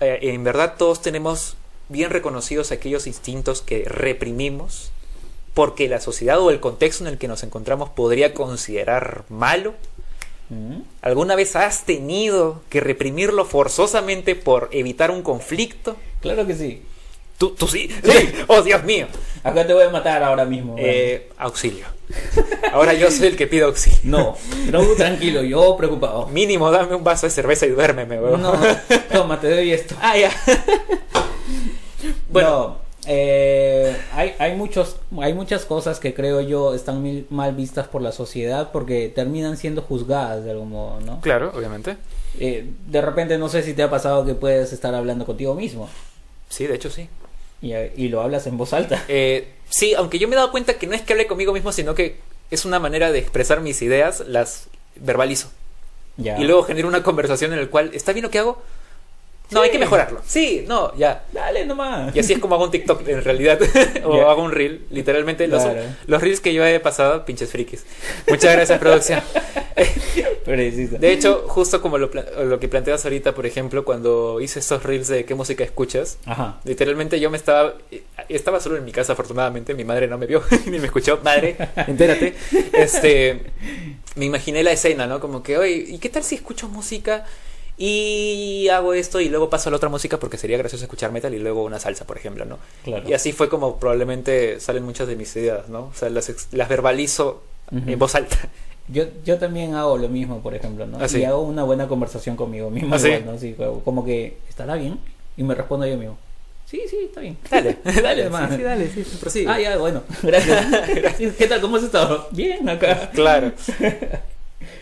eh, 0.00 0.18
en 0.22 0.44
verdad 0.44 0.74
todos 0.76 1.00
tenemos 1.00 1.56
bien 1.88 2.10
reconocidos 2.10 2.70
aquellos 2.70 3.06
instintos 3.06 3.62
que 3.62 3.84
reprimimos 3.86 4.92
porque 5.54 5.88
la 5.88 6.00
sociedad 6.00 6.38
o 6.38 6.50
el 6.50 6.60
contexto 6.60 7.04
en 7.04 7.08
el 7.08 7.18
que 7.18 7.28
nos 7.28 7.42
encontramos 7.42 7.88
podría 7.88 8.34
considerar 8.34 9.24
malo. 9.28 9.74
Mm. 10.50 10.82
¿Alguna 11.00 11.34
vez 11.34 11.56
has 11.56 11.84
tenido 11.84 12.62
que 12.68 12.80
reprimirlo 12.80 13.44
forzosamente 13.46 14.34
por 14.34 14.68
evitar 14.72 15.10
un 15.10 15.22
conflicto? 15.22 15.96
Claro 16.20 16.46
que 16.46 16.54
sí. 16.54 16.82
¿Tú, 17.40 17.50
tú 17.58 17.66
sí? 17.66 17.88
¡Oh, 18.48 18.60
Dios 18.60 18.84
mío! 18.84 19.06
Acá 19.42 19.66
te 19.66 19.72
voy 19.72 19.84
a 19.84 19.88
matar 19.88 20.22
ahora 20.22 20.44
mismo. 20.44 20.76
Eh, 20.78 21.30
auxilio. 21.38 21.86
Ahora 22.70 22.92
yo 22.92 23.10
soy 23.10 23.28
el 23.28 23.36
que 23.36 23.46
pide 23.46 23.62
auxilio. 23.62 23.98
No, 24.02 24.36
no, 24.70 24.82
tranquilo, 24.98 25.42
yo 25.42 25.74
preocupado. 25.78 26.26
Mínimo 26.26 26.70
dame 26.70 26.94
un 26.94 27.02
vaso 27.02 27.24
de 27.26 27.30
cerveza 27.30 27.64
y 27.64 27.70
duérmeme, 27.70 28.20
weón. 28.20 28.42
No, 28.42 28.52
toma, 29.12 29.40
te 29.40 29.48
doy 29.50 29.72
esto. 29.72 29.94
Ah, 30.02 30.18
ya. 30.18 30.30
bueno, 32.28 32.50
No, 32.50 32.76
eh, 33.06 33.96
hay, 34.12 34.34
hay, 34.38 34.54
muchos, 34.56 34.96
hay 35.18 35.32
muchas 35.32 35.64
cosas 35.64 35.98
que 35.98 36.12
creo 36.12 36.42
yo 36.42 36.74
están 36.74 37.02
mil- 37.02 37.26
mal 37.30 37.54
vistas 37.54 37.88
por 37.88 38.02
la 38.02 38.12
sociedad 38.12 38.70
porque 38.72 39.08
terminan 39.08 39.56
siendo 39.56 39.80
juzgadas 39.80 40.44
de 40.44 40.50
algún 40.50 40.70
modo, 40.70 41.00
¿no? 41.00 41.20
claro, 41.22 41.52
obviamente. 41.54 41.96
Eh, 42.38 42.70
de 42.86 43.00
repente 43.00 43.38
no 43.38 43.48
sé 43.48 43.62
si 43.62 43.72
te 43.72 43.82
ha 43.82 43.88
pasado 43.90 44.24
que 44.26 44.34
puedes 44.34 44.72
estar 44.72 44.94
hablando 44.94 45.26
contigo 45.26 45.54
mismo 45.54 45.88
Sí, 46.48 46.66
de 46.66 46.76
hecho 46.76 46.88
sí. 46.90 47.08
Y, 47.62 47.74
y 47.74 48.08
lo 48.08 48.22
hablas 48.22 48.46
en 48.46 48.56
voz 48.56 48.72
alta. 48.72 49.04
Eh, 49.08 49.48
sí, 49.68 49.94
aunque 49.94 50.18
yo 50.18 50.28
me 50.28 50.34
he 50.34 50.36
dado 50.36 50.50
cuenta 50.50 50.74
que 50.74 50.86
no 50.86 50.94
es 50.94 51.02
que 51.02 51.12
hable 51.12 51.26
conmigo 51.26 51.52
mismo, 51.52 51.72
sino 51.72 51.94
que 51.94 52.16
es 52.50 52.64
una 52.64 52.78
manera 52.78 53.12
de 53.12 53.18
expresar 53.18 53.60
mis 53.60 53.82
ideas, 53.82 54.20
las 54.26 54.68
verbalizo. 54.96 55.50
Ya. 56.16 56.38
Y 56.38 56.44
luego 56.44 56.64
genero 56.64 56.88
una 56.88 57.02
conversación 57.02 57.52
en 57.52 57.60
la 57.60 57.66
cual, 57.68 57.90
¿está 57.94 58.12
bien 58.12 58.24
lo 58.24 58.30
que 58.30 58.38
hago? 58.38 58.62
No, 59.50 59.60
Sí. 59.60 59.64
hay 59.66 59.70
que 59.72 59.78
mejorarlo. 59.78 60.20
Sí, 60.26 60.64
no, 60.68 60.94
ya. 60.96 61.24
Dale 61.32 61.66
nomás. 61.66 62.14
Y 62.14 62.20
así 62.20 62.32
es 62.34 62.38
como 62.38 62.54
hago 62.54 62.64
un 62.64 62.70
TikTok 62.70 63.06
en 63.08 63.22
realidad. 63.24 63.58
o 64.04 64.16
Ya. 64.16 64.30
hago 64.30 64.42
un 64.42 64.52
reel. 64.52 64.84
Literalmente 64.90 65.46
los, 65.48 65.62
Claro. 65.62 65.80
los 66.06 66.22
reels 66.22 66.40
que 66.40 66.54
yo 66.54 66.64
he 66.64 66.78
pasado, 66.80 67.24
pinches 67.24 67.50
frikis. 67.50 67.84
Muchas 68.28 68.54
gracias, 68.54 68.78
producción. 68.78 69.20
Preciso. 70.44 70.98
De 70.98 71.12
hecho, 71.12 71.44
justo 71.48 71.80
como 71.82 71.98
lo, 71.98 72.10
lo 72.44 72.58
que 72.60 72.68
planteas 72.68 73.04
ahorita, 73.04 73.34
por 73.34 73.46
ejemplo, 73.46 73.84
cuando 73.84 74.40
hice 74.40 74.58
estos 74.58 74.82
reels 74.82 75.08
de 75.08 75.24
qué 75.24 75.34
música 75.34 75.64
escuchas, 75.64 76.18
Ajá. 76.26 76.60
literalmente 76.64 77.20
yo 77.20 77.30
me 77.30 77.36
estaba. 77.36 77.74
Estaba 78.28 78.60
solo 78.60 78.76
en 78.76 78.84
mi 78.84 78.92
casa, 78.92 79.12
afortunadamente. 79.12 79.74
Mi 79.74 79.84
madre 79.84 80.06
no 80.06 80.18
me 80.18 80.26
vio 80.26 80.42
ni 80.66 80.78
me 80.78 80.86
escuchó. 80.86 81.20
Madre, 81.22 81.56
entérate. 81.86 82.34
Este. 82.72 83.40
Me 84.16 84.24
imaginé 84.24 84.62
la 84.62 84.72
escena, 84.72 85.06
¿no? 85.06 85.20
Como 85.20 85.42
que, 85.42 85.56
oye, 85.58 85.84
¿y 85.88 85.98
qué 85.98 86.08
tal 86.08 86.24
si 86.24 86.34
escucho 86.34 86.68
música? 86.68 87.24
Y 87.82 88.68
hago 88.68 88.92
esto 88.92 89.22
y 89.22 89.30
luego 89.30 89.48
paso 89.48 89.68
a 89.68 89.70
la 89.70 89.76
otra 89.78 89.88
música 89.88 90.18
porque 90.18 90.36
sería 90.36 90.58
gracioso 90.58 90.84
escuchar 90.84 91.12
metal 91.12 91.32
y 91.32 91.38
luego 91.38 91.64
una 91.64 91.78
salsa, 91.80 92.06
por 92.06 92.18
ejemplo, 92.18 92.44
¿no? 92.44 92.58
Claro. 92.84 93.08
Y 93.08 93.14
así 93.14 93.32
fue 93.32 93.48
como 93.48 93.76
probablemente 93.80 94.60
salen 94.60 94.84
muchas 94.84 95.08
de 95.08 95.16
mis 95.16 95.34
ideas, 95.36 95.70
¿no? 95.70 95.84
O 95.84 95.92
sea, 95.94 96.10
las, 96.10 96.30
las 96.52 96.68
verbalizo 96.68 97.42
en 97.72 97.98
voz 97.98 98.14
alta. 98.16 98.36
Yo, 98.88 99.04
yo 99.24 99.38
también 99.38 99.74
hago 99.76 99.96
lo 99.96 100.10
mismo, 100.10 100.42
por 100.42 100.54
ejemplo, 100.54 100.86
¿no? 100.86 100.98
Ah, 101.00 101.08
sí. 101.08 101.20
Y 101.20 101.24
hago 101.24 101.40
una 101.40 101.64
buena 101.64 101.88
conversación 101.88 102.36
conmigo 102.36 102.68
mismo. 102.68 102.94
Ah, 102.94 102.98
sí. 102.98 103.12
¿no? 103.24 103.38
Sí, 103.38 103.56
como- 103.82 104.04
que, 104.04 104.36
¿estará 104.50 104.74
bien? 104.74 105.00
Y 105.38 105.42
me 105.42 105.54
respondo 105.54 105.86
yo 105.86 105.96
mismo. 105.96 106.18
Sí, 106.66 106.82
sí, 106.86 106.98
está 107.06 107.22
bien. 107.22 107.38
Dale, 107.50 107.78
dale, 108.02 108.28
man. 108.28 108.50
sí, 108.50 108.56
sí, 108.56 108.62
dale, 108.62 108.90
sí, 108.90 109.04
prosigue. 109.18 109.48
Ah, 109.48 109.58
ya, 109.58 109.78
bueno. 109.78 110.02
Gracias. 110.22 110.66
¿Qué 111.38 111.46
tal? 111.46 111.62
¿Cómo 111.62 111.76
has 111.76 111.84
estado? 111.84 112.28
Bien, 112.32 112.68
acá. 112.68 113.10
Claro. 113.14 113.52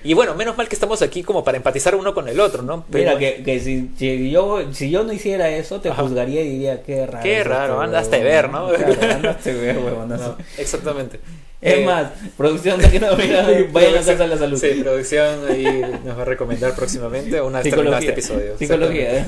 Y 0.05 0.15
bueno, 0.15 0.35
menos 0.35 0.57
mal 0.57 0.69
que 0.69 0.75
estamos 0.75 1.03
aquí 1.03 1.23
como 1.23 1.43
para 1.45 1.57
empatizar 1.57 1.95
uno 1.95 2.15
con 2.15 2.29
el 2.29 2.39
otro, 2.41 2.63
¿no? 2.63 2.85
Pero- 2.91 3.05
Mira, 3.17 3.19
que, 3.19 3.43
que 3.43 3.61
si, 3.61 3.91
si 3.99 4.31
yo, 4.31 4.61
si 4.73 4.91
yo 4.91 5.03
no 5.05 5.13
hiciera 5.13 5.49
eso, 5.51 5.81
te 5.81 5.89
Ajá. 5.91 6.03
juzgaría 6.03 6.43
y 6.43 6.49
diría, 6.51 6.83
qué 6.83 7.07
raro. 7.07 7.23
Qué 7.23 7.43
raro, 7.45 7.73
esto, 7.75 7.81
andas 7.83 8.11
de 8.11 8.19
huevón". 8.19 8.31
ver, 8.33 8.51
¿no? 8.51 8.69
Claro, 8.69 9.13
andas 9.15 9.45
de 9.45 9.53
ver. 9.55 9.77
No, 9.77 10.37
exactamente. 10.57 11.21
Es 11.61 11.75
Eh, 11.79 11.85
más, 11.85 12.13
producción 12.37 12.81
de 12.81 12.89
que 12.89 13.01
no 13.01 13.17
mira, 13.17 13.45
vayan 13.73 13.95
a 13.95 13.97
casa 13.99 14.15
de 14.15 14.29
la 14.29 14.39
salud. 14.39 14.59
Sí, 14.61 14.81
producción 14.81 15.41
ahí 15.51 15.83
nos 16.05 16.17
va 16.17 16.23
a 16.23 16.25
recomendar 16.25 16.73
próximamente 16.77 17.41
una 17.41 17.61
vez 17.61 17.75
terminado 17.75 17.99
este 17.99 18.13
episodio. 18.13 18.57
Psicología. 18.57 19.19
¿eh? 19.19 19.25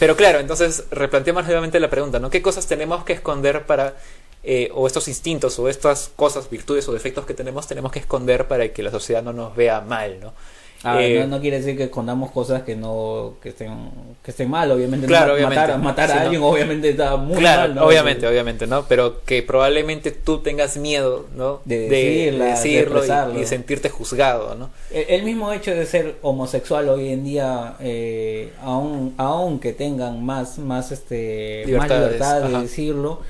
Pero 0.00 0.16
claro, 0.16 0.40
entonces 0.40 0.84
replanteamos 0.90 1.44
nuevamente 1.44 1.78
la 1.78 1.90
pregunta, 1.90 2.18
¿no? 2.18 2.30
¿Qué 2.30 2.42
cosas 2.42 2.66
tenemos 2.66 3.04
que 3.04 3.12
esconder 3.12 3.64
para, 3.66 3.94
eh, 4.44 4.70
o 4.74 4.86
estos 4.86 5.08
instintos, 5.08 5.58
o 5.58 5.68
estas 5.68 6.10
cosas, 6.16 6.48
virtudes 6.50 6.88
o 6.88 6.92
defectos 6.92 7.26
que 7.26 7.34
tenemos, 7.34 7.66
tenemos 7.66 7.92
que 7.92 8.00
esconder 8.00 8.48
para 8.48 8.68
que 8.72 8.82
la 8.82 8.90
sociedad 8.90 9.22
no 9.22 9.32
nos 9.32 9.54
vea 9.56 9.80
mal, 9.80 10.18
¿no? 10.20 10.32
A 10.84 10.96
ver, 10.96 11.12
Eh, 11.12 11.20
no, 11.20 11.36
no 11.36 11.40
quiere 11.40 11.58
decir 11.60 11.76
que 11.76 11.84
escondamos 11.84 12.32
cosas 12.32 12.62
que 12.64 12.74
no 12.74 13.34
que 13.40 13.50
estén 13.50 13.70
que 14.20 14.32
estén 14.32 14.50
mal, 14.50 14.68
obviamente. 14.72 15.06
Claro, 15.06 15.28
Ma- 15.28 15.34
obviamente. 15.34 15.60
Matar, 15.60 15.78
matar 15.78 16.06
Sí, 16.08 16.12
a 16.12 16.16
no. 16.16 16.22
alguien, 16.22 16.42
obviamente, 16.42 16.88
está 16.90 17.16
muy 17.16 17.36
claro, 17.38 17.60
mal, 17.68 17.74
¿no? 17.76 17.86
obviamente, 17.86 18.26
obviamente, 18.26 18.66
¿no? 18.66 18.84
Pero 18.88 19.22
que 19.24 19.44
probablemente 19.44 20.10
tú 20.10 20.38
tengas 20.40 20.76
miedo, 20.76 21.26
¿no? 21.36 21.60
De 21.64 21.88
decirla, 21.88 22.44
de 22.46 22.50
decirlo 22.50 23.40
y- 23.40 23.46
sentirte 23.46 23.90
juzgado, 23.90 24.56
¿no? 24.56 24.70
El, 24.90 25.04
el 25.08 25.22
mismo 25.22 25.52
hecho 25.52 25.70
de 25.70 25.86
ser 25.86 26.16
homosexual 26.20 26.88
hoy 26.88 27.10
en 27.10 27.22
día, 27.22 27.76
eh, 27.78 28.52
aun, 28.60 29.14
aunque 29.18 29.72
tengan 29.72 30.24
más, 30.26 30.58
más, 30.58 30.90
este, 30.90 31.62
más 31.78 31.88
libertad 31.88 32.40
de 32.40 32.46
ajá. 32.48 32.62
decirlo, 32.62 33.20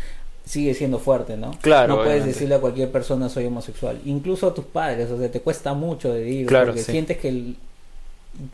sigue 0.45 0.75
siendo 0.75 0.99
fuerte, 0.99 1.37
¿no? 1.37 1.53
Claro, 1.61 1.89
No 1.89 1.95
puedes 1.97 2.11
obviamente. 2.13 2.33
decirle 2.35 2.55
a 2.57 2.61
cualquier 2.61 2.91
persona 2.91 3.29
soy 3.29 3.47
homosexual. 3.47 4.01
Incluso 4.05 4.49
a 4.49 4.55
tus 4.55 4.65
padres, 4.65 5.11
o 5.11 5.19
sea, 5.19 5.31
te 5.31 5.41
cuesta 5.41 5.73
mucho 5.75 6.13
decir, 6.13 6.47
Claro, 6.47 6.67
porque 6.69 6.83
sí. 6.83 6.93
sientes 6.93 7.19
que 7.19 7.29
el- 7.29 7.57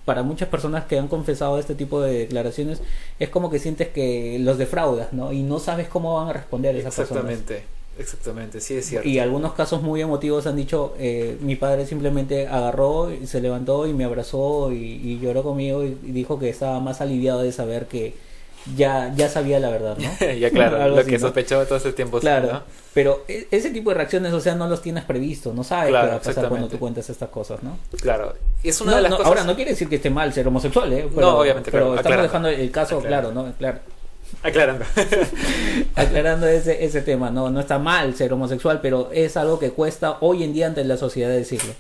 para 0.05 0.23
muchas 0.25 0.49
personas 0.49 0.85
que 0.87 0.99
han 0.99 1.07
confesado 1.09 1.59
este 1.59 1.75
tipo 1.75 2.01
de 2.01 2.19
declaraciones 2.21 2.81
es 3.21 3.29
como 3.29 3.49
que 3.49 3.59
sientes 3.61 3.89
que 3.89 4.39
los 4.41 4.59
defraudas, 4.59 5.13
¿no? 5.13 5.33
Y 5.33 5.43
no 5.43 5.61
sabes 5.61 5.87
cómo 5.89 6.15
van 6.17 6.29
a 6.29 6.33
responder 6.33 6.75
esas 6.75 6.95
personas. 6.97 7.25
Exactamente, 7.31 7.65
exactamente, 7.97 8.61
sí 8.61 8.75
es 8.75 8.87
cierto. 8.87 9.09
Y 9.09 9.21
algunos 9.21 9.53
casos 9.53 9.81
muy 9.83 10.01
emotivos 10.01 10.47
han 10.49 10.57
dicho, 10.57 10.95
eh, 10.99 11.39
mi 11.41 11.55
padre 11.55 11.87
simplemente 11.87 12.49
agarró, 12.49 13.09
se 13.25 13.41
levantó 13.41 13.87
y 13.87 13.93
me 13.95 14.05
abrazó 14.05 14.73
y, 14.73 14.77
y 14.77 15.21
lloró 15.21 15.45
conmigo 15.45 15.85
y, 15.85 15.97
y 16.03 16.11
dijo 16.11 16.41
que 16.41 16.49
estaba 16.49 16.81
más 16.81 17.01
aliviado 17.01 17.43
de 17.43 17.53
saber 17.53 17.87
que 17.87 18.15
ya, 18.77 19.13
ya 19.17 19.29
sabía 19.29 19.61
la 19.61 19.71
verdad, 19.71 19.97
¿no? 19.99 20.27
ya 20.39 20.51
claro, 20.51 20.77
Algo 20.83 20.97
lo 20.97 21.05
que 21.05 21.19
sospechaba 21.19 21.65
todo 21.67 21.79
ese 21.79 21.93
tiempo. 21.93 22.21
Claro, 22.21 22.53
¿no? 22.53 22.63
pero 22.95 23.25
e- 23.29 23.47
ese 23.51 23.71
tipo 23.71 23.91
de 23.91 23.97
reacciones, 23.97 24.33
o 24.33 24.41
sea, 24.41 24.55
no 24.55 24.69
los 24.69 24.83
tienes 24.83 25.05
previsto, 25.05 25.53
no 25.55 25.63
sabes 25.65 25.91
Claro, 25.91 26.07
qué 26.07 26.11
va 26.11 26.17
a 26.17 26.21
pasar 26.23 26.49
cuando 26.49 26.69
tú 26.69 26.79
cuentas 26.79 27.09
estas 27.11 27.29
cosas, 27.29 27.63
¿no? 27.63 27.79
Claro. 28.01 28.35
Es 28.63 28.81
una 28.81 28.93
No, 28.93 28.97
de 28.97 29.03
las 29.05 29.11
no, 29.11 29.17
cosas. 29.19 29.29
Ahora, 29.29 29.45
no 29.45 29.55
quiere 29.55 29.71
decir 29.73 29.89
que 29.89 29.97
esté 29.97 30.11
mal 30.11 30.33
ser 30.33 30.49
homosexual, 30.49 30.93
¿eh? 30.93 31.07
Pero, 31.15 31.21
No, 31.21 31.39
obviamente, 31.39 31.71
Pero 31.71 31.87
claro, 31.93 31.97
estamos 32.01 32.23
dejando 32.23 32.49
el 32.49 32.71
caso 32.71 32.99
Aclarando. 32.99 33.31
claro, 33.31 33.49
¿no? 33.49 33.55
Claro. 33.57 33.79
Aclarando. 34.43 34.85
Aclarando 35.95 36.47
ese, 36.47 36.85
ese 36.85 37.01
tema, 37.03 37.31
no, 37.31 37.51
no 37.51 37.61
está 37.61 37.79
mal 37.79 38.15
ser 38.15 38.33
homosexual, 38.33 38.81
pero 38.83 39.11
es 39.13 39.37
algo 39.37 39.59
que 39.59 39.71
cuesta 39.71 40.19
hoy 40.21 40.45
en 40.45 40.53
día 40.53 40.67
ante 40.67 40.85
la 40.85 40.97
sociedad 40.97 41.31
decirlo. 41.31 41.73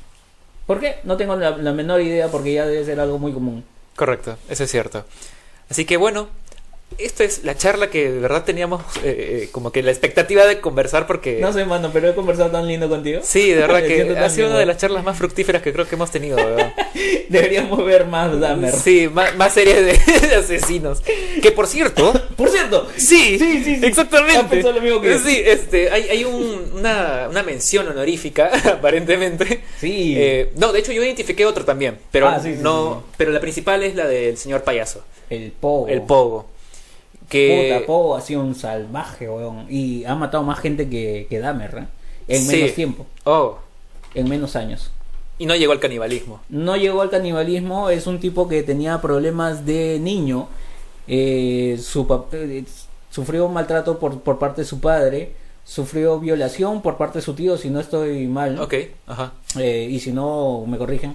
¿Por 0.67 0.81
qué? 0.81 0.97
No 1.05 1.17
tengo 1.17 1.37
la, 1.37 1.57
la 1.57 1.73
menor 1.73 2.01
idea 2.01 2.29
porque 2.29 2.53
ya 2.55 2.67
debe 2.67 2.85
ser 2.85 3.01
algo 3.01 3.19
muy 3.19 3.33
común. 3.33 3.65
Correcto, 3.97 4.37
eso 4.49 4.65
es 4.65 4.71
cierto. 4.71 5.05
Así 5.71 5.85
que 5.85 5.97
bueno, 5.97 6.29
esta 6.97 7.23
es 7.25 7.45
la 7.45 7.57
charla 7.57 7.91
que 7.91 8.11
de 8.11 8.19
verdad 8.19 8.45
teníamos 8.45 8.83
eh, 9.05 9.43
eh, 9.45 9.49
como 9.53 9.71
que 9.71 9.83
la 9.83 9.91
expectativa 9.91 10.47
de 10.47 10.61
conversar 10.61 11.07
porque... 11.07 11.39
No 11.41 11.53
sé, 11.53 11.65
mano, 11.65 11.91
pero 11.93 12.09
he 12.09 12.15
conversado 12.15 12.51
tan 12.51 12.67
lindo 12.67 12.89
contigo. 12.89 13.21
Sí, 13.23 13.51
de 13.51 13.61
verdad 13.61 13.83
que 13.87 14.17
ha 14.19 14.31
sido 14.31 14.49
una 14.49 14.59
de 14.59 14.67
las 14.67 14.79
charlas 14.79 15.05
más 15.05 15.17
fructíferas 15.17 15.63
que 15.63 15.73
creo 15.73 15.87
que 15.87 15.95
hemos 15.95 16.11
tenido. 16.11 16.39
Deberíamos 17.29 17.85
ver 17.85 18.07
más 18.07 18.39
Dahmer. 18.41 18.73
Sí, 18.73 19.09
más, 19.13 19.35
más 19.37 19.53
series 19.53 19.77
de, 19.77 20.29
de 20.29 20.35
asesinos. 20.37 21.01
Que 21.43 21.53
por 21.53 21.67
cierto... 21.67 22.13
Por 22.37 22.49
cierto, 22.49 22.89
Sí, 22.97 23.39
Sí, 23.39 23.63
sí, 23.65 23.77
sí. 23.77 23.87
exactamente. 23.87 24.39
Ah, 24.39 24.47
pensó 24.49 24.73
lo 24.73 24.81
mismo 24.81 25.01
que 25.01 25.11
yo. 25.11 25.19
Sí, 25.19 25.41
este, 25.45 25.91
hay, 25.91 26.03
hay 26.09 26.25
un- 26.25 26.73
una, 26.75 27.27
una 27.31 27.43
mención 27.43 27.87
honorífica, 27.89 28.51
aparentemente. 28.73 29.61
sí. 29.81 30.15
Eh, 30.17 30.51
no, 30.57 30.73
de 30.73 30.81
hecho 30.81 30.93
yo 30.93 31.03
identifiqué 31.03 31.45
otro 31.47 31.65
también, 31.65 31.99
pero 32.11 32.29
Ah, 32.29 32.41
sí, 32.43 32.55
sí, 32.55 32.61
no, 32.63 33.05
pero 33.17 33.31
la 33.31 33.41
principal 33.41 33.83
es 33.83 33.95
la 33.95 34.07
del 34.07 34.37
señor 34.39 34.63
payaso, 34.63 35.05
el 35.31 35.53
Pogo. 35.53 35.89
el 35.89 36.03
Pogo. 36.03 36.47
Que 37.29 37.73
Puta, 37.75 37.87
Pogo 37.87 38.17
ha 38.17 38.21
sido 38.21 38.41
un 38.41 38.55
salvaje, 38.55 39.29
weón. 39.29 39.67
Y 39.69 40.05
ha 40.05 40.15
matado 40.15 40.43
más 40.45 40.59
gente 40.61 40.89
que, 40.89 41.27
que 41.29 41.39
Dahmer, 41.41 41.79
¿eh? 41.79 41.87
En 42.29 42.43
Sí. 42.45 42.57
menos 42.57 42.75
tiempo, 42.75 43.07
Oh, 43.25 43.59
en 44.15 44.29
menos 44.29 44.57
años. 44.57 44.91
y 45.39 45.47
no 45.47 45.55
llegó 45.55 45.73
al 45.73 45.81
canibalismo. 45.81 46.41
No 46.49 46.77
llegó 46.77 47.01
al 47.03 47.11
canibalismo, 47.11 47.91
es 47.91 48.07
un 48.07 48.19
tipo 48.19 48.49
que 48.49 48.63
tenía 48.63 49.01
problemas 49.01 49.65
de 49.65 49.99
niño. 50.01 50.49
Eh, 51.07 51.79
su 51.83 52.07
eh, 52.33 52.65
sufrió 53.11 53.47
un 53.47 53.53
maltrato 53.55 53.99
por, 53.99 54.21
por 54.21 54.39
parte 54.39 54.63
de 54.63 54.67
su 54.67 54.81
padre. 54.81 55.33
Sufrió 55.65 56.19
violación 56.19 56.81
por 56.83 56.97
parte 56.97 57.19
de 57.19 57.23
su 57.23 57.35
tío, 57.35 57.57
si 57.59 57.69
no 57.71 57.79
estoy 57.81 58.27
mal. 58.27 58.59
Ok, 58.59 58.75
ajá. 59.07 59.33
Eh, 59.59 59.87
y 59.91 60.01
si 60.01 60.13
no, 60.13 60.65
me 60.67 60.77
corrigen. 60.79 61.15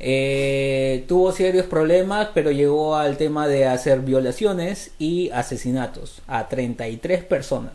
Eh, 0.00 1.04
tuvo 1.08 1.32
serios 1.32 1.66
problemas, 1.66 2.28
pero 2.34 2.50
llegó 2.50 2.96
al 2.96 3.16
tema 3.16 3.46
de 3.48 3.66
hacer 3.66 4.00
violaciones 4.00 4.90
y 4.98 5.30
asesinatos 5.30 6.20
a 6.26 6.48
33 6.48 7.24
personas. 7.24 7.72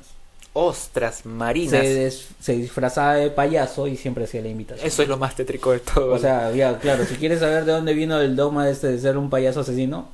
Ostras, 0.53 1.25
marinas. 1.25 1.71
Se, 1.71 1.93
des- 1.93 2.27
se 2.39 2.53
disfrazaba 2.53 3.15
de 3.15 3.29
payaso 3.29 3.87
y 3.87 3.95
siempre 3.95 4.25
hacía 4.25 4.41
la 4.41 4.49
invitación. 4.49 4.85
Eso 4.85 5.03
es 5.03 5.07
lo 5.09 5.17
más 5.17 5.35
tétrico 5.35 5.71
de 5.71 5.79
todo. 5.79 6.13
O 6.13 6.19
sea, 6.19 6.51
ya, 6.51 6.77
claro, 6.79 7.05
si 7.05 7.15
quieres 7.15 7.39
saber 7.39 7.65
de 7.65 7.71
dónde 7.71 7.93
vino 7.93 8.19
el 8.19 8.35
dogma 8.35 8.69
este 8.69 8.87
de 8.87 8.99
ser 8.99 9.17
un 9.17 9.29
payaso 9.29 9.61
asesino, 9.61 10.09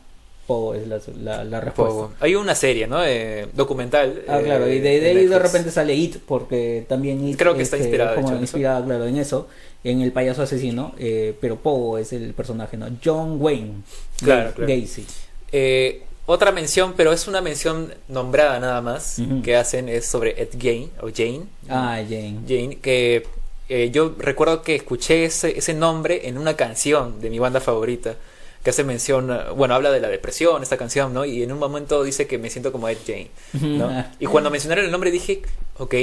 Pogo 0.45 0.75
es 0.75 0.87
la, 0.87 0.99
la, 1.21 1.43
la 1.43 1.59
respuesta. 1.61 1.93
Pogo. 1.93 2.13
Hay 2.19 2.35
una 2.35 2.55
serie, 2.55 2.87
¿no? 2.87 3.03
Eh, 3.03 3.47
documental. 3.53 4.23
Ah, 4.27 4.39
eh, 4.39 4.43
claro, 4.43 4.67
y 4.71 4.79
de, 4.79 4.99
de 4.99 5.11
en 5.11 5.17
ahí 5.17 5.25
de 5.25 5.39
repente 5.39 5.71
sale 5.71 5.93
It, 5.95 6.17
porque 6.25 6.85
también 6.87 7.27
It 7.27 7.37
Creo 7.37 7.55
que 7.55 7.63
está 7.63 7.77
este, 7.77 7.87
inspirada, 7.89 8.15
de 8.15 8.21
hecho, 8.21 8.35
en 8.35 8.41
inspirada, 8.41 8.85
claro, 8.85 9.05
en 9.05 9.17
eso, 9.17 9.47
en 9.83 10.01
el 10.01 10.11
payaso 10.11 10.41
asesino, 10.43 10.93
eh, 10.99 11.35
pero 11.41 11.57
Pogo 11.57 11.97
es 11.97 12.13
el 12.13 12.33
personaje, 12.33 12.77
¿no? 12.77 12.87
John 13.03 13.37
Wayne 13.39 13.83
Claro, 14.17 14.53
claro. 14.53 14.73
Gacy. 14.73 15.05
Eh, 15.51 16.03
otra 16.27 16.51
mención, 16.51 16.93
pero 16.97 17.13
es 17.13 17.27
una 17.27 17.41
mención 17.41 17.93
nombrada 18.07 18.59
nada 18.59 18.81
más, 18.81 19.17
que 19.43 19.55
hacen 19.55 19.89
es 19.89 20.05
sobre 20.05 20.41
Ed 20.41 20.49
Gein, 20.59 20.89
o 21.01 21.09
Jane. 21.15 21.43
Ah, 21.69 22.01
Jane. 22.07 22.39
Jane, 22.47 22.77
que 22.77 23.27
eh, 23.69 23.89
yo 23.91 24.15
recuerdo 24.17 24.63
que 24.63 24.75
escuché 24.75 25.25
ese, 25.25 25.57
ese 25.57 25.73
nombre 25.73 26.27
en 26.27 26.37
una 26.37 26.55
canción 26.55 27.21
de 27.21 27.29
mi 27.29 27.37
banda 27.39 27.59
favorita, 27.59 28.15
que 28.65 28.71
hace 28.71 28.83
mención, 28.83 29.31
bueno, 29.55 29.75
habla 29.75 29.91
de 29.91 30.01
la 30.01 30.09
depresión, 30.09 30.61
esta 30.63 30.75
canción, 30.75 31.13
¿no? 31.13 31.23
Y 31.23 31.43
en 31.43 31.51
un 31.53 31.59
momento 31.59 32.03
dice 32.03 32.25
que 32.27 32.37
me 32.37 32.49
siento 32.49 32.73
como 32.73 32.89
Ed 32.89 32.97
Jane, 33.05 33.29
¿no? 33.53 34.05
Y 34.19 34.25
cuando 34.25 34.49
mencionaron 34.49 34.83
el 34.83 34.91
nombre 34.91 35.11
dije, 35.11 35.41
ok, 35.77 35.95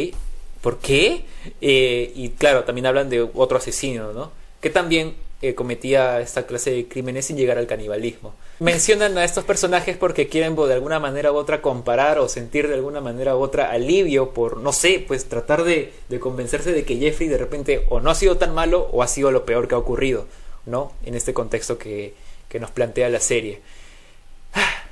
¿por 0.62 0.78
qué? 0.78 1.24
Eh, 1.60 2.12
y 2.14 2.30
claro, 2.30 2.64
también 2.64 2.86
hablan 2.86 3.10
de 3.10 3.20
otro 3.34 3.58
asesino, 3.58 4.12
¿no? 4.12 4.30
Que 4.60 4.70
también 4.70 5.14
eh, 5.42 5.56
cometía 5.56 6.20
esta 6.20 6.46
clase 6.46 6.70
de 6.70 6.86
crímenes 6.86 7.26
sin 7.26 7.36
llegar 7.36 7.58
al 7.58 7.66
canibalismo. 7.66 8.32
Mencionan 8.60 9.18
a 9.18 9.24
estos 9.24 9.42
personajes 9.42 9.96
porque 9.96 10.28
quieren 10.28 10.54
bo- 10.54 10.68
de 10.68 10.74
alguna 10.74 11.00
manera 11.00 11.32
u 11.32 11.34
otra 11.36 11.60
comparar 11.60 12.20
o 12.20 12.28
sentir 12.28 12.68
de 12.68 12.74
alguna 12.74 13.00
manera 13.00 13.34
u 13.36 13.40
otra 13.40 13.72
alivio 13.72 14.30
por, 14.30 14.58
no 14.58 14.72
sé, 14.72 15.04
pues 15.04 15.24
tratar 15.28 15.64
de, 15.64 15.92
de 16.08 16.20
convencerse 16.20 16.70
de 16.70 16.84
que 16.84 16.96
Jeffrey 16.96 17.28
de 17.28 17.38
repente 17.38 17.84
o 17.88 17.98
no 17.98 18.08
ha 18.10 18.14
sido 18.14 18.36
tan 18.36 18.54
malo 18.54 18.88
o 18.92 19.02
ha 19.02 19.08
sido 19.08 19.32
lo 19.32 19.44
peor 19.44 19.66
que 19.66 19.74
ha 19.74 19.78
ocurrido, 19.78 20.26
¿no? 20.64 20.92
En 21.04 21.16
este 21.16 21.34
contexto 21.34 21.76
que, 21.76 22.14
que 22.53 22.61
nos 22.61 22.70
plantea 22.70 23.09
la 23.09 23.18
serie. 23.18 23.61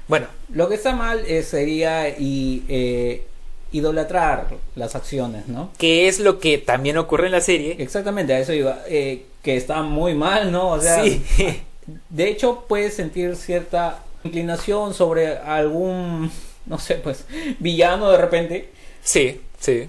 Bueno, 0.08 0.26
Lo 0.48 0.68
que 0.68 0.74
está 0.76 0.96
mal 0.96 1.22
eh, 1.26 1.42
sería 1.42 2.08
y, 2.08 2.64
eh, 2.68 3.26
idolatrar 3.70 4.48
las 4.74 4.96
acciones, 4.96 5.46
¿no? 5.46 5.70
¿qué 5.78 6.08
es 6.08 6.18
lo 6.20 6.40
que 6.40 6.56
también 6.56 6.96
ocurre 6.96 7.26
en 7.26 7.32
la 7.32 7.42
serie? 7.42 7.76
Exactamente, 7.78 8.32
a 8.32 8.40
eso 8.40 8.54
iba. 8.54 8.78
eh, 8.88 9.26
que 9.42 9.56
está 9.56 9.82
muy 9.82 10.14
mal, 10.14 10.50
¿no? 10.50 10.70
O 10.70 10.80
sea, 10.80 11.04
sí. 11.04 11.22
de 12.08 12.28
hecho 12.28 12.64
puedes 12.66 12.94
sentir 12.94 13.36
cierta 13.36 14.02
inclinación 14.24 14.94
sobre 14.94 15.36
algún, 15.36 16.30
no 16.66 16.78
sé, 16.78 16.94
pues, 16.96 17.26
villano 17.58 18.10
de 18.10 18.16
repente. 18.18 18.70
Sí, 19.02 19.40
sí. 19.60 19.88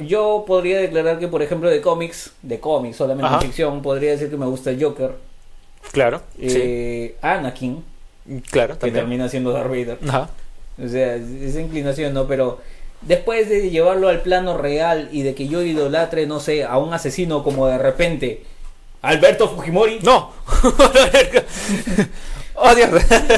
Yo 0.00 0.44
podría 0.46 0.78
declarar 0.80 1.18
que, 1.18 1.28
por 1.28 1.42
ejemplo, 1.42 1.68
de 1.68 1.80
cómics, 1.80 2.32
de 2.42 2.58
cómics, 2.60 2.96
solamente 2.96 3.26
Ajá. 3.28 3.40
ficción, 3.40 3.82
podría 3.82 4.12
decir 4.12 4.30
que 4.30 4.36
me 4.36 4.46
gusta 4.46 4.70
el 4.70 4.82
Joker, 4.82 5.12
Claro. 5.90 6.22
eh, 6.38 7.16
Anakin. 7.22 7.84
Claro, 8.50 8.74
que 8.74 8.80
también. 8.80 8.94
termina 8.94 9.28
siendo 9.28 9.52
Darth 9.52 9.68
Vader. 9.68 9.98
Ajá. 10.08 10.30
O 10.82 10.88
sea, 10.88 11.16
esa 11.16 11.60
inclinación, 11.60 12.14
¿no? 12.14 12.26
Pero 12.28 12.60
después 13.02 13.48
de 13.48 13.68
llevarlo 13.70 14.08
al 14.08 14.22
plano 14.22 14.56
real 14.56 15.08
y 15.12 15.22
de 15.22 15.34
que 15.34 15.48
yo 15.48 15.60
idolatre, 15.62 16.26
no 16.26 16.38
sé, 16.40 16.64
a 16.64 16.78
un 16.78 16.94
asesino 16.94 17.42
como 17.42 17.66
de 17.66 17.78
repente 17.78 18.44
Alberto 19.02 19.48
Fujimori, 19.48 19.98
¡No! 20.02 20.30
¡Oh, 22.54 22.74
Dios! 22.74 22.90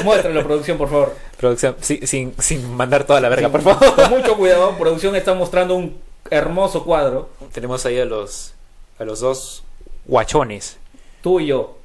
muéstralo, 0.03 0.43
producción, 0.43 0.77
por 0.77 0.89
favor. 0.89 1.15
Producción, 1.37 1.75
sí, 1.81 1.99
sin, 2.03 2.33
sin 2.39 2.71
mandar 2.75 3.05
toda 3.05 3.19
la 3.21 3.29
verga, 3.29 3.47
Sí, 3.47 3.51
por 3.51 3.61
favor. 3.61 3.95
Con 3.95 4.09
mucho 4.11 4.37
cuidado, 4.37 4.77
producción 4.77 5.15
está 5.15 5.33
mostrando 5.33 5.75
un 5.75 5.97
hermoso 6.29 6.83
cuadro, 6.85 7.29
Tenemos 7.51 7.85
ahí 7.85 7.99
a 7.99 8.05
los, 8.05 8.53
a 8.99 9.03
los 9.05 9.19
dos 9.19 9.63
guachones. 10.05 10.77
tú 11.21 11.39
y 11.39 11.47
yo. 11.47 11.77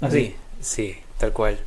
Así. 0.00 0.34
Sí, 0.60 0.96
tal 1.18 1.32
cual. 1.32 1.58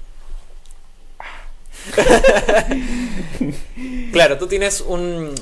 claro, 4.12 4.38
tú 4.38 4.48
tienes 4.48 4.82
un... 4.82 5.34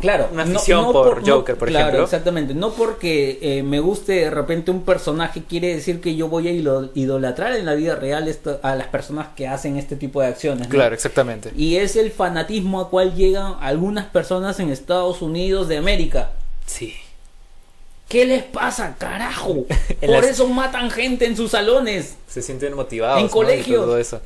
Claro, 0.00 0.28
Una 0.32 0.42
afición 0.42 0.90
por 0.90 1.24
Joker, 1.28 1.56
por 1.56 1.68
claro, 1.68 1.86
ejemplo. 1.88 2.04
exactamente. 2.04 2.54
No 2.54 2.72
porque 2.72 3.38
eh, 3.40 3.62
me 3.62 3.78
guste 3.78 4.12
de 4.14 4.30
repente 4.30 4.72
un 4.72 4.82
personaje 4.82 5.44
quiere 5.44 5.76
decir 5.76 6.00
que 6.00 6.16
yo 6.16 6.28
voy 6.28 6.48
a 6.48 6.50
idolatrar 6.50 7.54
en 7.54 7.64
la 7.66 7.74
vida 7.74 7.94
real 7.94 8.26
esto- 8.26 8.58
a 8.64 8.74
las 8.74 8.88
personas 8.88 9.28
que 9.36 9.46
hacen 9.46 9.76
este 9.76 9.94
tipo 9.94 10.20
de 10.20 10.26
acciones. 10.26 10.66
¿no? 10.66 10.74
Claro, 10.74 10.92
exactamente. 10.94 11.52
Y 11.56 11.76
es 11.76 11.94
el 11.94 12.10
fanatismo 12.10 12.80
a 12.80 12.90
cual 12.90 13.14
llegan 13.14 13.54
algunas 13.60 14.06
personas 14.06 14.58
en 14.58 14.70
Estados 14.70 15.22
Unidos 15.22 15.68
de 15.68 15.76
América. 15.76 16.30
Sí. 16.66 16.94
¿Qué 18.12 18.26
les 18.26 18.42
pasa, 18.42 18.94
carajo? 18.98 19.64
Por 20.00 20.08
las- 20.10 20.26
eso 20.26 20.46
matan 20.46 20.90
gente 20.90 21.24
en 21.24 21.34
sus 21.36 21.52
salones. 21.52 22.16
Se 22.28 22.42
sienten 22.42 22.74
motivados. 22.74 23.16
En 23.18 23.24
¿no? 23.24 23.28
Y 23.28 23.32
colegios. 23.32 23.84
todo 23.86 23.96
eso. 23.98 24.20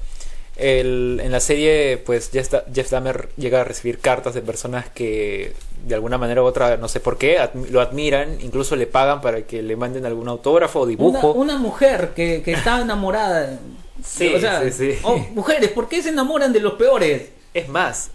El- 0.57 1.21
en 1.23 1.31
la 1.33 1.39
serie, 1.41 1.99
pues 1.99 2.31
Jeff, 2.33 2.51
Da- 2.51 2.65
Jeff 2.75 2.91
Dahmer 2.91 3.29
llega 3.37 3.61
a 3.61 3.65
recibir 3.65 3.99
cartas 3.99 4.35
de 4.35 4.41
personas 4.41 4.87
que 4.89 5.53
de 5.87 5.95
alguna 5.95 6.19
manera 6.19 6.43
u 6.43 6.47
otra, 6.47 6.77
no 6.79 6.89
sé 6.89 6.99
por 6.99 7.17
qué, 7.19 7.39
admi- 7.39 7.69
lo 7.69 7.81
admiran, 7.81 8.39
incluso 8.41 8.75
le 8.75 8.87
pagan 8.89 9.21
para 9.21 9.43
que 9.43 9.63
le 9.63 9.77
manden 9.77 10.05
algún 10.07 10.29
autógrafo 10.29 10.81
o 10.81 10.83
Una, 10.83 10.91
dibujo. 10.91 11.33
una 11.35 11.59
mujer 11.59 12.11
que, 12.17 12.43
que 12.43 12.53
está 12.55 12.81
enamorada. 12.83 13.59
Sí, 14.05 14.35
o 14.35 14.41
sea, 14.41 14.63
sí, 14.65 14.73
sí. 14.73 14.99
oh, 15.05 15.17
mujeres, 15.35 15.71
¿por 15.71 15.89
qué 15.89 16.03
se 16.03 16.09
enamoran 16.09 16.53
de 16.53 16.61
los 16.61 16.73
peores? 16.75 17.29
Es 17.55 17.69
más, 17.69 18.11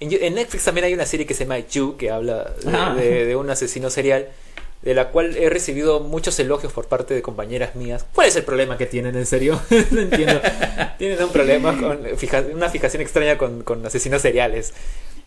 en, 0.00 0.12
en 0.12 0.34
Netflix 0.34 0.64
también 0.64 0.84
hay 0.86 0.94
una 0.94 1.06
serie 1.06 1.24
que 1.24 1.34
se 1.34 1.44
llama 1.44 1.58
You, 1.60 1.96
que 1.96 2.10
habla 2.10 2.52
de, 2.64 2.76
Ah. 2.76 2.94
de- 2.94 3.24
de 3.26 3.36
un 3.36 3.48
asesino 3.48 3.88
serial, 3.90 4.28
de 4.86 4.94
la 4.94 5.08
cual 5.08 5.36
he 5.36 5.50
recibido 5.50 6.00
muchos 6.00 6.38
elogios 6.38 6.72
por 6.72 6.86
parte 6.86 7.12
de 7.12 7.20
compañeras 7.20 7.74
mías. 7.74 8.06
¿Cuál 8.14 8.28
es 8.28 8.36
el 8.36 8.44
problema 8.44 8.78
que 8.78 8.86
tienen, 8.86 9.16
en 9.16 9.26
serio? 9.26 9.60
no 9.90 10.00
entiendo. 10.00 10.40
tienen 10.96 11.22
un 11.22 11.30
problema 11.30 11.76
con 11.80 11.98
fija- 12.16 12.44
una 12.54 12.70
fijación 12.70 13.02
extraña 13.02 13.36
con, 13.36 13.62
con 13.64 13.84
asesinos 13.84 14.22
seriales. 14.22 14.72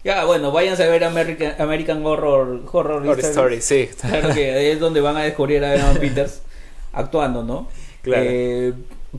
Ya, 0.04 0.24
bueno, 0.24 0.52
váyanse 0.54 0.86
a 0.86 0.88
ver 0.88 1.04
American, 1.04 1.56
American 1.60 2.06
Horror, 2.06 2.62
Horror, 2.72 3.02
Horror 3.02 3.20
Story. 3.20 3.58
Story, 3.58 3.62
sí. 3.62 3.90
Claro 4.00 4.34
que 4.34 4.54
ahí 4.54 4.68
es 4.68 4.80
donde 4.80 5.02
van 5.02 5.18
a 5.18 5.24
descubrir 5.24 5.64
a 5.66 5.76
Evan 5.76 5.98
Peters 6.00 6.42
actuando, 6.94 7.44
¿no? 7.44 7.68
Claro. 8.02 8.24
Eh, 8.26 8.74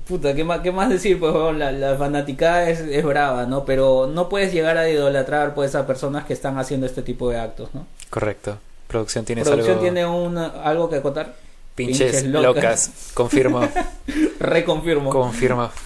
Puta, 0.07 0.35
¿qué 0.35 0.45
más, 0.45 0.61
qué 0.61 0.71
más 0.73 0.89
decir? 0.89 1.19
Pues 1.19 1.35
weón, 1.35 1.59
la, 1.59 1.71
la 1.73 1.97
fanaticada 1.97 2.71
es, 2.71 2.79
es 2.81 3.05
brava, 3.05 3.45
¿no? 3.45 3.65
Pero 3.65 4.07
no 4.07 4.29
puedes 4.29 4.53
llegar 4.53 4.79
a 4.79 4.89
idolatrar 4.89 5.53
pues 5.53 5.75
a 5.75 5.85
personas 5.87 6.25
que 6.25 6.33
están 6.33 6.59
haciendo 6.59 6.87
este 6.87 7.03
tipo 7.03 7.29
de 7.29 7.39
actos, 7.41 7.75
¿no? 7.75 7.87
Correcto. 8.09 8.59
Producción 8.91 9.25
tiene 9.25 9.43
¿Producción 9.43 9.79
algo... 9.79 9.83
tiene 9.83 10.07
un, 10.07 10.37
algo 10.37 10.91
que 10.91 10.97
acotar? 10.97 11.37
Pinches, 11.75 12.11
pinches 12.11 12.25
locas. 12.25 12.55
locas. 12.55 12.91
Confirmo. 13.15 13.61
Reconfirmo. 14.41 15.11
Confirmo. 15.11 15.71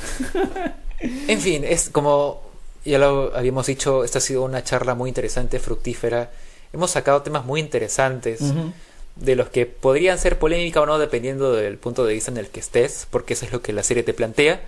En 1.28 1.39
fin, 1.39 1.64
es 1.64 1.90
como 1.90 2.40
ya 2.85 2.98
lo 2.98 3.35
habíamos 3.36 3.66
dicho, 3.66 4.05
esta 4.05 4.18
ha 4.18 4.22
sido 4.22 4.43
una 4.43 4.62
charla 4.62 4.94
muy 4.94 5.09
interesante, 5.09 5.59
fructífera. 5.59 6.31
Hemos 6.72 6.90
sacado 6.90 7.22
temas 7.22 7.44
muy 7.44 7.60
interesantes. 7.60 8.40
De 9.16 9.36
los 9.36 9.48
que 9.48 9.64
podrían 9.66 10.18
ser 10.18 10.40
polémica 10.40 10.81
o 10.81 10.86
no 10.86 10.98
dependiendo 10.98 11.52
del 11.52 11.78
punto 11.78 12.05
de 12.05 12.14
vista 12.14 12.32
en 12.32 12.36
el 12.36 12.48
que 12.48 12.59
estés, 12.59 13.06
porque 13.10 13.35
eso 13.35 13.47
es 13.47 13.52
lo 13.52 13.62
que 13.62 13.72
la 13.72 13.85
serie 13.85 14.02
te 14.02 14.12
plantea. 14.12 14.60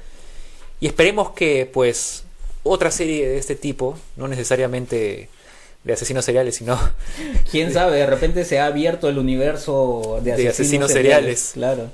Y 0.78 0.86
esperemos 0.86 1.30
que 1.30 1.68
pues 1.72 2.22
otra 2.62 2.90
serie 2.90 3.28
de 3.28 3.38
este 3.38 3.56
tipo, 3.56 3.98
no 4.16 4.28
necesariamente 4.28 5.28
de 5.86 5.92
asesinos 5.94 6.24
seriales, 6.24 6.56
sino 6.56 6.78
Quién 7.50 7.72
sabe, 7.72 7.96
de 7.96 8.06
repente 8.06 8.44
se 8.44 8.58
ha 8.60 8.66
abierto 8.66 9.08
el 9.08 9.18
universo 9.18 10.18
de 10.22 10.32
De 10.36 10.48
asesinos, 10.48 10.52
asesinos 10.54 10.90
seriales. 10.92 11.40
seriales. 11.40 11.52
Claro. 11.54 11.90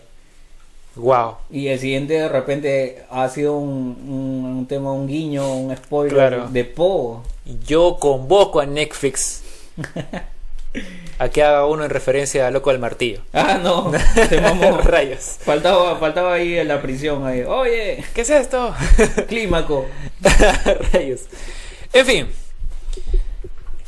wow. 0.97 1.37
Y 1.51 1.69
el 1.69 1.79
siguiente 1.79 2.15
de 2.15 2.29
repente 2.29 3.05
ha 3.11 3.29
sido 3.29 3.57
un, 3.57 3.71
un, 4.09 4.45
un 4.59 4.67
tema, 4.67 4.93
un 4.93 5.07
guiño, 5.07 5.55
un 5.55 5.77
spoiler 5.77 6.15
Claro. 6.17 6.49
de 6.51 6.65
Po. 6.65 7.23
Yo 7.67 7.97
convoco 8.01 8.61
a 8.61 8.67
Netflix 8.67 9.43
a 11.19 11.29
que 11.29 11.43
haga 11.43 11.67
uno 11.67 11.85
en 11.85 11.91
referencia 11.91 12.47
a 12.47 12.51
Loco 12.51 12.71
del 12.71 12.79
Martillo. 12.79 13.21
Ah, 13.35 13.61
no, 13.63 13.93
mamó. 14.43 14.79
Rayos. 14.79 15.37
Faltaba, 15.45 15.97
faltaba 15.99 16.33
ahí 16.35 16.57
en 16.59 16.69
la 16.69 16.81
prisión. 16.81 17.27
Ahí. 17.27 17.43
Oye, 17.43 18.03
¿Qué 18.15 18.23
es 18.23 18.31
esto? 18.31 18.75
clímaco. 19.29 19.87
Rayos. 20.93 21.23
En 21.93 22.07
fin. 22.07 22.27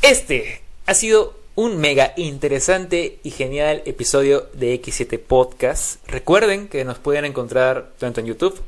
Este 0.04 0.60
ha 0.84 0.92
sido 0.92 1.32
un 1.54 1.78
mega 1.78 2.12
interesante 2.18 3.20
y 3.22 3.30
genial 3.30 3.80
episodio 3.86 4.50
de 4.52 4.78
X7 4.82 5.18
Podcast. 5.18 6.06
Recuerden 6.06 6.68
que 6.68 6.84
nos 6.84 6.98
pueden 6.98 7.24
encontrar 7.24 7.92
tanto 7.98 8.20
en 8.20 8.26
YouTube, 8.26 8.60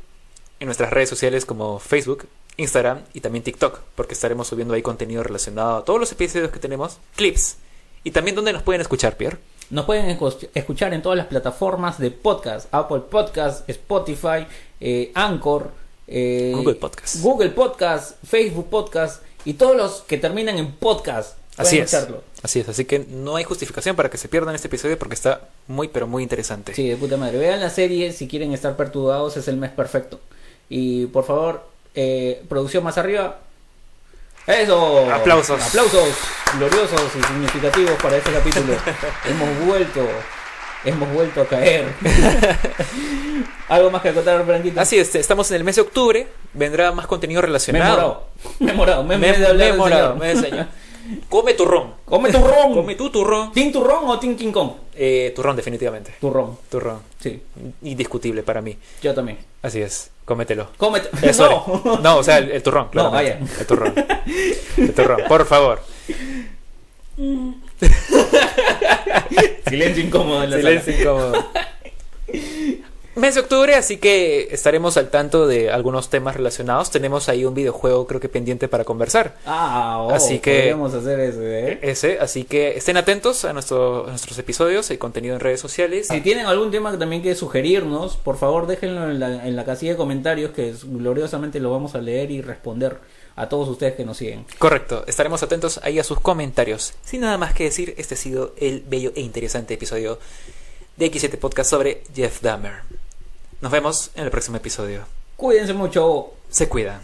en 0.59 0.65
nuestras 0.65 0.89
redes 0.91 1.09
sociales 1.09 1.45
como 1.45 1.77
Facebook, 1.77 2.25
Instagram 2.57 3.01
y 3.13 3.21
también 3.21 3.43
TikTok, 3.43 3.81
porque 3.93 4.15
estaremos 4.15 4.47
subiendo 4.47 4.73
ahí 4.73 4.81
contenido 4.81 5.21
relacionado 5.21 5.77
a 5.77 5.85
todos 5.85 5.99
los 5.99 6.11
episodios 6.11 6.49
que 6.49 6.57
tenemos, 6.57 6.97
clips. 7.15 7.57
Y 8.03 8.09
también 8.09 8.35
donde 8.35 8.51
nos 8.53 8.63
pueden 8.63 8.81
escuchar, 8.81 9.15
Pierre. 9.15 9.37
Nos 9.69 9.85
pueden 9.85 10.17
escu- 10.17 10.49
escuchar 10.55 10.91
en 10.95 11.03
todas 11.03 11.19
las 11.19 11.27
plataformas 11.27 11.99
de 11.99 12.09
podcast: 12.09 12.67
Apple 12.73 13.01
Podcast, 13.11 13.69
Spotify, 13.69 14.47
eh, 14.81 15.11
Anchor, 15.13 15.69
eh, 16.07 16.53
Google 16.55 16.73
Podcast. 16.75 17.21
Google 17.21 17.49
Podcast, 17.49 18.15
Facebook 18.25 18.71
Podcast 18.71 19.21
y 19.47 19.53
todos 19.53 19.77
los 19.77 20.01
que 20.01 20.17
terminan 20.17 20.57
en 20.57 20.73
podcast. 20.73 21.37
Así 21.55 21.77
es. 21.77 21.85
escucharlo. 21.85 22.21
Así 22.43 22.59
es, 22.59 22.67
así 22.67 22.83
que 22.83 22.99
no 22.99 23.37
hay 23.37 23.45
justificación 23.45 23.95
para 23.95 24.09
que 24.09 24.17
se 24.17 24.27
pierdan 24.27 24.53
este 24.53 24.67
episodio 24.67 24.99
porque 24.99 25.15
está 25.15 25.47
muy 25.67 25.87
pero 25.87 26.05
muy 26.05 26.21
interesante. 26.21 26.73
Sí, 26.73 26.89
de 26.89 26.97
puta 26.97 27.15
madre. 27.15 27.37
Vean 27.37 27.61
la 27.61 27.69
serie 27.69 28.11
si 28.11 28.27
quieren 28.27 28.51
estar 28.51 28.75
perturbados, 28.75 29.37
es 29.37 29.47
el 29.47 29.55
mes 29.55 29.71
perfecto. 29.71 30.19
Y 30.67 31.05
por 31.05 31.23
favor, 31.23 31.63
eh, 31.95 32.43
producción 32.49 32.83
más 32.83 32.97
arriba. 32.97 33.39
¡Eso! 34.47 35.09
Aplausos. 35.13 35.61
Aplausos 35.61 36.09
gloriosos 36.57 37.01
y 37.17 37.23
significativos 37.23 37.93
para 38.01 38.17
este 38.17 38.33
capítulo. 38.33 38.73
hemos 39.25 39.65
vuelto. 39.65 40.05
Hemos 40.87 41.11
vuelto 41.13 41.41
a 41.41 41.45
caer. 41.45 41.85
¿Algo 43.69 43.91
más 43.91 44.01
que 44.01 44.09
acotar, 44.09 44.45
Franquito? 44.45 44.79
Así 44.79 44.97
es, 44.97 45.13
estamos 45.15 45.49
en 45.51 45.57
el 45.57 45.63
mes 45.63 45.75
de 45.75 45.81
octubre, 45.81 46.27
vendrá 46.53 46.91
más 46.93 47.07
contenido 47.07 47.41
relacionado. 47.41 47.89
morado. 47.95 48.23
Me 48.59 48.71
he 48.71 48.73
morado. 48.73 49.03
Me, 49.03 49.17
Me, 49.17 49.31
me, 49.33 49.37
me 49.37 49.45
he 49.45 49.55
del 49.57 49.77
morado, 49.77 50.13
señor. 50.13 50.19
me 50.19 50.27
he 50.27 50.31
enseñado. 50.31 50.67
Come 51.29 51.53
turrón. 51.53 51.93
Come 52.05 52.31
turrón. 52.31 52.73
Come 52.73 52.95
tu 52.95 53.09
turrón. 53.09 53.51
¿Team 53.53 53.71
turrón 53.71 54.07
o 54.09 54.19
Team 54.19 54.35
King 54.35 54.51
Kong? 54.51 54.71
Eh, 54.95 55.31
turrón, 55.35 55.55
definitivamente. 55.55 56.15
Turrón. 56.19 56.57
Turrón. 56.69 56.99
Sí, 57.19 57.41
Indiscutible 57.83 58.43
para 58.43 58.61
mí. 58.61 58.77
yo 59.01 59.13
también. 59.13 59.37
Así 59.61 59.81
es, 59.81 60.11
cómetelo. 60.25 60.69
Cómete. 60.77 61.09
Eh, 61.21 61.33
sorry. 61.33 61.55
no. 61.85 61.97
No, 61.99 62.17
o 62.17 62.23
sea, 62.23 62.37
el, 62.39 62.51
el 62.51 62.63
turrón, 62.63 62.89
No, 62.93 63.11
vaya. 63.11 63.39
El 63.59 63.65
turrón. 63.65 63.93
El 64.77 64.93
turrón, 64.93 65.21
por 65.27 65.45
favor. 65.45 65.81
Silencio 69.67 70.03
incómodo 70.03 70.43
en 70.43 70.51
la 70.51 70.57
Silencio 70.57 70.93
incómodo. 70.99 71.45
Mes 73.15 73.33
de 73.33 73.41
octubre, 73.41 73.73
así 73.73 73.97
que 73.97 74.49
estaremos 74.51 74.95
al 74.95 75.09
tanto 75.09 75.47
de 75.47 75.71
algunos 75.71 76.11
temas 76.11 76.35
relacionados. 76.35 76.91
Tenemos 76.91 77.29
ahí 77.29 77.45
un 77.45 77.55
videojuego, 77.55 78.05
creo 78.05 78.21
que 78.21 78.29
pendiente 78.29 78.67
para 78.67 78.83
conversar. 78.83 79.33
Ah, 79.47 79.97
oh, 80.01 80.11
Así 80.11 80.37
que- 80.37 80.51
podríamos 80.53 80.93
hacer 80.93 81.19
eso, 81.21 81.41
¿eh? 81.41 81.79
Ese, 81.81 82.19
así 82.19 82.43
que 82.43 82.77
estén 82.77 82.95
atentos 82.95 83.43
a, 83.43 83.53
nuestro- 83.53 84.05
a 84.05 84.09
nuestros 84.11 84.37
episodios 84.37 84.91
y 84.91 84.97
contenido 84.99 85.33
en 85.33 85.39
redes 85.39 85.59
sociales. 85.59 86.09
Si 86.11 86.21
tienen 86.21 86.45
algún 86.45 86.69
tema 86.69 86.91
que 86.91 86.97
también 86.99 87.23
que 87.23 87.33
sugerirnos, 87.33 88.17
por 88.17 88.37
favor 88.37 88.67
déjenlo 88.67 89.09
en 89.09 89.19
la, 89.19 89.47
en 89.47 89.55
la 89.55 89.65
casilla 89.65 89.93
de 89.93 89.97
comentarios 89.97 90.51
que 90.51 90.75
gloriosamente 90.83 91.59
lo 91.59 91.71
vamos 91.71 91.95
a 91.95 92.01
leer 92.01 92.29
y 92.29 92.41
responder 92.43 92.97
a 93.37 93.47
todos 93.47 93.69
ustedes 93.69 93.93
que 93.93 94.03
nos 94.03 94.17
siguen. 94.17 94.45
Correcto, 94.57 95.05
estaremos 95.07 95.41
atentos 95.43 95.79
ahí 95.83 95.99
a 95.99 96.03
sus 96.03 96.19
comentarios. 96.19 96.95
Sin 97.05 97.21
nada 97.21 97.37
más 97.37 97.53
que 97.53 97.65
decir, 97.65 97.93
este 97.97 98.15
ha 98.15 98.17
sido 98.17 98.53
el 98.57 98.81
bello 98.81 99.13
e 99.15 99.21
interesante 99.21 99.75
episodio 99.75 100.19
de 100.97 101.11
X7 101.11 101.37
Podcast 101.37 101.69
sobre 101.69 102.03
Jeff 102.13 102.41
Dahmer. 102.41 102.81
Nos 103.61 103.71
vemos 103.71 104.11
en 104.15 104.25
el 104.25 104.31
próximo 104.31 104.57
episodio. 104.57 105.01
Cuídense 105.37 105.73
mucho. 105.73 106.31
Se 106.49 106.67
cuidan. 106.67 106.99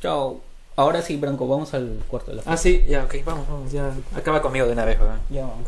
Chao. 0.00 0.40
Ahora 0.76 1.02
sí, 1.02 1.16
Branco, 1.16 1.48
vamos 1.48 1.74
al 1.74 2.04
cuarto 2.06 2.30
de 2.30 2.36
la 2.36 2.42
Ah, 2.46 2.56
sí, 2.56 2.84
ya, 2.86 3.04
ok, 3.04 3.16
vamos, 3.24 3.48
vamos, 3.48 3.72
ya. 3.72 3.92
Acaba 4.14 4.40
conmigo 4.42 4.66
de 4.66 4.72
una 4.72 4.84
vez, 4.84 5.00
weón. 5.00 5.18
Ya 5.30 5.40
vamos. 5.40 5.66